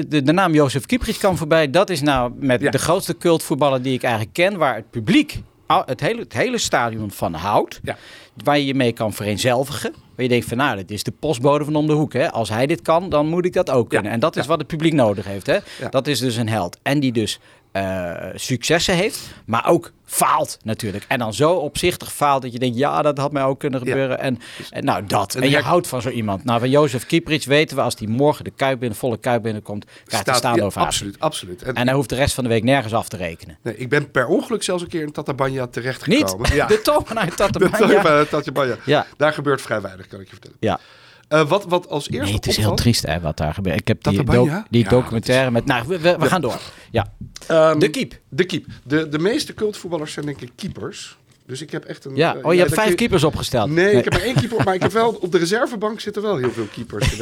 de, 0.07 0.21
de 0.23 0.31
naam 0.31 0.53
Jozef 0.53 0.85
Kieprits 0.85 1.17
kwam 1.17 1.37
voorbij. 1.37 1.69
Dat 1.69 1.89
is 1.89 2.01
nou 2.01 2.31
met 2.35 2.61
Ja. 2.61 2.71
de 2.71 2.77
grootste 2.77 3.17
cultvoetballer 3.17 3.81
die 3.81 3.93
ik 3.93 4.03
eigenlijk 4.03 4.33
ken. 4.33 4.57
Waar 4.57 4.75
het 4.75 4.89
publiek, 4.89 5.41
het 5.85 5.99
hele, 5.99 6.19
het 6.21 6.33
hele 6.33 6.57
stadion 6.57 7.11
van 7.11 7.33
houdt. 7.33 7.79
Ja. 7.83 7.97
Waar 8.43 8.57
je 8.57 8.65
je 8.65 8.73
mee 8.75 8.91
kan 8.93 9.13
vereenzelvigen. 9.13 9.91
Waar 9.91 10.25
je 10.25 10.27
denkt 10.31 10.45
van 10.47 10.57
nou, 10.57 10.77
dit 10.77 10.91
is 10.91 11.03
de 11.03 11.11
postbode 11.11 11.63
van 11.63 11.75
om 11.75 11.87
de 11.87 11.93
hoek. 11.93 12.13
Hè? 12.13 12.31
Als 12.31 12.49
hij 12.49 12.67
dit 12.67 12.81
kan, 12.81 13.09
dan 13.09 13.27
moet 13.27 13.45
ik 13.45 13.53
dat 13.53 13.69
ook 13.69 13.89
kunnen. 13.89 14.11
En 14.11 14.19
dat 14.19 14.35
is 14.35 14.45
wat 14.45 14.57
het 14.59 14.67
publiek 14.67 14.93
nodig 14.93 15.25
heeft. 15.25 15.45
Hè? 15.47 15.57
Dat 15.89 16.07
is 16.07 16.19
dus 16.19 16.35
een 16.35 16.49
held. 16.49 16.77
En 16.81 16.99
die 16.99 17.11
dus 17.11 17.39
eh, 17.77 18.29
successen 18.35 18.95
heeft, 18.95 19.19
maar 19.45 19.67
ook 19.69 19.91
faalt 20.05 20.57
natuurlijk. 20.63 21.05
En 21.07 21.19
dan 21.19 21.33
zo 21.33 21.51
opzichtig 21.53 22.13
faalt 22.13 22.41
dat 22.41 22.51
je 22.53 22.59
denkt, 22.59 22.77
ja, 22.77 23.01
dat 23.01 23.17
had 23.17 23.31
mij 23.31 23.43
ook 23.43 23.59
kunnen 23.59 23.79
Ja. 23.83 23.85
gebeuren. 23.85 24.19
En, 24.19 24.39
en 24.69 24.85
nou, 24.85 25.05
dat. 25.05 25.35
En 25.35 25.41
En 25.41 25.49
je 25.49 25.55
her- 25.55 25.63
houdt 25.63 25.87
van 25.87 26.01
zo 26.01 26.09
iemand. 26.09 26.43
Nou, 26.43 26.59
van 26.59 26.69
Jozef 26.69 27.05
Kieprits 27.05 27.45
weten 27.45 27.75
we, 27.77 27.81
als 27.83 27.95
die 27.95 28.07
morgen 28.09 28.43
de 28.43 28.51
kuip 28.55 28.79
binnen, 28.79 28.97
volle 28.97 29.17
kuip 29.17 29.41
binnenkomt, 29.43 29.85
krijgt 30.05 30.25
hij 30.25 30.35
staande 30.35 30.59
ja, 30.59 30.65
ovatie. 30.65 30.87
Absoluut, 30.87 31.19
absoluut. 31.19 31.61
En, 31.63 31.75
En 31.75 31.85
hij 31.87 31.95
hoeft 31.95 32.09
de 32.09 32.15
rest 32.15 32.33
van 32.33 32.43
de 32.43 32.49
week 32.49 32.63
nergens 32.63 32.93
af 32.93 33.07
te 33.09 33.17
rekenen. 33.17 33.57
nee, 33.61 33.77
ik 33.77 33.89
ben 33.89 34.11
per 34.11 34.27
ongeluk 34.27 34.63
zelfs 34.63 34.83
een 34.83 34.89
keer 34.89 35.01
in 35.01 35.11
Tatabanya 35.11 35.67
terechtgekomen. 35.67 36.37
Niet? 36.41 36.53
Ja. 36.53 36.65
De 36.67 36.81
tovenaar 36.81 37.25
De 37.29 37.35
Tatabanya. 37.35 38.23
Tatabanya. 38.25 38.75
Ja. 38.85 39.05
Daar 39.17 39.33
gebeurt 39.33 39.61
vrij 39.61 39.81
weinig, 39.81 40.07
kan 40.07 40.19
ik 40.19 40.25
je 40.25 40.31
vertellen. 40.31 40.57
Ja. 40.59 40.79
Eh, 41.27 41.47
wat, 41.49 41.65
wat 41.65 41.89
als 41.89 42.09
eerste 42.09 42.25
Nee, 42.25 42.33
het 42.35 42.47
is 42.47 42.57
heel 42.57 42.75
triest 42.75 43.05
hè, 43.05 43.19
wat 43.19 43.37
daar 43.37 43.53
gebeurt. 43.53 43.79
Ik 43.79 43.87
heb 43.87 44.03
die, 44.03 44.23
doc- 44.23 44.49
die 44.69 44.83
Ja, 44.83 44.89
documentaire 44.89 45.51
met... 45.51 45.65
Nou, 45.65 45.87
we, 45.87 45.99
we, 45.99 46.15
we 46.19 46.25
gaan 46.25 46.41
door. 46.41 46.59
Ja. 46.91 47.13
Ehm, 47.47 47.79
De 47.79 47.89
keep. 47.89 48.19
De 48.29 48.45
keep. 48.45 48.65
De, 48.83 49.09
de 49.09 49.19
meeste 49.19 49.53
cultvoetballers 49.53 50.13
zijn 50.13 50.25
denk 50.25 50.41
ik 50.41 50.51
keepers. 50.55 51.17
Dus 51.45 51.61
ik 51.61 51.71
heb 51.71 51.83
echt 51.85 52.05
een... 52.05 52.15
Ja. 52.15 52.35
eh, 52.35 52.45
Oh, 52.45 52.53
je 52.53 52.59
hebt 52.59 52.75
daar 52.75 52.83
vijf 52.83 52.95
keepers 52.95 53.23
opgesteld. 53.23 53.69
Nee, 53.69 53.91
ik 53.95 54.03
heb 54.03 54.13
maar 54.13 54.21
één 54.21 54.35
keeper. 54.35 54.63
Maar 54.63 54.73
ik 54.75 54.81
heb 54.81 54.91
wel 54.91 55.09
op 55.21 55.31
de 55.31 55.37
reservebank 55.37 55.99
zitten 55.99 56.21
wel 56.21 56.37
heel 56.37 56.51
veel 56.51 56.67
keepers. 56.71 57.09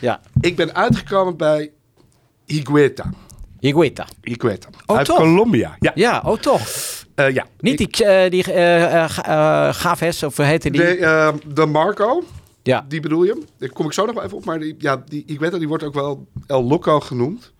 Ja. 0.00 0.20
ik 0.40 0.56
ben 0.56 0.74
uitgekomen 0.74 1.36
bij 1.36 1.70
Higueta. 2.46 3.10
Higuita. 3.60 4.06
Higueta. 4.22 4.68
Oh, 4.86 4.96
Uit 4.96 5.06
toch? 5.06 5.16
Colombia. 5.16 5.76
Ja. 5.80 5.92
Ja, 5.94 6.22
oh 6.24 6.38
toch. 6.38 6.60
Eh, 7.14 7.30
ja. 7.34 7.46
Niet 7.60 7.80
Ik- 7.80 7.96
die, 7.96 8.06
eh, 8.06 8.30
die 8.30 8.52
eh, 8.52 9.02
eh, 9.02 9.10
Ga- 9.10 9.68
eh, 9.68 9.74
Gaves, 9.74 10.22
of 10.22 10.36
hoe 10.36 10.44
heette 10.44 10.70
die? 10.70 10.80
Nee, 10.82 10.96
eh, 10.98 11.28
de 11.46 11.66
Marco. 11.66 12.22
Ja. 12.66 12.84
Die 12.88 13.00
bedoel 13.00 13.24
je? 13.24 13.42
Daar 13.58 13.68
kom 13.68 13.86
ik 13.86 13.92
zo 13.92 14.04
nog 14.06 14.14
wel 14.14 14.24
even 14.24 14.36
op. 14.36 14.44
Maar 14.44 14.58
die, 14.58 14.74
ja, 14.78 15.02
die 15.06 15.22
Higueta 15.26 15.58
die 15.58 15.68
wordt 15.68 15.82
ook 15.84 15.94
wel 15.94 16.28
El 16.46 16.64
Loco 16.64 17.00
genoemd. 17.00 17.52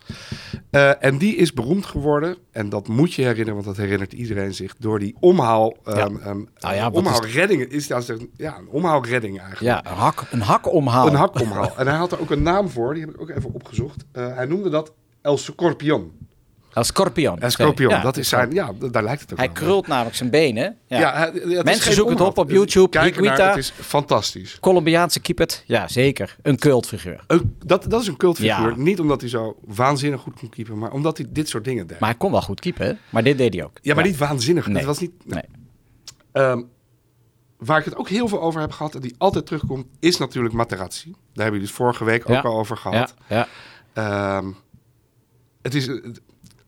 Eh, 0.70 1.04
en 1.04 1.18
die 1.18 1.36
is 1.36 1.52
beroemd 1.52 1.86
geworden, 1.86 2.36
en 2.50 2.68
dat 2.68 2.88
moet 2.88 3.14
je 3.14 3.22
herinneren, 3.22 3.54
want 3.54 3.66
dat 3.66 3.76
herinnert 3.76 4.12
iedereen 4.12 4.54
zich, 4.54 4.74
door 4.78 4.98
die 4.98 5.16
omhaal, 5.20 5.76
Ja. 5.84 5.92
ehm, 5.92 6.16
ehm, 6.16 6.40
Nou 6.60 6.74
ja, 6.74 6.90
omhaalredding. 6.90 7.62
Is, 7.62 7.86
dat 7.86 8.08
een- 8.08 8.30
ja, 8.36 8.58
een 8.58 8.68
omhaalredding 8.68 9.40
eigenlijk. 9.40 9.84
Ja, 9.84 9.90
een 9.92 9.96
hak, 9.98 10.24
een 10.30 10.40
hak 10.40 10.72
omhaal. 10.72 11.06
Een 11.06 11.14
hakomhaal. 11.14 11.76
en 11.76 11.86
hij 11.86 11.96
had 11.96 12.12
er 12.12 12.20
ook 12.20 12.30
een 12.30 12.42
naam 12.42 12.68
voor, 12.68 12.94
die 12.94 13.04
heb 13.04 13.14
ik 13.14 13.20
ook 13.20 13.30
even 13.30 13.52
opgezocht. 13.54 14.04
Eh, 14.12 14.34
hij 14.34 14.46
noemde 14.46 14.68
dat 14.68 14.92
El 15.22 15.38
Scorpion. 15.38 16.12
El 16.76 16.84
Scorpion. 16.84 17.38
El 17.40 17.50
Scorpion, 17.50 17.90
Ja, 17.90 18.00
dat 18.02 18.16
is 18.16 18.28
zijn, 18.28 18.52
ja, 18.52 18.72
daar 18.90 19.02
lijkt 19.02 19.20
het 19.20 19.32
ook 19.32 19.38
Hij 19.38 19.46
wel. 19.46 19.56
krult 19.56 19.86
namelijk 19.86 20.16
zijn 20.16 20.30
benen. 20.30 20.76
Ja. 20.86 20.98
Ja, 20.98 21.12
hij- 21.16 21.26
het 21.32 21.44
is 21.44 21.62
Mensen 21.62 21.92
zoeken 21.92 22.14
het 22.14 22.22
op 22.26 22.38
op 22.38 22.50
YouTube. 22.50 22.88
Kijk 22.88 23.14
Higuita. 23.14 23.48
het 23.48 23.56
is 23.56 23.72
fantastisch. 23.80 24.60
Colombiaanse 24.60 25.20
keeper. 25.20 25.62
Ja, 25.66 25.88
zeker. 25.88 26.36
Een 26.42 26.58
cultfiguur. 26.58 27.24
Een- 27.26 27.56
dat, 27.64 27.84
dat 27.90 28.00
is 28.00 28.06
een 28.06 28.16
cultfiguur. 28.16 28.68
Ja. 28.68 28.76
Niet 28.76 29.00
omdat 29.00 29.20
hij 29.20 29.30
zo 29.30 29.56
waanzinnig 29.64 30.20
goed 30.20 30.38
kon 30.38 30.48
keepen, 30.48 30.78
maar 30.78 30.92
omdat 30.92 31.16
hij 31.16 31.26
dit 31.30 31.48
soort 31.48 31.64
dingen 31.64 31.86
deed. 31.86 31.98
Maar 31.98 32.08
hij 32.08 32.18
kon 32.18 32.30
wel 32.30 32.42
goed 32.42 32.60
keeper, 32.60 32.84
hè? 32.86 32.92
Maar 33.10 33.22
dit 33.22 33.38
deed 33.38 33.54
hij 33.54 33.64
ook. 33.64 33.78
ja, 33.82 33.94
maar 33.94 34.04
niet 34.04 34.16
waanzinnig. 34.16 34.66
Nee. 34.66 34.76
Het 34.76 34.86
was 34.86 34.98
niet, 34.98 35.12
Nee. 35.24 35.42
Ehm, 36.32 36.62
waar 37.56 37.78
ik 37.78 37.84
het 37.84 37.96
ook 37.96 38.08
heel 38.08 38.28
veel 38.28 38.40
over 38.40 38.60
heb 38.60 38.72
gehad 38.72 38.94
en 38.94 39.00
die 39.00 39.14
altijd 39.18 39.46
terugkomt, 39.46 39.86
is 40.00 40.16
natuurlijk 40.16 40.54
Materazzi. 40.54 41.10
Daar 41.10 41.16
hebben 41.44 41.52
jullie 41.52 41.66
het 41.66 41.76
vorige 41.76 42.04
week 42.04 42.30
ook 42.30 42.44
al 42.44 42.58
over 42.58 42.80
Ja, 42.84 42.90
gehad. 42.90 43.14
ja. 43.28 43.48
Ehm, 43.92 44.46
het 45.62 45.74
is 45.74 45.88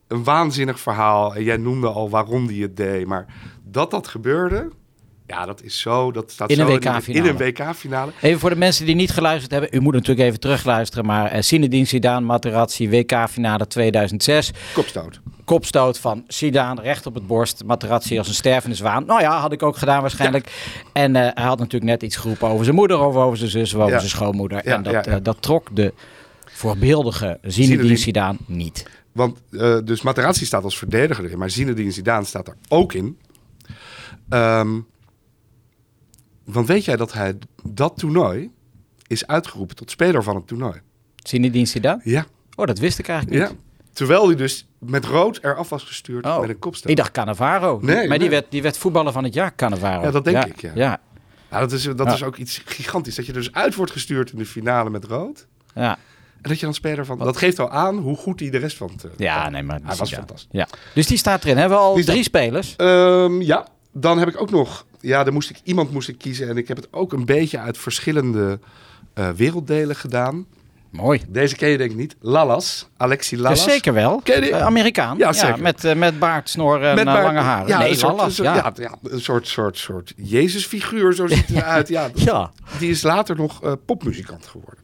een, 0.09 0.25
waanzinnig 0.25 0.81
verhaal. 0.81 1.35
En 1.35 1.43
jij 1.43 1.57
noemde 1.57 1.89
al 1.89 2.11
waarom 2.11 2.47
die 2.47 2.63
het 2.63 2.77
deed. 2.77 3.07
Maar 3.07 3.27
dat 3.65 3.91
dat 3.91 4.09
gebeurde, 4.09 4.71
ja, 5.29 5.47
dat 5.47 5.63
is 5.63 5.81
zo. 5.81 6.13
Dat 6.13 6.31
staat 6.31 6.51
In 6.51 6.61
een 6.61 6.67
WK-finale. 6.67 7.29
In 7.29 7.35
een 7.35 7.37
WK-finale. 7.37 8.13
Even 8.21 8.41
voor 8.41 8.51
de 8.51 8.57
mensen 8.57 8.87
die 8.87 8.95
niet 8.95 9.11
geluisterd 9.11 9.51
hebben. 9.51 9.71
U 9.73 9.81
moet 9.81 9.93
natuurlijk 9.93 10.27
even 10.27 10.41
terugluisteren. 10.41 11.07
Maar 11.07 11.35
uh, 11.35 11.43
Zinedine 11.43 11.85
Zidane, 11.85 12.27
Materazzi, 12.27 12.89
WK-finale 12.89 13.67
2006. 13.67 14.51
Kopstoot. 14.75 15.21
Kopstoot 15.45 15.99
van 15.99 16.25
Zidane, 16.27 16.81
recht 16.83 17.07
op 17.07 17.15
het 17.15 17.27
borst. 17.27 17.65
Materazzi 17.65 18.19
als 18.19 18.29
een 18.29 18.35
stervende 18.35 18.77
zwaan. 18.77 19.05
Nou 19.07 19.21
ja, 19.21 19.41
had 19.41 19.53
ik 19.53 19.63
ook 19.63 19.77
gedaan 19.77 20.01
waarschijnlijk. 20.01 20.53
En 20.93 21.15
uh, 21.15 21.21
hij 21.21 21.45
had 21.45 21.59
natuurlijk 21.59 21.91
net 21.91 22.03
iets 22.03 22.17
geroepen 22.17 22.49
over 22.49 22.65
zijn 22.65 22.77
moeder, 22.77 23.01
of 23.01 23.15
over 23.15 23.39
zijn 23.39 23.51
zus, 23.51 23.75
of 23.75 23.81
over 23.81 23.93
Ja. 23.93 23.99
zijn 23.99 24.11
schoonmoeder. 24.11 24.61
Ja, 24.65 24.75
en 24.75 24.83
dat, 24.83 25.07
eh, 25.07 25.17
dat 25.23 25.43
trok 25.43 25.77
de 25.77 25.93
voorbeeldige 26.47 27.39
Zinedine. 27.43 27.97
Zidane 27.97 28.39
niet. 28.47 28.87
Want 29.13 29.39
eh, 29.51 29.79
dus 29.85 30.03
Materazzi 30.03 30.45
staat 30.45 30.65
als 30.65 30.79
verdediger 30.79 31.25
erin, 31.25 31.39
maar 31.39 31.51
Zinedine 31.51 31.91
Zidane 31.91 32.25
staat 32.25 32.49
er 32.49 32.57
ook 32.69 32.93
in. 32.93 33.19
Ehm, 34.29 34.81
want 36.45 36.67
weet 36.67 36.85
jij 36.85 36.97
dat 36.97 37.13
hij 37.13 37.39
dat 37.63 37.97
toernooi 37.97 38.51
is 39.07 39.27
uitgeroepen 39.27 39.77
tot 39.77 39.91
speler 39.91 40.23
van 40.23 40.35
het 40.37 40.47
toernooi? 40.47 40.81
Zinedine 41.17 41.67
Zidane? 41.67 42.01
Ja, 42.05 42.27
Oh, 42.57 42.67
dat 42.67 42.79
wist 42.79 42.99
ik 42.99 43.09
eigenlijk 43.09 43.41
ja. 43.43 43.49
niet. 43.49 43.59
Terwijl 43.93 44.27
hij 44.27 44.37
dus 44.37 44.69
met 44.79 45.05
rood 45.05 45.39
eraf 45.43 45.69
was 45.69 45.85
gestuurd 45.85 46.25
Oh, 46.27 46.41
met 46.41 46.49
een 46.49 46.59
kopstoot. 46.59 46.91
Ik 46.91 46.97
dacht 46.97 47.11
Cannavaro. 47.11 47.79
Nee, 47.83 48.09
maar 48.09 48.19
die, 48.19 48.31
werd, 48.31 48.51
die 48.51 48.63
werd 48.63 48.79
voetballer 48.79 49.13
van 49.13 49.25
het 49.25 49.35
jaar, 49.35 49.55
Cannavaro. 49.55 50.03
Ja, 50.03 50.11
dat 50.11 50.25
denk 50.25 50.45
ik, 50.45 50.61
ja. 50.61 50.73
Ja, 50.75 51.01
Ja, 51.51 51.61
dat 51.61 51.73
is, 51.73 51.83
dat 51.83 51.99
Ja. 52.07 52.13
is 52.13 52.23
ook 52.23 52.37
iets 52.37 52.63
gigantisch. 52.65 53.15
Dat 53.15 53.27
je 53.27 53.33
dus 53.33 53.53
uit 53.53 53.75
wordt 53.75 53.93
gestuurd 53.93 54.31
in 54.33 54.39
de 54.39 54.47
finale 54.47 54.91
met 54.91 55.05
rood. 55.05 55.47
ja. 55.75 55.99
En 56.43 56.49
dat 56.51 56.59
je 56.59 56.65
dan 56.65 56.75
speler 56.75 57.05
van... 57.07 57.19
Dat 57.19 57.37
geeft 57.37 57.59
al 57.59 57.71
aan 57.71 57.97
hoe 57.99 58.17
goed 58.17 58.41
hij 58.41 58.51
de 58.51 58.59
rest 58.59 58.77
van 58.77 58.91
het... 58.93 59.05
eh, 59.05 59.11
ja 59.17 59.49
nee, 59.49 59.63
maar 59.63 59.79
Hij 59.85 59.97
was 59.97 60.09
Zidane. 60.09 60.17
fantastisch. 60.27 60.49
Ja. 60.51 60.69
Dus 60.95 61.07
die 61.07 61.19
staat 61.19 61.45
erin. 61.45 61.57
Hebben 61.57 61.79
we 61.79 61.85
al 61.85 61.93
Die 61.95 62.03
staat- 62.03 62.15
drie 62.15 62.25
spelers? 62.27 62.75
Ehm, 62.77 63.41
ja, 63.41 63.67
dan 63.93 64.19
heb 64.19 64.29
ik 64.29 64.41
ook 64.41 64.51
nog... 64.51 64.87
Ja, 65.01 65.25
dan 65.25 65.33
moest 65.33 65.51
ik, 65.51 65.61
iemand 65.65 65.93
moest 65.93 66.09
ik 66.09 66.19
kiezen. 66.19 66.49
En 66.49 66.57
ik 66.57 66.69
heb 66.69 66.77
het 66.77 66.89
ook 66.91 67.13
een 67.13 67.25
beetje 67.25 67.59
uit 67.59 67.79
verschillende 67.79 68.59
eh, 69.15 69.29
werelddelen 69.31 69.97
gedaan. 69.97 70.47
Mooi. 70.91 71.21
Deze 71.29 71.57
ken 71.57 71.69
je 71.69 71.77
denk 71.79 71.91
ik 71.91 71.97
niet. 71.97 72.17
Lalas. 72.21 72.89
Alexi 72.97 73.37
Ja, 73.37 73.43
Lalas. 73.43 73.65
zeker 73.65 73.93
wel. 73.95 74.21
Ken 74.25 74.35
je 74.35 74.41
die? 74.41 74.51
Eh, 74.53 74.63
Amerikaan. 74.63 75.19
Ja, 75.19 75.33
zeker. 75.33 75.61
met, 75.63 75.85
eh, 75.85 75.95
met 75.95 76.19
baard, 76.19 76.49
snor 76.49 76.83
en 76.83 76.95
Met 76.95 77.05
baard- 77.05 77.25
lange 77.25 77.39
haren. 77.41 77.69
Ja, 77.69 77.79
nee, 77.79 77.91
een 77.91 77.97
soort, 77.97 78.13
Lalas, 78.17 78.39
een 78.39 78.45
soort- 78.45 78.77
ja. 78.79 78.93
een 79.03 79.21
soort, 79.21 79.47
soort, 79.49 79.79
soort 79.79 80.13
Jezusfiguur, 80.17 81.15
zo 81.15 81.27
ziet 81.27 81.47
het 81.47 81.57
eruit. 81.63 81.89
Ja, 81.89 82.09
Ja. 82.15 82.51
Die 82.79 82.91
is 82.91 83.03
later 83.03 83.37
nog 83.37 83.63
eh, 83.63 83.73
popmuzikant 83.87 84.47
geworden. 84.47 84.79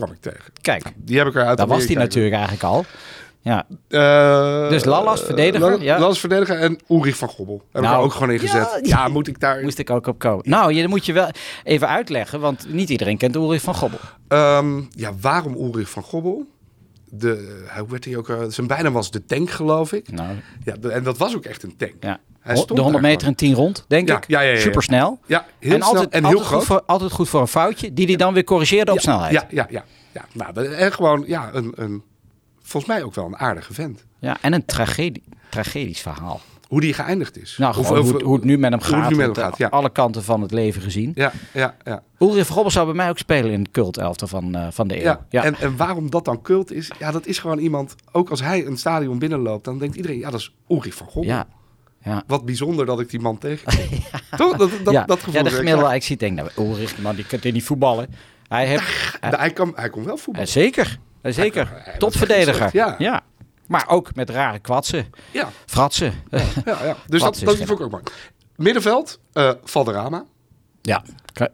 Kwam 0.00 0.12
ik 0.12 0.20
tegen. 0.20 0.52
Kijk, 0.60 0.92
Die 0.96 1.18
heb 1.18 1.26
ik 1.26 1.34
eruit 1.34 1.58
daar 1.58 1.66
was 1.66 1.84
hij 1.84 1.94
natuurlijk 1.94 2.34
eigenlijk 2.34 2.64
al. 2.64 2.84
Ja, 3.42 3.66
Eh, 3.88 4.68
Dus 4.68 4.84
Lallas, 4.84 5.22
verdediger, 5.22 5.82
ja. 5.82 5.98
Lallas, 5.98 6.20
verdediger 6.20 6.56
en 6.58 6.78
Ulrich 6.88 7.16
van 7.16 7.28
Gobbel. 7.28 7.62
Heb 7.72 7.82
ik 7.82 7.88
Nou, 7.88 8.04
ook 8.04 8.12
gewoon 8.12 8.30
in 8.30 8.38
gezet. 8.38 8.78
ja, 8.82 9.02
Ja, 9.02 9.08
moet 9.08 9.26
ik 9.26 9.40
daar... 9.40 9.62
moest 9.62 9.78
ik 9.78 9.90
ook 9.90 10.06
op 10.06 10.18
komen. 10.18 10.48
Nou, 10.48 10.72
je 10.72 10.88
moet 10.88 11.06
je 11.06 11.12
wel 11.12 11.28
even 11.64 11.88
uitleggen, 11.88 12.40
want 12.40 12.72
niet 12.72 12.88
iedereen 12.88 13.16
kent 13.16 13.34
Ulrich 13.34 13.62
van 13.62 13.74
Gobbel. 13.74 13.98
Ehm, 14.28 14.80
ja, 14.90 15.12
waarom 15.20 15.54
Ulrich 15.54 15.90
van 15.90 16.02
Gobbel? 16.02 16.46
De, 17.12 17.62
hoe 17.78 17.88
werd 17.88 18.04
hij 18.04 18.16
ook... 18.16 18.28
eh, 18.28 18.36
zijn 18.48 18.66
bijnaam 18.66 18.92
was 18.92 19.10
de 19.10 19.24
tank, 19.24 19.50
geloof 19.50 19.92
ik. 19.92 20.12
Nou, 20.12 20.28
Ja, 20.64 20.74
de- 20.80 20.90
en 20.90 21.02
dat 21.02 21.18
was 21.18 21.36
ook 21.36 21.44
echt 21.44 21.62
een 21.62 21.76
tank. 21.76 21.94
ja. 22.00 22.18
Hij 22.40 22.54
stond 22.56 22.76
de 22.76 22.82
100 22.82 23.02
daar 23.02 23.12
meter 23.12 23.28
en 23.28 23.34
10 23.34 23.54
rond, 23.54 23.84
denk 23.88 24.08
Ja, 24.08 24.16
ik. 24.16 24.24
ja, 24.28 24.40
ja. 24.40 24.58
Supersnel. 24.58 25.18
Ja, 25.26 25.46
heel 25.58 25.70
en 25.72 25.76
snel 25.76 25.88
altijd, 25.88 26.08
en 26.12 26.18
heel 26.18 26.26
altijd, 26.28 26.46
groot. 26.46 26.58
goed 26.58 26.66
voor, 26.66 26.82
altijd 26.86 27.12
goed 27.12 27.28
voor 27.28 27.40
een 27.40 27.46
foutje, 27.48 27.92
die 27.94 28.06
hij 28.06 28.16
dan 28.16 28.34
weer 28.34 28.44
corrigeerde 28.44 28.92
op 28.92 29.00
snelheid. 29.00 29.32
Ja, 29.32 29.46
ja, 29.50 29.66
ja. 29.70 29.84
ja. 30.12 30.24
Nou, 30.32 30.66
en 30.66 30.92
gewoon, 30.92 31.24
ja, 31.26 31.50
een, 31.52 31.72
een, 31.76 32.02
volgens 32.62 32.92
mij 32.92 33.02
ook 33.02 33.14
wel 33.14 33.24
een 33.26 33.36
aardige 33.38 33.74
vent. 33.74 34.04
Ja, 34.18 34.36
en 34.40 34.52
een 34.52 34.64
tragedie, 34.64 35.22
tragedisch 35.48 36.00
verhaal. 36.00 36.40
Hoe 36.68 36.80
die 36.80 36.92
geëindigd 36.94 37.38
is. 37.38 37.56
Nou, 37.58 37.78
Of- 37.78 37.86
gewoon 37.86 37.98
of- 38.00 38.04
hoe, 38.04 38.14
het- 38.14 38.22
hoe 38.22 38.34
het 38.34 38.44
nu 38.44 38.58
met 38.58 38.70
hem 38.70 38.80
hoe 38.80 38.88
het 38.94 39.00
gaat. 39.00 39.10
nu 39.10 39.16
met 39.16 39.26
hem 39.26 39.34
gaat, 39.44 39.52
eh, 39.52 39.58
ja. 39.58 39.68
Alle 39.68 39.90
kanten 39.90 40.22
van 40.24 40.40
het 40.42 40.50
leven 40.50 40.82
gezien. 40.82 41.12
Ja, 41.14 41.32
ja, 41.52 41.76
ja. 41.84 42.02
Ulrich 42.18 42.46
Gobbel 42.48 42.70
zou 42.70 42.86
bij 42.86 42.94
mij 42.94 43.08
ook 43.08 43.18
spelen 43.18 43.50
in 43.52 43.60
het 43.60 43.70
cultelftal 43.70 44.28
van, 44.28 44.54
eh, 44.54 44.66
van 44.70 44.88
de 44.88 44.96
eeuw. 44.96 45.02
Ja, 45.02 45.26
Ja. 45.28 45.44
En, 45.44 45.54
en 45.58 45.76
waarom 45.76 46.10
dat 46.10 46.24
dan 46.24 46.42
cult 46.42 46.72
is, 46.72 46.90
ja, 46.98 47.10
dat 47.10 47.26
is 47.26 47.38
gewoon 47.38 47.58
iemand, 47.58 47.94
ook 48.12 48.30
als 48.30 48.40
hij 48.42 48.66
een 48.66 48.76
stadion 48.76 49.18
binnenloopt, 49.18 49.64
dan 49.64 49.78
denkt 49.78 49.96
iedereen, 49.96 50.18
ja, 50.18 50.30
dat 50.30 50.40
is 50.40 50.54
Ulrich 50.68 50.94
van 50.94 51.08
ja. 51.22 51.46
Ja. 52.02 52.22
Wat 52.26 52.44
bijzonder 52.44 52.86
dat 52.86 53.00
ik 53.00 53.10
die 53.10 53.20
man 53.20 53.38
tegenkom. 53.38 53.84
Toch? 54.36 54.56
Dat, 54.56 54.70
dat, 54.84 54.92
ja. 54.94 55.04
dat 55.04 55.18
gevoel. 55.18 55.34
ja, 55.34 55.42
de 55.42 55.48
ik, 55.50 55.54
gemiddelde 55.56 55.94
ik 55.94 56.02
zie 56.02 56.16
denk 56.16 56.36
nou, 56.36 56.48
Ulrich, 56.56 56.98
man, 56.98 57.14
die 57.14 57.26
kunt 57.26 57.42
hier 57.42 57.52
niet 57.52 57.64
voetballen. 57.64 58.14
Hij 58.48 58.66
heeft, 58.66 59.18
ja. 59.20 59.38
Hij, 59.38 59.50
kan, 59.52 59.72
hij 59.74 59.90
kon 59.90 60.04
wel 60.04 60.14
eh, 60.16 60.20
voetballen. 60.22 60.48
zeker, 60.48 60.98
eh, 61.22 61.32
zeker, 61.32 61.82
was 61.86 61.94
topverdediger. 61.98 62.70
slecht, 62.70 62.98
ja. 62.98 63.20
Maar 63.66 63.88
ook 63.88 64.14
met 64.14 64.30
rare 64.30 64.58
kwatsen, 64.58 65.06
Ja, 65.30 65.48
fratsen. 65.66 66.12
Ja, 66.30 66.38
ja, 66.64 66.84
ja. 66.84 66.96
Dus 67.06 67.22
dat, 67.22 67.40
dat 67.44 67.56
vond 67.56 67.70
ik 67.70 67.80
ook 67.80 67.90
mooi. 67.90 68.02
Middenveld, 68.56 69.20
eh 69.32 69.50
Valderrama. 69.64 70.24
ja. 70.82 71.04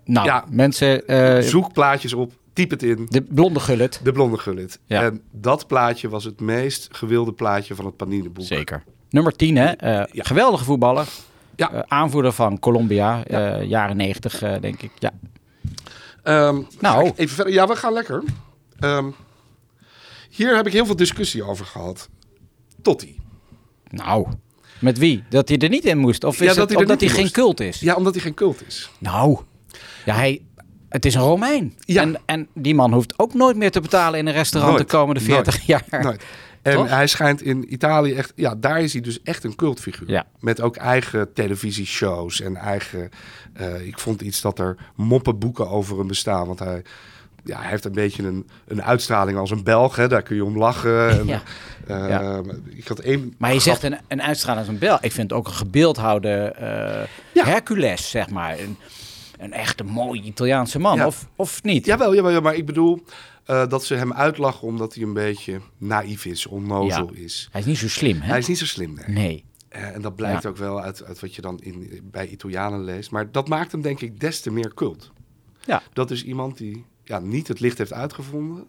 nou, 0.04 0.26
Ja. 0.26 0.44
mensen, 0.48 1.06
eh, 1.06 1.40
Zoek 1.42 1.72
plaatjes 1.72 2.12
op, 2.12 2.32
typ 2.52 2.70
het 2.70 2.82
in. 2.82 3.06
de 3.10 3.22
blonde 3.22 3.60
gullet. 3.60 4.00
De 4.02 4.12
blonde 4.12 4.38
gullit. 4.38 4.78
Ja. 4.84 5.02
En 5.02 5.22
dat 5.32 5.66
plaatje 5.66 6.08
was 6.08 6.24
het 6.24 6.40
meest 6.40 6.88
gewilde 6.92 7.32
plaatje 7.32 7.74
van 7.74 7.84
het 7.84 7.96
Panini-boek. 7.96 8.44
Zeker. 8.46 8.82
Nummer 9.10 9.32
10, 9.36 9.56
hè? 9.56 9.64
Eh, 9.72 10.04
Ja. 10.12 10.22
Geweldige 10.24 10.64
voetballer. 10.64 11.06
Ja. 11.56 11.72
Eh, 11.72 11.80
aanvoerder 11.86 12.32
van 12.32 12.58
Colombia, 12.58 13.24
eh, 13.24 13.62
jaren 13.62 13.96
90, 13.96 14.42
eh, 14.42 14.54
denk 14.60 14.82
ik. 14.82 14.90
Ja. 14.98 15.10
Ehm, 16.22 16.60
Nou. 16.80 17.06
ik 17.06 17.18
even 17.18 17.34
verder. 17.34 17.52
Ja, 17.52 17.66
we 17.66 17.76
gaan 17.76 17.92
lekker. 17.92 18.22
Ehm, 18.80 19.06
hier 20.30 20.56
heb 20.56 20.66
ik 20.66 20.72
heel 20.72 20.86
veel 20.86 20.96
discussie 20.96 21.42
over 21.44 21.66
gehad. 21.66 22.08
Totti. 22.82 23.16
Nou, 23.90 24.26
met 24.78 24.98
wie? 24.98 25.24
Dat 25.28 25.48
hij 25.48 25.58
er 25.58 25.68
niet 25.68 25.84
in 25.84 25.98
moest? 25.98 26.24
Of 26.24 26.34
is 26.34 26.40
Ja, 26.40 26.46
dat 26.46 26.56
het 26.56 26.68
hij 26.70 26.78
omdat 26.78 27.00
hij 27.00 27.08
geen 27.08 27.20
moest. 27.20 27.32
cult 27.32 27.60
is? 27.60 27.80
Ja, 27.80 27.94
omdat 27.94 28.14
hij 28.14 28.22
geen 28.22 28.34
cult 28.34 28.66
is. 28.66 28.90
Nou, 28.98 29.38
ja, 30.04 30.14
hij, 30.14 30.42
het 30.88 31.04
is 31.04 31.14
een 31.14 31.20
Romein. 31.20 31.74
Ja. 31.80 32.02
En, 32.02 32.20
en 32.26 32.48
die 32.54 32.74
man 32.74 32.92
hoeft 32.92 33.18
ook 33.18 33.34
nooit 33.34 33.56
meer 33.56 33.70
te 33.70 33.80
betalen 33.80 34.18
in 34.18 34.26
een 34.26 34.32
restaurant 34.32 34.74
Nooit. 34.76 34.90
de 34.90 34.96
komende 34.96 35.20
40 35.20 35.66
jaar. 35.66 35.84
Nooit. 36.02 36.24
En 36.66 36.72
Toch? 36.74 36.88
hij 36.88 37.06
schijnt 37.06 37.42
in 37.42 37.72
Italië 37.72 38.14
echt... 38.14 38.32
Ja, 38.34 38.54
daar 38.54 38.80
is 38.80 38.92
hij 38.92 39.02
dus 39.02 39.22
echt 39.22 39.44
een 39.44 39.54
cultfiguur. 39.54 40.10
Ja. 40.10 40.26
Met 40.40 40.60
ook 40.60 40.76
eigen 40.76 41.32
televisieshows 41.32 42.40
en 42.40 42.56
eigen... 42.56 43.10
eh, 43.52 43.86
ik 43.86 43.98
vond 43.98 44.20
iets 44.20 44.40
dat 44.40 44.58
er 44.58 44.76
moppenboeken 44.94 45.68
over 45.68 45.98
hem 45.98 46.06
bestaan. 46.06 46.46
Want 46.46 46.58
hij, 46.58 46.82
ja, 47.44 47.60
hij 47.60 47.70
heeft 47.70 47.84
een 47.84 47.92
beetje 47.92 48.22
een, 48.22 48.46
een 48.66 48.82
uitstraling 48.82 49.38
als 49.38 49.50
een 49.50 49.64
Belg. 49.64 49.96
Hè, 49.96 50.08
daar 50.08 50.22
kun 50.22 50.36
je 50.36 50.44
om 50.44 50.58
lachen. 50.58 51.08
En, 51.18 51.26
Ja. 51.26 51.42
eh, 51.86 52.08
Ja. 52.08 52.40
Ik 52.68 52.88
had 52.88 52.98
één... 52.98 53.34
Maar 53.38 53.52
je 53.52 53.60
grap- 53.60 53.78
zegt 53.80 53.92
een, 53.92 53.98
een 54.08 54.22
uitstraling 54.22 54.62
als 54.66 54.72
een 54.74 54.80
bel. 54.80 54.98
Ik 55.00 55.12
vind 55.12 55.32
ook 55.32 55.46
een 55.46 55.52
gebeeldhouwde 55.54 56.28
eh, 56.34 57.08
Ja. 57.34 57.44
Hercules, 57.44 58.10
zeg 58.10 58.30
maar. 58.30 58.58
Een, 58.58 58.76
een 59.38 59.52
echte 59.52 59.84
mooie 59.84 60.22
Italiaanse 60.22 60.78
man, 60.78 60.96
Ja. 60.96 61.06
of, 61.06 61.28
of 61.36 61.62
niet? 61.62 61.86
Jawel, 61.86 62.14
jawel, 62.14 62.30
jawel, 62.30 62.42
maar 62.42 62.54
ik 62.54 62.66
bedoel 62.66 63.02
eh, 63.44 63.66
dat 63.68 63.84
ze 63.84 63.94
hem 63.94 64.12
uitlachen 64.12 64.66
omdat 64.68 64.94
hij 64.94 65.02
een 65.02 65.12
beetje 65.12 65.60
naïef 65.78 66.24
is, 66.24 66.46
onnozel 66.46 67.10
Ja. 67.14 67.20
is. 67.20 67.48
Hij 67.52 67.60
is 67.60 67.66
niet 67.66 67.78
zo 67.78 67.88
slim, 67.88 68.20
hè? 68.20 68.28
Hij 68.28 68.38
is 68.38 68.46
niet 68.46 68.58
zo 68.58 68.66
slim, 68.66 68.94
nee. 68.94 69.04
Nee. 69.16 69.44
Eh, 69.68 69.94
en 69.94 70.02
dat 70.02 70.16
blijkt 70.16 70.42
Ja. 70.42 70.48
ook 70.48 70.56
wel 70.56 70.80
uit, 70.80 71.04
uit 71.04 71.20
wat 71.20 71.34
je 71.34 71.42
dan 71.42 71.58
in, 71.60 72.00
bij 72.10 72.28
Italianen 72.28 72.84
leest. 72.84 73.10
Maar 73.10 73.32
dat 73.32 73.48
maakt 73.48 73.72
hem 73.72 73.80
denk 73.82 74.00
ik 74.00 74.20
des 74.20 74.40
te 74.40 74.50
meer 74.50 74.74
cult. 74.74 75.12
Ja. 75.64 75.82
Dat 75.92 76.10
is 76.10 76.24
iemand 76.24 76.58
die 76.58 76.84
ja, 77.04 77.18
niet 77.18 77.48
het 77.48 77.60
licht 77.60 77.78
heeft 77.78 77.92
uitgevonden, 77.92 78.66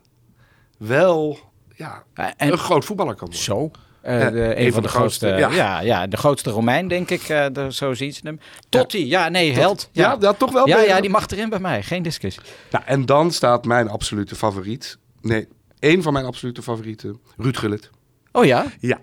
wel 0.78 1.39
ja, 1.76 2.03
Eh, 2.13 2.26
En 2.38 2.51
een 2.51 2.57
groot 2.57 2.86
voetballer 2.86 3.15
kan 3.15 3.28
worden. 3.28 3.43
zo. 3.43 3.72
Eh, 4.08 4.20
Ja, 4.20 4.30
de, 4.30 4.60
een, 4.60 4.72
van 4.74 4.82
de, 4.82 4.88
grootste, 4.88 5.28
ja. 5.28 5.49
ja. 5.51 5.80
Ja, 5.80 6.08
de 6.08 6.18
grootste 6.18 6.49
Romein, 6.49 6.88
denk 6.88 7.10
ik. 7.10 7.22
eh, 7.30 7.45
de, 7.51 7.74
zo 7.74 7.93
ziet 7.93 8.16
ze 8.16 8.22
hem. 8.24 8.39
Totti, 8.70 9.08
ja, 9.08 9.30
nee, 9.30 9.53
held. 9.53 9.89
Ja, 9.91 10.03
Ja, 10.12 10.18
ja, 10.20 10.34
toch 10.34 10.51
wel. 10.51 10.68
ja, 10.68 10.80
ja, 10.82 11.01
die 11.01 11.10
mag 11.10 11.28
erin 11.28 11.49
bij 11.49 11.60
mij. 11.60 11.84
Geen 11.84 12.03
discussie. 12.03 12.41
Nou, 12.72 12.84
en 12.88 13.05
dan 13.05 13.32
staat 13.32 13.66
mijn 13.66 13.89
absolute 13.89 14.36
favoriet. 14.36 14.97
Nee, 15.22 15.47
één 15.80 16.01
van 16.01 16.14
mijn 16.14 16.26
absolute 16.26 16.62
favorieten, 16.62 17.20
Ruud 17.38 17.58
Gullit. 17.58 17.89
Oh 18.32 18.45
ja? 18.45 18.66
Ja, 18.80 18.97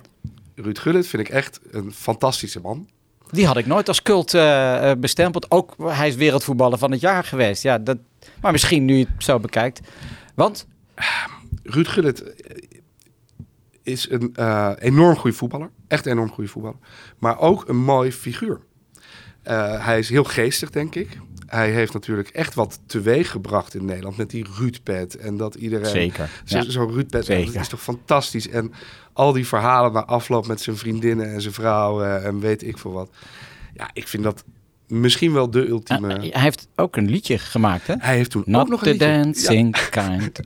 Ruud 0.55 0.79
Gullit 0.79 1.07
vind 1.07 1.29
ik 1.29 1.35
echt 1.35 1.61
een 1.71 1.93
fantastische 1.93 2.61
man. 2.61 2.89
Die 3.31 3.47
had 3.47 3.57
ik 3.57 3.67
nooit 3.67 3.89
als 3.89 4.03
cult 4.03 4.35
eh, 4.35 4.91
eh, 4.91 4.99
bestempeld. 4.99 5.51
Ook 5.51 5.75
hij 5.83 6.09
is 6.09 6.15
wereldvoetballer 6.15 6.79
van 6.79 6.91
het 6.91 7.01
jaar 7.01 7.25
geweest. 7.25 7.63
Ja, 7.63 7.79
dat, 7.79 7.97
maar 8.41 8.53
misschien 8.53 8.85
nu 8.85 8.97
je 8.97 9.07
het 9.15 9.25
zo 9.25 9.39
bekijkt. 9.41 9.81
Want 10.35 10.67
Ruud 11.63 11.89
Gullit 11.89 12.23
eh, 12.23 12.57
is 13.85 14.11
een 14.11 14.35
eh, 14.35 14.73
enorm 14.79 15.17
goede 15.17 15.37
voetballer. 15.37 15.71
Echt 15.89 16.07
een 16.07 16.13
enorm 16.13 16.31
goede 16.31 16.51
voetballer. 16.51 16.79
Maar 17.19 17.39
ook 17.39 17.69
een 17.69 17.77
mooi 17.77 18.13
figuur. 18.13 18.61
Eh, 19.43 19.85
hij 19.85 19.99
is 19.99 20.09
heel 20.09 20.25
geestig, 20.25 20.71
denk 20.71 20.95
ik. 20.95 21.19
Hij 21.47 21.71
heeft 21.71 21.93
natuurlijk 21.93 22.29
echt 22.29 22.55
wat 22.55 22.81
teweeg 22.87 23.31
gebracht 23.31 23.75
in 23.75 23.85
Nederland 23.85 24.17
met 24.17 24.31
die 24.31 24.47
Ruudpet. 24.59 25.17
En 25.17 25.37
dat 25.37 25.55
iedereen... 25.55 25.87
Zeker, 25.87 26.31
Zo, 26.45 26.57
ja. 26.57 26.71
Zo'n 26.71 26.93
Ruudpet, 26.93 27.27
dat 27.27 27.55
is 27.55 27.69
toch 27.69 27.83
fantastisch. 27.83 28.49
En 28.49 28.73
al 29.13 29.33
die 29.33 29.47
verhalen 29.47 29.93
na 29.93 30.05
afloop 30.05 30.47
met 30.47 30.61
zijn 30.61 30.77
vriendinnen 30.77 31.33
en 31.33 31.41
zijn 31.41 31.55
vrouwen 31.55 32.25
en 32.25 32.41
weet 32.41 32.63
ik 32.63 32.79
veel 32.79 32.93
wat. 32.93 33.11
Ja, 33.75 33.91
ik 33.93 34.09
vind 34.09 34.23
dat 34.23 34.45
misschien 34.87 35.33
wel 35.33 35.51
de 35.51 35.69
ultieme... 35.69 36.15
eh, 36.15 36.33
hij 36.33 36.43
heeft 36.43 36.69
ook 36.77 36.97
een 36.97 37.11
liedje 37.11 37.39
gemaakt, 37.39 37.87
hè? 37.87 37.95
hij 37.99 38.17
heeft 38.17 38.31
toen 38.31 38.41
ook 38.41 38.49
Not 38.49 38.69
nog 38.69 38.83
the 38.83 38.91
een 38.91 38.93
liedje. 38.93 39.09
Ja. 39.09 39.23
dancing 39.23 39.89
kind, 39.91 40.41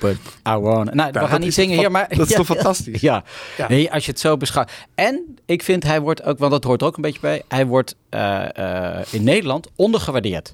but 0.00 0.16
I 0.48 0.56
wanna... 0.56 0.94
Nou, 0.94 1.12
we 1.12 1.26
gaan 1.26 1.40
niet 1.40 1.54
zingen 1.54 1.78
hier, 1.78 1.90
maar... 1.90 2.08
dat 2.16 2.28
is 2.28 2.34
toch 2.34 2.46
fantastisch? 2.46 3.00
Ja. 3.00 3.24
Nee, 3.68 3.92
als 3.92 4.04
je 4.04 4.10
het 4.10 4.20
zo 4.20 4.36
beschouwt. 4.36 4.70
En 4.94 5.36
ik 5.46 5.62
vind 5.62 5.82
hij 5.82 6.00
wordt 6.00 6.22
ook, 6.22 6.38
want 6.38 6.52
dat 6.52 6.64
hoort 6.64 6.80
er 6.80 6.86
ook 6.86 6.96
een 6.96 7.02
beetje 7.02 7.20
bij, 7.20 7.42
hij 7.48 7.66
wordt 7.66 7.96
eh, 8.08 8.98
eh, 8.98 9.06
in 9.10 9.24
Nederland 9.24 9.68
ondergewaardeerd. 9.76 10.52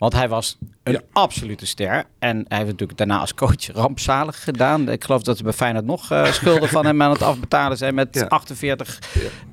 Want 0.00 0.12
hij 0.12 0.28
was 0.28 0.58
een 0.82 0.92
Ja. 0.92 1.00
absolute 1.12 1.66
ster. 1.66 2.04
En 2.18 2.36
hij 2.48 2.56
heeft 2.58 2.70
natuurlijk 2.70 2.98
daarna 2.98 3.18
als 3.18 3.34
coach 3.34 3.66
rampzalig 3.72 4.44
gedaan. 4.44 4.88
Ik 4.88 5.04
geloof 5.04 5.22
dat 5.22 5.36
ze 5.36 5.42
bij 5.42 5.52
Feyenoord 5.52 5.84
nog 5.84 6.10
eh, 6.10 6.24
schulden 6.32 6.68
van 6.68 6.86
hem 6.86 7.02
aan 7.02 7.10
het 7.10 7.22
afbetalen 7.22 7.76
zijn 7.76 7.94
met 7.94 8.08
Ja. 8.14 8.26
48 8.26 8.98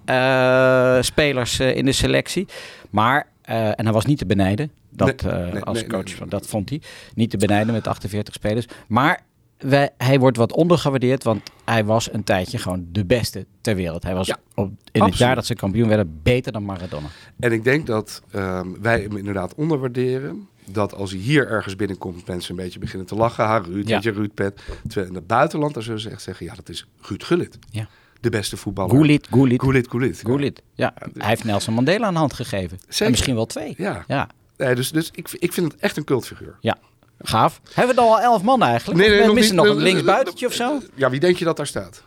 eh, 0.06 0.98
spelers 1.02 1.60
eh, 1.60 1.76
in 1.76 1.86
de 1.86 1.92
selectie. 1.92 2.48
Maar, 2.90 3.28
en 3.42 3.84
hij 3.84 3.92
was 3.92 4.06
niet 4.06 4.18
te 4.18 4.26
benijden. 4.26 4.72
Dat, 4.90 5.22
Nee, 5.22 5.34
nee, 5.52 5.62
als 5.64 5.80
nee, 5.80 5.88
coach, 5.90 6.18
dat 6.28 6.48
vond 6.48 6.70
hij. 6.70 6.82
Niet 7.16 7.30
te 7.30 7.38
benijden 7.38 7.74
met 7.74 7.88
48 7.88 8.34
spelers. 8.34 8.66
Maar 8.88 9.22
wij, 9.58 9.90
hij 9.98 10.20
wordt 10.20 10.38
wat 10.38 10.52
ondergewaardeerd, 10.54 11.24
want 11.24 11.42
hij 11.66 11.86
was 11.86 12.14
een 12.14 12.24
tijdje 12.24 12.58
gewoon 12.58 12.86
de 12.92 13.06
beste 13.06 13.46
ter 13.62 13.76
wereld. 13.76 14.04
Hij 14.04 14.14
was 14.14 14.28
Ja, 14.28 14.38
op, 14.56 14.72
in 14.92 15.04
het 15.04 15.18
jaar 15.18 15.36
dat 15.36 15.46
ze 15.46 15.54
kampioen 15.56 15.88
werden 15.88 16.20
beter 16.24 16.52
dan 16.52 16.64
Maradona. 16.66 17.08
En 17.40 17.52
ik 17.52 17.64
denk 17.64 17.86
dat 17.88 18.22
ehm, 18.32 18.68
wij 18.82 19.02
hem 19.02 19.18
inderdaad 19.18 19.56
onderwaarderen. 19.56 20.48
Dat 20.72 20.94
als 20.94 21.12
hij 21.12 21.20
hier 21.20 21.48
ergens 21.50 21.76
binnenkomt, 21.76 22.28
mensen 22.28 22.52
een 22.58 22.64
beetje 22.64 22.80
beginnen 22.80 23.08
te 23.08 23.16
lachen. 23.16 23.46
Ha, 23.46 23.58
Ruud, 23.58 23.88
Ja. 23.88 23.94
weet 23.94 24.04
je, 24.04 24.12
Ruud 24.12 24.34
Pet. 24.34 24.62
Terwijl 24.88 25.08
in 25.08 25.16
het 25.16 25.28
buitenland, 25.28 25.74
dan 25.74 25.84
zullen 25.84 26.00
ze 26.00 26.10
echt 26.10 26.22
zeggen, 26.22 26.46
ja, 26.46 26.54
dat 26.56 26.70
is 26.70 26.86
Ruud 27.02 27.24
Gullit. 27.24 27.58
Ja. 27.72 27.88
De 28.22 28.30
beste 28.30 28.58
voetballer. 28.58 28.96
Gullit, 28.96 29.28
Gullit, 29.32 29.62
Gullit, 29.62 29.88
Gullit. 29.90 30.16
Ja. 30.24 30.30
Gullit. 30.32 30.62
Ja, 30.74 30.94
hij 31.18 31.28
heeft 31.28 31.44
Nelson 31.44 31.74
Mandela 31.74 32.08
een 32.08 32.16
hand 32.16 32.34
gegeven. 32.34 32.78
Zeker. 32.88 33.06
En 33.06 33.12
misschien 33.12 33.36
wel 33.36 33.46
twee. 33.46 33.74
Ja. 33.78 34.04
Ja, 34.08 34.28
Nee, 34.58 34.76
dus 34.76 34.92
dus 34.92 35.10
ik, 35.14 35.30
ik 35.32 35.54
vind 35.54 35.72
het 35.72 35.82
echt 35.82 35.98
een 35.98 36.04
cultfiguur. 36.04 36.58
ja. 36.62 36.78
Gaaf. 37.20 37.62
Hebben 37.74 37.96
we 37.96 38.02
dan 38.02 38.10
al 38.12 38.20
elf 38.20 38.42
man 38.42 38.64
eigenlijk? 38.64 39.00
Nee, 39.00 39.10
nee, 39.10 39.26
nog 39.26 39.36
missen 39.36 39.56
niet. 39.56 39.66
nog 39.66 39.76
een 39.76 39.82
linksbuitentje 39.82 40.46
of 40.48 40.54
zo? 40.54 40.82
Ja, 40.94 41.10
wie 41.10 41.20
denk 41.20 41.38
je 41.38 41.46
dat 41.46 41.58
daar 41.58 41.68
staat? 41.68 42.04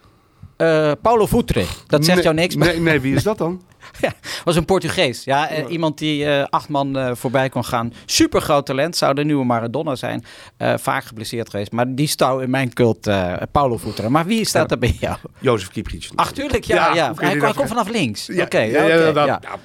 Eh, 0.61 0.93
Paulo 1.03 1.27
Futre. 1.27 1.65
Dat 1.87 2.05
zegt 2.05 2.15
Nee, 2.17 2.25
jou 2.25 2.35
niks, 2.37 2.57
maar 2.57 2.69
Nee, 2.69 2.81
nee, 2.81 3.01
wie 3.01 3.15
is 3.15 3.23
dat 3.23 3.39
dan? 3.39 3.63
ja, 4.01 4.13
was 4.45 4.57
een 4.57 4.65
Portugees. 4.65 5.25
Ja, 5.25 5.49
eh, 5.49 5.65
iemand 5.71 5.99
die 5.99 6.25
eh, 6.27 6.45
acht 6.51 6.69
man 6.69 7.17
voorbij 7.17 7.49
kon 7.49 7.65
gaan. 7.65 7.93
Super 8.05 8.41
groot 8.41 8.67
talent. 8.67 8.97
Zou 8.97 9.15
de 9.15 9.25
nieuwe 9.25 9.45
Maradona 9.45 9.95
zijn. 9.95 10.25
Vaak 10.59 11.05
geblesseerd 11.05 11.51
geweest. 11.51 11.73
Maar 11.73 11.95
die 11.95 12.07
stouw 12.07 12.39
in 12.41 12.51
mijn 12.51 12.73
cult 12.73 13.09
Paulo 13.53 13.79
Futre. 13.79 14.09
Maar 14.09 14.27
wie 14.27 14.45
staat 14.47 14.69
Ja. 14.69 14.75
er 14.75 14.79
bij 14.81 14.97
jou? 15.01 15.17
Jozef 15.39 15.69
Kieprits. 15.69 16.11
Ach, 16.15 16.33
tuurlijk. 16.33 16.65
Ja, 16.65 16.95
Ja, 16.95 17.13
Hij, 17.17 17.35
nou 17.35 17.55
komt 17.55 17.69
vanaf 17.69 17.89
links. 17.89 18.27
Ja, 18.27 18.45
Oké, 18.45 18.59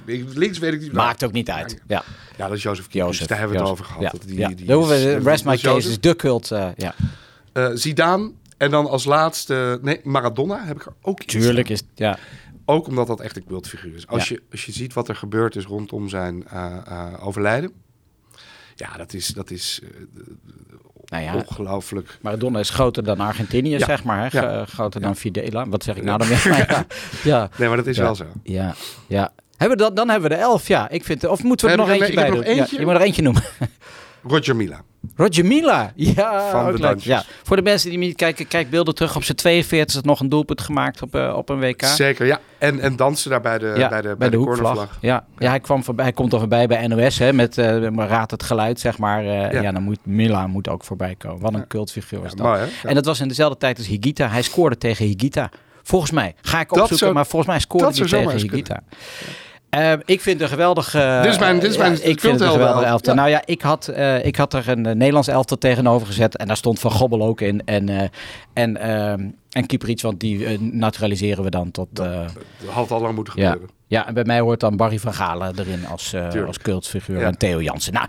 ik- 0.06 0.26
links 0.34 0.58
weet 0.60 0.74
ik 0.74 0.82
niet. 0.82 0.92
Maakt 0.92 1.24
ook 1.24 1.32
niet 1.32 1.50
uit. 1.50 1.82
Ja. 1.88 2.04
Ja, 2.38 2.48
dat 2.48 2.58
is 2.58 2.64
Jozef 2.64 2.88
Kieprits. 2.88 3.20
Daar 3.28 3.38
hebben 3.38 3.58
we 3.58 3.62
het 3.64 3.72
over 3.72 3.86
gehad. 3.86 4.02
Dat 4.12 4.22
die, 4.26 4.68
is, 4.68 5.24
rest 5.24 5.46
my 5.46 5.58
case 5.58 5.90
is 5.90 6.00
de 6.00 6.16
cult. 6.16 6.52
ja. 6.76 6.94
Zidane. 7.74 8.32
En 8.58 8.72
dan 8.72 8.90
als 8.90 9.06
laatste, 9.06 9.80
nee, 9.82 10.00
Maradona 10.04 10.66
heb 10.66 10.76
ik 10.76 10.86
er 10.86 10.94
ook 11.02 11.22
iets 11.22 11.34
Tuurlijk 11.34 11.70
is 11.70 11.82
ja. 11.96 12.18
Ook 12.66 12.88
omdat 12.88 13.08
dat 13.08 13.20
echt 13.22 13.36
een 13.38 13.46
cultfiguur 13.46 13.96
is. 13.96 14.08
Als, 14.08 14.30
Ja. 14.30 14.36
je, 14.36 14.44
als 14.52 14.66
je 14.66 14.72
ziet 14.72 14.94
wat 14.94 15.08
er 15.10 15.16
gebeurd 15.16 15.56
is 15.56 15.66
rondom 15.66 16.10
zijn 16.10 16.48
eh, 16.48 16.78
eh, 16.88 17.28
overlijden. 17.28 17.72
Ja, 18.76 18.98
dat 18.98 19.14
is, 19.14 19.28
dat 19.28 19.52
is 19.52 19.80
eh, 19.84 19.90
Nou 21.06 21.24
ja, 21.24 21.36
ongelooflijk. 21.36 22.18
Maradona 22.22 22.60
is 22.60 22.70
groter 22.70 23.04
dan 23.04 23.20
Argentinië, 23.20 23.70
Ja. 23.78 23.86
zeg 23.86 24.04
maar. 24.04 24.32
Hè? 24.32 24.40
Ja. 24.40 24.66
Groter 24.66 25.02
dan 25.02 25.16
Fidela. 25.16 25.68
Wat 25.68 25.84
zeg 25.84 25.96
ik 25.96 26.04
nou 26.04 26.18
dan 26.18 26.28
weer? 26.28 26.46
Maar 26.50 26.86
ja. 27.24 27.50
Nee, 27.58 27.68
maar 27.68 27.78
dat 27.78 27.88
is 27.88 27.98
wel 27.98 28.16
zo. 28.16 28.26
Ja, 28.44 28.76
ja. 29.08 29.34
Hebben 29.58 29.78
we 29.78 29.84
dat, 29.84 29.96
dan 29.96 30.10
hebben 30.10 30.30
we 30.30 30.36
de 30.36 30.42
elf, 30.42 30.68
ja. 30.68 30.90
Ik 30.90 31.04
vind, 31.04 31.28
of 31.28 31.44
moeten 31.44 31.66
we 31.66 31.72
er 31.72 31.78
nog 31.78 31.90
eentje 31.90 32.14
bij 32.14 32.26
doen? 32.28 32.36
nog 32.36 32.46
eentje. 32.46 32.74
Ja, 32.76 32.80
je 32.80 32.86
moet 32.86 32.96
er 32.96 33.02
eentje 33.02 33.22
noemen. 33.22 33.44
Roger 34.28 34.56
Mila. 34.56 34.82
Roger 35.16 35.46
Mila. 35.46 35.92
Ja, 35.96 36.50
Van 36.50 36.72
de 36.72 36.80
leuk. 36.80 37.00
ja. 37.00 37.24
Voor 37.44 37.56
de 37.56 37.62
mensen 37.62 37.90
die 37.90 38.00
niet 38.00 38.16
kijken, 38.16 38.48
kijk 38.48 38.70
beelden 38.70 38.96
terug. 38.96 39.16
Op 39.16 39.24
zijn 39.24 39.38
42 39.38 39.96
is 39.96 40.02
nog 40.02 40.20
een 40.20 40.30
doelpunt 40.30 40.62
gemaakt 40.62 41.02
op, 41.02 41.16
eh, 41.16 41.34
op 41.38 41.50
een 41.50 41.60
WK. 41.60 41.84
Zeker, 41.84 42.26
ja. 42.26 42.40
En, 42.58 42.80
en 42.80 42.96
dansen 42.96 43.30
daar 43.30 43.42
bij 43.42 43.58
de, 43.58 43.74
ja, 43.78 43.90
bij 43.90 44.02
de, 44.02 44.16
bij 44.18 44.30
de, 44.30 44.38
cornervlag. 44.38 44.98
Ja, 45.02 45.26
ja 45.38 45.50
hij, 45.50 45.60
kwam 45.60 45.84
voorbij, 45.84 46.04
hij 46.06 46.14
komt 46.14 46.34
er 46.34 46.40
voorbij 46.40 46.68
bij 46.68 46.88
NOS 46.88 47.18
hè, 47.20 47.34
met 47.34 47.58
eh, 47.58 47.90
maar 47.90 48.08
raad 48.08 48.32
het 48.32 48.44
geluid, 48.44 48.80
zeg 48.80 48.98
maar. 48.98 49.20
Eh, 49.26 49.52
ja. 49.52 49.62
Ja. 49.62 49.72
dan 49.72 49.84
moet 49.84 50.00
Mila 50.04 50.48
moet 50.48 50.70
ook 50.70 50.84
voorbij 50.84 51.16
komen. 51.18 51.42
Wat 51.42 51.54
een 51.54 51.68
cultfiguur 51.68 52.22
was 52.22 52.32
Ja, 52.32 52.38
dat. 52.38 52.46
mooi. 52.46 52.70
En 52.84 52.96
dat 52.96 53.06
was 53.06 53.20
in 53.20 53.28
dezelfde 53.28 53.58
tijd 53.58 53.78
als 53.78 53.88
Higita. 53.88 54.28
Hij 54.28 54.42
scoorde 54.42 54.78
tegen 54.78 55.06
Higita. 55.06 55.50
Volgens 55.84 56.12
mij. 56.12 56.36
Ga 56.42 56.60
ik 56.60 56.72
opzoeken, 56.72 57.14
maar 57.14 57.26
volgens 57.26 57.52
mij 57.52 57.60
scoorde 57.60 57.98
hij 57.98 58.08
tegen 58.08 58.38
Higita. 58.40 58.80
Eh, 59.76 59.94
ik 60.06 60.22
vind 60.22 60.42
een 60.42 60.48
geweldige... 60.48 61.20
Dit 61.24 61.32
is 61.32 61.40
mijn- 61.40 61.60
dit 61.60 61.70
is 61.70 61.76
eh, 61.76 61.82
mijn 61.82 61.94
ja, 61.94 62.04
ik 62.04 62.20
vind 62.20 62.40
het 62.40 62.54
een 62.54 62.60
elftal. 62.84 63.14
Ja. 63.14 63.20
Nou 63.20 63.30
ja, 63.30 63.42
ik 63.46 63.62
had, 63.62 63.88
eh, 63.88 64.26
ik 64.26 64.36
had 64.36 64.54
er 64.54 64.70
een 64.70 64.86
eh, 64.86 64.96
Nederlands 64.96 65.28
elftal 65.28 65.58
tegenover 65.58 66.08
gezet. 66.08 66.38
En 66.38 66.48
daar 66.48 66.58
stond 66.58 66.80
Van 66.80 66.92
Gobbel 66.92 67.22
ook 67.22 67.42
in. 67.42 67.62
En, 67.66 68.12
en, 68.54 68.78
ehm 68.78 69.28
en 69.52 69.66
Kieprits, 69.66 70.02
want 70.02 70.20
die 70.20 70.60
naturaliseren 70.60 71.44
we 71.44 71.50
dan 71.50 71.72
tot... 71.72 71.88
Dat 71.96 72.32
had 72.68 72.92
al 72.92 73.02
lang 73.02 73.16
moeten 73.16 73.34
ja. 73.38 73.52
gebeuren. 73.52 73.76
ja, 73.88 74.08
en 74.08 74.14
bij 74.14 74.24
mij 74.24 74.40
hoort 74.40 74.60
dan 74.60 74.78
Barry 74.78 75.00
van 75.00 75.14
Galen 75.14 75.60
erin 75.60 75.88
als, 75.88 76.16
als 76.48 76.58
cultfiguur. 76.58 77.20
Ja. 77.20 77.26
En 77.26 77.38
Theo 77.38 77.62
Jansen. 77.62 77.94
Nou, 77.94 78.08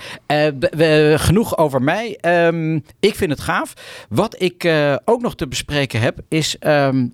we- 0.71 1.15
genoeg 1.17 1.57
over 1.59 1.83
mij. 1.83 2.19
Ehm, 2.21 2.75
ik 3.01 3.15
vind 3.15 3.31
het 3.31 3.41
gaaf. 3.41 3.73
Wat 4.09 4.41
ik 4.43 4.73
ook 5.05 5.21
nog 5.21 5.35
te 5.35 5.49
bespreken 5.49 6.01
heb, 6.01 6.19
is... 6.29 6.59
ehm, 6.59 7.07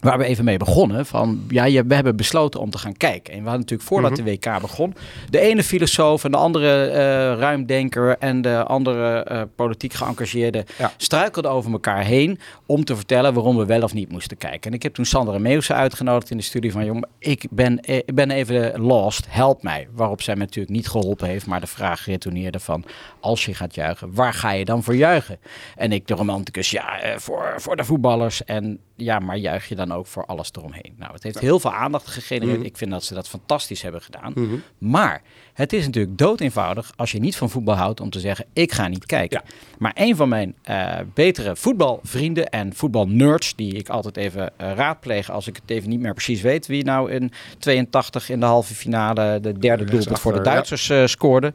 Waar 0.00 0.18
we 0.18 0.24
even 0.24 0.44
mee 0.44 0.56
begonnen. 0.56 1.06
Van, 1.06 1.44
ja, 1.48 1.64
je, 1.64 1.84
we 1.84 1.94
hebben 1.94 2.16
besloten 2.16 2.60
om 2.60 2.70
te 2.70 2.78
gaan 2.78 2.96
kijken. 2.96 3.32
En 3.34 3.38
we 3.42 3.48
hadden 3.48 3.60
natuurlijk 3.60 3.88
voordat 3.88 4.10
Mhm. 4.10 4.24
de 4.24 4.30
WK 4.30 4.60
begon. 4.60 4.94
De 5.30 5.40
ene 5.40 5.62
filosoof 5.62 6.24
en 6.24 6.30
de 6.30 6.36
andere 6.36 6.84
eh, 6.86 6.98
ruimdenker. 7.38 8.16
En 8.18 8.42
de 8.42 8.62
andere 8.64 9.22
eh, 9.22 9.42
politiek 9.56 9.92
geëngageerde. 9.92 10.64
Ja. 10.78 10.92
struikelden 10.96 11.50
over 11.50 11.72
elkaar 11.72 12.04
heen. 12.04 12.38
Om 12.70 12.84
te 12.84 12.96
vertellen 12.96 13.34
waarom 13.34 13.56
we 13.56 13.64
wel 13.64 13.82
of 13.82 13.94
niet 13.94 14.12
moesten 14.12 14.36
kijken. 14.36 14.70
En 14.70 14.76
ik 14.76 14.82
heb 14.82 14.94
toen 14.94 15.04
Sandra 15.04 15.38
Meeuwse 15.38 15.74
uitgenodigd 15.74 16.30
in 16.30 16.36
de 16.36 16.42
studie. 16.42 16.72
van: 16.72 16.84
jong, 16.84 17.04
ik 17.18 17.46
ben, 17.50 17.80
eh, 17.80 17.96
ik 17.96 18.14
ben 18.14 18.30
even 18.30 18.80
lost. 18.80 19.26
Help 19.28 19.62
mij. 19.62 19.88
Waarop 19.92 20.22
zij 20.22 20.34
me 20.34 20.40
natuurlijk 20.40 20.74
niet 20.74 20.88
geholpen 20.88 21.28
heeft. 21.28 21.46
maar 21.46 21.60
de 21.60 21.66
vraag 21.66 22.06
retourneerde 22.06 22.60
van: 22.60 22.84
als 23.20 23.44
je 23.44 23.54
gaat 23.54 23.74
juichen, 23.74 24.14
waar 24.14 24.34
ga 24.34 24.50
je 24.50 24.64
dan 24.64 24.82
voor 24.82 24.96
juichen? 24.96 25.38
En 25.76 25.92
ik, 25.92 26.06
de 26.06 26.14
romanticus, 26.14 26.70
ja, 26.70 27.00
eh, 27.00 27.18
voor, 27.18 27.54
voor 27.56 27.76
de 27.76 27.84
voetballers. 27.84 28.44
En 28.44 28.80
ja, 28.96 29.18
maar 29.18 29.36
juich 29.36 29.68
je 29.68 29.74
dan 29.74 29.92
ook 29.92 30.06
voor 30.06 30.26
alles 30.26 30.50
eromheen? 30.52 30.94
Nou, 30.96 31.12
het 31.12 31.22
heeft 31.22 31.38
heel 31.38 31.60
veel 31.60 31.72
aandacht 31.72 32.06
gegenereerd. 32.06 32.58
Mhm. 32.58 32.66
Ik 32.66 32.76
vind 32.76 32.90
dat 32.90 33.04
ze 33.04 33.14
dat 33.14 33.28
fantastisch 33.28 33.82
hebben 33.82 34.02
gedaan. 34.02 34.32
Mhm. 34.34 34.54
Maar 34.78 35.22
het 35.60 35.72
is 35.72 35.84
natuurlijk 35.84 36.18
dood 36.18 36.40
eenvoudig 36.40 36.92
als 36.96 37.12
je 37.12 37.18
niet 37.18 37.36
van 37.36 37.50
voetbal 37.50 37.74
houdt 37.74 38.00
om 38.00 38.10
te 38.10 38.20
zeggen: 38.20 38.44
ik 38.52 38.72
ga 38.72 38.88
niet 38.88 39.06
kijken. 39.06 39.42
Ja. 39.44 39.52
Maar 39.78 39.92
een 39.94 40.16
van 40.16 40.28
mijn 40.28 40.54
eh, 40.62 40.98
betere 41.14 41.56
voetbalvrienden 41.56 42.48
en 42.48 42.74
voetbalnerds, 42.74 43.54
die 43.54 43.74
ik 43.74 43.88
altijd 43.88 44.16
even 44.16 44.52
eh, 44.56 44.72
raadpleeg 44.74 45.30
als 45.30 45.46
ik 45.46 45.56
het 45.56 45.70
even 45.70 45.88
niet 45.88 46.00
meer 46.00 46.14
precies 46.14 46.40
weet, 46.40 46.66
wie 46.66 46.84
nou 46.84 47.10
in 47.10 47.32
82 47.58 48.30
in 48.30 48.40
de 48.40 48.46
halve 48.46 48.74
finale 48.74 49.38
de 49.40 49.58
derde 49.58 49.84
doelpunt 49.84 50.20
voor 50.20 50.32
de 50.32 50.38
ja. 50.38 50.44
Duitsers 50.44 50.90
eh, 50.90 51.06
scoorde. 51.06 51.52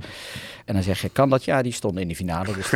En 0.66 0.74
dan 0.74 0.84
zeg 0.84 1.02
je, 1.02 1.10
kan 1.10 1.30
dat? 1.30 1.46
Ja, 1.46 1.62
die 1.62 1.72
stonden 1.72 2.02
in 2.02 2.08
de 2.08 2.16
finale. 2.16 2.54
Dus 2.54 2.72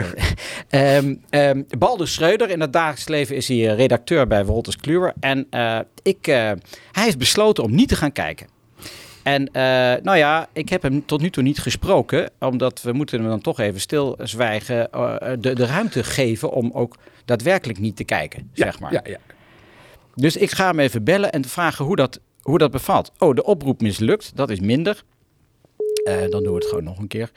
Baldur 1.78 2.08
Schreuder, 2.08 2.50
in 2.50 2.62
het 2.62 2.74
dagelijks 2.74 3.08
leven 3.08 3.36
is 3.36 3.48
hij 3.48 3.58
redacteur 3.58 4.28
bij 4.28 4.46
Wolters 4.46 4.76
Kluwer. 4.76 5.14
En 5.20 5.48
ik, 6.04 6.26
hij 6.26 6.58
heeft 6.92 7.18
besloten 7.18 7.64
om 7.64 7.76
niet 7.76 7.88
te 7.88 7.96
gaan 7.96 8.12
kijken. 8.12 8.59
En 9.30 9.48
eh, 9.52 10.04
nou 10.04 10.18
ja, 10.18 10.50
ik 10.54 10.70
heb 10.70 10.82
hem 10.82 11.06
tot 11.06 11.22
nu 11.22 11.30
toe 11.30 11.44
niet 11.44 11.60
gesproken, 11.60 12.32
omdat 12.40 12.82
we 12.82 12.92
moeten 12.92 13.20
hem 13.20 13.30
dan 13.30 13.42
toch 13.42 13.60
even 13.60 13.80
stilzwijgen, 13.82 14.92
eh, 14.92 15.32
de, 15.40 15.54
de 15.54 15.66
ruimte 15.66 16.04
geven 16.04 16.52
om 16.52 16.72
ook 16.74 16.98
daadwerkelijk 17.26 17.80
niet 17.80 17.96
te 17.96 18.04
kijken, 18.04 18.50
Ja, 18.54 18.66
zeg 18.66 18.80
maar. 18.80 18.94
Ja, 18.94 19.02
ja. 19.04 19.18
Dus 20.16 20.38
ik 20.38 20.52
ga 20.52 20.68
hem 20.68 20.80
even 20.80 21.04
bellen 21.04 21.32
en 21.32 21.46
vragen 21.46 21.86
hoe 21.86 21.96
dat, 21.96 22.20
hoe 22.42 22.58
dat 22.58 22.72
bevalt. 22.72 23.12
Oh, 23.18 23.36
de 23.36 23.44
oproep 23.44 23.82
mislukt, 23.82 24.32
dat 24.36 24.50
is 24.50 24.60
minder. 24.60 25.04
Eh, 26.04 26.30
dan 26.30 26.44
doen 26.44 26.54
we 26.54 26.60
het 26.60 26.68
gewoon 26.68 26.84
nog 26.84 26.98
een 26.98 27.08
keer. 27.08 27.32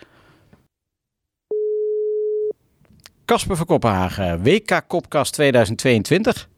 Casper 3.24 3.56
van 3.56 3.66
Kopenhagen, 3.66 4.42
WK 4.42 4.82
Kopkast 4.86 5.32
2022. 5.32 6.48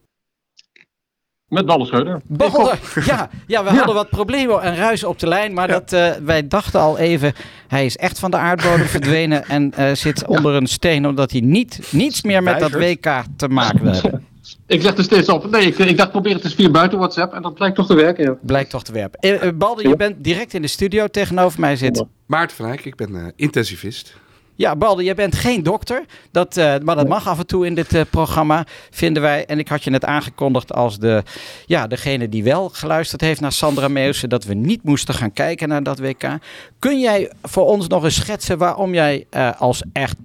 Met 1.48 1.66
Balle 1.66 1.86
Scheuder. 1.86 2.20
Ja, 3.04 3.30
ja, 3.46 3.64
we 3.64 3.70
hadden 3.70 3.94
wat 3.94 4.08
problemen 4.08 4.62
en 4.62 4.76
ruis 4.76 5.04
op 5.04 5.18
de 5.18 5.28
lijn, 5.28 5.52
maar 5.52 5.68
dat, 5.68 5.92
eh, 5.92 6.10
wij 6.22 6.48
dachten 6.48 6.80
al 6.80 6.98
even, 6.98 7.32
hij 7.68 7.84
is 7.84 7.96
echt 7.96 8.18
van 8.18 8.30
de 8.30 8.36
aardbodem 8.36 8.86
verdwenen 8.96 9.44
en 9.44 9.72
eh, 9.74 9.94
zit 9.94 10.26
onder 10.26 10.54
een 10.54 10.66
steen 10.66 11.06
omdat 11.06 11.30
hij 11.30 11.40
niet, 11.40 11.88
niets 11.90 12.22
meer 12.22 12.42
met 12.42 12.60
dat 12.60 12.70
WK 12.70 13.22
te 13.36 13.48
maken 13.48 13.82
wil 13.82 13.92
hebben. 13.92 14.26
Ik 14.66 14.82
leg 14.82 14.96
er 14.96 15.04
steeds 15.04 15.28
op. 15.28 15.50
Nee, 15.50 15.66
ik, 15.66 15.78
ik 15.78 15.96
dacht 15.96 16.10
probeer 16.10 16.34
het 16.34 16.44
eens 16.44 16.54
via 16.54 16.70
buiten 16.70 16.98
WhatsApp 16.98 17.32
en 17.32 17.42
dat 17.42 17.54
blijkt 17.54 17.76
toch 17.76 17.86
te 17.86 17.94
werken. 17.94 18.24
Ja. 18.24 18.36
Blijkt 18.42 18.70
toch 18.70 18.82
te 18.84 18.92
werpen. 18.92 19.20
Eh, 19.20 19.46
eh, 19.46 19.56
Balde, 19.56 19.88
je 19.88 19.96
bent 19.96 20.24
direct 20.24 20.54
in 20.54 20.62
de 20.62 20.68
studio 20.68 21.06
tegenover 21.06 21.60
mij 21.60 21.76
zit. 21.76 22.04
Maarten 22.26 22.56
van 22.56 22.66
Eyck, 22.66 22.84
ik 22.84 22.96
ben 22.96 23.32
intensivist. 23.36 24.14
Ja, 24.56 24.76
Balde, 24.76 25.04
je 25.04 25.14
bent 25.14 25.34
geen 25.34 25.62
dokter. 25.62 26.04
Dat, 26.30 26.56
eh, 26.56 26.74
maar 26.82 26.96
dat 26.96 27.08
mag 27.08 27.28
af 27.28 27.38
en 27.38 27.46
toe 27.46 27.66
in 27.66 27.74
dit 27.74 27.94
eh, 27.94 28.00
programma, 28.10 28.66
vinden 28.90 29.22
wij. 29.22 29.46
En 29.46 29.58
ik 29.58 29.68
had 29.68 29.84
je 29.84 29.90
net 29.90 30.04
aangekondigd 30.04 30.72
als 30.72 30.98
de, 30.98 31.22
ja, 31.66 31.86
degene 31.86 32.28
die 32.28 32.44
wel 32.44 32.68
geluisterd 32.68 33.20
heeft 33.20 33.40
naar 33.40 33.52
Sandra 33.52 33.88
Meeuwse... 33.88 34.28
dat 34.28 34.44
we 34.44 34.54
niet 34.54 34.82
moesten 34.82 35.14
gaan 35.14 35.32
kijken 35.32 35.68
naar 35.68 35.82
dat 35.82 35.98
WK. 35.98 36.38
Kun 36.78 37.00
jij 37.00 37.32
voor 37.42 37.66
ons 37.66 37.88
nog 37.88 38.04
eens 38.04 38.14
schetsen 38.14 38.58
waarom 38.58 38.94
jij 38.94 39.26
eh, 39.30 39.50
als 39.58 39.82
echt 39.92 40.16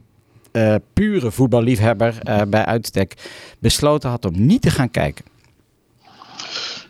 pure 0.94 1.32
voetballiefhebber 1.32 2.16
bij 2.48 2.66
uitstek... 2.66 3.14
besloten 3.60 4.10
had 4.10 4.26
om 4.26 4.46
niet 4.46 4.62
te 4.62 4.70
gaan 4.70 4.92
kijken? 4.92 5.26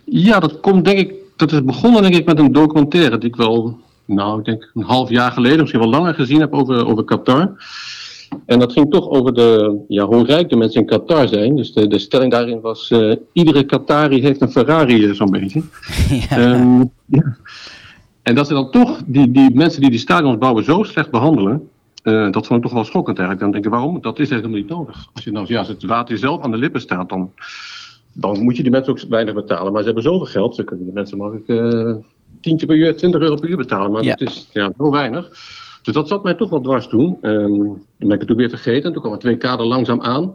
Ja, 0.04 0.40
dat 0.40 0.60
komt 0.60 0.84
denk 0.84 0.98
ik. 0.98 1.14
Dat 1.36 1.52
is 1.52 1.64
begonnen 1.64 2.02
denk 2.02 2.14
ik 2.14 2.26
met 2.26 2.38
een 2.38 2.52
documentaire 2.52 3.18
die 3.18 3.28
ik 3.28 3.36
wel, 3.36 3.78
nou, 4.14 4.38
ik 4.38 4.44
denk 4.44 4.70
een 4.74 4.82
half 4.82 5.10
jaar 5.10 5.32
geleden, 5.32 5.58
misschien 5.58 5.80
wel 5.80 5.90
langer 5.90 6.14
gezien 6.14 6.40
heb 6.40 6.52
over, 6.52 6.86
over 6.86 7.04
Qatar. 7.04 7.56
En 8.46 8.58
dat 8.58 8.72
ging 8.72 8.90
toch 8.90 9.08
over 9.08 9.34
de, 9.34 9.80
ja, 9.88 10.04
hoe 10.06 10.24
rijk 10.24 10.48
de 10.48 10.56
mensen 10.56 10.80
in 10.80 10.86
Qatar 10.86 11.28
zijn. 11.28 11.56
Dus 11.56 11.72
de, 11.72 11.86
de 11.86 11.98
stelling 11.98 12.32
daarin 12.32 12.60
was: 12.60 12.90
eh, 12.90 13.16
iedere 13.32 13.64
Qatari 13.64 14.22
heeft 14.22 14.40
een 14.40 14.50
Ferrari, 14.50 15.06
eh, 15.06 15.14
zo'n 15.14 15.30
beetje. 15.30 15.62
Ehm, 16.30 16.80
ja. 17.04 17.36
En 18.22 18.34
dat 18.34 18.46
ze 18.46 18.52
dan 18.54 18.70
toch 18.70 19.00
die, 19.06 19.30
die 19.30 19.54
mensen 19.54 19.80
die 19.80 19.90
die 19.90 19.98
stadions 19.98 20.38
bouwen 20.38 20.64
zo 20.64 20.82
slecht 20.82 21.10
behandelen. 21.10 21.68
eh, 22.02 22.30
dat 22.30 22.46
vond 22.46 22.58
ik 22.58 22.62
toch 22.62 22.72
wel 22.74 22.84
schokkend 22.84 23.18
eigenlijk. 23.18 23.40
Dan 23.40 23.50
denk 23.52 23.64
ik, 23.64 23.80
waarom? 23.80 24.00
Dat 24.00 24.18
is 24.18 24.30
helemaal 24.30 24.50
niet 24.50 24.68
nodig. 24.68 25.06
Als, 25.14 25.24
je 25.24 25.32
nou, 25.32 25.46
ja, 25.48 25.58
als 25.58 25.68
het 25.68 25.84
water 25.84 26.18
zelf 26.18 26.42
aan 26.42 26.50
de 26.50 26.56
lippen 26.56 26.80
staat, 26.80 27.08
dan, 27.08 27.32
dan 28.12 28.42
moet 28.42 28.56
je 28.56 28.62
die 28.62 28.72
mensen 28.72 28.92
ook 28.92 29.00
weinig 29.08 29.34
betalen. 29.34 29.72
Maar 29.72 29.80
ze 29.80 29.86
hebben 29.86 30.04
zoveel 30.04 30.26
geld, 30.26 30.54
ze 30.54 30.64
kunnen 30.64 30.84
die 30.84 30.94
mensen 30.94 31.42
eh 31.46 31.94
tientje 32.40 32.66
per 32.66 32.76
uur, 32.76 32.96
20 32.96 33.20
euro 33.20 33.34
per 33.34 33.48
uur 33.48 33.56
betalen. 33.56 33.90
Maar 33.90 34.02
Ja. 34.02 34.14
dat 34.14 34.28
is 34.28 34.48
ja, 34.52 34.72
zo 34.78 34.90
weinig. 34.90 35.28
Dus 35.82 35.94
dat 35.94 36.08
zat 36.08 36.22
mij 36.22 36.34
toch 36.34 36.50
wel 36.50 36.60
dwars 36.60 36.88
toen. 36.88 37.18
Ehm 37.20 37.46
toen 37.46 37.78
ben 37.98 38.10
ik 38.10 38.18
het 38.18 38.26
toen 38.28 38.36
weer 38.36 38.48
vergeten. 38.48 38.92
Toen 38.92 39.02
kwam 39.02 39.12
het 39.14 39.22
WK 39.22 39.42
er 39.44 39.66
langzaam 39.66 40.00
aan. 40.02 40.34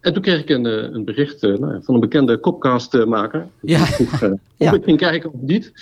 En 0.00 0.12
toen 0.12 0.22
kreeg 0.22 0.40
ik 0.40 0.48
een, 0.48 0.66
eh, 0.66 0.92
een 0.92 1.04
bericht 1.04 1.42
eh, 1.42 1.54
nou, 1.58 1.72
ja, 1.74 1.80
van 1.80 1.94
een 1.94 2.00
bekende 2.00 2.38
kopcastmaker. 2.38 3.46
Ja. 3.60 3.78
Vroeg 3.78 4.22
eh, 4.22 4.30
of 4.32 4.38
Ja. 4.56 4.72
ik 4.72 4.84
ging 4.84 4.98
kijken 4.98 5.32
of 5.32 5.40
niet. 5.40 5.72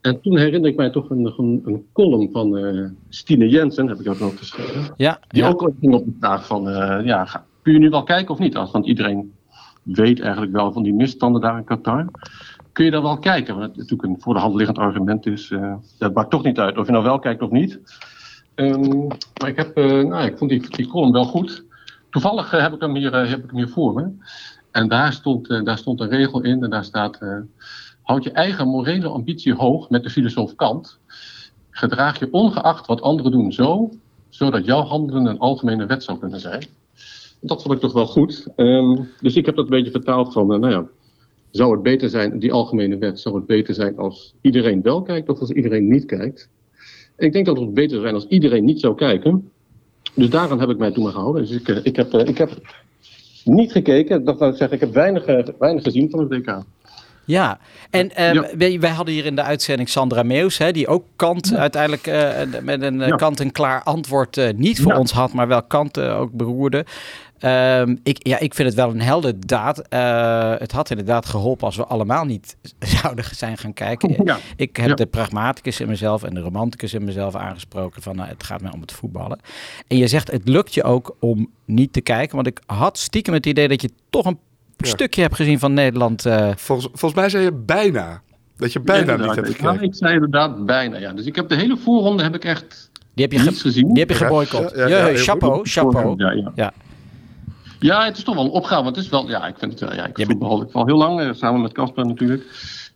En 0.00 0.20
toen 0.20 0.38
herinner 0.38 0.70
ik 0.70 0.76
mij 0.76 0.90
toch 0.90 1.10
een, 1.10 1.32
een, 1.36 1.62
een 1.64 1.86
column 1.92 2.28
van 2.32 2.56
eh, 2.58 2.84
Stine 3.08 3.48
Jensen, 3.48 3.88
heb 3.88 4.00
ik 4.00 4.08
ook 4.08 4.18
nog 4.18 4.38
geschreven. 4.38 4.94
Ja, 4.96 5.20
Die 5.28 5.42
ja. 5.42 5.48
ook 5.48 5.62
al 5.62 5.74
ging 5.80 5.94
op 5.94 6.04
de 6.04 6.12
vraag 6.20 6.46
van, 6.46 6.68
eh, 6.68 7.04
ja, 7.06 7.24
ga- 7.24 7.44
kun 7.62 7.72
je 7.72 7.78
nu 7.78 7.88
wel 7.90 8.02
kijken 8.02 8.32
of 8.34 8.38
niet? 8.38 8.54
Want 8.54 8.86
iedereen 8.86 9.32
weet 9.82 10.20
eigenlijk 10.20 10.52
wel 10.52 10.72
van 10.72 10.82
die 10.82 10.94
misstanden 10.94 11.40
daar 11.40 11.56
in 11.56 11.64
Qatar. 11.64 12.06
Kun 12.72 12.84
je 12.84 12.90
daar 12.90 13.02
wel 13.02 13.18
kijken? 13.18 13.54
Want 13.54 13.66
het 13.66 13.76
natuurlijk 13.76 14.08
een 14.08 14.20
voor 14.20 14.34
de 14.34 14.40
hand 14.40 14.54
liggend 14.54 14.78
argument 14.78 15.26
is, 15.26 15.50
eh, 15.50 15.74
dat 15.98 16.14
maakt 16.14 16.30
toch 16.30 16.42
niet 16.42 16.58
uit 16.58 16.78
of 16.78 16.86
je 16.86 16.92
nou 16.92 17.04
wel 17.04 17.18
kijkt 17.18 17.42
of 17.42 17.50
niet. 17.50 17.80
Ehm, 18.54 19.06
maar 19.06 19.48
ik, 19.48 19.56
heb, 19.56 19.76
eh, 19.76 19.84
nou, 19.84 20.24
ik 20.24 20.38
vond 20.38 20.50
die, 20.50 20.70
die 20.70 20.88
column 20.88 21.12
wel 21.12 21.24
goed. 21.24 21.64
Toevallig 22.10 22.52
eh, 22.52 22.60
heb, 22.60 22.72
ik 22.72 22.80
hem 22.80 22.94
hier, 22.94 23.14
heb 23.14 23.44
ik 23.44 23.50
hem 23.50 23.56
hier 23.56 23.68
voor 23.68 23.94
me. 23.94 24.08
En 24.70 24.88
daar 24.88 25.12
stond, 25.12 25.48
daar 25.48 25.78
stond 25.78 26.00
een 26.00 26.08
regel 26.08 26.42
in 26.42 26.62
en 26.64 26.70
daar 26.70 26.84
staat... 26.84 27.18
houd 28.02 28.24
je 28.24 28.32
eigen 28.32 28.68
morele 28.68 29.08
ambitie 29.08 29.54
hoog 29.54 29.90
met 29.90 30.02
de 30.02 30.10
filosoof 30.10 30.54
Kant. 30.54 30.98
Gedraag 31.70 32.18
je 32.18 32.32
ongeacht 32.32 32.86
wat 32.86 33.00
anderen 33.00 33.32
doen 33.32 33.52
zo, 33.52 33.90
zodat 34.28 34.64
jouw 34.64 34.82
handelen 34.82 35.26
een 35.26 35.38
algemene 35.38 35.86
wet 35.86 36.02
zou 36.02 36.18
kunnen 36.18 36.40
zijn. 36.40 36.66
Dat 37.40 37.62
vond 37.62 37.74
ik 37.74 37.80
toch 37.80 37.92
wel 37.92 38.06
goed. 38.06 38.46
Ehm, 38.56 39.02
dus 39.20 39.36
ik 39.36 39.46
heb 39.46 39.56
dat 39.56 39.64
een 39.64 39.70
beetje 39.70 39.90
vertaald 39.90 40.32
van, 40.32 40.46
nou 40.46 40.70
ja, 40.70 40.84
zou 41.50 41.72
het 41.72 41.82
beter 41.82 42.08
zijn, 42.08 42.38
die 42.38 42.52
algemene 42.52 42.98
wet, 42.98 43.20
zou 43.20 43.34
het 43.36 43.46
beter 43.46 43.74
zijn 43.74 43.96
als 43.98 44.34
iedereen 44.40 44.82
wel 44.82 45.02
kijkt 45.02 45.28
of 45.28 45.40
als 45.40 45.50
iedereen 45.50 45.88
niet 45.88 46.04
kijkt? 46.04 46.48
En 47.16 47.26
ik 47.26 47.32
denk 47.32 47.46
dat 47.46 47.58
het 47.58 47.74
beter 47.74 47.90
zou 47.90 48.02
zijn 48.02 48.14
als 48.14 48.26
iedereen 48.26 48.64
niet 48.64 48.80
zou 48.80 48.94
kijken. 48.94 49.50
Dus 50.14 50.30
daaraan 50.30 50.60
heb 50.60 50.68
ik 50.68 50.78
mij 50.78 50.90
toen 50.90 51.02
maar 51.04 51.12
gehouden. 51.12 51.42
Dus 51.42 51.50
ik, 51.50 51.68
eh, 51.68 51.76
ik, 51.82 51.96
heb, 51.96 52.12
eh, 52.14 52.26
ik 52.26 52.38
heb 52.38 52.50
niet 53.44 53.72
gekeken, 53.72 54.24
dat 54.24 54.38
wil 54.38 54.48
ik 54.48 54.56
zeggen, 54.56 54.76
ik 54.76 54.82
heb 54.82 54.94
weinig, 54.94 55.24
eh, 55.24 55.46
weinig 55.58 55.82
gezien 55.82 56.10
van 56.10 56.20
het 56.20 56.28
WK. 56.28 56.62
Ja, 57.24 57.58
en 57.90 58.14
ehm, 58.16 58.34
Ja. 58.34 58.48
wij, 58.56 58.80
wij 58.80 58.90
hadden 58.90 59.14
hier 59.14 59.24
in 59.26 59.34
de 59.34 59.42
uitzending 59.42 59.88
Sandra 59.88 60.22
Meus, 60.22 60.58
hè, 60.58 60.72
die 60.72 60.86
ook 60.88 61.04
Kant 61.16 61.54
uiteindelijk 61.56 62.06
met 62.62 62.82
een 62.82 62.98
Ja. 62.98 63.16
kant-en-klaar 63.16 63.82
antwoord 63.82 64.52
niet 64.56 64.80
voor 64.80 64.94
ons 64.94 65.12
had, 65.12 65.32
maar 65.32 65.48
wel 65.48 65.62
Kant 65.62 66.00
ook 66.00 66.32
beroerde. 66.32 66.84
Ehm, 67.40 67.96
ik, 68.02 68.26
ja, 68.26 68.38
ik 68.38 68.54
vind 68.54 68.68
het 68.68 68.76
wel 68.76 68.90
een 68.90 69.00
helder 69.00 69.46
daad. 69.46 69.88
Eh, 69.88 70.54
het 70.58 70.72
had 70.72 70.90
inderdaad 70.90 71.26
geholpen 71.26 71.66
als 71.66 71.76
we 71.76 71.84
allemaal 71.84 72.24
niet 72.24 72.56
zouden 73.00 73.24
zijn 73.32 73.58
gaan 73.58 73.72
kijken. 73.72 74.16
Ja. 74.24 74.38
Ik 74.56 74.76
heb 74.76 74.88
Ja. 74.88 74.94
de 74.94 75.06
pragmaticus 75.06 75.80
in 75.80 75.88
mezelf 75.88 76.22
en 76.22 76.34
de 76.34 76.40
romanticus 76.40 76.94
in 76.94 77.04
mezelf 77.04 77.34
aangesproken 77.34 78.02
van 78.02 78.16
nou, 78.16 78.28
het 78.28 78.42
gaat 78.44 78.60
mij 78.60 78.72
om 78.72 78.80
het 78.80 78.92
voetballen. 78.92 79.40
En 79.86 79.96
je 79.96 80.06
zegt 80.06 80.30
het 80.30 80.48
lukt 80.48 80.74
je 80.74 80.82
ook 80.82 81.16
om 81.20 81.50
niet 81.64 81.92
te 81.92 82.00
kijken, 82.00 82.34
want 82.34 82.46
ik 82.46 82.60
had 82.66 82.98
stiekem 82.98 83.34
het 83.34 83.46
idee 83.46 83.68
dat 83.68 83.82
je 83.82 83.90
toch 84.10 84.24
een 84.26 84.38
Ja. 84.76 84.88
stukje 84.88 85.22
hebt 85.22 85.34
gezien 85.36 85.58
van 85.58 85.74
Nederland. 85.74 86.26
eh, 86.26 86.50
Volgens, 86.56 86.88
volgens 86.92 87.14
mij 87.20 87.28
zei 87.28 87.44
je 87.44 87.52
bijna. 87.52 88.22
Dat 88.56 88.72
je 88.72 88.80
bijna 88.80 89.12
Ja, 89.12 89.18
niet 89.26 89.34
hebt 89.34 89.46
gekeken. 89.48 89.82
Ik 89.82 89.94
zei 89.94 90.14
inderdaad 90.14 90.66
bijna, 90.66 90.98
ja. 90.98 91.12
Dus 91.12 91.26
ik 91.26 91.36
heb 91.36 91.48
de 91.48 91.54
hele 91.56 91.76
voorronde 91.76 92.22
heb 92.22 92.34
ik 92.34 92.44
echt 92.44 92.90
die 93.14 93.24
heb 93.24 93.32
je, 93.32 93.38
ge- 93.38 93.48
niets 93.48 93.60
gezien. 93.60 93.88
die 93.88 93.98
heb 93.98 94.08
je 94.08 94.14
geboycott. 94.16 94.70
ja, 94.74 94.80
ja, 94.80 94.86
Ja, 94.88 94.96
ja, 94.98 95.04
heel 95.04 95.16
chapeau, 95.22 95.60
chapeau. 95.68 96.14
Ja, 96.54 96.72
ja. 97.80 98.04
Het 98.04 98.16
is 98.16 98.24
toch 98.24 98.34
wel 98.34 98.44
een 98.44 98.50
opgave. 98.50 98.82
Want 98.82 98.96
het 98.96 99.04
is 99.04 99.10
wel, 99.10 99.28
ja, 99.28 99.46
ik 99.46 99.54
vind 99.58 99.70
het, 99.72 99.80
wel- 99.80 99.94
ja, 99.94 100.06
ik 100.06 100.26
voetbal 100.26 100.62
ik 100.62 100.72
al 100.72 100.86
heel 100.86 100.96
lang, 100.96 101.20
eh, 101.20 101.28
samen 101.32 101.60
met 101.60 101.72
Casper 101.72 102.06
natuurlijk. 102.06 102.42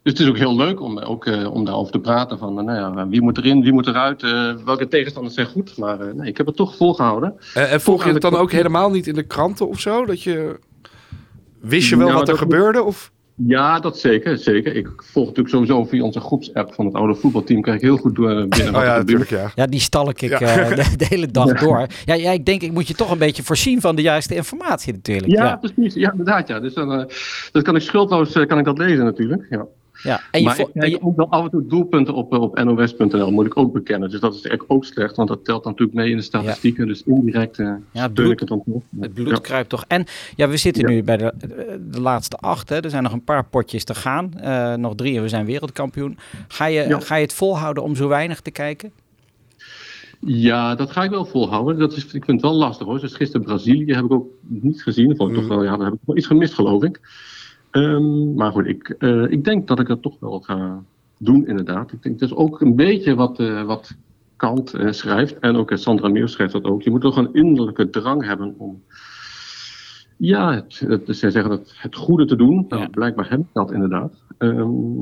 Dus 0.02 0.12
het 0.12 0.22
is 0.22 0.28
ook 0.28 0.38
heel 0.38 0.56
leuk 0.56 0.80
om, 0.80 0.98
ook, 0.98 1.26
eh, 1.26 1.52
om 1.54 1.64
daarover 1.64 1.92
te 1.92 1.98
praten. 1.98 2.38
Van, 2.38 2.58
eh, 2.58 2.64
nou 2.64 2.96
ja, 2.98 3.08
wie 3.08 3.22
moet 3.22 3.38
erin, 3.38 3.62
wie 3.62 3.72
moet 3.72 3.86
eruit, 3.86 4.22
eh, 4.22 4.52
welke 4.64 4.88
tegenstanders 4.88 5.34
zijn 5.34 5.46
goed. 5.46 5.76
Maar 5.76 6.00
eh, 6.00 6.14
nee, 6.14 6.28
ik 6.28 6.36
heb 6.36 6.46
het 6.46 6.56
toch 6.56 6.76
volgehouden. 6.76 7.34
En, 7.54 7.70
en 7.70 7.80
volg 7.80 8.04
je 8.04 8.12
het 8.12 8.22
dan 8.22 8.36
ook 8.36 8.52
helemaal 8.52 8.90
niet 8.90 9.06
in 9.06 9.14
de 9.14 9.22
kranten 9.22 9.68
of 9.68 9.80
zo? 9.80 10.06
Dat 10.06 10.22
je... 10.22 10.58
Wist 11.60 11.88
je 11.88 11.96
wel 11.96 12.06
Nou, 12.06 12.18
wat 12.18 12.28
er 12.28 12.38
gebeurde? 12.38 12.82
Of... 12.82 13.12
Ja, 13.36 13.80
dat 13.80 13.98
zeker, 13.98 14.38
zeker. 14.38 14.76
Ik 14.76 14.88
volg 14.96 15.26
natuurlijk 15.26 15.54
sowieso 15.54 15.84
via 15.84 16.02
onze 16.02 16.20
groepsapp 16.20 16.74
van 16.74 16.86
het 16.86 16.94
oude 16.94 17.14
voetbalteam. 17.14 17.62
Krijg 17.62 17.76
ik 17.76 17.82
heel 17.84 17.96
goed 17.96 18.14
door 18.14 18.48
binnen 18.48 18.74
Oh 18.78 18.82
ja, 18.82 18.96
natuurlijk 18.96 19.30
ja. 19.30 19.50
Ja, 19.54 19.66
die 19.66 19.80
stalk 19.80 20.20
ik 20.20 20.38
Ja. 20.38 20.40
eh, 20.40 20.68
de, 20.90 20.96
de 20.96 21.06
hele 21.08 21.26
dag 21.26 21.52
door. 21.52 21.86
Ja, 22.04 22.14
ja, 22.14 22.30
ik 22.30 22.44
denk, 22.44 22.62
ik 22.62 22.72
moet 22.72 22.88
je 22.88 22.94
toch 22.94 23.10
een 23.10 23.18
beetje 23.18 23.42
voorzien 23.42 23.80
van 23.80 23.96
de 23.96 24.02
juiste 24.02 24.34
informatie 24.34 24.92
natuurlijk. 24.92 25.32
Ja, 25.32 25.44
Ja, 25.44 25.56
precies. 25.56 25.94
Ja, 25.94 26.10
inderdaad. 26.10 26.48
Ja. 26.48 26.60
Dus 26.60 26.74
dan, 26.74 26.92
eh, 26.92 27.04
dat 27.52 27.62
kan 27.62 27.76
ik 27.76 27.82
schuldloos 27.82 28.32
eh, 28.34 28.46
kan 28.46 28.58
ik 28.58 28.64
dat 28.64 28.78
lezen 28.78 29.04
natuurlijk. 29.04 29.46
Ja. 29.50 29.64
Ja. 30.02 30.20
En 30.30 30.40
je 30.40 30.46
maar 30.46 30.58
ik 30.60 30.68
kijk 30.74 30.90
je- 30.90 31.02
ook 31.02 31.16
wel 31.16 31.30
af 31.30 31.44
en 31.44 31.50
toe 31.50 31.66
doelpunten 31.66 32.14
op, 32.14 32.32
eh, 32.32 32.40
op 32.40 32.62
nos.nl, 32.64 33.30
moet 33.30 33.46
ik 33.46 33.56
ook 33.56 33.72
bekennen. 33.72 34.10
Dus 34.10 34.20
dat 34.20 34.34
is 34.34 34.40
eigenlijk 34.42 34.72
ook 34.72 34.84
slecht, 34.84 35.16
want 35.16 35.28
dat 35.28 35.44
telt 35.44 35.64
natuurlijk 35.64 35.94
mee 35.98 36.10
in 36.10 36.16
de 36.16 36.22
statistieken. 36.22 36.86
Dus 36.86 37.02
indirect 37.02 37.58
eh 37.58 37.66
ja, 37.66 37.72
het 37.74 37.82
steun 37.92 38.12
bloed, 38.14 38.30
ik 38.32 38.38
het 38.40 38.48
dan 38.48 38.62
toch. 38.66 38.82
het 39.00 39.14
bloed 39.14 39.28
Ja. 39.28 39.38
kruipt 39.38 39.68
toch. 39.68 39.84
En 39.88 40.04
ja, 40.36 40.48
we 40.48 40.56
zitten 40.56 40.86
nu 40.86 41.02
bij 41.02 41.16
de, 41.16 41.32
de 41.90 42.00
laatste 42.00 42.36
acht. 42.36 42.68
Hè. 42.68 42.80
Er 42.82 42.90
zijn 42.90 43.02
nog 43.02 43.12
een 43.12 43.24
paar 43.24 43.44
potjes 43.44 43.84
te 43.84 43.94
gaan. 43.94 44.34
Eh, 44.40 44.74
nog 44.74 44.94
drie 44.94 45.16
en 45.16 45.22
we 45.22 45.28
zijn 45.28 45.46
wereldkampioen. 45.46 46.18
Ga 46.48 46.66
je, 46.66 46.96
ga 47.00 47.14
je 47.16 47.22
het 47.22 47.32
volhouden 47.32 47.82
om 47.82 47.96
zo 47.96 48.08
weinig 48.08 48.40
te 48.40 48.50
kijken? 48.50 48.90
Ja, 50.26 50.74
dat 50.74 50.90
ga 50.90 51.02
ik 51.04 51.10
wel 51.10 51.24
volhouden. 51.24 51.78
Dat 51.78 51.92
is, 51.92 52.04
ik 52.04 52.10
vind 52.10 52.26
het 52.26 52.40
wel 52.40 52.54
lastig 52.54 52.86
hoor. 52.86 53.00
Dus 53.00 53.14
gisteren 53.14 53.46
Brazilië 53.46 53.92
heb 53.94 54.04
ik 54.04 54.12
ook 54.12 54.26
niet 54.40 54.82
gezien. 54.82 55.16
Vond 55.16 55.30
ik 55.30 55.36
Mm. 55.36 55.42
toch 55.42 55.56
wel, 55.56 55.64
ja, 55.64 55.76
daar 55.76 55.84
heb 55.86 55.94
ik 55.94 56.00
wel 56.04 56.16
iets 56.16 56.26
gemist 56.26 56.54
geloof 56.54 56.82
ik. 56.82 57.00
Ehm, 57.74 58.34
maar 58.34 58.52
goed, 58.52 58.66
ik, 58.66 58.88
eh, 58.88 59.30
ik 59.30 59.44
denk 59.44 59.68
dat 59.68 59.80
ik 59.80 59.86
dat 59.86 60.02
toch 60.02 60.20
wel 60.20 60.40
ga 60.40 60.82
doen 61.18 61.46
inderdaad. 61.46 61.92
Ik 61.92 62.02
denk, 62.02 62.20
het 62.20 62.30
is 62.30 62.36
ook 62.36 62.60
een 62.60 62.76
beetje 62.76 63.14
wat, 63.14 63.38
eh, 63.38 63.62
wat 63.62 63.96
Kant 64.36 64.74
eh, 64.74 64.90
schrijft. 64.92 65.38
En 65.38 65.56
ook 65.56 65.70
Sandra 65.74 66.08
Meeuw 66.08 66.26
schrijft 66.26 66.52
dat 66.52 66.64
ook. 66.64 66.82
Je 66.82 66.90
moet 66.90 67.00
toch 67.00 67.16
een 67.16 67.32
innerlijke 67.32 67.90
drang 67.90 68.24
hebben 68.24 68.54
om... 68.58 68.82
Ja, 70.16 70.54
het, 70.54 70.78
het, 70.78 71.02
zij 71.06 71.30
zeggen 71.30 71.50
dat 71.50 71.74
het 71.76 71.96
goede 71.96 72.24
te 72.24 72.36
doen. 72.36 72.64
Nou, 72.68 72.82
Ja. 72.82 72.88
Blijkbaar 72.88 73.30
heb 73.30 73.40
ik 73.40 73.46
dat 73.52 73.72
inderdaad. 73.72 74.22
Ehm, 74.38 75.00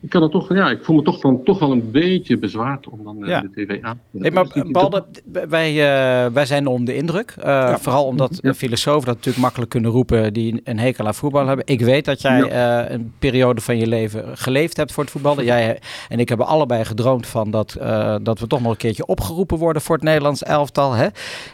ik 0.00 0.08
kan 0.10 0.22
er 0.22 0.30
toch, 0.30 0.54
ja, 0.54 0.70
ik 0.70 0.84
voel 0.84 0.96
me 0.96 1.02
toch, 1.02 1.20
van, 1.20 1.42
toch 1.44 1.58
wel 1.58 1.72
een 1.72 1.90
beetje 1.90 2.38
bezwaard 2.38 2.88
om 2.88 3.04
dan 3.04 3.22
eh, 3.22 3.28
Ja. 3.28 3.40
de 3.40 3.50
tv 3.50 3.82
aan 3.82 4.00
te 4.12 4.18
Hey, 4.18 4.30
maar 4.30 4.46
Balde, 4.70 5.04
wij, 5.48 5.68
eh, 5.70 6.32
wij 6.32 6.46
zijn 6.46 6.66
onder 6.66 6.86
de 6.86 6.94
indruk. 7.00 7.34
Eh, 7.38 7.74
Vooral 7.76 8.04
omdat 8.04 8.38
Ja. 8.42 8.54
filosofen 8.54 9.06
dat 9.06 9.14
natuurlijk 9.14 9.42
makkelijk 9.44 9.70
kunnen 9.70 9.90
roepen 9.90 10.32
die 10.32 10.60
een 10.64 10.78
hekel 10.78 11.06
aan 11.06 11.14
voetbal 11.14 11.46
hebben. 11.46 11.66
Ik 11.66 11.80
weet 11.80 12.04
dat 12.04 12.20
jij 12.20 12.42
eh, 12.50 12.90
een 12.94 13.12
periode 13.18 13.60
van 13.60 13.76
je 13.78 13.86
leven 13.86 14.38
geleefd 14.38 14.76
hebt 14.76 14.92
voor 14.92 15.02
het 15.02 15.12
voetballen. 15.12 15.44
Jij 15.44 15.80
en 16.08 16.18
ik 16.20 16.28
hebben 16.28 16.46
allebei 16.46 16.84
gedroomd 16.84 17.26
van 17.26 17.50
dat, 17.50 17.74
eh, 17.74 18.16
dat 18.22 18.38
we 18.38 18.46
toch 18.46 18.60
nog 18.60 18.70
een 18.70 18.76
keertje 18.76 19.06
opgeroepen 19.06 19.58
worden 19.58 19.82
voor 19.82 19.94
het 19.94 20.04
Nederlands 20.04 20.42
elftal. 20.42 20.92
Hè? 20.92 21.06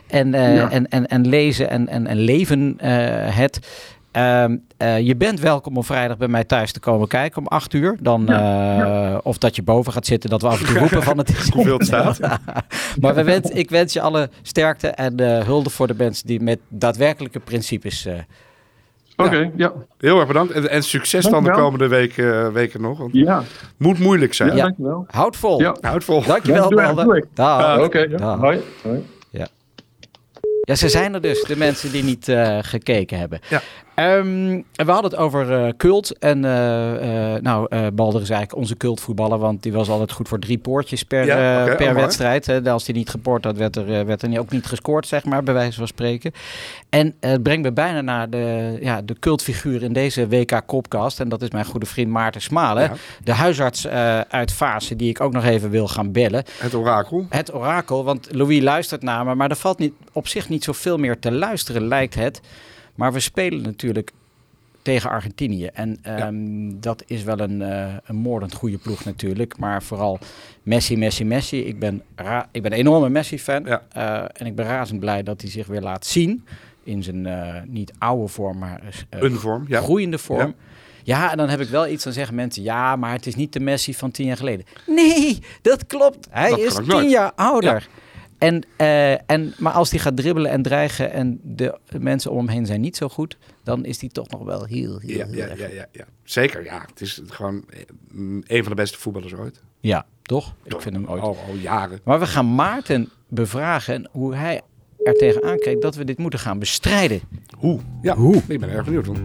En, 0.06 0.34
eh, 0.34 0.54
Ja. 0.56 0.70
en, 0.70 0.88
en, 0.88 1.06
en 1.06 1.26
lezen 1.28 1.70
en, 1.70 1.88
en, 1.88 2.06
en 2.06 2.18
leven 2.18 2.74
eh, 2.78 2.90
het. 3.36 3.60
Ehm, 4.14 4.56
eh, 4.76 5.00
je 5.00 5.16
bent 5.16 5.40
welkom 5.40 5.76
om 5.76 5.84
vrijdag 5.84 6.16
bij 6.16 6.28
mij 6.28 6.44
thuis 6.44 6.72
te 6.72 6.80
komen 6.80 7.08
kijken 7.08 7.38
om 7.40 7.46
acht 7.46 7.72
uur. 7.72 7.96
Dan, 8.00 8.28
eh, 8.28 9.18
Of 9.22 9.38
dat 9.38 9.56
je 9.56 9.62
boven 9.62 9.92
gaat 9.92 10.06
zitten, 10.06 10.30
dat 10.30 10.42
we 10.42 10.48
af 10.48 10.60
en 10.60 10.66
toe 10.66 10.78
roepen 10.78 11.02
van 11.02 11.18
het 11.18 11.28
is 11.28 11.48
Hoeveel 11.52 11.78
het 11.78 11.86
staat. 11.86 12.18
maar 13.00 13.14
we 13.14 13.24
wens, 13.24 13.50
ik 13.50 13.70
wens 13.70 13.92
je 13.92 14.00
alle 14.00 14.30
sterkte 14.42 14.88
en 14.88 15.16
eh, 15.16 15.44
hulde 15.44 15.70
voor 15.70 15.86
de 15.86 15.94
mensen 15.96 16.26
die 16.26 16.40
met 16.40 16.58
daadwerkelijke 16.68 17.40
principes. 17.40 18.04
eh, 18.06 18.14
Oké, 19.16 19.50
ja. 19.56 19.72
Heel 19.98 20.18
erg 20.18 20.26
bedankt. 20.26 20.52
En, 20.52 20.70
en 20.70 20.82
succes 20.82 21.24
dan 21.24 21.44
de 21.44 21.50
komende 21.50 21.88
weken, 21.88 22.52
weken 22.52 22.80
nog. 22.80 22.98
Want 22.98 23.12
Ja, 23.12 23.38
het 23.38 23.48
moet 23.78 23.98
moeilijk 23.98 24.34
zijn. 24.34 24.48
ja, 24.50 24.56
Ja. 24.56 24.62
dankjewel. 24.62 25.04
houd 25.10 25.36
vol. 25.36 25.60
Ja. 25.60 25.76
Houd 25.80 26.04
vol. 26.04 26.22
Dankjewel, 26.22 26.78
Ja. 26.78 27.22
Dag. 27.34 27.78
Oké, 27.84 27.98
ja. 27.98 28.16
Dag. 28.16 28.38
hoi. 28.40 28.60
hoi. 28.82 29.02
Ja, 30.66 30.74
ze 30.74 30.88
zijn 30.88 31.14
er 31.14 31.20
dus, 31.20 31.42
de 31.42 31.56
mensen 31.56 31.92
die 31.92 32.04
niet 32.04 32.28
eh, 32.28 32.58
gekeken 32.60 33.18
hebben. 33.18 33.40
Ja. 33.48 33.60
En 33.94 34.64
we 34.72 34.90
hadden 34.90 35.10
het 35.10 35.16
over 35.20 35.52
eh, 35.64 35.72
cult. 35.76 36.18
En 36.18 36.44
eh, 36.44 37.34
eh, 37.34 37.42
nou, 37.42 37.90
Balder 37.90 38.20
is 38.22 38.30
eigenlijk 38.30 38.60
onze 38.60 38.76
cultvoetballer. 38.76 39.38
Want 39.38 39.62
die 39.62 39.72
was 39.72 39.88
altijd 39.88 40.12
goed 40.12 40.28
voor 40.28 40.38
drie 40.38 40.58
poortjes 40.58 41.02
per, 41.02 41.26
Ja, 41.26 41.74
per 41.74 41.94
wedstrijd. 41.94 42.46
Hè. 42.46 42.70
Als 42.70 42.86
hij 42.86 42.94
niet 42.94 43.08
gepoord 43.08 43.44
had, 43.44 43.56
werd 43.56 43.76
er, 43.76 44.06
werd 44.06 44.22
er 44.22 44.28
niet- 44.28 44.38
ook 44.38 44.50
niet 44.50 44.66
gescoord, 44.66 45.06
zeg 45.06 45.24
maar, 45.24 45.42
bij 45.42 45.54
wijze 45.54 45.78
van 45.78 45.86
spreken. 45.86 46.32
En 46.88 47.14
het 47.20 47.42
brengt 47.42 47.62
me 47.62 47.72
bijna 47.72 48.00
naar 48.00 48.30
de, 48.30 48.76
ja, 48.80 49.02
de 49.02 49.18
cultfiguur 49.18 49.82
in 49.82 49.92
deze 49.92 50.28
WK-kopcast. 50.28 51.20
En 51.20 51.28
dat 51.28 51.42
is 51.42 51.50
mijn 51.50 51.64
goede 51.64 51.86
vriend 51.86 52.10
Maarten 52.10 52.40
Smalen. 52.42 52.82
Ja. 52.82 52.92
De 53.24 53.32
huisarts 53.32 53.86
uit 54.28 54.52
Fase, 54.52 54.96
die 54.96 55.08
ik 55.08 55.20
ook 55.20 55.32
nog 55.32 55.44
even 55.44 55.70
wil 55.70 55.88
gaan 55.88 56.12
bellen. 56.12 56.44
Het 56.58 56.74
orakel. 56.74 57.26
Het 57.28 57.54
orakel, 57.54 58.04
want 58.04 58.28
Louis 58.30 58.62
luistert 58.62 59.02
naar 59.02 59.24
me, 59.24 59.34
maar 59.34 59.50
er 59.50 59.56
valt 59.56 59.78
niet, 59.78 59.92
op 60.12 60.28
zich 60.28 60.48
niet 60.48 60.64
zoveel 60.64 60.96
meer 60.96 61.18
te 61.18 61.32
luisteren, 61.32 61.88
lijkt 61.88 62.14
het. 62.14 62.40
Maar 62.94 63.12
we 63.12 63.20
spelen 63.20 63.62
natuurlijk 63.62 64.10
tegen 64.82 65.10
Argentinië. 65.10 65.66
En 65.66 65.98
ehm, 66.02 66.80
dat 66.80 67.02
is 67.06 67.22
wel 67.22 67.38
een, 67.40 67.62
eh, 67.62 67.94
een 68.04 68.16
moordend 68.16 68.54
goede 68.54 68.78
ploeg 68.78 69.04
natuurlijk. 69.04 69.58
Maar 69.58 69.82
vooral 69.82 70.18
Messi, 70.62 70.96
Messi, 70.96 71.24
Messi. 71.24 71.60
Ik 71.64 71.78
ben, 71.78 72.02
ra- 72.16 72.48
ik 72.52 72.62
ben 72.62 72.72
een 72.72 72.78
enorme 72.78 73.08
Messi-fan. 73.08 73.64
Ja. 73.64 73.82
Eh, 73.92 74.24
en 74.40 74.46
ik 74.46 74.54
ben 74.54 74.66
razend 74.66 75.00
blij 75.00 75.22
dat 75.22 75.40
hij 75.40 75.50
zich 75.50 75.66
weer 75.66 75.80
laat 75.80 76.06
zien. 76.06 76.44
In 76.82 77.02
zijn 77.02 77.26
eh, 77.26 77.62
niet 77.66 77.92
oude 77.98 78.28
vorm, 78.28 78.58
maar 78.58 78.80
Een 79.10 79.34
vorm. 79.36 79.64
Ja. 79.68 79.80
groeiende 79.80 80.18
vorm. 80.18 80.54
Ja. 81.02 81.30
en 81.30 81.36
dan 81.36 81.48
heb 81.48 81.60
ik 81.60 81.68
wel 81.68 81.88
iets, 81.88 82.04
dan 82.04 82.12
zeggen 82.12 82.34
mensen, 82.34 82.62
ja, 82.62 82.96
maar 82.96 83.12
het 83.12 83.26
is 83.26 83.34
niet 83.34 83.52
de 83.52 83.60
Messi 83.60 83.94
van 83.94 84.10
tien 84.10 84.26
jaar 84.26 84.36
geleden. 84.36 84.66
Nee, 84.86 85.38
dat 85.62 85.86
klopt. 85.86 86.26
Hij 86.30 86.50
Dat 86.50 86.58
is 86.58 86.74
tien 86.74 86.86
nooit. 86.86 87.10
jaar 87.10 87.32
ouder. 87.34 87.88
En, 88.44 88.62
eh, 88.76 89.30
en, 89.30 89.54
maar 89.58 89.72
als 89.72 89.90
hij 89.90 89.98
gaat 89.98 90.16
dribbelen 90.16 90.50
en 90.50 90.62
dreigen 90.62 91.12
en 91.12 91.40
de 91.42 91.78
mensen 91.98 92.30
om 92.30 92.36
hem 92.36 92.48
heen 92.48 92.66
zijn 92.66 92.80
niet 92.80 92.96
zo 92.96 93.08
goed, 93.08 93.36
dan 93.62 93.84
is 93.84 94.00
hij 94.00 94.08
toch 94.08 94.28
nog 94.28 94.42
wel 94.42 94.64
heel, 94.64 94.98
heel, 94.98 95.16
Ja, 95.16 95.26
heel 95.26 95.36
ja, 95.36 95.46
erg 95.46 95.58
ja, 95.58 95.66
ja, 95.68 95.86
ja. 95.92 96.04
Zeker, 96.22 96.64
ja. 96.64 96.84
Het 96.90 97.00
is 97.00 97.20
gewoon 97.26 97.64
eh, 97.68 97.80
een 98.46 98.62
van 98.62 98.68
de 98.72 98.74
beste 98.74 98.98
voetballers 98.98 99.34
ooit. 99.34 99.62
Ja, 99.80 100.06
toch? 100.22 100.54
Ik 100.62 100.80
vind 100.80 100.94
hem 100.94 101.06
ooit. 101.06 101.22
Al, 101.22 101.36
al 101.48 101.54
jaren. 101.54 102.00
Maar 102.04 102.18
we 102.18 102.26
gaan 102.26 102.54
Maarten 102.54 103.10
bevragen 103.28 103.94
en 103.94 104.08
hoe 104.12 104.34
hij 104.34 104.60
er 105.04 105.14
tegenaan 105.14 105.58
kijkt 105.58 105.82
dat 105.82 105.94
we 105.94 106.04
dit 106.04 106.18
moeten 106.18 106.38
gaan 106.38 106.58
bestrijden. 106.58 107.20
Hoe? 107.58 107.80
Ja, 108.02 108.14
Hoe? 108.14 108.42
ik 108.48 108.60
ben 108.60 108.70
erg 108.70 108.84
benieuwd. 108.84 109.06
hoor. 109.06 109.16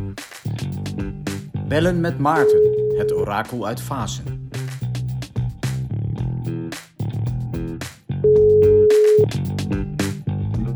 Bellen 1.68 2.00
met 2.00 2.20
Maarten, 2.20 2.94
het 2.98 3.14
orakel 3.14 3.68
uit 3.68 3.82
Fasen. 3.82 4.39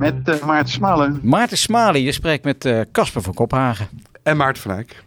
Met 0.04 0.30
uh, 0.30 0.46
Maarten 0.46 0.74
Smalen. 0.74 1.20
Maarten 1.22 1.58
Smalen, 1.58 2.02
je 2.02 2.12
spreekt 2.12 2.44
met 2.44 2.66
eh, 2.66 2.80
Casper 2.92 3.22
van 3.22 3.34
Kophagen. 3.34 3.88
En 4.24 4.38
Maarten 4.38 4.62
van 4.62 4.72
Eyck. 4.72 5.04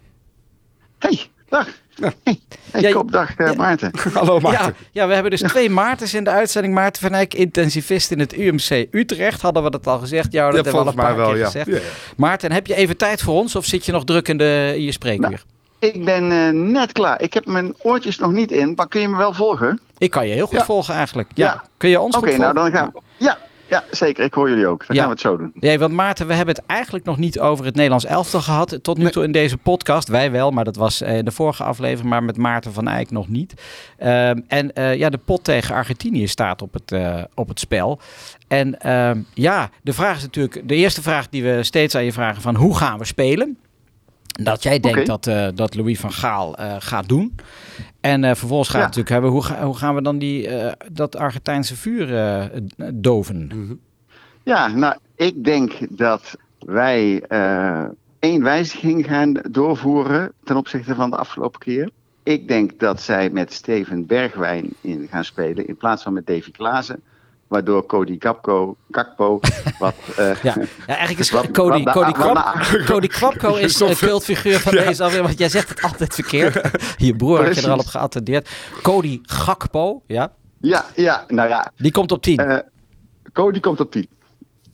Hey, 0.99 1.19
dag. 1.49 1.67
Ja. 1.95 2.13
Hey, 2.23 2.39
hey 2.71 2.81
Ja, 2.81 2.91
kop, 2.91 3.11
dag 3.11 3.39
uh, 3.39 3.53
Maarten. 3.53 3.91
Hallo 4.13 4.39
Maarten. 4.39 4.65
Ja, 4.65 4.73
ja, 4.91 5.07
we 5.07 5.13
hebben 5.13 5.31
dus 5.31 5.41
twee 5.41 5.69
Maartens 5.69 6.13
in 6.13 6.23
de 6.23 6.29
uitzending. 6.29 6.73
Maarten 6.73 7.01
van 7.01 7.13
Eyck, 7.13 7.33
intensivist 7.33 8.11
in 8.11 8.19
het 8.19 8.33
UMC 8.33 8.87
Utrecht. 8.91 9.41
Hadden 9.41 9.63
we 9.63 9.69
dat 9.69 9.87
al 9.87 9.99
gezegd? 9.99 10.31
Ja, 10.31 10.45
dat 10.45 10.55
Ja, 10.55 10.55
hebben 10.55 10.73
we 10.73 10.79
al 10.79 10.87
een 10.87 10.95
paar 10.95 11.15
wel, 11.15 11.29
keer 11.29 11.37
ja. 11.37 11.45
gezegd. 11.45 11.67
Ja, 11.67 11.75
ja. 11.75 11.81
Maarten, 12.15 12.51
heb 12.51 12.67
je 12.67 12.75
even 12.75 12.97
tijd 12.97 13.21
voor 13.21 13.33
ons 13.33 13.55
of 13.55 13.65
zit 13.65 13.85
je 13.85 13.91
nog 13.91 14.03
druk 14.03 14.27
in, 14.27 14.37
de, 14.37 14.73
in 14.75 14.83
je 14.83 14.91
spreekuur? 14.91 15.29
Nou. 15.29 15.41
Ik 15.79 16.05
ben 16.05 16.31
uh, 16.31 16.49
net 16.71 16.91
klaar. 16.91 17.21
Ik 17.21 17.33
heb 17.33 17.45
mijn 17.45 17.73
oortjes 17.81 18.17
nog 18.17 18.31
niet 18.31 18.51
in, 18.51 18.73
maar 18.75 18.87
kun 18.87 19.01
je 19.01 19.07
me 19.07 19.17
wel 19.17 19.33
volgen? 19.33 19.79
Ik 19.97 20.11
kan 20.11 20.27
je 20.27 20.33
heel 20.33 20.47
goed 20.47 20.57
Ja. 20.57 20.65
volgen 20.65 20.93
eigenlijk. 20.93 21.29
Ja. 21.33 21.45
Ja. 21.45 21.63
Kun 21.77 21.89
je 21.89 21.99
ons 21.99 22.15
Oké, 22.15 22.29
goed 22.29 22.37
nou 22.37 22.53
volgen? 22.53 22.71
dan 22.71 22.81
gaan 22.81 22.91
we. 22.93 23.01
Ja, 23.25 23.37
ja, 23.67 23.83
zeker. 23.91 24.23
Ik 24.23 24.33
hoor 24.33 24.49
jullie 24.49 24.67
ook. 24.67 24.87
Dan 24.87 24.95
Ja. 24.95 25.01
gaan 25.01 25.09
we 25.11 25.15
het 25.17 25.25
zo 25.25 25.37
doen. 25.37 25.51
Nee, 25.53 25.79
want 25.79 25.93
Maarten, 25.93 26.27
we 26.27 26.33
hebben 26.33 26.55
het 26.55 26.65
eigenlijk 26.65 27.05
nog 27.05 27.17
niet 27.17 27.39
over 27.39 27.65
het 27.65 27.75
Nederlands 27.75 28.05
elftal 28.05 28.41
gehad. 28.41 28.79
Tot 28.81 28.97
nu 28.97 29.09
toe 29.09 29.23
in 29.23 29.31
deze 29.31 29.57
podcast. 29.57 30.07
Wij 30.07 30.31
wel, 30.31 30.51
maar 30.51 30.63
dat 30.63 30.75
was 30.75 31.01
eh, 31.01 31.17
in 31.17 31.25
de 31.25 31.31
vorige 31.31 31.63
aflevering. 31.63 32.09
Maar 32.09 32.23
met 32.23 32.37
Maarten 32.37 32.73
van 32.73 32.87
Eyck 32.87 33.11
nog 33.11 33.27
niet. 33.29 33.53
Ehm, 33.97 34.39
en 34.47 34.73
eh, 34.73 34.95
ja, 34.95 35.09
de 35.09 35.19
pot 35.25 35.43
tegen 35.43 35.75
Argentinië 35.75 36.27
staat 36.27 36.61
op 36.61 36.73
het, 36.73 36.91
eh, 36.91 37.23
op 37.33 37.47
het 37.47 37.59
spel. 37.59 37.99
En 38.47 38.79
ehm, 38.79 39.19
ja, 39.33 39.69
de 39.83 39.93
vraag 39.93 40.15
is 40.17 40.23
natuurlijk... 40.23 40.67
De 40.67 40.75
eerste 40.75 41.01
vraag 41.01 41.29
die 41.29 41.43
we 41.43 41.63
steeds 41.63 41.95
aan 41.95 42.03
je 42.03 42.13
vragen 42.13 42.41
van... 42.41 42.55
Hoe 42.55 42.77
gaan 42.77 42.97
we 42.97 43.05
spelen? 43.05 43.57
Dat 44.43 44.63
jij 44.63 44.79
denkt 44.79 45.05
dat, 45.05 45.27
eh, 45.27 45.47
dat 45.55 45.75
Louis 45.75 45.99
van 45.99 46.11
Gaal 46.11 46.57
eh, 46.57 46.75
gaat 46.79 47.07
doen. 47.07 47.35
En 48.01 48.23
eh, 48.23 48.35
vervolgens 48.35 48.69
gaan 48.69 48.79
we 48.79 48.85
Ja. 48.85 48.87
natuurlijk 48.95 49.13
hebben... 49.13 49.31
Hoe, 49.31 49.43
ga- 49.43 49.65
hoe 49.65 49.77
gaan 49.77 49.95
we 49.95 50.01
dan 50.01 50.17
die, 50.17 50.47
eh, 50.47 50.71
dat 50.91 51.15
Argentijnse 51.15 51.75
vuur 51.75 52.15
eh, 52.17 52.45
doven? 52.93 53.51
Ja, 54.43 54.67
nou, 54.67 54.95
ik 55.15 55.43
denk 55.43 55.73
dat 55.89 56.35
wij 56.59 57.21
eh, 57.27 57.83
één 58.19 58.43
wijziging 58.43 59.05
gaan 59.05 59.33
doorvoeren 59.51 60.31
ten 60.43 60.55
opzichte 60.57 60.95
van 60.95 61.09
de 61.09 61.17
afgelopen 61.17 61.59
keer. 61.59 61.89
Ik 62.23 62.47
denk 62.47 62.79
dat 62.79 63.01
zij 63.01 63.29
met 63.29 63.53
Steven 63.53 64.05
Bergwijn 64.05 64.69
in 64.81 65.07
gaan 65.11 65.23
spelen 65.25 65.67
in 65.67 65.77
plaats 65.77 66.03
van 66.03 66.13
met 66.13 66.27
Davy 66.27 66.51
Klaassen. 66.51 67.01
Waardoor 67.47 67.85
Cody 67.85 68.15
Gakpo, 68.19 68.75
Gakpo 68.91 69.39
wat... 69.79 69.93
eh, 70.17 70.43
Ja, 70.43 70.53
ja 70.53 70.63
eigenlijk 70.87 71.19
is 71.19 71.31
Wat- 71.31 71.51
Cody, 71.51 71.83
wat- 71.83 71.93
Cody, 71.93 72.11
wat- 72.19 72.83
Cody 72.85 73.07
Kwapko 73.07 73.55
is 73.55 73.79
een 73.79 73.95
cultfiguur 73.95 74.59
van 74.59 74.71
deze 74.71 75.03
alweer, 75.03 75.21
want 75.23 75.37
jij 75.37 75.49
zegt 75.49 75.69
het 75.69 75.81
altijd 75.81 76.13
verkeerd. 76.13 76.61
Je 76.97 77.15
broer 77.15 77.45
had 77.45 77.55
je 77.55 77.61
er 77.61 77.69
al 77.71 77.77
op 77.77 77.85
geattendeerd. 77.85 78.49
Cody 78.81 79.19
Gakpo, 79.23 80.01
ja, 80.07 80.31
ja, 80.61 80.85
ja, 80.95 81.23
nou 81.27 81.49
ja, 81.49 81.71
die 81.77 81.91
komt 81.91 82.11
op 82.11 82.21
10. 82.21 82.37
Eh, 82.37 82.57
Cody 83.33 83.59
komt 83.59 83.79
op 83.79 83.91
10. 83.91 84.07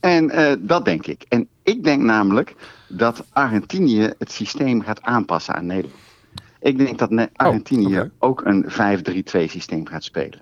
En 0.00 0.30
eh, 0.30 0.52
dat 0.58 0.84
denk 0.84 1.06
ik. 1.06 1.24
En 1.28 1.48
ik 1.62 1.84
denk 1.84 2.02
namelijk 2.02 2.54
dat 2.88 3.24
Argentinië 3.32 4.12
het 4.18 4.32
systeem 4.32 4.82
gaat 4.82 5.02
aanpassen 5.02 5.54
aan 5.54 5.66
Nederland. 5.66 5.94
Ik 6.60 6.78
denk 6.78 6.98
dat 6.98 7.10
Ne- 7.10 7.28
Argentinië 7.32 8.10
ook 8.18 8.42
een 8.44 8.64
5-3-2 8.70 9.44
systeem 9.50 9.86
gaat 9.86 10.04
spelen. 10.04 10.40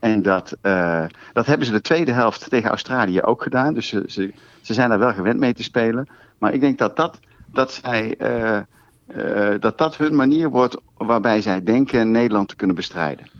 En 0.00 0.22
dat, 0.22 0.56
eh, 0.60 1.04
dat 1.32 1.46
hebben 1.46 1.66
ze 1.66 1.72
de 1.72 1.80
tweede 1.80 2.12
helft 2.12 2.50
tegen 2.50 2.70
Australië 2.70 3.22
ook 3.22 3.42
gedaan. 3.42 3.74
Dus 3.74 3.88
ze, 3.88 4.04
ze, 4.06 4.32
ze 4.60 4.74
zijn 4.74 4.88
daar 4.88 4.98
wel 4.98 5.12
gewend 5.12 5.38
mee 5.38 5.52
te 5.52 5.62
spelen. 5.62 6.08
Maar 6.38 6.54
ik 6.54 6.60
denk 6.60 6.78
dat 6.78 6.96
dat, 6.96 7.18
dat, 7.46 7.72
zij, 7.72 8.14
eh, 8.18 8.56
eh, 8.56 9.60
dat 9.60 9.78
dat 9.78 9.96
hun 9.96 10.14
manier 10.14 10.50
wordt 10.50 10.76
waarbij 10.96 11.42
zij 11.42 11.62
denken 11.62 12.10
Nederland 12.10 12.48
te 12.48 12.56
kunnen 12.56 12.76
bestrijden. 12.76 13.30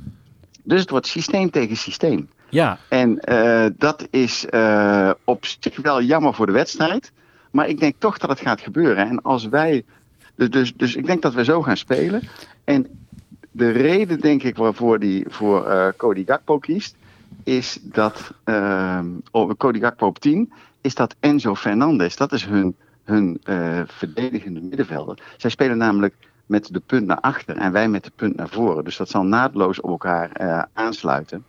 Dus 0.62 0.80
het 0.80 0.90
wordt 0.90 1.06
systeem 1.06 1.50
tegen 1.50 1.76
systeem. 1.76 2.28
ja, 2.48 2.78
En 2.88 3.20
dat 3.76 4.06
is 4.10 4.46
op 5.24 5.44
zich 5.60 5.76
wel 5.82 6.02
jammer 6.02 6.34
voor 6.34 6.46
de 6.46 6.52
wedstrijd. 6.52 7.12
Maar 7.50 7.68
ik 7.68 7.80
denk 7.80 7.94
toch 7.98 8.18
dat 8.18 8.30
het 8.30 8.40
gaat 8.40 8.60
gebeuren. 8.60 9.08
En 9.08 9.22
als 9.22 9.48
wij. 9.48 9.84
Dus, 10.34 10.50
dus, 10.50 10.74
dus 10.74 10.94
ik 10.96 11.06
denk 11.06 11.22
dat 11.22 11.34
we 11.34 11.44
zo 11.44 11.62
gaan 11.62 11.76
spelen. 11.76 12.28
En 12.64 12.99
de 13.50 13.70
reden, 13.70 14.20
denk 14.20 14.42
ik, 14.42 14.56
waarvoor 14.56 14.98
die 14.98 15.24
voor 15.28 15.66
eh, 15.66 15.88
Cody 15.96 16.24
Gakpo 16.26 16.58
kiest. 16.58 16.96
Is 17.44 17.78
dat. 17.82 18.32
oh, 19.30 19.50
Cody 19.56 19.80
Gakpo 19.80 20.06
op 20.06 20.18
10. 20.18 20.52
Is 20.80 20.94
dat 20.94 21.16
Enzo 21.20 21.54
Fernandez. 21.54 22.16
Dat 22.16 22.32
is 22.32 22.44
hun, 22.44 22.76
hun 23.04 23.40
eh, 23.42 23.80
verdedigende 23.86 24.60
middenvelder. 24.60 25.18
Zij 25.36 25.50
spelen 25.50 25.78
namelijk 25.78 26.14
met 26.46 26.72
de 26.72 26.80
punt 26.80 27.06
naar 27.06 27.20
achter. 27.20 27.56
En 27.56 27.72
wij 27.72 27.88
met 27.88 28.04
de 28.04 28.12
punt 28.16 28.36
naar 28.36 28.48
voren. 28.48 28.84
Dus 28.84 28.96
dat 28.96 29.08
zal 29.08 29.24
naadloos 29.24 29.80
op 29.80 29.90
elkaar 29.90 30.32
eh, 30.32 30.62
aansluiten. 30.72 31.44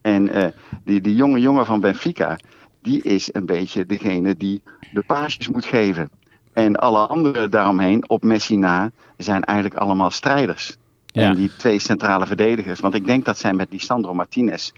En 0.00 0.54
die, 0.84 1.00
die 1.00 1.14
jonge 1.14 1.40
jongen 1.40 1.66
van 1.66 1.80
Benfica, 1.80 2.38
die 2.82 3.02
is 3.02 3.34
een 3.34 3.46
beetje 3.46 3.86
degene 3.86 4.36
die 4.36 4.62
de 4.92 5.02
paasjes 5.06 5.48
moet 5.48 5.64
geven. 5.64 6.10
En 6.52 6.76
alle 6.76 7.06
anderen 7.06 7.50
daaromheen, 7.50 8.08
op 8.08 8.22
Messi 8.22 8.56
na, 8.56 8.90
zijn 9.16 9.44
eigenlijk 9.44 9.80
allemaal 9.80 10.10
strijders. 10.10 10.78
Ja. 11.12 11.22
En 11.28 11.34
die 11.36 11.50
twee 11.56 11.78
centrale 11.78 12.26
verdedigers. 12.26 12.80
Want 12.80 12.94
ik 12.94 13.06
denk 13.06 13.24
dat 13.24 13.38
zij 13.38 13.52
met 13.52 13.68
Lisandro 13.70 14.14
Martinez 14.14 14.70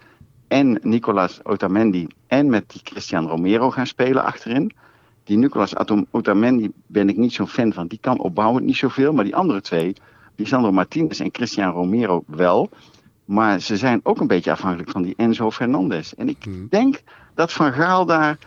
en 0.48 0.78
Nicolas 0.82 1.40
Otamendi 1.44 2.06
en 2.26 2.48
met 2.48 2.70
die 2.70 2.80
Christian 2.84 3.26
Romero 3.26 3.70
gaan 3.70 3.86
spelen 3.86 4.24
achterin. 4.24 4.72
Die 5.24 5.36
Nicolas 5.38 5.74
Otamendi 6.10 6.70
ben 6.86 7.08
ik 7.08 7.16
niet 7.16 7.32
zo'n 7.32 7.48
fan 7.48 7.72
van. 7.72 7.86
Die 7.86 7.98
kan 8.00 8.18
opbouwend 8.18 8.64
niet 8.66 8.76
zoveel. 8.76 9.12
Maar 9.12 9.24
die 9.24 9.36
andere 9.36 9.60
twee, 9.60 9.92
Lisandro 10.36 10.72
Martinez 10.72 11.20
en 11.20 11.28
Christian 11.32 11.72
Romero 11.72 12.22
wel. 12.26 12.70
Maar 13.24 13.60
ze 13.60 13.76
zijn 13.76 14.00
ook 14.02 14.20
een 14.20 14.26
beetje 14.26 14.50
afhankelijk 14.50 14.90
van 14.90 15.02
die 15.02 15.14
Enzo 15.16 15.50
Fernandez. 15.50 16.12
En 16.12 16.28
ik 16.28 16.46
Mhm. 16.46 16.66
denk 16.70 17.02
dat 17.34 17.52
Van 17.52 17.72
Gaal 17.72 18.06
daar 18.06 18.38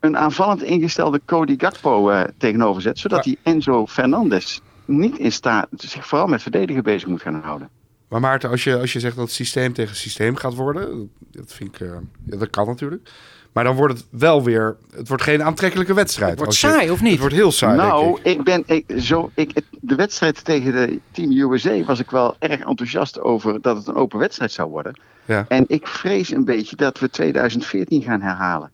een 0.00 0.16
aanvallend 0.16 0.62
ingestelde 0.62 1.20
Cody 1.24 1.54
Gakpo 1.58 2.10
eh, 2.10 2.22
tegenover 2.38 2.82
zet. 2.82 2.98
Zodat 2.98 3.24
die 3.24 3.38
Enzo 3.42 3.86
Fernandez 3.86 4.60
niet 4.98 5.18
in 5.18 5.32
staat, 5.32 5.66
zich 5.76 6.06
vooral 6.06 6.26
met 6.26 6.42
verdedigen 6.42 6.82
bezig 6.82 7.08
moet 7.08 7.22
gaan 7.22 7.40
houden. 7.44 7.68
Maar 8.08 8.20
Maarten, 8.20 8.50
als 8.50 8.64
je, 8.64 8.78
als 8.78 8.92
je 8.92 9.00
zegt 9.00 9.16
dat 9.16 9.24
het 9.24 9.34
systeem 9.34 9.72
tegen 9.72 9.96
systeem 9.96 10.36
gaat 10.36 10.54
worden, 10.54 11.10
dat 11.30 11.52
vind 11.52 11.74
ik, 11.74 11.80
eh, 11.80 11.92
ja, 12.26 12.36
dat 12.36 12.50
kan 12.50 12.66
natuurlijk. 12.66 13.10
Maar 13.52 13.64
dan 13.64 13.76
wordt 13.76 13.94
het 13.98 14.06
wel 14.10 14.42
weer, 14.42 14.76
het 14.94 15.08
wordt 15.08 15.22
geen 15.22 15.42
aantrekkelijke 15.42 15.94
wedstrijd. 15.94 16.30
Het 16.30 16.38
wordt 16.38 16.52
Als 16.52 16.60
je- 16.60 16.78
saai, 16.78 16.90
of 16.90 17.00
niet? 17.00 17.10
Het 17.10 17.20
wordt 17.20 17.34
heel 17.34 17.52
saai, 17.52 17.76
nou, 17.76 18.04
denk 18.04 18.18
ik. 18.26 18.38
ik. 18.38 18.44
ben 18.44 18.62
ik, 18.66 19.00
zo, 19.02 19.30
ik, 19.34 19.52
de 19.80 19.94
wedstrijd 19.94 20.44
tegen 20.44 20.72
de 20.72 21.00
Team 21.10 21.30
USA 21.52 21.84
was 21.84 21.98
ik 22.00 22.10
wel 22.10 22.36
erg 22.38 22.60
enthousiast 22.60 23.20
over 23.20 23.60
dat 23.60 23.76
het 23.76 23.86
een 23.86 23.94
open 23.94 24.18
wedstrijd 24.18 24.52
zou 24.52 24.70
worden. 24.70 25.00
Ja. 25.24 25.44
En 25.48 25.64
ik 25.68 25.86
vrees 25.86 26.30
een 26.30 26.44
beetje 26.44 26.76
dat 26.76 26.98
we 26.98 27.10
2014 27.10 28.02
gaan 28.02 28.20
herhalen. 28.20 28.70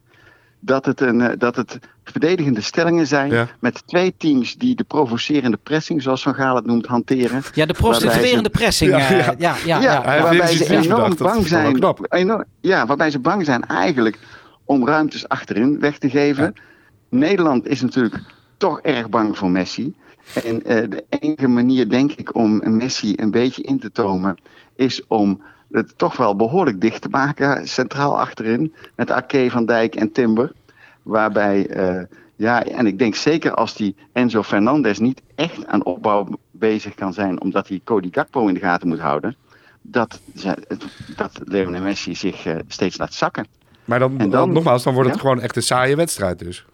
Dat 0.60 0.86
het, 0.86 1.00
een, 1.00 1.20
eh, 1.20 1.38
dat 1.38 1.56
het 1.56 1.78
verdedigende 2.04 2.60
stellingen 2.60 3.06
zijn 3.06 3.30
Ja. 3.30 3.48
met 3.60 3.82
twee 3.86 4.14
teams 4.16 4.56
die 4.56 4.74
de 4.74 4.84
provocerende 4.84 5.56
pressing, 5.56 6.02
zoals 6.02 6.22
Van 6.22 6.34
Gaal 6.34 6.56
het 6.56 6.66
noemt, 6.66 6.86
hanteren. 6.86 7.42
Ja, 7.54 7.66
de 7.66 7.72
prostituerende 7.72 8.50
pressing. 8.50 8.90
Ja, 8.90 8.98
eh, 8.98 9.38
ja. 9.38 9.56
ja, 9.64 9.80
ja, 9.80 10.02
waarbij 10.22 10.56
ze 10.56 10.70
enorm 10.76 11.08
bedacht, 11.08 11.18
bang 11.18 11.46
zijn. 11.46 11.74
knap. 11.74 12.06
Enorm, 12.08 12.44
ja, 12.60 12.86
waarbij 12.86 13.10
ze 13.10 13.18
bang 13.18 13.44
zijn 13.44 13.64
eigenlijk 13.64 14.18
om 14.64 14.86
ruimtes 14.86 15.28
achterin 15.28 15.80
weg 15.80 15.98
te 15.98 16.10
geven. 16.10 16.54
Nederland 17.08 17.66
is 17.66 17.80
natuurlijk 17.80 18.20
toch 18.56 18.80
erg 18.80 19.08
bang 19.08 19.38
voor 19.38 19.50
Messi. 19.50 19.94
En 20.44 20.64
eh, 20.64 20.90
de 20.90 21.04
enige 21.08 21.48
manier, 21.48 21.88
denk 21.88 22.12
ik, 22.12 22.34
om 22.34 22.76
Messi 22.76 23.12
een 23.16 23.30
beetje 23.30 23.62
in 23.62 23.78
te 23.78 23.92
tomen, 23.92 24.36
is 24.76 25.06
om 25.06 25.42
het 25.70 25.98
toch 25.98 26.16
wel 26.16 26.36
behoorlijk 26.36 26.80
dicht 26.80 27.02
te 27.02 27.08
maken, 27.08 27.68
centraal 27.68 28.18
achterin, 28.18 28.74
met 28.94 29.10
Ake 29.10 29.46
van 29.50 29.66
Dijk 29.66 29.94
en 29.94 30.12
Timber. 30.12 30.52
Waarbij, 31.02 31.66
eh, 31.66 32.02
ja, 32.36 32.64
en 32.64 32.86
ik 32.86 32.98
denk 32.98 33.14
zeker 33.14 33.54
als 33.54 33.74
die 33.74 33.96
Enzo 34.12 34.42
Fernandez 34.42 34.98
niet 34.98 35.22
echt 35.34 35.66
aan 35.66 35.84
opbouw 35.84 36.28
bezig 36.50 36.94
kan 36.94 37.12
zijn, 37.12 37.40
omdat 37.40 37.68
hij 37.68 37.80
Cody 37.84 38.08
Gakpo 38.12 38.46
in 38.46 38.54
de 38.54 38.60
gaten 38.60 38.88
moet 38.88 38.98
houden, 39.00 39.36
dat, 39.82 40.20
dat 41.16 41.40
Lionel 41.44 41.82
Messi 41.82 42.14
zich 42.14 42.46
eh, 42.46 42.56
steeds 42.68 42.98
laat 42.98 43.14
zakken. 43.14 43.46
Maar 43.84 43.98
dan, 43.98 44.18
en 44.18 44.30
dan- 44.30 44.52
nogmaals, 44.52 44.82
dan 44.82 44.94
wordt 44.94 45.08
het 45.10 45.18
Ja? 45.18 45.24
gewoon 45.24 45.40
echt 45.42 45.56
een 45.56 45.62
saaie 45.62 45.96
wedstrijd 45.96 46.38
dus. 46.38 46.66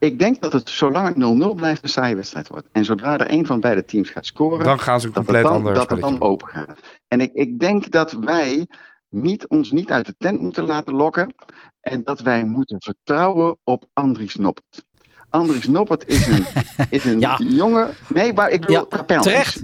Ik 0.00 0.18
denk 0.18 0.40
dat 0.40 0.52
het 0.52 0.68
zolang 0.70 1.06
het 1.08 1.16
0-0 1.52 1.54
blijft 1.54 1.82
een 1.82 1.88
saaie 1.88 2.14
wedstrijd 2.16 2.48
wordt. 2.48 2.68
En 2.72 2.84
zodra 2.84 3.18
er 3.18 3.32
een 3.32 3.46
van 3.46 3.60
beide 3.60 3.84
teams 3.84 4.10
gaat 4.10 4.26
scoren, 4.26 4.64
Dan 4.64 4.80
gaan 4.80 5.00
ze 5.00 5.06
een 5.06 5.12
dat 5.12 5.24
compleet 5.24 5.44
het 5.44 5.52
dan, 5.64 5.74
dat 5.74 5.90
het 5.90 6.00
dan 6.00 6.20
open 6.20 6.48
gaat. 6.48 6.78
En 7.08 7.20
ik, 7.20 7.30
ik 7.32 7.58
denk 7.58 7.90
dat 7.90 8.12
wij 8.12 8.66
niet, 9.08 9.48
ons 9.48 9.70
niet 9.70 9.90
uit 9.90 10.06
de 10.06 10.14
tent 10.18 10.40
moeten 10.40 10.64
laten 10.64 10.94
lokken. 10.94 11.34
En 11.80 12.04
dat 12.04 12.20
wij 12.20 12.44
moeten 12.44 12.82
vertrouwen 12.82 13.58
op 13.64 13.84
Andries 13.92 14.34
Noppert. 14.36 14.84
Andries 15.30 15.66
Noppert 15.68 16.06
is 16.06 16.26
een, 16.26 16.44
is 16.90 17.04
een 17.04 17.20
Ja. 17.20 17.38
jongen. 17.38 17.90
Nee, 18.08 18.32
maar 18.32 18.50
ik 18.50 18.60
bedoel 18.60 18.76
Ja. 18.76 18.84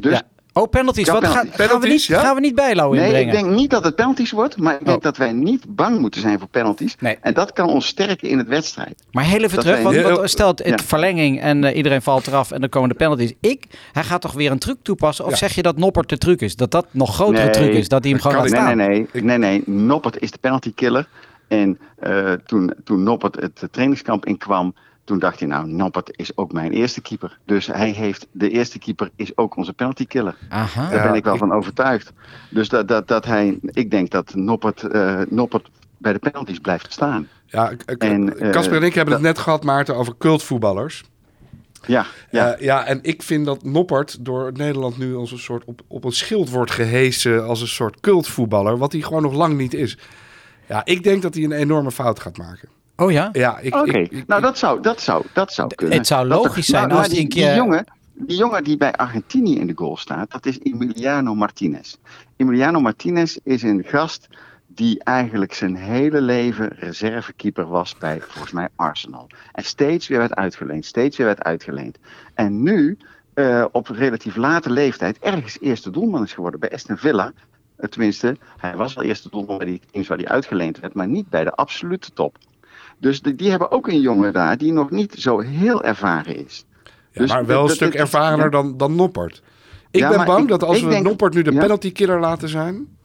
Dus 0.01 0.13
Ja. 0.13 0.23
Oh, 0.57 0.69
penalties. 0.71 1.07
Ja, 1.07 1.13
Wat 1.13 1.21
penalties. 1.23 1.51
gaan, 1.55 1.69
gaan, 1.69 1.81
we 1.81 1.89
niet, 1.89 2.05
ja? 2.05 2.21
gaan 2.21 2.35
we 2.35 2.41
niet 2.41 2.55
bijlauwen 2.55 2.99
Nee, 2.99 3.25
ik 3.25 3.31
denk 3.31 3.47
niet 3.51 3.71
dat 3.71 3.85
het 3.85 3.95
penalties 3.95 4.31
wordt, 4.31 4.57
maar 4.57 4.75
ik 4.75 4.85
denk 4.85 4.97
Oh. 4.97 5.03
dat 5.03 5.17
wij 5.17 5.33
niet 5.33 5.65
bang 5.69 5.99
moeten 5.99 6.21
zijn 6.21 6.39
voor 6.39 6.49
penalties. 6.49 6.97
Nee. 7.01 7.19
En 7.21 7.35
dat 7.35 7.53
kan 7.53 7.69
ons 7.69 7.87
sterken 7.87 8.29
in 8.29 8.39
het 8.39 8.49
wedstrijd. 8.49 9.03
Maar 9.11 9.25
heel 9.25 9.39
even 9.43 9.49
Dat 9.51 9.61
terug, 9.61 9.75
wij 9.75 9.85
want, 9.85 9.97
heel- 9.97 10.17
want 10.17 10.31
stel 10.31 10.49
het, 10.49 10.63
Ja. 10.65 10.79
verlenging 10.85 11.41
en 11.41 11.65
eh, 11.65 11.77
iedereen 11.77 12.03
valt 12.03 12.27
eraf 12.27 12.51
en 12.51 12.61
dan 12.61 12.69
komen 12.69 12.89
de 12.89 12.95
penalties. 12.95 13.33
Ik, 13.41 13.65
hij 13.93 14.03
gaat 14.05 14.21
toch 14.21 14.33
weer 14.33 14.51
een 14.51 14.59
truc 14.59 14.77
toepassen? 14.83 15.25
Of 15.25 15.31
Ja. 15.31 15.37
zeg 15.37 15.53
je 15.55 15.63
dat 15.63 15.77
Noppert 15.79 16.09
de 16.09 16.19
truc 16.19 16.41
is? 16.41 16.57
Dat 16.57 16.71
dat 16.71 16.87
nog 16.91 17.15
grotere 17.15 17.43
Nee, 17.45 17.51
truc 17.53 17.73
is? 17.73 17.89
Dat 17.89 18.03
hij 18.03 18.13
hem 18.13 18.21
gewoon 18.21 18.37
laat 18.37 18.49
staan? 18.49 18.77
Nee, 18.77 18.89
nee, 18.89 19.07
nee. 19.13 19.23
nee, 19.23 19.39
nee. 19.39 19.63
Noppert 19.67 20.21
is 20.23 20.31
de 20.31 20.39
penalty 20.39 20.73
killer. 20.75 21.09
En 21.49 21.79
eh, 21.99 22.33
toen, 22.33 22.73
toen 22.85 23.03
Noppert 23.03 23.37
het 23.41 23.69
trainingskamp 23.71 24.27
inkwam, 24.27 24.75
toen 25.07 25.19
dacht 25.19 25.39
hij, 25.39 25.49
nou, 25.49 25.67
Noppert 25.69 26.11
is 26.19 26.37
ook 26.37 26.53
mijn 26.53 26.73
eerste 26.73 27.01
keeper. 27.01 27.39
Dus 27.45 27.67
hij 27.67 27.91
heeft, 27.91 28.27
de 28.33 28.51
eerste 28.51 28.79
keeper 28.79 29.11
is 29.17 29.37
ook 29.37 29.57
onze 29.57 29.73
penalty 29.73 30.07
killer. 30.07 30.37
Aha. 30.49 30.91
Daar 30.91 31.03
ben 31.07 31.15
ik 31.15 31.25
wel 31.25 31.33
ik- 31.33 31.39
van 31.39 31.53
overtuigd. 31.53 32.13
Dus 32.51 32.69
dat, 32.69 32.89
dat, 32.89 33.09
dat 33.09 33.25
hij, 33.25 33.59
ik 33.63 33.91
denk 33.91 34.11
dat 34.11 34.35
Noppert, 34.35 34.83
eh, 34.83 35.21
Noppert 35.29 35.69
bij 35.99 36.13
de 36.13 36.19
penalties 36.19 36.59
blijft 36.59 36.93
staan. 36.93 37.29
Ja, 37.47 37.71
ik- 37.71 37.83
ik- 37.87 38.03
En, 38.03 38.39
eh, 38.39 38.51
Casper 38.51 38.77
en 38.77 38.83
ik 38.83 38.95
hebben 38.95 39.15
dat- 39.15 39.23
het 39.25 39.35
net 39.35 39.45
gehad, 39.45 39.65
Maarten, 39.65 39.97
over 39.97 40.15
cultvoetballers. 40.19 41.05
Ja, 41.87 42.07
Ja. 42.31 42.47
ja. 42.47 42.57
ja, 42.59 42.85
en 42.85 42.99
ik 43.03 43.23
vind 43.23 43.47
dat 43.47 43.65
Noppert 43.65 44.25
door 44.25 44.53
Nederland 44.53 44.99
nu 44.99 45.17
als 45.17 45.33
een 45.33 45.39
soort 45.39 45.65
op, 45.65 45.81
op 45.87 46.05
een 46.05 46.13
schild 46.13 46.51
wordt 46.51 46.71
gehesen 46.71 47.47
als 47.47 47.61
een 47.61 47.67
soort 47.69 48.01
cultvoetballer, 48.01 48.79
wat 48.79 48.93
hij 48.93 49.01
gewoon 49.01 49.23
nog 49.23 49.33
lang 49.35 49.57
niet 49.57 49.75
is. 49.75 49.99
Ja, 50.69 50.85
ik 50.85 51.03
denk 51.03 51.23
dat 51.23 51.35
hij 51.35 51.45
een 51.45 51.53
enorme 51.53 51.91
fout 51.91 52.21
gaat 52.21 52.37
maken. 52.39 52.69
Oh 52.97 53.11
ja? 53.13 53.29
Ja, 53.33 53.59
ik, 53.59 53.75
Oké, 53.75 53.99
ik- 53.99 54.11
ik- 54.13 54.27
nou 54.27 54.43
dat 54.43 54.59
zou, 54.59 54.81
dat 54.83 55.01
zou, 55.01 55.25
dat 55.33 55.53
zou 55.53 55.75
kunnen. 55.75 55.97
het 55.97 56.07
zou 56.07 56.27
logisch 56.27 56.67
zijn 56.67 56.83
maar- 56.89 56.91
als 56.97 57.01
maar 57.01 57.09
die 57.09 57.19
een 57.25 57.29
Die 57.29 57.43
keer- 57.43 57.55
jongen, 57.57 57.85
die 58.15 58.37
jongen 58.37 58.65
die 58.65 58.77
bij 58.77 58.93
Argentinië 58.93 59.59
in 59.59 59.67
de 59.67 59.73
goal 59.77 59.97
staat, 59.97 60.31
dat 60.31 60.47
is 60.47 60.59
Emiliano 60.63 61.35
Martinez. 61.35 61.97
Emiliano 62.37 62.81
Martinez 62.81 63.37
is 63.43 63.63
een 63.63 63.85
gast 63.87 64.29
die 64.67 65.05
eigenlijk 65.05 65.55
zijn 65.55 65.77
hele 65.77 66.21
leven 66.21 66.69
reservekeeper 66.79 67.67
was 67.67 67.97
bij 67.99 68.21
volgens 68.21 68.53
mij 68.53 68.69
Arsenal. 68.77 69.27
En 69.53 69.65
steeds 69.65 70.09
weer 70.09 70.19
werd 70.19 70.35
uitgeleend, 70.35 70.85
steeds 70.85 71.17
weer 71.17 71.27
werd 71.27 71.43
uitgeleend. 71.43 71.99
En 72.35 72.63
nu, 72.63 72.99
eh, 73.35 73.65
op 73.73 73.89
relatief 73.89 74.37
late 74.37 74.71
leeftijd, 74.71 75.19
ergens 75.19 75.61
eerste 75.61 75.91
doelman 75.91 76.23
is 76.23 76.33
geworden 76.33 76.61
bij 76.61 76.71
Aston 76.73 76.97
Villa. 76.97 77.33
Eh, 77.77 77.89
Tenminste, 77.89 78.37
hij 78.57 78.77
was 78.77 78.97
al 78.97 79.03
eerste 79.03 79.29
doelman 79.31 79.59
bij 79.59 79.67
die 79.67 79.81
teams 79.91 80.09
waar 80.09 80.19
hij 80.19 80.29
uitgeleend 80.29 80.81
werd, 80.81 80.95
maar 80.95 81.09
niet 81.09 81.29
bij 81.31 81.45
de 81.45 81.53
absolute 81.53 82.13
top. 82.13 82.39
Dus 82.99 83.23
die, 83.23 83.35
die 83.35 83.51
hebben 83.51 83.71
ook 83.71 83.89
een 83.89 84.01
jongen 84.01 84.33
daar 84.33 84.57
die 84.59 84.73
nog 84.73 84.91
niet 84.91 85.15
zo 85.19 85.39
heel 85.41 85.83
ervaren 85.85 86.45
is. 86.47 86.65
ja, 87.13 87.21
dus 87.21 87.31
maar 87.31 87.47
wel 87.47 87.63
een 87.65 87.69
stuk 87.75 87.95
ervarener 87.95 88.51
dan, 88.51 88.77
dan 88.77 88.95
Noppert. 88.95 89.43
Ik 89.91 90.01
Ja, 90.01 90.09
ben 90.09 90.25
bang 90.25 90.43
ik- 90.43 90.49
dat 90.49 90.63
als 90.63 90.83
we 90.83 90.89
denk- 90.89 91.05
Noppert 91.07 91.35
nu 91.35 91.43
de 91.43 91.53
penalty 91.55 91.93
killer 91.93 92.21
laten 92.21 92.49
zijn, 92.49 92.97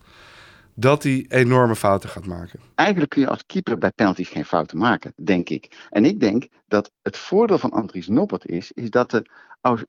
dat 0.74 1.04
hij 1.04 1.26
enorme 1.30 1.76
fouten 1.76 2.10
gaat 2.10 2.26
maken. 2.26 2.60
Eigenlijk 2.76 3.10
kun 3.10 3.22
je 3.22 3.28
als 3.28 3.44
keeper 3.46 3.78
bij 3.78 3.92
penalties 3.92 4.30
geen 4.30 4.46
fouten 4.46 4.78
maken, 4.78 5.14
denk 5.16 5.50
ik. 5.50 5.88
En 5.89 6.06
ik 6.06 6.20
denk 6.20 6.48
dat 6.68 6.92
het 7.02 7.18
voordeel 7.18 7.58
van 7.58 7.72
Andries 7.72 8.08
Noppert 8.08 8.46
is, 8.48 8.72
is 8.72 8.89
dat 8.89 9.10
de, 9.12 9.26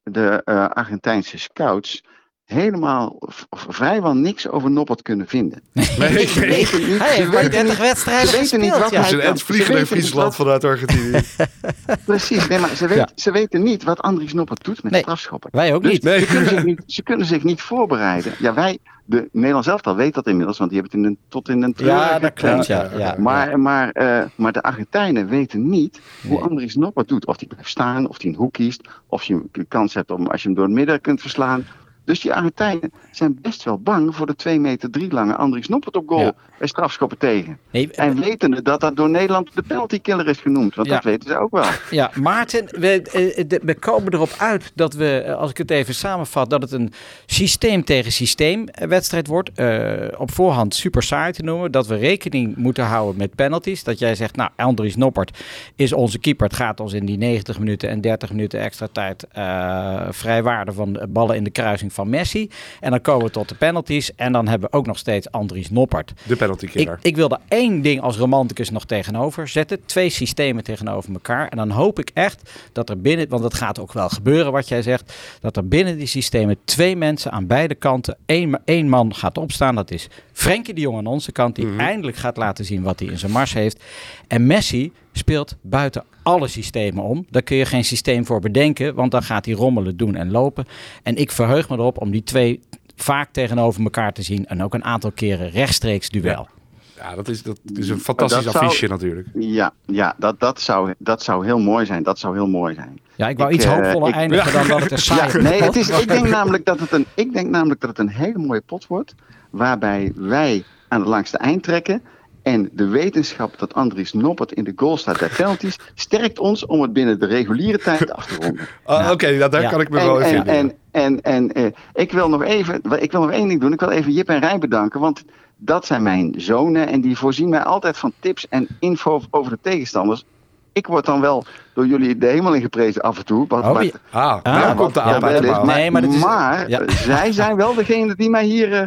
de 0.02 0.40
eh, 0.44 0.66
Argentijnse 0.68 1.38
scouts 1.38 2.04
helemaal 2.44 3.18
vrijwel 3.50 4.14
niks 4.14 4.48
over 4.48 4.70
Noppert 4.70 5.02
kunnen 5.02 5.26
vinden. 5.26 5.60
Nee, 5.72 5.84
Ze 5.84 5.98
nee. 5.98 6.08
weten 6.12 6.40
niet- 6.48 6.48
heeft 6.54 6.70
ze 6.70 7.28
weten 7.30 7.50
30 7.50 7.62
niet- 7.68 7.78
wedstrijden 7.78 8.28
ze 8.28 8.36
weten 8.38 8.60
niet 8.60 8.78
wat 8.78 8.90
ja. 8.90 9.00
hij- 9.00 9.08
Ze 9.08 9.16
kan. 9.16 9.38
vliegen 9.38 9.66
Ze 9.66 9.72
naar 9.72 9.86
Friesland 9.86 10.34
vanuit 10.34 10.64
Argentinië. 10.64 11.20
Precies, 12.06 12.48
nee, 12.48 12.58
maar 12.58 12.76
ze, 12.76 12.86
weet, 12.88 12.96
Ja. 12.96 13.08
ze 13.14 13.30
weten 13.32 13.62
niet 13.62 13.82
wat 13.82 14.00
Andries 14.00 14.32
Noppert 14.32 14.64
doet 14.64 14.82
met 14.82 14.92
Nee. 14.92 15.00
strafschoppen. 15.00 15.50
Wij 15.52 15.74
ook 15.74 15.82
Dus 15.82 15.92
niet. 15.92 16.02
Nee. 16.02 16.20
Ze, 16.20 16.26
kunnen 16.26 16.48
zich 16.48 16.64
niet, 16.64 16.82
ze 16.86 17.02
kunnen 17.02 17.26
zich 17.26 17.42
niet 17.44 17.60
voorbereiden. 17.60 18.32
Ja, 18.38 18.54
wij, 18.54 18.78
de 19.04 19.28
Nederlands 19.32 19.68
elftal 19.68 19.96
weet 19.96 20.14
dat 20.14 20.26
inmiddels, 20.26 20.58
want 20.58 20.70
die 20.70 20.80
hebben 20.80 20.98
het 21.00 21.08
in 21.08 21.16
een, 21.16 21.24
tot 21.28 21.48
in 21.48 21.62
een 21.62 21.74
Ja, 21.76 21.84
treurige 21.84 22.20
dat 22.20 22.32
klopt. 22.32 22.66
Ja, 22.66 22.76
Ja, 22.82 22.90
ja, 22.90 22.98
ja. 22.98 23.06
ja. 23.06 23.14
Maar, 23.18 23.60
maar, 23.60 23.90
eh, 23.90 24.22
maar 24.34 24.52
de 24.52 24.62
Argentijnen 24.62 25.28
weten 25.28 25.68
niet 25.68 26.00
hoe. 26.28 26.40
Andries 26.40 26.74
Noppert 26.74 27.08
doet. 27.08 27.26
Of 27.26 27.38
hij 27.38 27.48
blijft 27.48 27.68
staan, 27.68 28.08
of 28.08 28.20
hij 28.22 28.30
een 28.30 28.36
hoek 28.36 28.52
kiest. 28.52 28.88
Of 29.06 29.22
je 29.22 29.42
een 29.52 29.68
kans 29.68 29.94
hebt 29.94 30.10
om, 30.10 30.26
als 30.26 30.40
je 30.42 30.46
hem 30.48 30.56
door 30.56 30.66
het 30.66 30.74
midden 30.74 31.00
kunt 31.00 31.20
verslaan. 31.20 31.66
Dus 32.04 32.20
die 32.20 32.32
Argentijnen 32.34 32.92
zijn 33.10 33.38
best 33.42 33.62
wel 33.62 33.78
bang 33.78 34.14
voor 34.16 34.26
de 34.26 34.34
2 34.34 34.60
meter 34.60 34.90
3 34.90 35.12
lange 35.12 35.36
Andries 35.36 35.68
Noppert 35.68 35.96
op 35.96 36.08
goal. 36.08 36.20
Ja. 36.20 36.34
Bij 36.58 36.70
strafschoppen 36.70 37.18
tegen. 37.18 37.58
Nee, 37.70 37.90
En 37.92 38.20
wetende 38.20 38.62
dat 38.62 38.80
dat 38.80 38.96
door 38.96 39.10
Nederland 39.10 39.54
de 39.54 39.62
penalty 39.62 40.00
killer 40.00 40.28
is 40.28 40.38
genoemd. 40.38 40.74
Want 40.74 40.88
Ja. 40.88 40.94
dat 40.94 41.04
weten 41.04 41.28
ze 41.28 41.36
ook 41.36 41.50
wel. 41.50 41.64
Ja, 41.90 42.10
Maarten, 42.14 42.64
we, 42.80 43.02
eh, 43.02 43.58
we 43.62 43.74
komen 43.74 44.12
erop 44.14 44.34
uit 44.38 44.72
dat 44.74 44.94
we, 44.94 45.18
eh, 45.18 45.34
als 45.34 45.50
ik 45.50 45.56
het 45.58 45.70
even 45.70 45.94
samenvat, 45.94 46.50
dat 46.50 46.62
het 46.62 46.72
een 46.72 46.92
systeem 47.26 47.84
tegen 47.84 48.12
systeem 48.12 48.68
eh, 48.68 48.88
wedstrijd 48.88 49.26
wordt. 49.26 49.50
Eh, 49.54 49.92
op 50.18 50.30
voorhand 50.30 50.74
super 50.74 51.02
saai 51.02 51.32
te 51.32 51.42
noemen. 51.42 51.72
Dat 51.72 51.86
we 51.86 51.94
rekening 51.96 52.56
moeten 52.56 52.84
houden 52.84 53.16
met 53.16 53.34
penalties. 53.34 53.84
Dat 53.84 53.98
jij 53.98 54.14
zegt, 54.14 54.36
nou, 54.36 54.50
Andries 54.56 54.96
Noppert 54.96 55.38
is 55.76 55.92
onze 55.92 56.18
keeper. 56.18 56.46
Het 56.46 56.56
gaat 56.56 56.80
ons 56.80 56.92
in 56.92 57.06
die 57.06 57.18
90 57.18 57.58
minuten 57.58 57.88
en 57.88 58.00
30 58.00 58.30
minuten 58.30 58.60
extra 58.60 58.88
tijd 58.92 59.26
eh 59.32 60.06
vrijwaarde 60.10 60.72
van 60.72 60.92
de 60.92 61.06
ballen 61.08 61.36
in 61.36 61.44
de 61.44 61.50
kruising 61.50 61.91
van 61.92 62.08
Messi. 62.10 62.50
En 62.80 62.90
dan 62.90 63.00
komen 63.00 63.26
we 63.26 63.30
tot 63.32 63.48
de 63.48 63.54
penalties. 63.54 64.14
En 64.14 64.32
dan 64.32 64.48
hebben 64.48 64.70
we 64.70 64.76
ook 64.76 64.86
nog 64.86 64.98
steeds 64.98 65.30
Andries 65.30 65.70
Noppert. 65.70 66.12
De 66.26 66.36
penalty 66.36 66.64
Ik, 66.64 66.70
killer. 66.70 66.98
ik 67.02 67.16
wil 67.16 67.30
er 67.30 67.38
één 67.48 67.82
ding 67.82 68.00
als 68.00 68.16
romanticus 68.16 68.70
nog 68.70 68.84
tegenover 68.84 69.48
zetten. 69.48 69.84
Twee 69.84 70.10
systemen 70.10 70.64
tegenover 70.64 71.12
elkaar. 71.12 71.48
En 71.48 71.56
dan 71.56 71.70
hoop 71.70 71.98
ik 71.98 72.10
echt 72.14 72.50
dat 72.72 72.88
er 72.90 73.00
binnen, 73.00 73.28
want 73.28 73.44
het 73.44 73.54
gaat 73.54 73.78
ook 73.80 73.92
wel 73.92 74.08
gebeuren 74.08 74.52
wat 74.52 74.68
jij 74.68 74.82
zegt, 74.82 75.14
dat 75.40 75.56
er 75.56 75.68
binnen 75.68 75.98
die 75.98 76.06
systemen 76.06 76.56
twee 76.64 76.96
mensen 76.96 77.32
aan 77.32 77.46
beide 77.46 77.74
kanten, 77.74 78.16
één, 78.26 78.60
één 78.64 78.88
man 78.88 79.14
gaat 79.14 79.38
opstaan. 79.38 79.74
Dat 79.74 79.90
is 79.90 80.08
Frenkie 80.32 80.74
de 80.74 80.80
Jong 80.80 80.96
aan 80.98 81.06
onze 81.06 81.32
kant, 81.32 81.54
die 81.54 81.76
eindelijk 81.76 82.16
gaat 82.16 82.36
laten 82.36 82.64
zien 82.64 82.82
wat 82.82 82.98
hij 83.00 83.08
in 83.08 83.18
zijn 83.18 83.32
mars 83.32 83.52
heeft. 83.52 83.84
En 84.26 84.46
Messi 84.46 84.92
speelt 85.12 85.56
buiten 85.60 86.04
alle 86.22 86.48
systemen 86.48 87.04
om. 87.04 87.26
Daar 87.30 87.42
kun 87.42 87.56
je 87.56 87.64
geen 87.64 87.84
systeem 87.84 88.26
voor 88.26 88.40
bedenken, 88.40 88.94
want 88.94 89.10
dan 89.10 89.22
gaat 89.22 89.44
hij 89.44 89.54
rommelen, 89.54 89.96
doen 89.96 90.14
en 90.14 90.30
lopen. 90.30 90.64
En 91.02 91.16
ik 91.16 91.30
verheug 91.30 91.68
me 91.68 91.76
erop 91.76 92.00
om 92.00 92.10
die 92.10 92.22
twee 92.22 92.60
vaak 92.96 93.28
tegenover 93.32 93.82
elkaar 93.82 94.12
te 94.12 94.22
zien 94.22 94.46
en 94.46 94.62
ook 94.62 94.74
een 94.74 94.84
aantal 94.84 95.10
keren 95.12 95.50
rechtstreeks 95.50 96.08
duel. 96.08 96.48
Ja, 96.96 97.14
dat 97.14 97.28
is, 97.28 97.42
dat 97.42 97.58
is 97.74 97.88
een 97.88 97.98
fantastisch 98.00 98.44
Dat 98.44 98.52
zou- 98.52 98.64
affiche 98.64 98.86
natuurlijk. 98.88 99.28
Ja, 99.34 99.72
ja 99.86 100.14
dat, 100.18 100.40
dat, 100.40 100.60
zou, 100.60 100.94
dat 100.98 101.22
zou 101.22 101.44
heel 101.44 101.58
mooi 101.58 101.86
zijn. 101.86 102.02
Dat 102.02 102.18
zou 102.18 102.34
heel 102.34 102.46
mooi 102.48 102.74
zijn. 102.74 103.00
Ja, 103.16 103.28
ik 103.28 103.38
wou 103.38 103.48
Ik, 103.50 103.56
iets 103.56 103.64
eh, 103.64 103.72
hoopvoller 103.72 104.08
ik- 104.08 104.14
eindigen 104.14 104.52
dan 104.52 104.68
dat 104.68 104.80
het 104.82 104.90
een 104.92 104.98
saai 104.98 105.42
Nee, 105.42 105.62
het 105.62 105.76
is, 105.76 105.88
ik, 105.88 106.08
denk 106.08 106.28
namelijk 106.28 106.64
dat 106.64 106.80
het 106.80 106.92
een, 106.92 107.06
ik 107.14 107.32
denk 107.32 107.48
namelijk 107.50 107.80
dat 107.80 107.90
het 107.90 107.98
een 107.98 108.08
hele 108.08 108.38
mooie 108.38 108.60
pot 108.66 108.86
wordt. 108.86 109.14
Waarbij 109.50 110.12
wij 110.14 110.64
aan 110.88 111.00
het 111.00 111.08
langste 111.08 111.38
eind 111.38 111.62
trekken. 111.62 112.02
En 112.42 112.68
de 112.72 112.88
wetenschap 112.88 113.58
dat 113.58 113.74
Andries 113.74 114.12
Noppert 114.12 114.52
in 114.52 114.64
de 114.64 114.72
goal 114.76 114.96
staat 114.96 115.18
bij 115.18 115.28
penalties. 115.36 115.78
sterkt 115.94 116.38
ons 116.38 116.66
om 116.66 116.82
het 116.82 116.92
binnen 116.92 117.18
de 117.20 117.26
reguliere 117.26 117.78
tijd 117.78 118.12
af 118.12 118.26
te 118.26 118.34
ronden. 118.40 118.68
Ah, 118.84 119.10
Oké, 119.10 119.36
nou, 119.36 119.50
daar 119.50 119.62
Ja. 119.62 119.70
kan 119.70 119.80
ik 119.80 119.88
me 119.90 119.96
wel 119.96 120.20
En, 120.22 120.26
even 120.26 120.46
en, 120.46 120.56
in. 120.66 120.74
en, 120.90 121.20
en, 121.22 121.52
en 121.52 121.52
eh, 121.52 121.72
ik 122.02 122.12
wil 122.12 122.28
nog 122.28 122.42
even. 122.42 122.80
Ik 122.98 123.12
wil 123.12 123.20
nog 123.20 123.30
één 123.30 123.48
ding 123.48 123.60
doen. 123.60 123.72
Ik 123.72 123.80
wil 123.80 123.90
even 123.90 124.12
Jip 124.12 124.28
en 124.28 124.38
Rijn 124.40 124.60
bedanken. 124.60 125.00
Want 125.00 125.22
dat 125.56 125.86
zijn 125.86 126.02
mijn 126.02 126.34
zonen. 126.36 126.88
En 126.88 127.00
die 127.00 127.16
voorzien 127.18 127.48
mij 127.48 127.62
altijd 127.62 127.96
van 127.96 128.12
tips 128.20 128.48
en 128.48 128.66
info 128.80 129.22
over 129.30 129.50
de 129.52 129.58
tegenstanders. 129.62 130.24
Ik 130.72 130.86
word 130.86 131.04
dan 131.04 131.20
wel 131.20 131.44
door 131.74 131.86
jullie 131.86 132.18
de 132.18 132.26
hemel 132.26 132.54
ingeprezen 132.54 133.02
af 133.02 133.18
en 133.18 133.24
toe. 133.24 133.44
Wat, 133.48 133.64
Oh, 133.64 133.82
ja. 133.82 133.90
Ah, 134.10 134.22
Ah, 134.22 134.42
nou 134.44 134.58
ja, 134.66 134.74
komt 134.74 134.94
de 134.94 135.00
ja, 135.00 135.20
wel 135.20 135.30
is, 135.30 135.40
maar- 135.50 135.64
maar, 135.66 135.76
Nee, 135.76 135.90
maar 135.90 136.04
is- 136.04 136.18
maar, 136.24 136.68
ja. 136.68 136.82
zij 136.88 137.32
zijn 137.32 137.56
wel 137.56 137.74
degene 137.74 138.14
die 138.14 138.30
mij 138.30 138.44
hier 138.44 138.72
eh, 138.72 138.86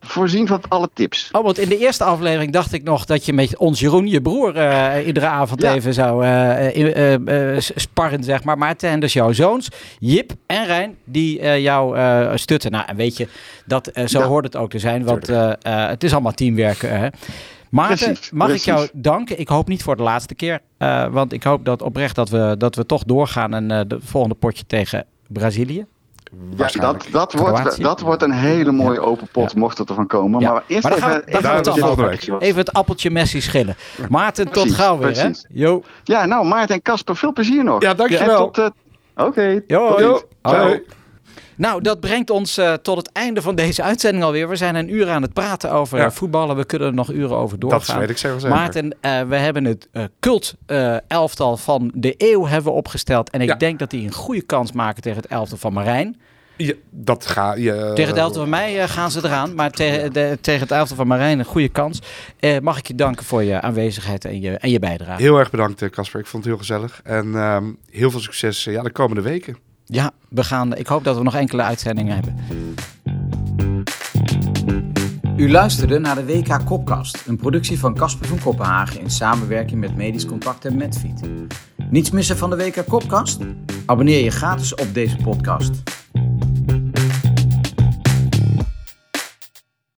voorzien 0.00 0.46
van 0.46 0.60
alle 0.68 0.88
tips. 0.92 1.28
Oh, 1.32 1.42
want 1.42 1.58
in 1.58 1.68
de 1.68 1.78
eerste 1.78 2.04
aflevering 2.04 2.52
dacht 2.52 2.72
ik 2.72 2.82
nog 2.82 3.04
dat 3.04 3.24
je 3.24 3.32
met 3.32 3.56
ons 3.56 3.80
Jeroen, 3.80 4.06
je 4.06 4.22
broer, 4.22 4.56
eh, 4.56 5.06
iedere 5.06 5.26
avond 5.26 5.62
Ja. 5.62 5.74
even 5.74 5.94
zou 5.94 6.24
eh, 6.24 7.54
eh, 7.54 7.60
sparren, 7.60 8.24
zeg 8.24 8.44
maar. 8.44 8.58
Maar 8.58 8.68
het 8.68 8.80
zijn 8.80 9.00
dus 9.00 9.12
jouw 9.12 9.32
zoons, 9.32 9.68
Jip 9.98 10.32
en 10.46 10.66
Rijn, 10.66 10.96
die 11.04 11.60
jou 11.60 11.98
stutten. 12.38 12.70
Nou, 12.70 12.84
en 12.86 12.96
weet 12.96 13.16
je, 13.16 13.28
dat, 13.66 13.90
zo 14.06 14.18
Ja. 14.18 14.26
hoort 14.26 14.44
het 14.44 14.56
ook 14.56 14.70
te 14.70 14.78
zijn, 14.78 15.04
want 15.04 15.26
het 15.62 16.04
is 16.04 16.12
allemaal 16.12 16.32
teamwerken. 16.32 16.98
Hè? 16.98 17.08
Maarten, 17.70 18.06
Precies, 18.06 18.30
mag 18.30 18.54
ik 18.54 18.60
jou 18.60 18.88
danken? 18.92 19.40
Ik 19.40 19.48
hoop 19.48 19.68
niet 19.68 19.82
voor 19.82 19.96
de 19.96 20.02
laatste 20.02 20.34
keer, 20.34 20.60
want 21.10 21.32
ik 21.32 21.42
hoop 21.42 21.64
dat 21.64 21.82
oprecht 21.82 22.14
dat 22.14 22.28
we, 22.28 22.54
dat 22.58 22.74
we 22.74 22.86
toch 22.86 23.04
doorgaan 23.04 23.54
en 23.54 23.88
de 23.88 23.98
volgende 24.00 24.36
potje 24.36 24.64
tegen 24.66 25.04
Brazilië. 25.26 25.86
Ja, 26.56 26.66
dat, 26.80 27.06
dat, 27.10 27.32
wordt, 27.32 27.82
dat 27.82 28.00
wordt 28.00 28.22
een 28.22 28.32
hele 28.32 28.72
mooie 28.72 29.00
open 29.00 29.28
pot, 29.32 29.54
mocht 29.54 29.78
het 29.78 29.88
ervan 29.88 30.06
komen. 30.06 30.40
Ja. 30.40 30.52
Maar 30.52 30.62
eerst 30.66 30.82
Maar 30.82 30.92
dan 30.92 31.00
gaan 31.00 31.10
we- 31.10 31.26
even... 31.26 31.42
dan 31.62 31.78
gaan 31.78 31.94
we 31.94 32.10
even. 32.10 32.38
Even 32.40 32.58
het 32.58 32.72
appeltje 32.72 33.10
Messi 33.10 33.40
schillen. 33.40 33.76
Maarten, 34.08 34.48
tot 34.50 34.72
gauw 34.72 34.98
weer. 34.98 35.16
Hè? 35.22 35.30
Jo. 35.48 35.82
Ja, 36.04 36.26
nou 36.26 36.46
Maarten 36.46 36.74
en 36.74 36.82
Casper, 36.82 37.16
veel 37.16 37.32
plezier 37.32 37.64
nog. 37.64 37.82
Ja, 37.82 37.94
dankjewel. 37.94 38.50
Tot... 38.50 38.72
eh, 39.14 39.26
Oké. 39.26 39.62
Jo. 39.66 39.94
ziens. 39.98 40.24
Hoi. 40.42 40.82
Nou, 41.58 41.82
dat 41.82 42.00
brengt 42.00 42.30
ons 42.30 42.56
eh, 42.58 42.72
tot 42.72 42.96
het 42.96 43.12
einde 43.12 43.42
van 43.42 43.54
deze 43.54 43.82
uitzending 43.82 44.24
alweer. 44.24 44.48
We 44.48 44.56
zijn 44.56 44.74
een 44.74 44.94
uur 44.94 45.08
aan 45.08 45.22
het 45.22 45.32
praten 45.32 45.72
over 45.72 45.98
Ja. 45.98 46.04
eh, 46.04 46.10
voetballen. 46.10 46.56
We 46.56 46.64
kunnen 46.64 46.88
er 46.88 46.94
nog 46.94 47.12
uren 47.12 47.36
over 47.36 47.58
doorgaan. 47.58 47.80
Dat 47.86 47.96
weet 47.96 48.10
ik 48.10 48.18
zeker 48.18 48.40
zeker. 48.40 48.56
Maarten, 48.56 48.96
eh, 49.00 49.20
we 49.22 49.36
hebben 49.36 49.64
het 49.64 49.88
cult 50.20 50.54
elftal 51.08 51.56
van 51.56 51.90
de 51.94 52.14
eeuw 52.18 52.46
hebben 52.46 52.72
we 52.72 52.78
opgesteld. 52.78 53.30
En 53.30 53.40
ik 53.40 53.48
Ja. 53.48 53.54
denk 53.54 53.78
dat 53.78 53.90
die 53.90 54.04
een 54.06 54.12
goede 54.12 54.42
kans 54.42 54.72
maken 54.72 55.02
tegen 55.02 55.20
het 55.22 55.30
elftal 55.30 55.58
van 55.58 55.72
Marijn. 55.72 56.20
Ja, 56.56 56.72
dat 56.90 57.26
ga 57.26 57.54
je... 57.54 57.90
tegen 57.94 58.10
het 58.10 58.20
elftal 58.20 58.40
van 58.40 58.50
mij 58.50 58.88
gaan 58.88 59.10
ze 59.10 59.20
eraan. 59.24 59.54
Maar 59.54 59.70
tegen, 59.70 60.12
de, 60.12 60.38
tegen 60.40 60.60
het 60.60 60.70
elftal 60.70 60.96
van 60.96 61.06
Marijn 61.06 61.38
een 61.38 61.44
goede 61.44 61.68
kans. 61.68 62.00
Eh, 62.40 62.58
mag 62.58 62.78
ik 62.78 62.86
je 62.86 62.94
danken 62.94 63.24
voor 63.24 63.42
je 63.42 63.60
aanwezigheid 63.60 64.24
en 64.24 64.40
je, 64.40 64.50
en 64.58 64.70
je 64.70 64.78
bijdrage. 64.78 65.22
Heel 65.22 65.38
erg 65.38 65.50
bedankt, 65.50 65.90
Casper. 65.90 66.20
Ik 66.20 66.26
vond 66.26 66.44
het 66.44 66.52
heel 66.52 66.62
gezellig. 66.62 67.00
En 67.04 67.34
ehm, 67.34 67.64
heel 67.90 68.10
veel 68.10 68.20
succes 68.20 68.64
ja, 68.64 68.82
de 68.82 68.90
komende 68.90 69.22
weken. 69.22 69.56
Ja, 69.90 70.10
we 70.28 70.44
gaan, 70.44 70.76
ik 70.76 70.86
hoop 70.86 71.04
dat 71.04 71.16
we 71.16 71.22
nog 71.22 71.34
enkele 71.34 71.62
uitzendingen 71.62 72.14
hebben. 72.14 72.36
U 75.36 75.50
luisterde 75.50 75.98
naar 75.98 76.14
de 76.14 76.24
WK 76.24 76.58
Kopkast, 76.64 77.24
een 77.26 77.36
productie 77.36 77.78
van 77.78 77.94
Casper 77.94 78.26
van 78.26 78.38
Kopenhagen 78.38 79.00
in 79.00 79.10
samenwerking 79.10 79.80
met 79.80 79.96
Medisch 79.96 80.26
Contact 80.26 80.64
en 80.64 80.76
Medfeed. 80.76 81.20
Niets 81.90 82.10
missen 82.10 82.36
van 82.36 82.50
de 82.50 82.56
WK 82.56 82.84
Kopkast? 82.88 83.40
Abonneer 83.86 84.24
je 84.24 84.30
gratis 84.30 84.74
op 84.74 84.94
deze 84.94 85.16
podcast. 85.16 85.82